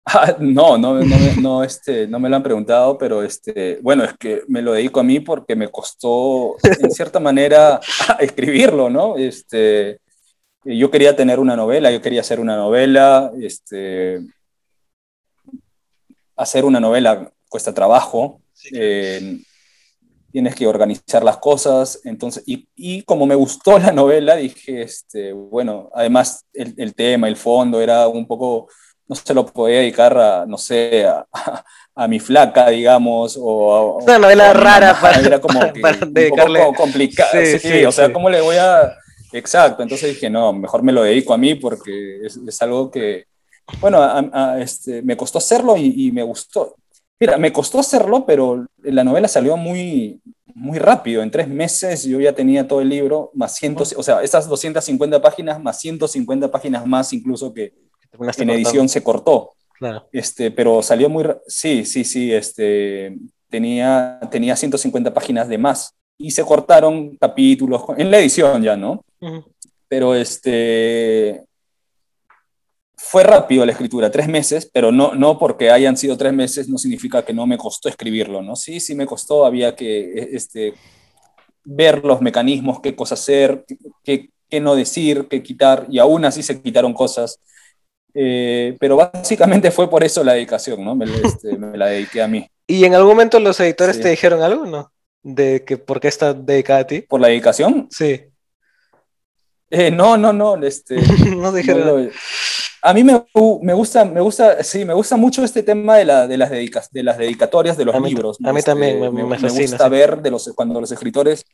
Ah, 0.04 0.36
no, 0.40 0.76
no, 0.78 0.94
no, 0.94 1.16
no, 1.40 1.62
este, 1.62 2.08
no 2.08 2.18
me 2.18 2.28
lo 2.28 2.34
han 2.34 2.42
preguntado, 2.42 2.98
pero 2.98 3.22
este, 3.22 3.78
bueno, 3.82 4.02
es 4.02 4.12
que 4.18 4.42
me 4.48 4.60
lo 4.60 4.72
dedico 4.72 4.98
a 4.98 5.04
mí 5.04 5.20
porque 5.20 5.54
me 5.54 5.68
costó, 5.68 6.56
en 6.64 6.90
cierta 6.90 7.20
manera, 7.20 7.80
escribirlo, 8.18 8.90
¿no? 8.90 9.16
Este, 9.16 10.00
yo 10.64 10.90
quería 10.90 11.14
tener 11.14 11.38
una 11.38 11.54
novela, 11.54 11.90
yo 11.92 12.02
quería 12.02 12.20
hacer 12.20 12.40
una 12.40 12.56
novela, 12.56 13.30
este, 13.40 14.20
hacer 16.34 16.64
una 16.64 16.80
novela 16.80 17.30
cuesta 17.48 17.72
trabajo, 17.72 18.40
eh, 18.72 19.38
tienes 20.32 20.54
que 20.56 20.66
organizar 20.66 21.22
las 21.22 21.36
cosas, 21.38 22.00
entonces, 22.04 22.42
y, 22.44 22.66
y, 22.74 23.02
como 23.02 23.24
me 23.24 23.36
gustó 23.36 23.78
la 23.78 23.92
novela, 23.92 24.34
dije, 24.34 24.82
este, 24.82 25.32
bueno, 25.32 25.90
además 25.94 26.44
el, 26.52 26.74
el 26.76 26.92
tema, 26.94 27.28
el 27.28 27.36
fondo 27.36 27.80
era 27.80 28.08
un 28.08 28.26
poco 28.26 28.68
no 29.08 29.16
se 29.16 29.34
lo 29.34 29.46
podía 29.46 29.78
dedicar 29.78 30.16
a, 30.16 30.46
no 30.46 30.58
sé, 30.58 31.06
a, 31.06 31.26
a 31.94 32.08
mi 32.08 32.20
flaca, 32.20 32.70
digamos, 32.70 33.38
o 33.40 33.74
a, 33.74 33.96
una 34.04 34.18
novela 34.18 34.52
rara 34.52 34.98
para, 35.00 35.20
era 35.20 35.40
como 35.40 35.60
para, 35.80 36.06
dedicarle. 36.06 36.60
Un 36.60 36.66
poco 36.66 36.82
complicado, 36.82 37.30
sí, 37.32 37.58
sí, 37.58 37.84
o 37.84 37.92
sea, 37.92 38.12
¿cómo 38.12 38.30
le 38.30 38.40
voy 38.40 38.56
a...? 38.56 38.96
Exacto, 39.34 39.82
entonces 39.82 40.10
dije, 40.10 40.28
no, 40.28 40.52
mejor 40.52 40.82
me 40.82 40.92
lo 40.92 41.02
dedico 41.02 41.32
a 41.32 41.38
mí 41.38 41.54
porque 41.54 42.20
es, 42.22 42.38
es 42.46 42.62
algo 42.62 42.90
que, 42.90 43.24
bueno, 43.80 44.02
este, 44.58 45.00
me 45.00 45.16
costó 45.16 45.38
hacerlo 45.38 45.76
y, 45.76 46.06
y, 46.08 46.12
me 46.12 46.22
gustó. 46.22 46.76
Mira, 47.18 47.38
me 47.38 47.52
costó 47.52 47.78
hacerlo, 47.78 48.26
pero 48.26 48.66
la 48.82 49.04
novela 49.04 49.28
salió 49.28 49.56
muy, 49.56 50.20
muy 50.54 50.78
rápido. 50.78 51.22
En 51.22 51.30
tres 51.30 51.48
meses 51.48 52.04
yo 52.04 52.20
ya 52.20 52.34
tenía 52.34 52.66
todo 52.66 52.80
el 52.80 52.88
libro, 52.88 53.30
más 53.34 53.54
100, 53.56 53.76
o 53.96 54.02
sea, 54.02 54.22
estas 54.22 54.48
250 54.48 55.22
páginas, 55.22 55.60
más 55.62 55.80
150 55.80 56.50
páginas 56.50 56.86
más 56.86 57.12
incluso 57.12 57.54
que, 57.54 57.72
en 58.38 58.50
edición 58.50 58.88
se 58.88 59.02
cortó. 59.02 59.52
Claro. 59.78 60.08
Este, 60.12 60.50
pero 60.50 60.82
salió 60.82 61.08
muy... 61.08 61.24
Sí, 61.46 61.84
sí, 61.84 62.04
sí, 62.04 62.32
este, 62.32 63.16
tenía, 63.48 64.20
tenía 64.30 64.56
150 64.56 65.12
páginas 65.12 65.48
de 65.48 65.58
más 65.58 65.94
y 66.18 66.30
se 66.30 66.44
cortaron 66.44 67.16
capítulos 67.16 67.82
en 67.96 68.10
la 68.10 68.18
edición 68.18 68.62
ya, 68.62 68.76
¿no? 68.76 69.04
Pero 69.88 70.14
este... 70.14 71.44
Fue 72.96 73.24
rápido 73.24 73.66
la 73.66 73.72
escritura, 73.72 74.12
tres 74.12 74.28
meses, 74.28 74.70
pero 74.72 74.92
no, 74.92 75.14
no 75.14 75.36
porque 75.36 75.70
hayan 75.70 75.96
sido 75.96 76.16
tres 76.16 76.32
meses 76.32 76.68
no 76.68 76.78
significa 76.78 77.24
que 77.24 77.34
no 77.34 77.46
me 77.46 77.58
costó 77.58 77.88
escribirlo, 77.88 78.40
¿no? 78.42 78.54
Sí, 78.54 78.78
sí 78.78 78.94
me 78.94 79.06
costó, 79.06 79.44
había 79.44 79.74
que 79.74 80.30
este, 80.32 80.74
ver 81.64 82.04
los 82.04 82.20
mecanismos, 82.20 82.80
qué 82.80 82.94
cosa 82.94 83.14
hacer, 83.14 83.64
qué, 84.04 84.30
qué 84.48 84.60
no 84.60 84.76
decir, 84.76 85.26
qué 85.28 85.42
quitar, 85.42 85.86
y 85.90 85.98
aún 85.98 86.24
así 86.24 86.42
se 86.42 86.62
quitaron 86.62 86.94
cosas 86.94 87.40
eh, 88.14 88.76
pero 88.78 88.96
básicamente 88.96 89.70
fue 89.70 89.88
por 89.88 90.04
eso 90.04 90.22
la 90.22 90.34
dedicación, 90.34 90.84
¿no? 90.84 90.94
Me, 90.94 91.04
este, 91.04 91.56
me, 91.56 91.76
la 91.76 91.86
dediqué 91.86 92.22
a 92.22 92.28
mí. 92.28 92.46
¿Y 92.66 92.84
en 92.84 92.94
algún 92.94 93.12
momento 93.12 93.40
los 93.40 93.58
editores 93.60 94.00
te 94.00 94.08
dijeron 94.10 94.42
algo, 94.42 94.66
no? 94.66 94.92
De 95.22 95.64
que 95.64 95.76
por 95.76 96.00
qué 96.00 96.08
está 96.08 96.34
dedicada 96.34 96.80
a 96.80 96.86
ti. 96.86 97.00
¿Por 97.02 97.20
la 97.20 97.28
dedicación? 97.28 97.88
Sí. 97.90 98.20
Eh, 99.70 99.90
no, 99.90 100.16
no, 100.16 100.32
no. 100.32 100.62
Este, 100.62 100.96
no 101.36 101.52
dijeron. 101.52 102.10
a 102.82 102.92
mí 102.92 103.04
me, 103.04 103.24
me, 103.62 103.74
gusta, 103.74 104.04
me 104.04 104.20
gusta, 104.20 104.62
sí, 104.62 104.84
me 104.84 104.94
gusta 104.94 105.16
mucho 105.16 105.44
este 105.44 105.62
tema 105.62 105.96
de, 105.96 106.04
la, 106.04 106.26
de, 106.26 106.36
las, 106.36 106.50
dedicas, 106.50 106.90
de 106.90 107.02
las 107.02 107.18
dedicatorias 107.18 107.76
de 107.76 107.84
los 107.84 108.00
libros. 108.02 108.38
A 108.44 108.52
mí 108.52 108.58
este, 108.58 108.70
también 108.70 109.00
me, 109.00 109.10
me, 109.10 109.38
fascina, 109.38 109.52
me 109.54 109.66
gusta 109.66 109.88
ver 109.88 110.20
de 110.20 110.30
los, 110.30 110.52
cuando 110.54 110.80
los 110.80 110.92
escritores 110.92 111.44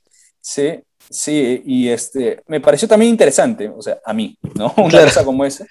sí, 0.40 0.80
sí, 1.10 1.62
y 1.64 1.89
este, 1.89 2.43
me 2.47 2.60
pareció 2.60 2.89
también 2.89 3.10
interesante, 3.10 3.68
o 3.68 3.82
sea, 3.82 3.98
a 4.05 4.12
mí, 4.12 4.36
¿no? 4.55 4.72
Una 4.76 5.05
cosa 5.05 5.24
como 5.24 5.44
esa. 5.44 5.66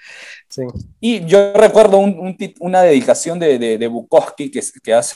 Sí. 0.49 0.63
Y 0.99 1.25
yo 1.25 1.53
recuerdo 1.53 1.99
una 2.59 2.81
dedicación 2.81 3.39
de, 3.39 3.59
de, 3.59 3.87
Bukowski 3.87 4.49
que, 4.49 4.61
que 4.83 4.93
hace 4.93 5.15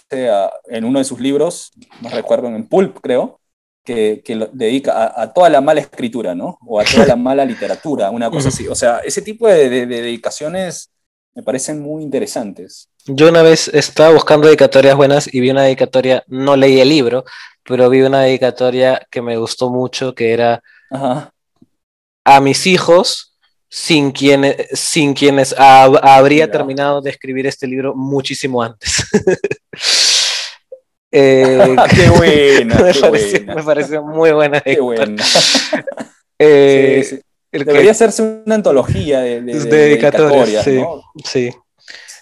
en 0.66 0.84
uno 0.84 1.00
de 1.00 1.06
sus 1.06 1.20
libros, 1.20 1.72
no 2.02 2.10
recuerdo, 2.10 2.48
en 2.48 2.68
Pulp, 2.68 3.00
creo, 3.02 3.40
que, 3.84 4.22
que 4.24 4.36
lo 4.36 4.48
dedica 4.48 5.14
a, 5.20 5.34
toda 5.34 5.50
la 5.50 5.62
mala 5.62 5.82
escritura, 5.82 6.36
¿no? 6.36 6.58
O 6.68 6.80
a 6.80 6.84
toda 6.84 7.06
la 7.06 7.16
mala 7.16 7.46
literatura, 7.46 8.12
una 8.12 8.30
cosa 8.30 8.50
así. 8.50 8.68
O 8.68 8.76
sea, 8.76 9.00
ese 9.00 9.22
tipo 9.22 9.48
de, 9.48 9.70
de 9.70 9.86
dedicaciones 9.86 10.92
me 11.34 11.44
parecen 11.44 11.82
muy 11.82 12.04
interesantes. 12.04 12.90
Yo 13.06 13.30
una 13.30 13.42
vez 13.42 13.68
estaba 13.70 14.14
buscando 14.14 14.48
dedicatorias 14.48 14.96
buenas 14.96 15.34
y 15.34 15.40
vi 15.40 15.50
una 15.50 15.64
dedicatoria, 15.64 16.24
no 16.28 16.56
leí 16.56 16.80
el 16.80 16.90
libro, 16.90 17.26
pero 17.64 17.90
vi 17.90 18.02
una 18.02 18.22
dedicatoria 18.22 19.08
que 19.10 19.22
me 19.22 19.38
gustó 19.38 19.70
mucho, 19.70 20.14
que 20.14 20.34
era 20.34 20.62
a 22.24 22.40
mis 22.42 22.68
hijos, 22.68 23.31
sin 23.74 24.12
quienes, 24.12 24.68
sin 24.74 25.14
quienes 25.14 25.56
habría 25.58 26.52
terminado 26.52 27.02
de 27.02 27.10
escribir 27.10 27.48
este 27.48 27.68
libro 27.68 27.96
muchísimo 27.96 28.62
antes. 28.62 29.04
Eh, 31.14 31.76
qué 31.94 32.10
buena, 32.66 32.76
me, 32.82 33.64
pareció, 33.64 34.02
muy 34.02 34.32
buena. 34.32 34.62
Qué 34.62 34.80
buena. 34.80 35.22
Eh, 36.40 37.22
Debería 37.52 37.92
hacerse 37.92 38.22
una 38.46 38.56
antología 38.56 39.20
de, 39.20 39.42
de, 39.42 39.60
dedicatorias, 39.60 40.66
sí, 41.26 41.50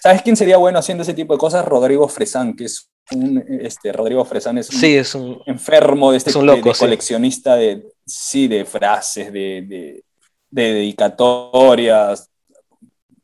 ¿Sabes 0.02 0.22
quién 0.22 0.36
sería 0.36 0.56
bueno 0.56 0.80
haciendo 0.80 1.02
ese 1.02 1.14
tipo 1.14 1.34
de 1.34 1.38
cosas? 1.38 1.64
Rodrigo 1.64 2.08
Fresán, 2.08 2.56
que 2.56 2.64
es 2.64 2.90
un, 3.12 3.44
este, 3.62 3.92
Rodrigo 3.92 4.24
Fresán 4.24 4.58
es 4.58 4.70
un, 4.70 4.84
es 4.84 5.14
un 5.14 5.40
enfermo 5.46 6.10
de 6.10 6.18
este 6.18 6.36
un 6.36 6.46
loco, 6.46 6.72
coleccionista 6.76 7.54
de, 7.54 7.84
sí, 8.04 8.48
de 8.48 8.64
frases, 8.64 9.32
de, 9.32 10.02
dedicatorias. 10.50 12.28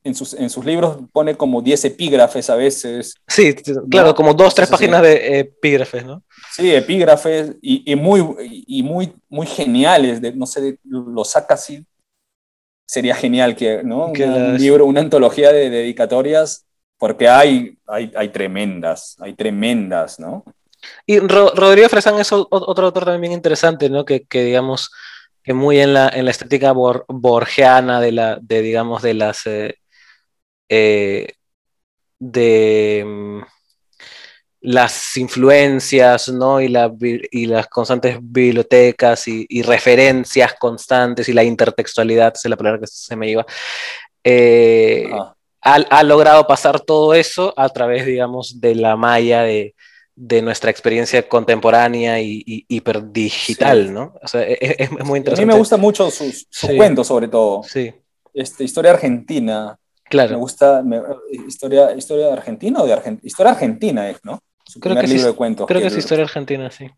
En 0.04 0.14
sus, 0.14 0.34
en 0.34 0.48
sus, 0.50 0.64
libros 0.64 0.98
pone 1.12 1.36
como 1.36 1.60
10 1.60 1.86
epígrafes 1.86 2.48
a 2.48 2.54
veces. 2.54 3.14
Sí, 3.26 3.52
claro, 3.90 4.14
como 4.14 4.34
dos, 4.34 4.54
tres 4.54 4.70
páginas 4.70 5.02
de 5.02 5.40
epígrafes, 5.40 6.04
¿no? 6.04 6.22
Sí, 6.52 6.72
epígrafes 6.72 7.56
y, 7.60 7.90
y 7.90 7.96
muy, 7.96 8.24
y 8.68 8.84
muy, 8.84 9.12
muy 9.28 9.48
geniales, 9.48 10.20
de, 10.20 10.32
no 10.32 10.46
sé, 10.46 10.78
lo 10.84 11.24
saca 11.24 11.54
así 11.54 11.84
sería 12.86 13.16
genial 13.16 13.56
que, 13.56 13.82
¿no? 13.82 14.06
un 14.06 14.56
libro, 14.58 14.86
una 14.86 15.00
antología 15.00 15.52
de 15.52 15.68
dedicatorias, 15.68 16.64
porque 16.98 17.28
hay, 17.28 17.76
hay, 17.86 18.12
hay 18.16 18.28
tremendas, 18.28 19.16
hay 19.20 19.34
tremendas, 19.34 20.18
¿no? 20.18 20.44
Y 21.04 21.18
Rodrigo 21.18 21.88
Fresán 21.88 22.18
es 22.20 22.32
otro 22.32 22.86
autor 22.86 23.04
también 23.04 23.32
interesante, 23.32 23.90
¿no? 23.90 24.04
Que, 24.04 24.24
que 24.24 24.44
digamos, 24.44 24.92
que 25.46 25.54
muy 25.54 25.78
en 25.80 25.94
la, 25.94 26.08
en 26.08 26.24
la 26.24 26.32
estética 26.32 26.72
borgiana 26.72 28.00
de 28.00 28.10
la, 28.10 28.36
de, 28.42 28.62
digamos, 28.62 29.00
de 29.00 29.14
las, 29.14 29.46
eh, 29.46 29.76
eh, 30.68 31.28
de 32.18 33.04
mm, 33.06 33.42
las 34.62 35.16
influencias 35.16 36.30
¿no? 36.30 36.60
y, 36.60 36.66
la, 36.66 36.92
y 37.00 37.46
las 37.46 37.68
constantes 37.68 38.18
bibliotecas 38.20 39.28
y, 39.28 39.62
referencias 39.62 40.54
constantes 40.58 41.28
y 41.28 41.32
la 41.32 41.44
intertextualidad, 41.44 42.34
es 42.34 42.44
la 42.50 42.56
palabra 42.56 42.80
que 42.80 42.88
se 42.88 43.14
me 43.14 43.30
iba, 43.30 43.46
eh, 44.24 45.08
ha, 45.60 46.02
logrado 46.02 46.44
pasar 46.48 46.80
todo 46.80 47.14
eso 47.14 47.54
a 47.56 47.68
través, 47.68 48.04
digamos, 48.04 48.60
de 48.60 48.74
la 48.74 48.96
malla 48.96 49.42
de, 49.42 49.76
de 50.16 50.40
nuestra 50.40 50.70
experiencia 50.70 51.28
contemporánea 51.28 52.20
y, 52.20 52.64
hiperdigital, 52.68 53.92
¿no? 53.92 54.14
O 54.22 54.26
sea, 54.26 54.42
e, 54.42 54.56
e, 54.60 54.76
es, 54.78 54.90
muy 55.04 55.18
interesante. 55.18 55.42
A 55.42 55.46
mí 55.46 55.52
me 55.52 55.58
gusta 55.58 55.76
mucho 55.76 56.10
sus, 56.10 56.48
cuentos, 56.76 57.06
sobre 57.06 57.28
todo. 57.28 57.62
Sí. 57.62 57.92
Este, 58.32 58.64
historia 58.64 58.92
argentina. 58.92 59.78
Claro. 60.08 60.32
Me 60.32 60.38
gusta, 60.38 60.82
historia, 61.46 61.92
historia 61.94 62.32
argentina 62.32 62.80
o 62.80 62.86
de 62.86 62.94
Argentina. 62.94 63.26
Historia 63.26 63.52
argentina 63.52 64.08
es, 64.08 64.24
¿no? 64.24 64.40
creo 64.80 64.96
que 64.96 65.06
libro 65.06 65.28
de 65.28 65.34
cuentos. 65.34 65.66
Creo 65.66 65.80
que, 65.80 65.88
es 65.88 65.96
historia 65.96 66.24
argentina, 66.24 66.70
sí. 66.70 66.88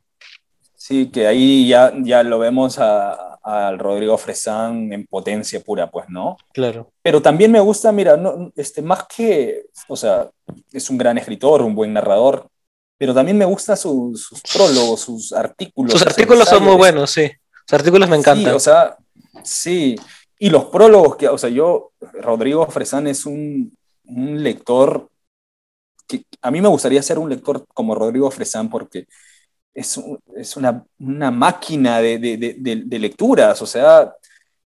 Sí, 0.75 1.11
que 1.11 1.27
ahí 1.27 1.69
ya, 1.69 1.93
ya 2.03 2.23
lo 2.23 2.39
vemos 2.39 2.79
al 2.79 3.79
Rodrigo 3.79 4.17
Fresán 4.17 4.93
en 4.93 5.07
potencia 5.07 5.61
pura, 5.61 5.91
pues, 5.91 6.09
¿no? 6.09 6.37
Claro. 6.53 6.93
Pero 7.03 7.21
también 7.21 7.51
me 7.51 7.61
gusta, 7.61 7.91
mira, 7.91 8.17
no, 8.17 8.53
este, 8.55 8.81
más 8.81 9.05
que, 9.05 9.67
o 9.89 9.97
sea, 9.97 10.31
es 10.73 10.89
un 10.89 10.97
gran 10.97 11.19
escritor, 11.19 11.63
un 11.63 11.75
buen 11.75 11.93
narrador, 11.93 12.49
pero 12.99 13.15
también 13.15 13.39
me 13.39 13.45
gusta 13.45 13.77
sus 13.77 14.29
prólogos, 14.53 15.01
sus 15.01 15.33
artículos. 15.33 15.93
Sus 15.93 16.03
artículos 16.03 16.49
son 16.49 16.65
muy 16.65 16.77
buenos, 16.77 17.11
sí. 17.11 17.31
Sus 17.67 17.79
artículos 17.79 18.09
me 18.09 18.17
encantan. 18.17 18.53
Sí, 18.53 18.57
o 18.57 18.61
sea, 18.61 18.97
sí. 19.43 19.97
Y 20.39 20.51
los 20.51 20.67
prólogos 20.67 21.17
que, 21.17 21.29
o 21.29 21.39
sea, 21.39 21.49
yo, 21.49 21.93
Rodrigo 22.13 22.67
Fresán 22.67 23.07
es 23.07 23.25
un, 23.25 23.77
un 24.05 24.43
lector 24.43 25.09
a 26.41 26.51
mí 26.51 26.61
me 26.61 26.69
gustaría 26.69 27.03
ser 27.03 27.19
un 27.19 27.29
lector 27.29 27.65
como 27.75 27.95
Rodrigo 27.95 28.31
Fresán 28.31 28.71
porque 28.71 29.07
es, 29.75 30.01
es 30.37 30.57
una, 30.57 30.85
una, 30.99 31.31
máquina 31.31 32.01
de, 32.01 32.19
de, 32.19 32.83
de, 32.85 32.99
lecturas, 32.99 33.61
o 33.63 33.67
sea, 33.67 34.13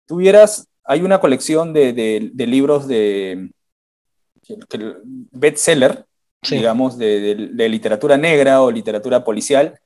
tuvieras, 0.06 0.66
hay 0.84 1.02
una 1.02 1.20
colección 1.20 1.72
de, 1.72 2.30
libros 2.34 2.88
de 2.88 3.50
bestseller, 5.32 6.06
digamos, 6.50 6.98
de, 6.98 7.34
literatura 7.68 8.16
negra 8.16 8.62
o 8.62 8.70
literatura 8.70 9.24
policial. 9.24 9.78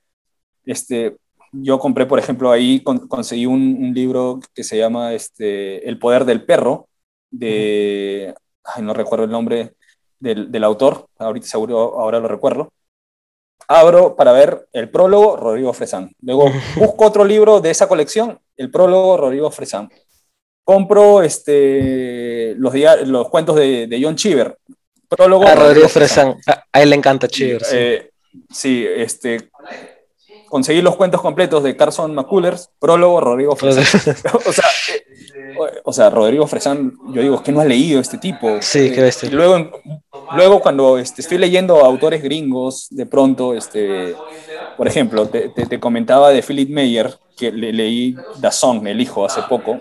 Este, 0.64 1.16
yo 1.52 1.78
compré, 1.78 2.06
por 2.06 2.18
ejemplo, 2.18 2.50
ahí 2.50 2.82
conseguí 2.82 3.46
un, 3.46 3.92
libro 3.94 4.40
que 4.54 4.64
se 4.64 4.78
llama 4.78 5.14
este, 5.14 5.88
El 5.88 5.98
poder 5.98 6.24
del 6.24 6.44
perro, 6.44 6.88
de, 7.30 8.34
ay, 8.64 8.82
no 8.82 8.94
recuerdo 8.94 9.24
el 9.24 9.30
nombre, 9.30 9.74
del, 10.18 10.64
autor, 10.64 11.08
ahorita 11.18 11.46
seguro 11.46 12.00
ahora 12.00 12.20
lo 12.20 12.28
recuerdo. 12.28 12.72
Abro 13.68 14.14
para 14.16 14.32
ver 14.32 14.68
el 14.72 14.90
prólogo 14.90 15.36
Rodrigo 15.36 15.72
Fresán. 15.72 16.12
Luego 16.20 16.46
busco 16.76 17.06
otro 17.06 17.24
libro 17.24 17.60
de 17.60 17.70
esa 17.70 17.88
colección, 17.88 18.38
el 18.56 18.70
prólogo 18.70 19.16
Rodrigo 19.16 19.50
Fresán. 19.50 19.90
Compro 20.64 21.22
este, 21.22 22.54
los, 22.56 22.74
los 23.06 23.28
cuentos 23.28 23.56
de, 23.56 23.86
de 23.86 24.02
John 24.02 24.16
Cheever. 24.16 24.56
Prólogo. 25.08 25.46
A 25.46 25.54
Rodrigo, 25.54 25.88
Fresán. 25.88 26.36
A 26.72 26.82
él 26.82 26.90
le 26.90 26.96
encanta 26.96 27.28
Cheever. 27.28 27.62
Eh, 27.72 28.10
sí. 28.50 28.86
este, 28.88 29.50
conseguí 30.48 30.82
los 30.82 30.96
cuentos 30.96 31.20
completos 31.20 31.62
de 31.62 31.76
Carson 31.76 32.14
McCullers, 32.14 32.70
prólogo 32.78 33.20
Rodrigo 33.20 33.56
Fresán. 33.56 33.84
o 34.46 34.52
sea, 34.52 34.64
o 35.84 35.92
sea, 35.92 36.10
Rodrigo 36.10 36.46
Fresán, 36.46 36.94
yo 37.12 37.22
digo, 37.22 37.42
que 37.42 37.52
no 37.52 37.60
has 37.60 37.66
leído 37.66 38.00
este 38.00 38.18
tipo? 38.18 38.58
Sí, 38.60 38.90
qué 38.92 39.02
bestia. 39.02 39.28
luego, 39.30 39.70
luego 40.34 40.60
cuando 40.60 40.98
este, 40.98 41.22
estoy 41.22 41.38
leyendo 41.38 41.84
autores 41.84 42.22
gringos, 42.22 42.88
de 42.90 43.06
pronto, 43.06 43.54
este, 43.54 44.14
por 44.76 44.86
ejemplo, 44.86 45.28
te, 45.28 45.48
te, 45.48 45.80
comentaba 45.80 46.30
de 46.30 46.42
Philip 46.42 46.70
Meyer, 46.70 47.14
que 47.36 47.52
le, 47.52 47.72
leí 47.72 48.16
The 48.40 48.50
Song, 48.50 48.86
el 48.86 49.00
hijo, 49.00 49.24
hace 49.24 49.42
poco. 49.42 49.80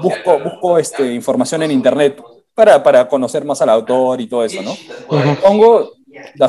Busco, 0.00 0.38
busco 0.38 0.78
este, 0.78 1.12
información 1.14 1.62
en 1.62 1.70
internet 1.70 2.20
para, 2.54 2.82
para 2.82 3.08
conocer 3.08 3.44
más 3.44 3.60
al 3.62 3.70
autor 3.70 4.20
y 4.20 4.28
todo 4.28 4.44
eso, 4.44 4.62
¿no? 4.62 4.74
Pongo 5.42 5.92
The 6.36 6.48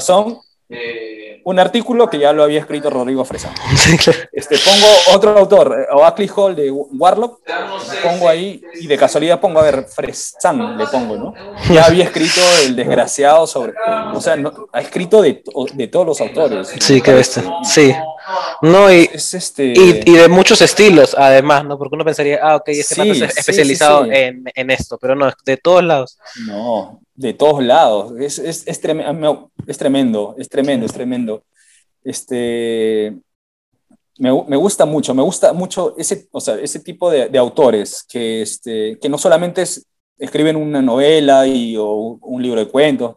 Song 0.73 1.23
un 1.45 1.59
artículo 1.59 2.09
que 2.09 2.19
ya 2.19 2.31
lo 2.31 2.43
había 2.43 2.59
escrito 2.59 2.89
Rodrigo 2.89 3.25
Fresa. 3.25 3.53
este, 4.31 4.57
pongo 4.57 4.87
otro 5.13 5.37
autor, 5.37 5.77
eh, 5.79 5.93
Oakley 5.93 6.29
Hall 6.33 6.55
de 6.55 6.71
Warlock, 6.71 7.41
pongo 8.01 8.29
ahí 8.29 8.61
y 8.79 8.87
de 8.87 8.97
casualidad 8.97 9.39
pongo, 9.39 9.59
a 9.59 9.63
ver, 9.63 9.85
Fresan 9.85 10.77
le 10.77 10.87
pongo, 10.87 11.17
¿no? 11.17 11.33
Ya 11.69 11.83
había 11.85 12.05
escrito 12.05 12.41
El 12.65 12.75
Desgraciado 12.75 13.45
sobre, 13.45 13.73
o 14.13 14.21
sea, 14.21 14.37
ha 14.71 14.81
escrito 14.81 15.21
de, 15.21 15.43
de, 15.73 15.87
todos 15.87 16.05
los 16.05 16.21
autores. 16.21 16.73
Sí, 16.79 17.01
qué 17.01 17.13
bestia. 17.13 17.43
Sí. 17.63 17.93
No, 18.61 18.91
y, 18.91 19.09
este... 19.13 19.73
y, 19.75 20.13
de 20.13 20.29
muchos 20.29 20.61
estilos, 20.61 21.13
además, 21.17 21.65
¿no? 21.65 21.77
Porque 21.77 21.95
uno 21.95 22.05
pensaría, 22.05 22.39
ah, 22.41 22.55
ok, 22.55 22.69
este 22.69 22.95
sí, 22.95 23.09
es 23.09 23.37
especializado 23.37 24.05
en, 24.05 24.45
en, 24.55 24.71
esto, 24.71 24.97
pero 24.97 25.13
no, 25.13 25.29
de 25.45 25.57
todos 25.57 25.83
lados. 25.83 26.17
No, 26.47 27.02
de 27.15 27.33
todos 27.33 27.63
lados. 27.63 28.13
Es, 28.19 28.39
es, 28.39 28.67
es, 28.67 28.81
tremendo, 28.81 29.51
es 29.67 29.77
tremendo, 29.77 30.35
es 30.37 30.49
tremendo, 30.49 30.85
es 30.85 30.93
tremendo. 30.93 31.43
Este, 32.03 33.17
me, 34.19 34.43
me, 34.47 34.57
gusta 34.57 34.85
mucho, 34.85 35.13
me 35.13 35.23
gusta 35.23 35.53
mucho 35.53 35.95
ese, 35.97 36.27
o 36.31 36.41
sea, 36.41 36.55
ese 36.55 36.79
tipo 36.79 37.09
de, 37.09 37.29
de 37.29 37.37
autores 37.37 38.05
que, 38.07 38.41
este, 38.41 38.97
que 38.99 39.09
no 39.09 39.17
solamente 39.17 39.63
escriben 40.17 40.55
una 40.55 40.81
novela 40.81 41.47
y, 41.47 41.75
o 41.77 42.17
un 42.21 42.41
libro 42.41 42.59
de 42.59 42.69
cuentos, 42.69 43.15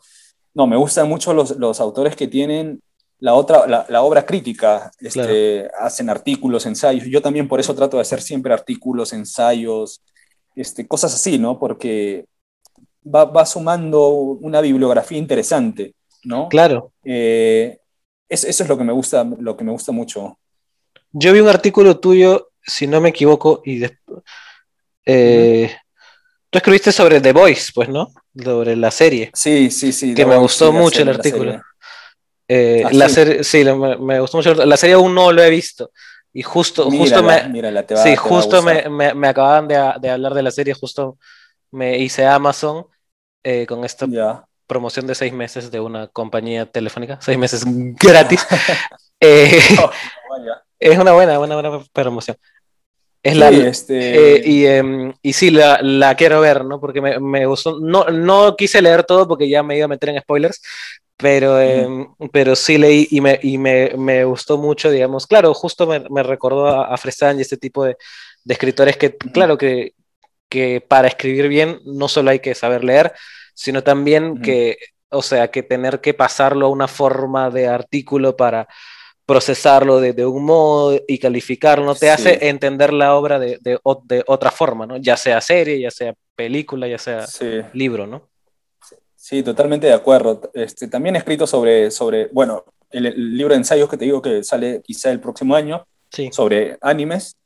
no, 0.55 0.67
me 0.67 0.77
gustan 0.77 1.09
mucho 1.09 1.35
los, 1.35 1.57
los 1.59 1.81
autores 1.81 2.17
que 2.17 2.29
tienen 2.29 2.81
la 3.19 3.35
otra, 3.35 3.67
la, 3.67 3.87
la 3.89 4.03
obra 4.03 4.27
crítica, 4.27 4.91
este, 5.01 5.69
hacen 5.79 6.11
artículos, 6.11 6.67
ensayos. 6.67 7.07
Yo 7.07 7.23
también 7.23 7.49
por 7.49 7.61
eso 7.61 7.75
trato 7.75 7.97
de 7.97 8.03
hacer 8.03 8.21
siempre 8.21 8.53
artículos, 8.53 9.13
ensayos, 9.13 10.03
este, 10.55 10.87
cosas 10.87 11.15
así, 11.15 11.39
¿no? 11.39 11.59
Porque 11.59 12.27
va, 13.07 13.47
sumando 13.47 14.09
una 14.09 14.61
bibliografía 14.61 15.19
interesante, 15.19 15.95
¿no? 16.25 16.49
Claro. 16.49 16.93
Eh, 17.05 17.79
eso 18.29 18.49
es 18.49 18.69
lo 18.69 18.77
que 18.77 18.85
me 18.85 18.93
gusta, 18.93 19.25
lo 19.39 19.57
que 19.57 19.65
me 19.65 19.73
gusta 19.73 19.93
mucho. 19.93 20.39
Yo 21.13 21.33
vi 21.33 21.41
un 21.41 21.49
artículo 21.49 21.99
tuyo, 21.99 22.51
si 22.63 22.87
no 22.87 23.01
me 23.01 23.11
equivoco, 23.11 23.63
y 23.65 23.85
eh, 25.07 25.77
tú 26.51 26.59
escribiste 26.59 26.91
sobre 26.91 27.21
The 27.21 27.33
Voice, 27.33 27.71
pues, 27.75 27.89
¿no? 27.89 28.13
Sobre 28.43 28.75
la 28.77 28.91
serie. 28.91 29.31
Sí, 29.33 29.71
sí, 29.71 29.93
sí. 29.93 30.15
Que 30.15 30.27
me 30.27 30.37
gustó 30.37 30.73
mucho 30.73 31.03
el 31.03 31.09
artículo. 31.09 31.61
Eh, 32.49 32.83
ah, 32.85 32.91
la 32.93 33.09
serie, 33.09 33.45
sí, 33.45 33.65
me, 33.65 34.21
gustó 34.21 34.39
mucho. 34.39 34.55
La 34.55 34.77
serie 34.77 34.95
aún 34.95 35.15
no 35.15 35.31
lo 35.33 35.43
he 35.43 35.51
visto. 35.51 35.91
Y 36.33 36.43
justo, 36.43 36.91
justo 36.91 37.23
me. 37.23 37.51
sí, 38.03 38.15
justo 38.15 38.63
me, 38.63 39.15
me, 39.15 39.29
acababan 39.29 39.67
de, 39.69 39.95
de, 40.01 40.11
hablar 40.11 40.35
de 40.35 40.43
la 40.43 40.51
serie, 40.51 40.75
justo 40.75 41.17
me 41.71 41.99
hice 41.99 42.27
Amazon 42.27 42.87
eh, 43.49 43.65
con 43.65 43.85
esta 43.85 44.09
promoción 44.67 45.07
de 45.07 45.15
seis 45.15 45.33
meses 45.33 45.71
de 45.71 45.79
una 45.79 46.09
compañía 46.09 46.67
telefónica, 46.67 47.21
seis 47.23 47.39
meses 47.39 47.63
gratis. 48.03 48.45
Eh, 49.19 49.59
oh, 49.83 49.91
es 50.79 50.99
una 50.99 51.13
buena, 51.13 51.39
buena, 51.39 51.55
buena 51.55 51.83
promoción. 51.91 52.37
Es 53.23 53.35
la, 53.35 53.49
este... 53.49 54.43
y, 54.45 54.67
em, 54.67 55.15
y, 55.23 55.33
sí, 55.33 55.51
la, 55.51 55.81
la, 55.81 56.15
quiero 56.17 56.43
ver, 56.43 56.67
¿no? 56.67 56.79
Porque 56.79 57.01
me, 57.01 57.19
me, 57.19 57.47
gustó. 57.47 57.81
No, 57.81 58.05
no 58.11 58.55
quise 58.57 58.83
leer 58.83 59.05
todo 59.05 59.27
porque 59.27 59.49
ya 59.49 59.63
me 59.63 59.75
iba 59.75 59.87
a 59.87 59.89
meter 59.89 60.11
en 60.11 60.21
spoilers, 60.21 60.61
pero, 61.17 61.59
eh, 61.59 61.89
pero 62.31 62.55
sí 62.55 62.77
leí 62.77 63.09
y, 63.11 63.23
me, 63.23 63.41
y 63.43 63.57
me, 63.57 63.95
me, 63.97 64.23
gustó 64.25 64.59
mucho, 64.59 64.91
digamos, 64.91 65.27
claro, 65.27 65.55
justo 65.55 65.87
me, 65.87 66.01
me 66.11 66.23
recordó 66.23 66.67
a, 66.67 66.93
a 66.93 66.97
Fresán 66.99 67.39
y 67.39 67.43
este 67.43 67.57
tipo 67.57 67.85
de, 67.85 67.97
de 68.45 68.53
escritores 68.53 68.99
que, 68.99 69.17
claro, 69.17 69.57
que, 69.57 69.95
que, 70.49 70.81
para 70.81 71.09
escribir 71.09 71.49
bien 71.49 71.81
no 71.85 72.09
solo 72.09 72.31
hay 72.31 72.41
que 72.41 72.55
saber 72.55 72.85
leer, 72.85 73.13
sino 73.55 73.83
también 73.83 74.41
que, 74.43 74.79
o 75.09 75.23
sea, 75.23 75.51
que 75.51 75.63
tener 75.63 76.01
que 76.01 76.15
pasarlo 76.15 76.67
a 76.67 76.71
una 76.71 76.89
forma 76.89 77.51
de 77.51 77.69
artículo 77.69 78.37
para 78.37 78.69
procesarlo 79.25 80.01
de, 80.01 80.13
de 80.13 80.25
un 80.25 80.45
modo 80.45 81.01
y 81.09 81.19
calificarlo, 81.19 81.95
te 81.97 82.11
hace 82.11 82.49
entender 82.49 82.93
la 82.93 83.17
obra 83.17 83.41
de, 83.41 83.59
de, 83.61 83.79
de, 84.05 84.23
otra 84.27 84.53
forma, 84.53 84.87
¿no? 84.87 84.99
ya 84.99 85.17
sea 85.17 85.41
serie, 85.41 85.81
ya 85.81 85.91
sea 85.91 86.15
película, 86.37 86.87
ya 86.87 86.99
sea 86.99 87.27
libro, 87.73 88.07
¿no? 88.07 88.29
Sí, 89.17 89.43
totalmente 89.43 89.89
de 89.89 89.93
acuerdo. 89.93 90.53
Este, 90.55 90.87
también 90.87 91.17
he 91.17 91.19
escrito 91.19 91.49
sobre, 91.49 91.91
sobre 91.91 92.27
bueno, 92.27 92.65
el, 92.91 93.37
libro 93.37 93.55
de 93.55 93.59
ensayos 93.59 93.89
que 93.89 93.97
te 93.97 94.05
digo 94.05 94.23
que 94.23 94.45
sale 94.45 94.83
quizá 94.85 95.11
el 95.11 95.19
próximo 95.19 95.57
año, 95.57 95.85
sobre 96.31 96.79
animes 96.81 97.37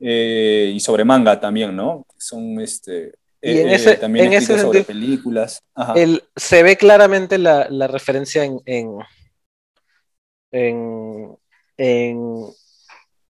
eh, 0.00 0.72
y 0.74 0.80
sobre 0.80 1.04
manga 1.04 1.38
también, 1.40 1.74
¿no? 1.74 2.06
Son, 2.16 2.60
este, 2.60 3.14
y 3.40 3.58
en 3.58 3.68
ese, 3.68 3.96
también 3.96 4.26
en 4.26 4.32
ese 4.34 4.58
sobre 4.58 4.82
películas. 4.84 5.62
El, 5.94 6.24
se 6.34 6.62
ve 6.62 6.76
claramente 6.76 7.38
la, 7.38 7.68
la 7.70 7.86
referencia 7.86 8.44
en, 8.44 8.60
en, 8.66 8.98
en, 10.50 11.36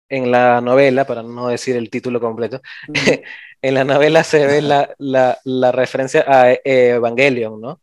en, 0.09 0.31
la 0.31 0.61
novela, 0.61 1.05
para 1.05 1.23
no 1.23 1.47
decir 1.47 1.75
el 1.75 1.89
título 1.89 2.19
completo, 2.19 2.61
en 3.61 3.73
la 3.73 3.83
novela 3.83 4.23
se 4.23 4.45
ve 4.45 4.61
la, 4.61 4.93
la, 4.99 5.39
la 5.43 5.71
referencia 5.71 6.23
a 6.27 6.51
Evangelion, 6.63 7.59
¿no? 7.59 7.81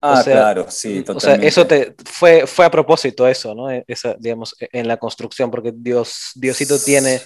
Ah, 0.00 0.22
claro, 0.24 0.66
sí, 0.70 1.02
totalmente. 1.02 1.16
O 1.16 1.20
sea, 1.20 1.48
eso 1.48 1.66
te, 1.66 1.94
fue, 2.04 2.46
fue 2.46 2.64
a 2.64 2.70
propósito 2.70 3.26
eso, 3.26 3.54
¿no? 3.54 3.70
E, 3.70 3.84
esa, 3.88 4.14
digamos, 4.18 4.54
e, 4.60 4.68
en 4.72 4.86
la 4.86 4.96
construcción, 4.96 5.50
porque 5.50 5.72
Dios, 5.74 6.30
Diosito 6.36 6.78
tiene, 6.78 7.20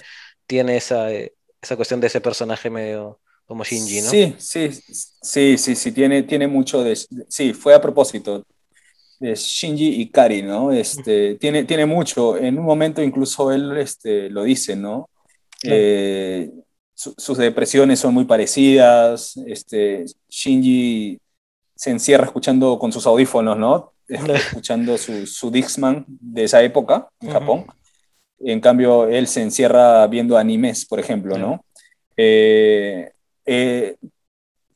tiene 0.47 0.77
esa, 0.77 1.11
eh, 1.11 1.33
esa 1.61 1.75
cuestión 1.75 1.99
de 1.99 2.07
ese 2.07 2.21
personaje 2.21 2.69
medio 2.69 3.19
como 3.45 3.63
Shinji, 3.63 4.01
¿no? 4.01 4.09
Sí, 4.09 4.35
sí, 4.37 4.69
sí, 5.21 5.57
sí, 5.57 5.75
sí, 5.75 5.91
tiene, 5.91 6.23
tiene 6.23 6.47
mucho 6.47 6.83
de... 6.83 6.95
Sí, 7.27 7.53
fue 7.53 7.73
a 7.73 7.81
propósito 7.81 8.45
de 9.19 9.35
Shinji 9.35 10.01
y 10.01 10.09
Kari, 10.09 10.41
¿no? 10.41 10.71
Este, 10.71 11.35
tiene, 11.35 11.63
tiene 11.63 11.85
mucho, 11.85 12.37
en 12.37 12.57
un 12.57 12.65
momento 12.65 13.01
incluso 13.01 13.51
él 13.51 13.77
este, 13.77 14.29
lo 14.29 14.43
dice, 14.43 14.75
¿no? 14.75 15.09
Eh, 15.63 16.51
sus 16.93 17.37
depresiones 17.37 17.99
son 17.99 18.13
muy 18.13 18.25
parecidas, 18.25 19.37
este, 19.47 20.05
Shinji 20.29 21.19
se 21.75 21.89
encierra 21.89 22.25
escuchando 22.25 22.77
con 22.79 22.91
sus 22.91 23.05
audífonos, 23.05 23.57
¿no? 23.57 23.93
escuchando 24.07 24.97
su, 24.97 25.25
su 25.25 25.49
Dixman 25.49 26.05
de 26.07 26.43
esa 26.43 26.61
época 26.61 27.09
en 27.21 27.31
Japón. 27.31 27.65
En 28.45 28.59
cambio, 28.59 29.07
él 29.07 29.27
se 29.27 29.41
encierra 29.41 30.05
viendo 30.07 30.37
animes, 30.37 30.85
por 30.85 30.99
ejemplo, 30.99 31.37
¿no? 31.37 31.63
Eh, 32.17 33.11
eh, 33.45 33.95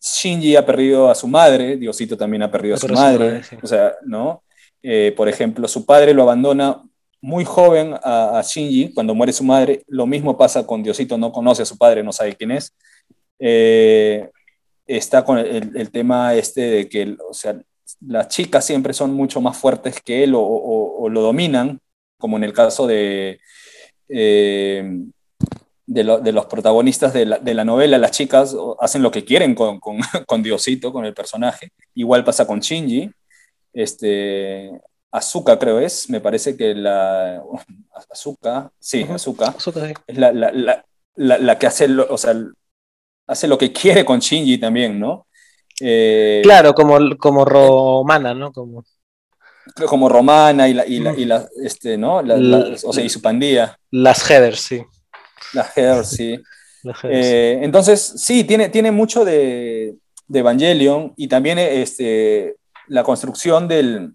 Shinji 0.02 0.56
ha 0.56 0.65
perdido 0.65 1.10
a 1.10 1.15
su 1.15 1.27
madre, 1.27 1.77
Diosito 1.77 2.18
también 2.18 2.44
ha 2.44 2.52
perdido 2.52 2.76
a 2.76 2.77
su 2.77 2.88
madre, 2.88 3.41
o 3.61 3.68
sea, 3.68 3.94
¿no? 4.06 4.44
Eh, 4.81 5.14
por 5.15 5.27
ejemplo, 5.27 5.68
su 5.68 5.85
padre 5.85 6.14
lo 6.14 6.23
abandona 6.23 6.81
muy 7.19 7.44
joven 7.45 7.95
a, 8.03 8.41
Shinji 8.44 8.94
cuando 8.94 9.15
muere 9.15 9.34
su 9.34 9.44
madre. 9.44 9.84
Lo 9.88 10.06
mismo 10.06 10.38
pasa 10.38 10.65
con 10.65 10.84
Diosito, 10.84 11.18
no 11.18 11.31
conoce 11.31 11.64
a 11.64 11.65
su 11.65 11.77
padre, 11.77 12.03
no 12.03 12.14
sabe 12.14 12.35
quién 12.35 12.52
es 12.52 12.73
está 14.88 15.23
con 15.23 15.38
el, 15.38 15.91
tema 15.91 16.34
este 16.34 16.61
de 16.61 16.89
que, 16.89 17.15
o 17.30 17.34
sea, 17.34 17.60
las 18.06 18.30
chicas 18.30 18.65
siempre 18.65 18.94
son 18.94 19.14
mucho 19.14 19.41
más 19.41 19.57
fuertes 19.57 20.02
que 20.02 20.23
él 20.23 20.34
o, 20.35 21.07
lo 21.10 21.22
dominan, 21.22 21.80
como 22.18 22.38
en 22.38 22.44
el 22.44 22.53
caso 22.53 22.88
de, 22.88 23.39
eh, 24.10 24.84
de, 25.85 26.31
los 26.31 26.45
protagonistas 26.48 27.14
de 27.14 27.26
la, 27.26 27.64
novela, 27.64 27.98
las 27.98 28.11
chicas 28.11 28.56
hacen 28.80 29.02
lo 29.02 29.11
que 29.11 29.23
quieren 29.23 29.56
con, 29.56 29.80
con, 29.80 29.98
Diosito, 30.44 30.91
con 30.91 31.06
el 31.06 31.14
personaje. 31.14 31.72
Igual 31.95 32.23
pasa 32.23 32.45
con 32.45 32.60
Shinji. 32.60 33.10
Este, 33.73 34.72
Azuka 35.11 35.57
creo 35.57 35.80
es, 35.80 36.10
me 36.10 36.19
parece 36.19 36.57
que 36.57 36.73
la... 36.76 37.41
Azuka, 38.11 38.72
sí, 38.80 39.03
Azuka, 39.10 39.56
es 40.06 40.18
la, 40.18 40.31
la, 40.31 40.84
la, 41.15 41.60
que 41.60 41.68
hace, 41.68 41.88
o 41.88 42.18
sea, 42.18 42.35
hace 43.26 43.48
lo 43.48 43.57
que 43.57 43.72
quiere 43.72 44.03
con 44.03 44.19
Shinji 44.19 44.57
también, 44.57 44.99
¿no? 44.99 45.27
Eh, 45.80 46.41
claro, 46.44 46.73
como, 46.73 46.98
como 47.18 47.45
romana, 47.45 48.34
¿no? 48.34 48.52
Como, 48.52 48.84
como 49.86 50.10
romana 50.10 50.68
y 50.68 50.74
la, 50.74 50.86
y 50.86 50.99
la, 50.99 51.14
y 51.14 51.26
la 51.26 51.48
este, 51.64 51.98
¿no? 51.98 52.18
o 52.18 52.94
sea, 52.94 53.04
y 53.04 53.10
su 53.10 53.22
pandilla. 53.22 53.78
Las 53.91 54.30
headers, 54.30 54.60
sí. 54.60 54.82
Las 55.54 55.78
headers, 55.78 56.10
sí. 56.10 56.40
Eh, 57.04 57.60
entonces, 57.62 58.14
sí, 58.18 58.44
tiene, 58.44 58.70
tiene 58.70 58.91
mucho 58.91 59.26
de, 59.26 59.95
de 60.28 60.40
Evangelion 60.40 61.14
y 61.16 61.28
también 61.28 61.60
este, 61.60 62.56
la 62.88 63.04
construcción 63.04 63.68
del, 63.68 64.14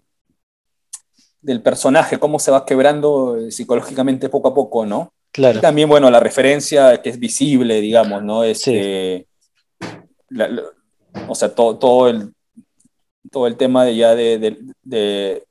del 1.41 1.61
personaje, 1.61 2.19
cómo 2.19 2.39
se 2.39 2.51
va 2.51 2.65
quebrando 2.65 3.37
psicológicamente 3.51 4.29
poco 4.29 4.49
a 4.49 4.53
poco, 4.53 4.85
¿no? 4.85 5.13
Claro. 5.31 5.61
también, 5.61 5.89
bueno, 5.89 6.11
la 6.11 6.19
referencia 6.19 7.01
que 7.01 7.09
es 7.09 7.17
visible, 7.17 7.81
digamos, 7.81 8.21
¿no? 8.21 8.43
Este, 8.43 9.25
o 11.27 11.33
sea, 11.33 11.53
todo, 11.53 11.77
todo, 11.77 12.07
el, 12.07 12.33
todo 13.31 13.47
el 13.47 13.57
tema 13.57 13.83
de 13.83 13.95
ya 13.95 14.13
de, 14.13 14.57
de, 14.83 15.43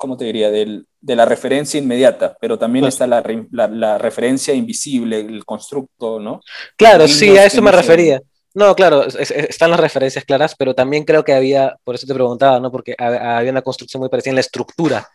¿cómo 0.00 0.16
te 0.16 0.24
diría? 0.24 0.50
de 0.50 1.16
la 1.16 1.24
referencia 1.26 1.78
inmediata, 1.78 2.36
pero 2.40 2.58
también 2.58 2.86
está 2.86 3.06
la, 3.06 3.22
la, 3.50 3.98
referencia 3.98 4.54
invisible, 4.54 5.20
el 5.20 5.44
constructo, 5.44 6.18
¿no? 6.18 6.40
Claro, 6.76 7.06
sí, 7.06 7.36
a 7.36 7.44
eso 7.44 7.62
me 7.62 7.70
refería. 7.70 8.20
No, 8.54 8.74
claro, 8.74 9.06
están 9.06 9.70
las 9.70 9.78
referencias 9.78 10.24
claras, 10.24 10.54
pero 10.58 10.74
también 10.74 11.04
creo 11.04 11.22
que 11.22 11.34
había, 11.34 11.76
por 11.84 11.94
eso 11.94 12.06
te 12.06 12.14
preguntaba, 12.14 12.58
¿no? 12.58 12.72
Porque 12.72 12.96
había 12.98 13.52
una 13.52 13.62
construcción 13.62 14.00
muy 14.00 14.08
parecida 14.08 14.30
en 14.30 14.36
la 14.36 14.40
estructura 14.40 15.06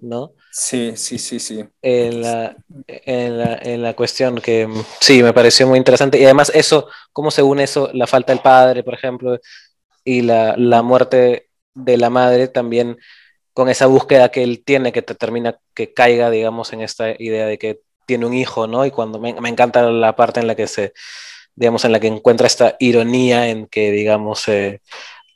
¿no? 0.00 0.32
Sí, 0.50 0.92
sí, 0.96 1.18
sí, 1.18 1.38
sí. 1.40 1.64
En 1.82 2.22
la, 2.22 2.56
en 2.86 3.38
la, 3.38 3.58
en 3.62 3.82
la 3.82 3.94
cuestión 3.94 4.36
que 4.36 4.68
sí, 5.00 5.22
me 5.22 5.32
pareció 5.32 5.66
muy 5.66 5.78
interesante. 5.78 6.18
Y 6.18 6.24
además 6.24 6.50
eso, 6.54 6.88
cómo 7.12 7.30
se 7.30 7.42
une 7.42 7.64
eso, 7.64 7.90
la 7.92 8.06
falta 8.06 8.32
del 8.32 8.42
padre, 8.42 8.82
por 8.82 8.94
ejemplo, 8.94 9.38
y 10.04 10.22
la, 10.22 10.54
la 10.56 10.82
muerte 10.82 11.48
de 11.74 11.96
la 11.96 12.10
madre 12.10 12.48
también 12.48 12.96
con 13.54 13.68
esa 13.70 13.86
búsqueda 13.86 14.30
que 14.30 14.42
él 14.42 14.62
tiene 14.64 14.92
que 14.92 15.02
te 15.02 15.14
termina 15.14 15.58
que 15.74 15.94
caiga, 15.94 16.30
digamos, 16.30 16.72
en 16.72 16.82
esta 16.82 17.10
idea 17.18 17.46
de 17.46 17.58
que 17.58 17.80
tiene 18.06 18.26
un 18.26 18.34
hijo, 18.34 18.66
¿no? 18.66 18.84
Y 18.84 18.90
cuando 18.90 19.18
me, 19.18 19.32
me 19.40 19.48
encanta 19.48 19.82
la 19.90 20.14
parte 20.16 20.40
en 20.40 20.46
la 20.46 20.54
que 20.54 20.66
se, 20.66 20.92
digamos, 21.54 21.84
en 21.86 21.92
la 21.92 22.00
que 22.00 22.08
encuentra 22.08 22.46
esta 22.46 22.76
ironía 22.80 23.48
en 23.48 23.66
que, 23.66 23.90
digamos, 23.92 24.46
eh, 24.48 24.82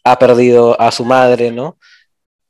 ha 0.04 0.18
perdido 0.18 0.78
a 0.80 0.90
su 0.92 1.04
madre, 1.04 1.52
¿no? 1.52 1.78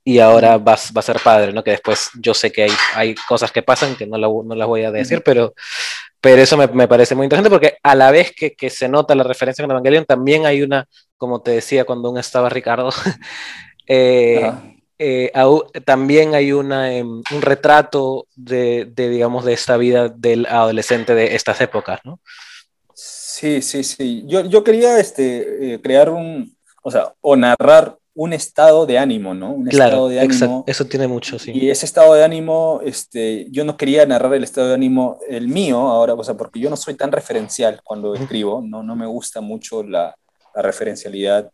y 0.08 0.20
ahora 0.20 0.56
va, 0.56 0.74
va, 0.96 1.00
a 1.00 1.02
ser 1.02 1.20
padre, 1.22 1.52
¿no? 1.52 1.62
Que 1.62 1.72
después 1.72 2.08
yo 2.18 2.32
sé 2.32 2.50
que 2.50 2.62
hay, 2.62 2.70
hay 2.94 3.14
cosas 3.28 3.52
que 3.52 3.62
pasan 3.62 3.94
que 3.94 4.06
no, 4.06 4.16
no 4.16 4.54
las 4.54 4.66
voy 4.66 4.82
a 4.84 4.90
decir, 4.90 5.22
pero, 5.22 5.52
pero 6.18 6.40
eso 6.40 6.56
me, 6.56 6.66
me, 6.68 6.88
parece 6.88 7.14
muy 7.14 7.24
interesante 7.24 7.50
porque 7.50 7.76
a 7.82 7.94
la 7.94 8.10
vez 8.10 8.32
que, 8.34 8.54
que, 8.54 8.70
se 8.70 8.88
nota 8.88 9.14
la 9.14 9.22
referencia 9.22 9.62
con 9.62 9.70
Evangelion, 9.70 10.06
también 10.06 10.46
hay 10.46 10.62
una, 10.62 10.88
como 11.18 11.42
te 11.42 11.50
decía 11.50 11.84
cuando 11.84 12.08
aún 12.08 12.16
estaba 12.16 12.48
Ricardo, 12.48 12.88
eh, 13.86 14.50
eh, 14.98 15.32
también 15.84 16.34
hay 16.34 16.52
una, 16.52 16.92
em, 16.92 17.22
un 17.32 17.42
retrato 17.42 18.26
de, 18.34 18.90
de, 18.92 19.08
digamos, 19.08 19.44
de 19.44 19.52
esta 19.52 19.76
vida 19.76 20.08
del 20.08 20.46
adolescente 20.46 21.14
de 21.14 21.36
estas 21.36 21.60
épocas, 21.60 22.00
¿no? 22.04 22.20
Sí, 22.94 23.62
sí, 23.62 23.84
sí. 23.84 24.24
Yo, 24.26 24.44
yo 24.46 24.64
quería 24.64 24.98
este, 24.98 25.74
eh, 25.74 25.80
crear 25.80 26.10
un, 26.10 26.56
o 26.82 26.90
sea, 26.90 27.14
o 27.20 27.36
narrar 27.36 27.96
un 28.14 28.32
estado 28.32 28.84
de 28.84 28.98
ánimo, 28.98 29.32
¿no? 29.32 29.52
Un 29.52 29.66
claro, 29.66 29.90
estado 29.90 30.08
de 30.08 30.20
ánimo. 30.20 30.64
Eso 30.66 30.86
tiene 30.86 31.06
mucho, 31.06 31.38
sí. 31.38 31.52
Y 31.54 31.70
ese 31.70 31.86
estado 31.86 32.14
de 32.14 32.24
ánimo, 32.24 32.80
este, 32.84 33.46
yo 33.50 33.64
no 33.64 33.76
quería 33.76 34.04
narrar 34.06 34.34
el 34.34 34.42
estado 34.42 34.68
de 34.68 34.74
ánimo, 34.74 35.20
el 35.28 35.46
mío 35.46 35.78
ahora, 35.78 36.14
o 36.14 36.24
sea, 36.24 36.36
porque 36.36 36.58
yo 36.58 36.68
no 36.68 36.76
soy 36.76 36.94
tan 36.94 37.12
referencial 37.12 37.80
cuando 37.84 38.16
escribo, 38.16 38.60
no, 38.60 38.82
no 38.82 38.96
me 38.96 39.06
gusta 39.06 39.40
mucho 39.40 39.84
la, 39.84 40.16
la 40.52 40.62
referencialidad 40.62 41.48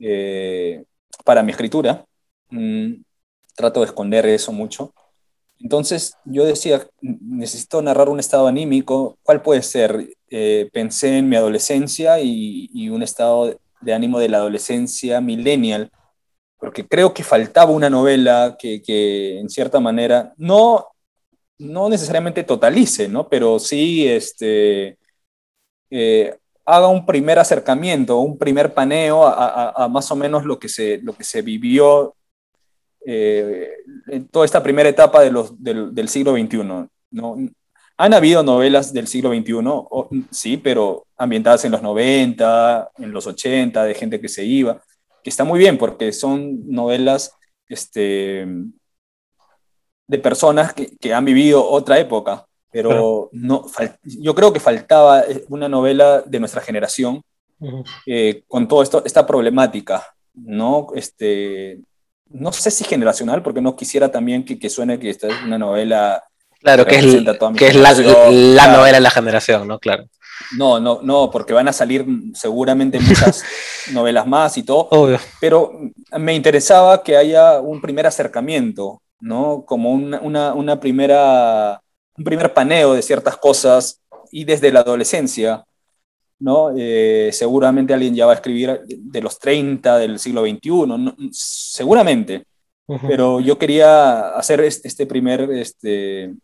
eh, 0.00 0.82
para 1.24 1.44
mi 1.44 1.52
escritura. 1.52 2.04
Mm, 2.52 3.02
trato 3.56 3.80
de 3.80 3.86
esconder 3.86 4.26
eso 4.26 4.52
mucho. 4.52 4.94
Entonces 5.60 6.16
yo 6.24 6.44
decía, 6.44 6.86
necesito 7.00 7.82
narrar 7.82 8.08
un 8.08 8.20
estado 8.20 8.46
anímico, 8.46 9.18
¿cuál 9.22 9.42
puede 9.42 9.62
ser? 9.62 10.10
Eh, 10.30 10.68
pensé 10.72 11.18
en 11.18 11.28
mi 11.28 11.36
adolescencia 11.36 12.20
y, 12.20 12.88
un 12.90 13.02
estado 13.02 13.58
de 13.80 13.94
ánimo 13.94 14.18
de 14.18 14.28
la 14.28 14.38
adolescencia 14.38 15.20
millennial, 15.20 15.90
porque 16.58 16.86
creo 16.86 17.14
que 17.14 17.24
faltaba 17.24 17.72
una 17.72 17.90
novela 17.90 18.56
que, 18.58 19.38
en 19.38 19.48
cierta 19.50 19.80
manera 19.80 20.34
no, 20.36 20.88
no 21.58 21.88
necesariamente 21.88 22.44
totalice, 22.44 23.08
¿no? 23.08 23.28
pero 23.28 23.58
sí 23.58 24.08
este, 24.08 24.98
eh, 25.90 26.36
haga 26.64 26.88
un 26.88 27.06
primer 27.06 27.38
acercamiento, 27.38 28.18
un 28.18 28.38
primer 28.38 28.74
paneo 28.74 29.26
a, 29.26 29.88
más 29.88 30.10
o 30.10 30.16
menos 30.16 30.44
lo 30.44 30.58
que 30.58 30.68
se, 30.68 30.98
lo 30.98 31.14
que 31.14 31.24
se 31.24 31.42
vivió 31.42 32.14
eh, 33.06 33.70
en 34.08 34.28
toda 34.28 34.44
esta 34.44 34.62
primera 34.62 34.88
etapa 34.88 35.22
de 35.22 35.30
los, 35.30 35.62
del, 35.62 36.08
siglo 36.08 36.34
XXI. 36.34 36.62
¿no? 37.10 37.36
Han 37.96 38.14
habido 38.14 38.42
novelas 38.42 38.92
del 38.92 39.06
siglo 39.06 39.30
XXI, 39.30 40.26
sí, 40.30 40.56
pero 40.56 41.06
ambientadas 41.16 41.64
en 41.64 41.72
los 41.72 41.82
90, 41.82 42.90
en 42.98 43.12
los 43.12 43.26
80, 43.26 43.84
de 43.84 43.94
gente 43.94 44.20
que 44.20 44.28
se 44.28 44.44
iba, 44.44 44.82
que 45.22 45.30
está 45.30 45.44
muy 45.44 45.58
bien 45.58 45.78
porque 45.78 46.12
son 46.12 46.68
novelas 46.68 47.34
este, 47.68 48.46
de 50.06 50.18
personas 50.18 50.72
que, 50.72 50.96
que 50.96 51.14
han 51.14 51.24
vivido 51.24 51.64
otra 51.68 51.98
época, 51.98 52.46
pero 52.72 53.28
no, 53.32 53.66
yo 54.02 54.34
creo 54.34 54.52
que 54.52 54.58
faltaba 54.58 55.20
eh, 55.20 55.44
una 55.50 55.68
novela 55.68 56.22
de 56.22 56.40
nuestra 56.40 56.62
generación 56.62 57.22
eh, 58.06 58.42
con 58.48 58.66
toda 58.66 59.02
esta 59.04 59.26
problemática, 59.26 60.04
¿no? 60.34 60.88
Este, 60.94 61.80
no 62.32 62.52
sé 62.52 62.70
si 62.70 62.84
generacional, 62.84 63.42
porque 63.42 63.60
no 63.60 63.76
quisiera 63.76 64.10
también 64.10 64.44
que, 64.44 64.58
que 64.58 64.70
suene 64.70 64.98
que 64.98 65.10
esta 65.10 65.28
es 65.28 65.34
una 65.44 65.58
novela... 65.58 66.24
Claro, 66.60 66.86
que 66.86 66.96
es, 66.96 67.04
que 67.56 67.66
es 67.66 67.74
la, 67.74 67.92
la 68.30 68.68
novela 68.68 68.98
de 68.98 69.00
la 69.00 69.10
generación, 69.10 69.66
¿no? 69.66 69.80
Claro. 69.80 70.04
No, 70.56 70.78
no, 70.78 71.00
no, 71.02 71.30
porque 71.30 71.52
van 71.52 71.66
a 71.66 71.72
salir 71.72 72.06
seguramente 72.34 73.00
muchas 73.00 73.42
novelas 73.92 74.26
más 74.26 74.56
y 74.56 74.62
todo. 74.62 74.88
Obvio. 74.90 75.18
Pero 75.40 75.72
me 76.18 76.34
interesaba 76.34 77.02
que 77.02 77.16
haya 77.16 77.60
un 77.60 77.80
primer 77.80 78.06
acercamiento, 78.06 79.02
¿no? 79.18 79.64
Como 79.66 79.90
una, 79.90 80.20
una, 80.20 80.54
una 80.54 80.78
primera 80.78 81.82
un 82.16 82.24
primer 82.24 82.52
paneo 82.52 82.94
de 82.94 83.02
ciertas 83.02 83.36
cosas 83.36 84.00
y 84.30 84.44
desde 84.44 84.72
la 84.72 84.80
adolescencia, 84.80 85.64
¿no? 86.42 86.72
Eh, 86.76 87.30
seguramente 87.32 87.94
alguien 87.94 88.14
ya 88.14 88.26
va 88.26 88.32
a 88.32 88.34
escribir 88.34 88.80
de 88.84 89.20
los 89.20 89.38
30 89.38 89.98
del 89.98 90.18
siglo 90.18 90.42
XXI, 90.42 91.30
seguramente, 91.30 92.44
pero 92.86 93.40
yo 93.40 93.56
quería 93.56 94.30
hacer 94.30 94.60
este 94.60 95.06
primer 95.06 95.50
este, 95.52 96.34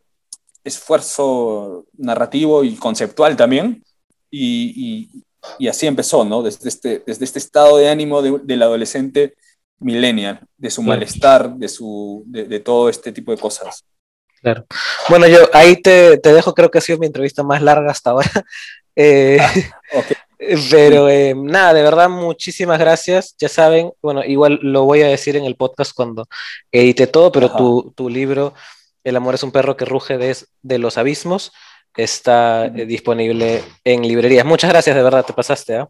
esfuerzo 0.62 1.86
narrativo 1.98 2.62
y 2.64 2.76
conceptual 2.76 3.36
también, 3.36 3.82
y, 4.30 5.10
y, 5.58 5.68
así 5.68 5.86
empezó, 5.86 6.24
¿no? 6.24 6.42
Desde 6.42 6.68
este, 6.68 7.02
desde 7.06 7.24
este 7.24 7.38
estado 7.38 7.78
de 7.78 7.88
ánimo 7.88 8.22
del 8.22 8.62
adolescente 8.62 9.34
millennial, 9.80 10.40
de 10.56 10.70
su 10.70 10.82
malestar, 10.82 11.54
de, 11.54 11.68
su, 11.68 12.22
de 12.26 12.60
todo 12.60 12.88
este 12.88 13.12
tipo 13.12 13.32
de 13.32 13.38
cosas. 13.38 13.84
Claro. 14.40 14.66
Bueno, 15.08 15.26
yo 15.26 15.38
ahí 15.52 15.80
te, 15.82 16.18
te, 16.18 16.32
dejo, 16.32 16.54
creo 16.54 16.70
que 16.70 16.78
ha 16.78 16.82
sido 16.82 16.98
mi 16.98 17.06
entrevista 17.06 17.42
más 17.42 17.60
larga 17.62 17.90
hasta 17.90 18.10
ahora. 18.10 18.30
Eh, 19.00 19.38
ah, 19.40 20.02
pero 20.70 21.08
eh, 21.08 21.32
nada, 21.36 21.72
de 21.72 21.82
verdad, 21.82 22.08
muchísimas 22.08 22.80
gracias. 22.80 23.36
Ya 23.38 23.48
saben, 23.48 23.92
bueno, 24.02 24.24
igual 24.24 24.58
lo 24.60 24.84
voy 24.84 25.02
a 25.02 25.06
decir 25.06 25.36
en 25.36 25.44
el 25.44 25.54
podcast 25.54 25.92
cuando 25.94 26.26
edite 26.72 27.06
todo, 27.06 27.30
pero 27.30 27.54
tu, 27.54 27.92
tu, 27.94 28.10
libro, 28.10 28.54
El 29.04 29.14
amor 29.14 29.36
es 29.36 29.44
un 29.44 29.52
perro 29.52 29.76
que 29.76 29.84
ruge 29.84 30.18
de, 30.18 30.36
de 30.62 30.78
los 30.78 30.98
abismos, 30.98 31.52
está 31.96 32.66
eh, 32.66 32.86
disponible 32.86 33.62
en 33.84 34.02
librerías. 34.02 34.44
Muchas 34.44 34.70
gracias, 34.70 34.96
de 34.96 35.02
verdad, 35.02 35.24
te 35.24 35.32
pasaste. 35.32 35.76
¿ah? 35.76 35.88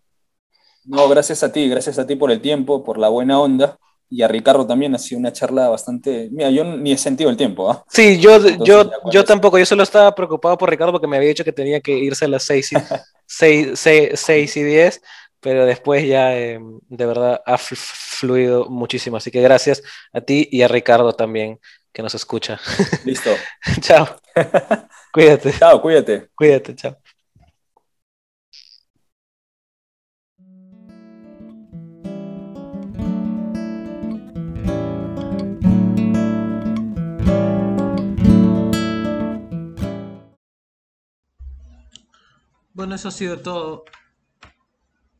No, 0.84 1.08
gracias 1.08 1.42
a 1.42 1.50
ti, 1.50 1.66
gracias 1.66 1.98
a 1.98 2.06
ti 2.06 2.14
por 2.14 2.30
el 2.30 2.42
tiempo, 2.42 2.84
por 2.84 2.98
la 2.98 3.08
buena 3.08 3.40
onda 3.40 3.78
y 4.10 4.22
a 4.22 4.28
Ricardo 4.28 4.66
también 4.66 4.94
ha 4.94 4.98
sido 4.98 5.18
una 5.18 5.32
charla 5.32 5.68
bastante... 5.68 6.28
Mira, 6.32 6.50
yo 6.50 6.64
ni 6.64 6.92
he 6.92 6.98
sentido 6.98 7.28
el 7.30 7.36
tiempo. 7.36 7.70
¿ah? 7.70 7.84
Sí, 7.88 8.18
yo, 8.18 8.38
yo, 8.64 8.90
yo 9.10 9.24
tampoco, 9.24 9.58
yo 9.58 9.66
solo 9.66 9.82
estaba 9.82 10.14
preocupado 10.14 10.56
por 10.56 10.70
Ricardo 10.70 10.92
porque 10.92 11.06
me 11.06 11.16
había 11.16 11.28
dicho 11.28 11.44
que 11.44 11.52
tenía 11.52 11.80
que 11.80 11.92
irse 11.92 12.24
a 12.24 12.28
las 12.28 12.44
6 12.44 12.72
y, 12.72 12.76
6, 13.76 14.56
y 14.56 14.62
10, 14.62 15.02
pero 15.40 15.66
después 15.66 16.06
ya 16.06 16.36
em, 16.36 16.80
de 16.88 17.06
verdad 17.06 17.42
ha 17.44 17.58
fluido 17.58 18.66
muchísimo. 18.70 19.16
Así 19.18 19.30
que 19.30 19.42
gracias 19.42 19.82
a 20.12 20.20
ti 20.20 20.48
y 20.50 20.62
a 20.62 20.68
Ricardo 20.68 21.12
también 21.12 21.60
que 21.92 22.02
nos 22.02 22.14
escucha. 22.14 22.60
Listo. 23.04 23.30
chao. 23.80 24.08
cuídate. 25.12 25.52
Chao, 25.58 25.82
cuídate. 25.82 26.28
Cuídate, 26.34 26.74
chao. 26.74 26.96
Bueno, 42.88 42.96
eso 42.96 43.08
ha 43.08 43.10
sido 43.10 43.40
todo 43.40 43.84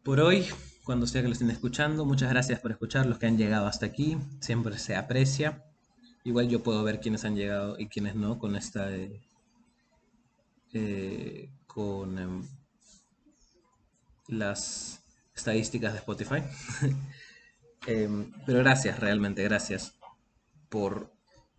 por 0.02 0.20
hoy. 0.20 0.46
Cuando 0.84 1.06
sea 1.06 1.20
que 1.20 1.28
lo 1.28 1.34
estén 1.34 1.50
escuchando, 1.50 2.06
muchas 2.06 2.30
gracias 2.30 2.60
por 2.60 2.70
escuchar 2.70 3.04
los 3.04 3.18
que 3.18 3.26
han 3.26 3.36
llegado 3.36 3.66
hasta 3.66 3.84
aquí. 3.84 4.16
Siempre 4.40 4.78
se 4.78 4.96
aprecia. 4.96 5.66
Igual 6.24 6.48
yo 6.48 6.62
puedo 6.62 6.82
ver 6.82 6.98
quiénes 6.98 7.26
han 7.26 7.36
llegado 7.36 7.78
y 7.78 7.88
quiénes 7.88 8.14
no 8.14 8.38
con 8.38 8.56
esta. 8.56 8.90
Eh, 8.90 9.20
eh, 10.72 11.50
con 11.66 12.18
em, 12.18 12.42
las 14.28 15.02
estadísticas 15.36 15.92
de 15.92 15.98
Spotify. 15.98 16.42
Em, 17.86 18.32
pero 18.46 18.60
gracias, 18.60 18.98
realmente, 18.98 19.42
gracias 19.44 19.94
por 20.70 21.12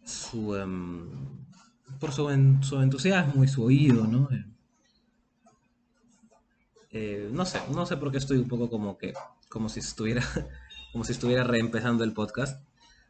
su, 0.03 0.55
em, 0.55 1.07
por 1.99 2.11
su, 2.11 2.27
su, 2.61 2.81
entusiasmo 2.81 3.43
y 3.43 3.47
su 3.47 3.63
oído, 3.63 4.07
¿no? 4.07 4.27
Eh, 6.91 7.29
no 7.31 7.45
sé, 7.45 7.61
no 7.71 7.85
sé 7.85 7.97
por 7.97 8.11
qué 8.11 8.17
estoy 8.17 8.37
un 8.37 8.47
poco 8.47 8.69
como 8.69 8.97
que, 8.97 9.13
como 9.47 9.69
si 9.69 9.79
estuviera, 9.79 10.23
como 10.91 11.03
si 11.03 11.11
estuviera 11.11 11.43
reempezando 11.43 12.03
el 12.03 12.13
podcast, 12.13 12.63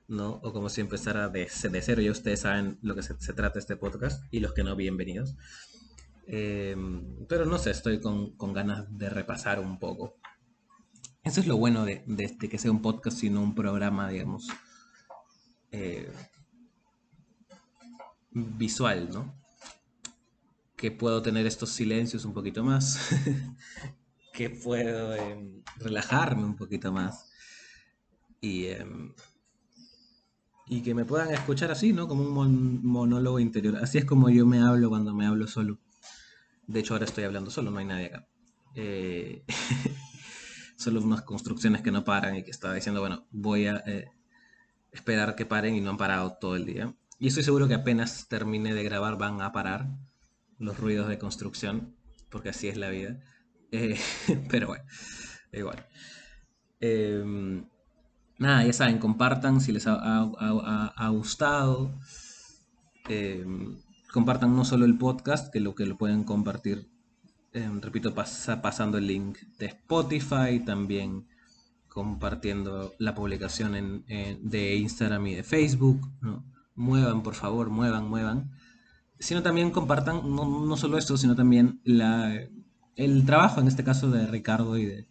¿no? 0.07 0.31
O 0.43 0.51
como 0.51 0.69
si 0.69 0.81
empezara 0.81 1.29
de, 1.29 1.49
de 1.49 1.81
cero. 1.81 2.01
Ya 2.01 2.11
ustedes 2.11 2.41
saben 2.41 2.77
lo 2.81 2.95
que 2.95 3.03
se, 3.03 3.15
trata 3.33 3.59
este 3.59 3.77
podcast 3.77 4.23
y 4.31 4.41
los 4.41 4.53
que 4.53 4.63
no, 4.63 4.75
bienvenidos. 4.75 5.35
Em, 6.27 7.25
pero 7.27 7.45
no 7.45 7.57
sé, 7.57 7.71
estoy 7.71 8.01
con, 8.01 8.35
ganas 8.53 8.85
de 8.97 9.09
repasar 9.09 9.59
un 9.59 9.79
poco. 9.79 10.15
Eso 11.23 11.39
es 11.39 11.47
lo 11.47 11.57
bueno 11.57 11.85
de, 11.85 12.03
que 12.37 12.57
sea 12.57 12.71
un 12.71 12.81
podcast 12.81 13.23
y 13.23 13.29
no 13.29 13.41
un 13.41 13.55
programa, 13.55 14.09
digamos, 14.09 14.47
eh, 15.71 16.11
visual, 18.31 19.09
¿no? 19.11 19.38
Que 20.79 20.91
puedo 20.91 21.21
tener 21.21 21.45
estos 21.45 21.71
silencios 21.71 22.23
un 22.23 22.33
poquito 22.33 22.63
más, 22.63 23.09
que 24.33 24.49
puedo 24.49 25.13
em, 25.13 25.61
relajarme 25.75 26.45
un 26.45 26.55
poquito 26.55 26.93
más 26.93 27.29
y, 28.39 28.67
em, 28.67 29.13
y 30.67 30.81
que 30.81 30.95
me 30.95 31.03
puedan 31.03 31.33
escuchar 31.33 31.69
así, 31.69 31.91
¿no? 31.91 32.07
Como 32.07 32.23
un 32.23 32.79
monólogo 32.85 33.41
interior. 33.41 33.75
Así 33.75 33.97
es 33.97 34.05
como 34.05 34.29
yo 34.29 34.45
me 34.45 34.61
hablo 34.61 34.87
cuando 34.87 35.13
me 35.13 35.25
hablo 35.25 35.47
solo. 35.47 35.79
De 36.65 36.79
hecho, 36.79 36.93
ahora 36.93 37.05
estoy 37.05 37.25
hablando 37.25 37.51
solo, 37.51 37.71
no 37.71 37.79
hay 37.79 37.85
nadie 37.85 38.05
acá. 38.05 38.29
Eh, 38.75 39.43
solo 40.77 41.01
unas 41.01 41.23
construcciones 41.23 41.81
que 41.81 41.91
no 41.91 42.05
paran 42.05 42.37
y 42.37 42.43
que 42.43 42.51
estaba 42.51 42.73
diciendo, 42.73 43.01
bueno, 43.01 43.27
voy 43.31 43.67
a 43.67 43.83
eh, 43.85 44.11
esperar 44.93 45.35
que 45.35 45.45
paren 45.45 45.75
y 45.75 45.81
no 45.81 45.89
han 45.89 45.97
parado 45.97 46.37
todo 46.39 46.55
el 46.55 46.65
día. 46.65 46.95
Y 47.19 47.27
estoy 47.27 47.43
seguro 47.43 47.67
que 47.67 47.73
apenas 47.73 48.29
termine 48.29 48.73
de 48.73 48.83
grabar 48.83 49.17
van 49.17 49.41
a 49.41 49.51
parar 49.51 49.89
los 50.59 50.77
ruidos 50.77 51.07
de 51.07 51.17
construcción, 51.17 51.95
porque 52.29 52.49
así 52.49 52.67
es 52.67 52.77
la 52.77 52.89
vida. 52.89 53.19
Eh, 53.71 53.97
pero 54.49 54.67
bueno, 54.67 54.83
igual. 55.51 55.85
Em, 56.79 57.65
nada, 58.37 58.65
ya 58.65 58.73
saben, 58.73 58.99
compartan 58.99 59.61
si 59.61 59.71
les 59.71 59.87
ha, 59.87 61.09
gustado. 61.09 61.97
Em, 63.07 63.77
compartan 64.13 64.55
no 64.55 64.65
solo 64.65 64.85
el 64.85 64.97
podcast, 64.97 65.51
que 65.51 65.59
lo 65.59 65.73
que 65.75 65.85
lo 65.85 65.97
pueden 65.97 66.23
compartir, 66.23 66.89
em, 67.53 67.81
repito, 67.81 68.13
pasando 68.13 68.97
el 68.97 69.07
link 69.07 69.39
de 69.57 69.67
Spotify, 69.67 70.61
también 70.65 71.27
compartiendo 71.87 72.93
la 72.99 73.15
publicación 73.15 74.03
de 74.05 74.75
Instagram 74.75 75.27
y 75.27 75.35
de 75.35 75.43
Facebook. 75.43 76.07
Muevan, 76.75 77.23
por 77.23 77.33
favor, 77.33 77.69
muevan, 77.69 78.07
muevan 78.07 78.51
sino 79.19 79.43
también 79.43 79.71
compartan 79.71 80.21
no, 80.33 80.65
no 80.65 80.77
solo 80.77 80.97
esto, 80.97 81.17
sino 81.17 81.35
también 81.35 81.81
la, 81.83 82.33
el 82.95 83.25
trabajo, 83.25 83.61
en 83.61 83.67
este 83.67 83.83
caso 83.83 84.09
de 84.09 84.25
Ricardo 84.27 84.77
y 84.77 84.85
de, 84.85 85.07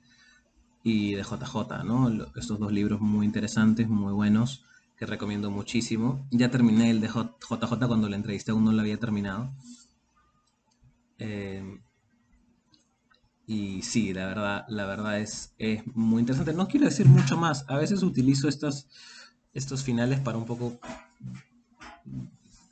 y 0.83 1.15
de 1.15 1.23
JJ, 1.23 1.85
¿no? 1.85 2.11
Estos 2.37 2.59
dos 2.59 2.73
libros 2.73 3.01
muy 3.01 3.27
interesantes, 3.27 3.89
muy 3.89 4.13
buenos, 4.13 4.65
que 4.97 5.07
recomiendo 5.07 5.51
muchísimo. 5.51 6.27
Ya 6.31 6.51
terminé 6.51 6.91
el 6.91 7.01
de 7.01 7.09
JJ 7.09 7.87
cuando 7.87 8.09
la 8.09 8.17
entrevisté, 8.17 8.51
aún 8.51 8.65
no 8.65 8.73
lo 8.73 8.81
había 8.81 8.99
terminado. 8.99 9.55
Eh, 11.19 11.81
y 13.47 13.83
sí, 13.83 14.13
la 14.13 14.27
verdad, 14.27 14.65
la 14.69 14.87
verdad 14.87 15.21
es, 15.21 15.55
es 15.59 15.83
muy 15.95 16.21
interesante. 16.21 16.53
No 16.53 16.69
quiero 16.69 16.87
decir 16.87 17.07
mucho 17.07 17.37
más. 17.37 17.65
A 17.69 17.77
veces 17.77 18.03
utilizo 18.03 18.49
estos, 18.49 18.89
estos 19.55 19.83
finales 19.83 20.21
para 20.21 20.37
un 20.37 20.45
poco 20.45 20.79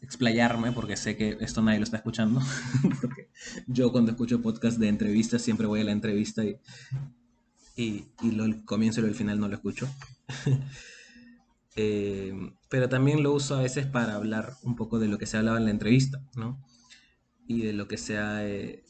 explayarme, 0.01 0.73
porque 0.73 0.97
sé 0.97 1.16
que 1.16 1.36
esto 1.40 1.62
nadie 1.62 1.78
lo 1.78 1.85
está 1.85 1.98
escuchando. 1.98 2.40
porque 3.01 3.31
yo 3.66 3.93
cuando 3.93 4.12
escucho 4.12 4.43
podcast 4.43 4.78
de 4.78 4.89
entrevistas 4.89 5.43
siempre 5.43 5.66
voy 5.66 5.81
a 5.81 5.85
la 5.85 5.93
entrevista 5.93 6.44
y, 6.44 6.59
y, 7.77 8.31
lo, 8.32 8.44
el 8.44 8.64
comienzo 8.64 9.01
y 9.01 9.05
el 9.05 9.14
final 9.14 9.39
no 9.40 9.48
lo 9.48 9.55
escucho. 9.55 9.89
Eh, 11.78 12.32
pero 12.70 12.89
también 12.89 13.23
lo 13.23 13.35
uso 13.35 13.55
a 13.55 13.60
veces 13.60 13.85
para 13.85 14.14
hablar 14.14 14.55
un 14.62 14.77
poco 14.77 14.98
de 14.98 15.09
lo 15.09 15.18
que 15.18 15.27
se 15.27 15.36
hablaba 15.36 15.59
en 15.59 15.66
la 15.66 15.70
entrevista, 15.70 16.23
¿no? 16.35 16.59
Y 17.47 17.60
de 17.60 17.74
lo 17.74 17.86
que 17.86 17.98
sea 17.98 18.48
eh, 18.48 18.82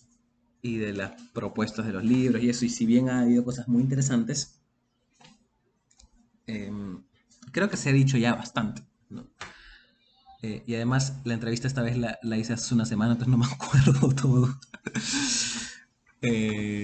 y 0.62 0.76
de 0.76 0.92
las 0.92 1.20
propuestas 1.32 1.86
de 1.86 1.92
los 1.92 2.04
libros 2.04 2.42
y 2.42 2.48
eso. 2.48 2.64
Y 2.64 2.68
si 2.68 2.86
bien 2.86 3.08
ha 3.08 3.22
habido 3.22 3.44
cosas 3.44 3.66
muy 3.66 3.82
interesantes, 3.82 4.60
em, 6.46 7.02
creo 7.50 7.68
que 7.68 7.76
se 7.76 7.90
ha 7.90 7.92
dicho 7.92 8.18
ya 8.18 8.34
bastante, 8.36 8.82
¿no? 9.10 9.26
Eh, 10.46 10.62
y 10.64 10.76
además 10.76 11.14
la 11.24 11.34
entrevista 11.34 11.66
esta 11.66 11.82
vez 11.82 11.98
la, 11.98 12.36
hice 12.36 12.52
hace 12.52 12.72
una 12.72 12.86
semana, 12.86 13.14
entonces 13.14 13.32
no 13.32 13.38
me 13.38 13.46
acuerdo 13.46 14.08
todo. 14.14 14.60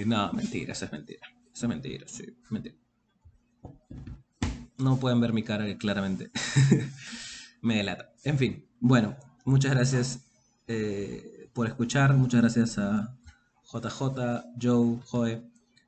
no, 0.05 0.33
mentira, 0.33 0.73
eso 0.73 0.83
es 0.83 0.91
mentira. 0.91 1.25
Eso 1.53 1.65
es 1.65 1.69
mentira, 1.69 2.05
sí, 2.09 2.25
mentira. 2.49 2.75
No 4.77 4.99
pueden 4.99 5.21
ver 5.21 5.31
mi 5.31 5.43
cara 5.43 5.65
que 5.65 5.77
claramente 5.77 6.29
me 7.61 7.77
delata. 7.77 8.11
En 8.25 8.37
fin, 8.37 8.67
bueno, 8.81 9.15
muchas 9.45 9.71
gracias 9.71 10.19
eh, 10.67 11.49
por 11.53 11.65
escuchar. 11.65 12.15
Muchas 12.15 12.41
gracias 12.41 12.77
a 12.79 13.17
JJ, 13.71 14.43
Joe, 14.61 14.99
Joe, 15.05 15.41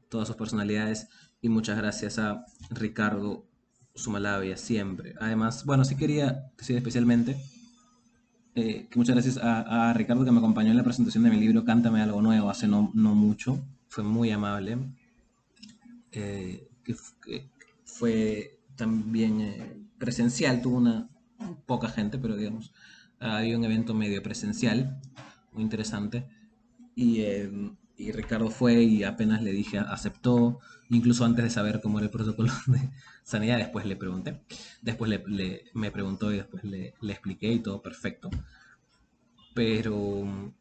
todas 0.07 0.29
sus 0.29 0.37
personalidades. 0.37 1.09
Y 1.41 1.49
muchas 1.49 1.77
gracias 1.77 2.19
a 2.19 2.45
Ricardo 2.69 3.45
Sumalavia, 3.95 4.55
siempre. 4.55 5.13
Además, 5.19 5.65
bueno, 5.65 5.83
sí 5.83 5.97
quería 5.97 6.53
decir 6.57 6.77
especialmente 6.77 7.35
eh, 8.55 8.87
muchas 8.95 9.15
gracias 9.15 9.37
a, 9.41 9.93
Ricardo 9.93 10.23
que 10.23 10.31
me 10.31 10.37
acompañó 10.37 10.71
en 10.71 10.77
la 10.77 10.83
presentación 10.83 11.25
de 11.25 11.29
mi 11.29 11.37
libro 11.37 11.65
Cántame 11.65 12.01
algo 12.01 12.21
nuevo 12.21 12.49
hace 12.49 12.67
no, 12.67 12.89
no 12.93 13.13
mucho. 13.13 13.59
Fue 13.89 14.03
muy 14.03 14.31
amable. 14.31 14.77
Eh, 16.13 16.69
fue 17.83 18.59
también 18.77 19.41
eh, 19.41 19.77
presencial, 19.97 20.61
tuvo 20.61 20.77
una 20.77 21.09
poca 21.65 21.89
gente, 21.89 22.17
pero 22.17 22.37
digamos, 22.37 22.73
había 23.19 23.57
un 23.57 23.65
evento 23.65 23.93
medio 23.93 24.23
presencial, 24.23 25.01
muy 25.51 25.63
interesante, 25.63 26.25
y, 26.95 27.21
y, 27.97 28.11
Ricardo 28.11 28.49
fue 28.49 28.83
y 28.83 29.03
apenas 29.03 29.41
le 29.41 29.51
dije, 29.51 29.79
aceptó, 29.79 30.59
incluso 30.89 31.25
antes 31.25 31.43
de 31.43 31.49
saber 31.49 31.81
cómo 31.81 31.99
era 31.99 32.05
el 32.05 32.11
protocolo 32.11 32.51
de 32.67 32.89
sanidad, 33.23 33.57
después 33.57 33.85
le 33.85 33.95
pregunté, 33.95 34.41
después 34.81 35.09
le, 35.09 35.63
me 35.73 35.91
preguntó 35.91 36.31
y 36.31 36.37
después 36.37 36.63
le, 36.63 36.93
le 37.01 37.11
expliqué 37.13 37.51
y 37.51 37.59
todo 37.59 37.81
perfecto. 37.81 38.29
Pero 39.53 40.53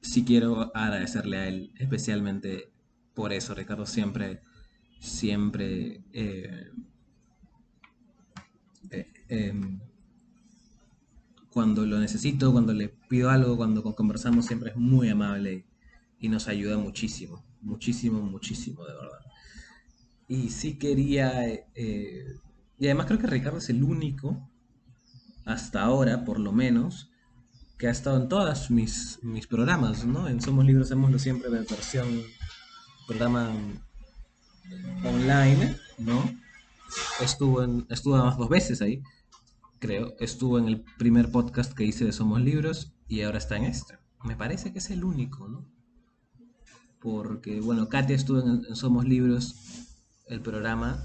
sí 0.00 0.24
quiero 0.24 0.70
agradecerle 0.76 1.36
a 1.38 1.48
él 1.48 1.72
especialmente 1.78 2.70
por 3.14 3.32
eso, 3.32 3.54
Ricardo 3.54 3.86
siempre 3.86 4.42
siempre 5.04 6.02
eh, 6.12 6.70
eh, 8.90 9.06
em, 9.28 9.80
cuando 11.50 11.86
lo 11.86 11.98
necesito, 12.00 12.52
cuando 12.52 12.72
le 12.72 12.88
pido 12.88 13.30
algo, 13.30 13.56
cuando 13.56 13.82
conversamos, 13.82 14.46
siempre 14.46 14.70
es 14.70 14.76
muy 14.76 15.08
amable 15.08 15.66
y 16.18 16.28
nos 16.28 16.48
ayuda 16.48 16.78
muchísimo, 16.78 17.44
muchísimo, 17.60 18.20
muchísimo, 18.22 18.84
de 18.84 18.94
verdad. 18.94 19.20
Y 20.28 20.50
sí 20.50 20.78
quería, 20.78 21.44
eh, 21.74 22.38
y 22.78 22.86
además 22.86 23.06
creo 23.06 23.18
que 23.18 23.26
Ricardo 23.26 23.58
es 23.58 23.68
el 23.68 23.82
único, 23.82 24.48
hasta 25.44 25.82
ahora 25.82 26.24
por 26.24 26.40
lo 26.40 26.52
menos, 26.52 27.10
que 27.78 27.88
ha 27.88 27.90
estado 27.90 28.16
en 28.16 28.28
todos 28.28 28.70
mis, 28.70 29.18
mis 29.22 29.46
programas, 29.46 30.04
¿no? 30.04 30.28
En 30.28 30.40
Somos 30.40 30.64
Libros 30.64 30.86
Hacemoslo 30.86 31.18
siempre 31.18 31.50
de 31.50 31.60
versión, 31.60 32.08
programa 33.06 33.52
online, 35.04 35.76
¿no? 35.98 36.24
Estuvo, 37.20 37.62
en, 37.62 37.86
estuvo 37.90 38.14
además 38.14 38.38
dos 38.38 38.48
veces 38.48 38.80
ahí, 38.80 39.02
creo. 39.78 40.14
Estuvo 40.18 40.58
en 40.58 40.68
el 40.68 40.84
primer 40.98 41.30
podcast 41.30 41.72
que 41.72 41.84
hice 41.84 42.04
de 42.04 42.12
Somos 42.12 42.40
Libros 42.40 42.94
y 43.08 43.22
ahora 43.22 43.38
está 43.38 43.56
en 43.56 43.64
este. 43.64 43.98
Me 44.22 44.36
parece 44.36 44.72
que 44.72 44.78
es 44.78 44.90
el 44.90 45.04
único, 45.04 45.48
¿no? 45.48 45.66
Porque, 47.00 47.60
bueno, 47.60 47.88
Katia 47.88 48.16
estuvo 48.16 48.40
en, 48.40 48.74
Somos 48.76 49.04
Libros, 49.04 49.83
el 50.26 50.40
programa, 50.40 51.04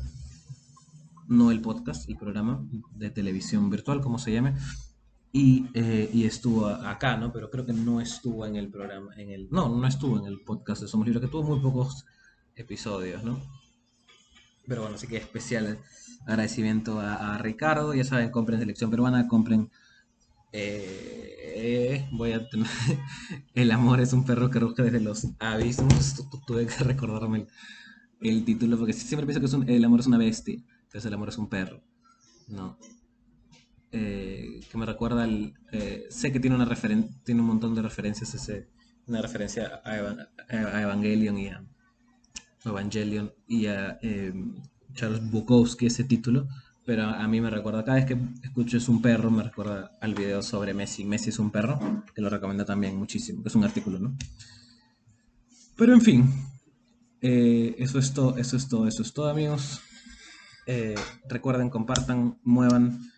no 1.28 1.52
el 1.52 1.62
podcast, 1.62 2.10
el 2.10 2.18
programa 2.18 2.66
de 2.96 3.10
televisión 3.10 3.70
virtual, 3.70 4.02
como 4.02 4.20
se 4.20 4.32
llame. 4.32 4.56
Y, 5.32 5.68
eh, 5.76 6.10
y, 6.12 6.26
estuvo 6.26 6.66
acá, 6.66 7.16
¿no? 7.16 7.32
Pero 7.32 7.52
creo 7.52 7.66
que 7.66 7.74
no 7.74 8.02
estuvo 8.02 8.48
en 8.48 8.56
el 8.56 8.70
programa, 8.70 9.14
en 9.16 9.30
el, 9.30 9.48
no, 9.52 9.70
no 9.70 9.88
estuvo 9.88 10.18
en 10.18 10.26
el 10.26 10.40
podcast 10.41 10.82
de 10.82 10.88
Somos 10.88 11.06
Libros, 11.06 11.22
que 11.22 11.30
tuvo 11.30 11.44
muy 11.44 11.60
pocos 11.60 12.06
episodios, 12.56 13.24
¿no? 13.24 13.40
Pero 14.68 14.82
bueno, 14.82 14.96
así 14.96 15.08
que 15.08 15.18
especial 15.18 15.80
agradecimiento 16.26 17.00
a, 17.00 17.38
Ricardo. 17.38 17.94
Ya 17.94 18.04
saben, 18.04 18.32
compren 18.32 18.60
selección 18.60 18.90
peruana, 18.90 19.28
compren. 19.28 19.70
Eh, 20.52 22.08
voy 22.12 22.32
a 22.32 22.48
tener. 22.50 22.68
el 23.54 23.72
amor 23.72 24.02
es 24.02 24.14
un 24.14 24.26
perro 24.26 24.50
que 24.50 24.60
ruge 24.60 24.84
desde 24.84 25.00
los 25.00 25.28
abismos. 25.40 26.28
tuve 26.48 26.66
que 26.66 26.84
recordarme 26.84 27.48
el, 28.22 28.46
título 28.46 28.78
porque 28.78 28.94
siempre 28.94 29.26
pienso 29.26 29.40
que 29.40 29.46
es 29.48 29.54
un, 29.54 29.70
el 29.70 29.84
amor 29.84 30.00
es 30.00 30.08
una 30.08 30.18
bestia. 30.18 30.56
Entonces 30.56 31.06
el 31.06 31.14
amor 31.14 31.30
es 31.30 31.38
un 31.38 31.50
perro. 31.50 31.82
No. 32.48 32.78
Eh, 33.91 34.60
que 34.72 34.78
me 34.78 34.86
recuerda 34.86 35.24
al. 35.24 35.54
Eh, 35.72 36.06
sé 36.10 36.32
que 36.32 36.40
tiene 36.40 36.56
una 36.56 36.68
tiene 37.24 37.41
un 37.41 37.48
montón 37.48 37.74
de 37.76 37.82
referencias 37.82 38.34
ese, 38.34 38.68
una 39.08 39.22
referencia 39.22 39.82
a, 39.84 39.91
a 39.91 40.82
Evangelion 40.82 41.38
y 41.38 41.48
a, 41.48 41.64
Evangelion 42.64 43.34
y 43.48 43.66
a 43.66 43.98
em, 44.02 44.56
Charles 44.94 45.30
Bukowski 45.32 45.88
ese 45.88 46.04
título, 46.04 46.48
pero 46.86 47.04
a, 47.04 47.28
mí 47.28 47.41
me 47.41 47.50
recuerda, 47.50 47.84
cada 47.84 47.98
vez 47.98 48.06
que 48.06 48.18
escucho 48.44 48.78
es 48.78 48.90
un 48.90 49.02
perro, 49.02 49.32
me 49.32 49.44
recuerda 49.44 49.98
al 50.02 50.14
video 50.14 50.41
sobre 50.41 50.74
Messi. 50.74 51.04
Messi 51.04 51.30
es 51.30 51.40
un 51.40 51.52
perro, 51.52 52.04
que 52.14 52.22
lo 52.22 52.30
recomiendo 52.30 52.66
también 52.66 52.96
muchísimo, 52.96 53.41
que 53.41 53.50
es 53.50 53.56
un 53.56 53.64
artículo, 53.64 54.00
¿no? 54.00 54.16
Pero 55.76 55.94
en 55.94 56.02
fin, 56.02 56.30
eh, 57.22 57.76
eso 57.80 58.00
es 58.00 58.14
todo, 58.14 58.38
eso 58.38 58.56
es 58.56 58.68
todo, 58.68 58.88
eso 58.88 59.02
es 59.02 59.14
todo, 59.14 59.30
amigos. 59.30 59.82
Eh, 60.66 60.96
recuerden, 61.28 61.70
compartan, 61.70 62.40
muevan. 62.44 63.12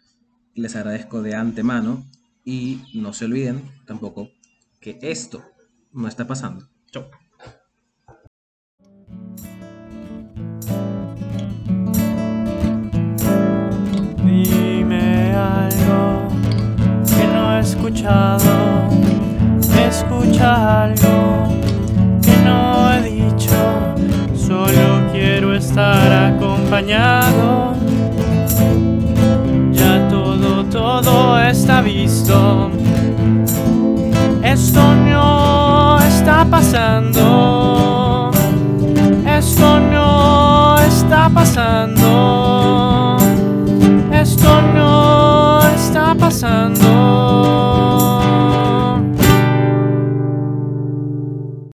Les 0.53 0.76
agradezco 0.76 1.22
de 1.22 1.36
antemano 1.36 2.06
y 2.44 2.82
no 2.94 3.14
se 3.14 3.26
olviden 3.26 3.64
tampoco 3.86 4.30
que 4.80 4.99
esto 5.02 5.44
no 5.91 6.07
está 6.07 6.28
pasando. 6.28 6.68
Chau. 6.91 7.06
algo 15.34 16.28
que 17.06 17.28
no 17.28 17.57
he 17.57 17.60
escuchado. 17.60 18.90
Escucha 19.88 20.84
algo 20.84 21.40
estar 25.72 26.11
acompañado. 26.11 27.73
Ya 29.72 30.10
todo, 30.10 30.65
todo 30.65 31.39
está 31.39 31.81
visto. 31.81 32.69
Esto 34.43 34.95
no 34.95 35.98
está 36.02 36.45
pasando. 36.49 38.31
Esto 39.26 39.80
no 39.80 40.77
está 40.80 41.30
pasando. 41.30 43.15
Esto 44.11 44.61
no 44.76 45.61
está 45.73 46.14
pasando. 46.15 47.10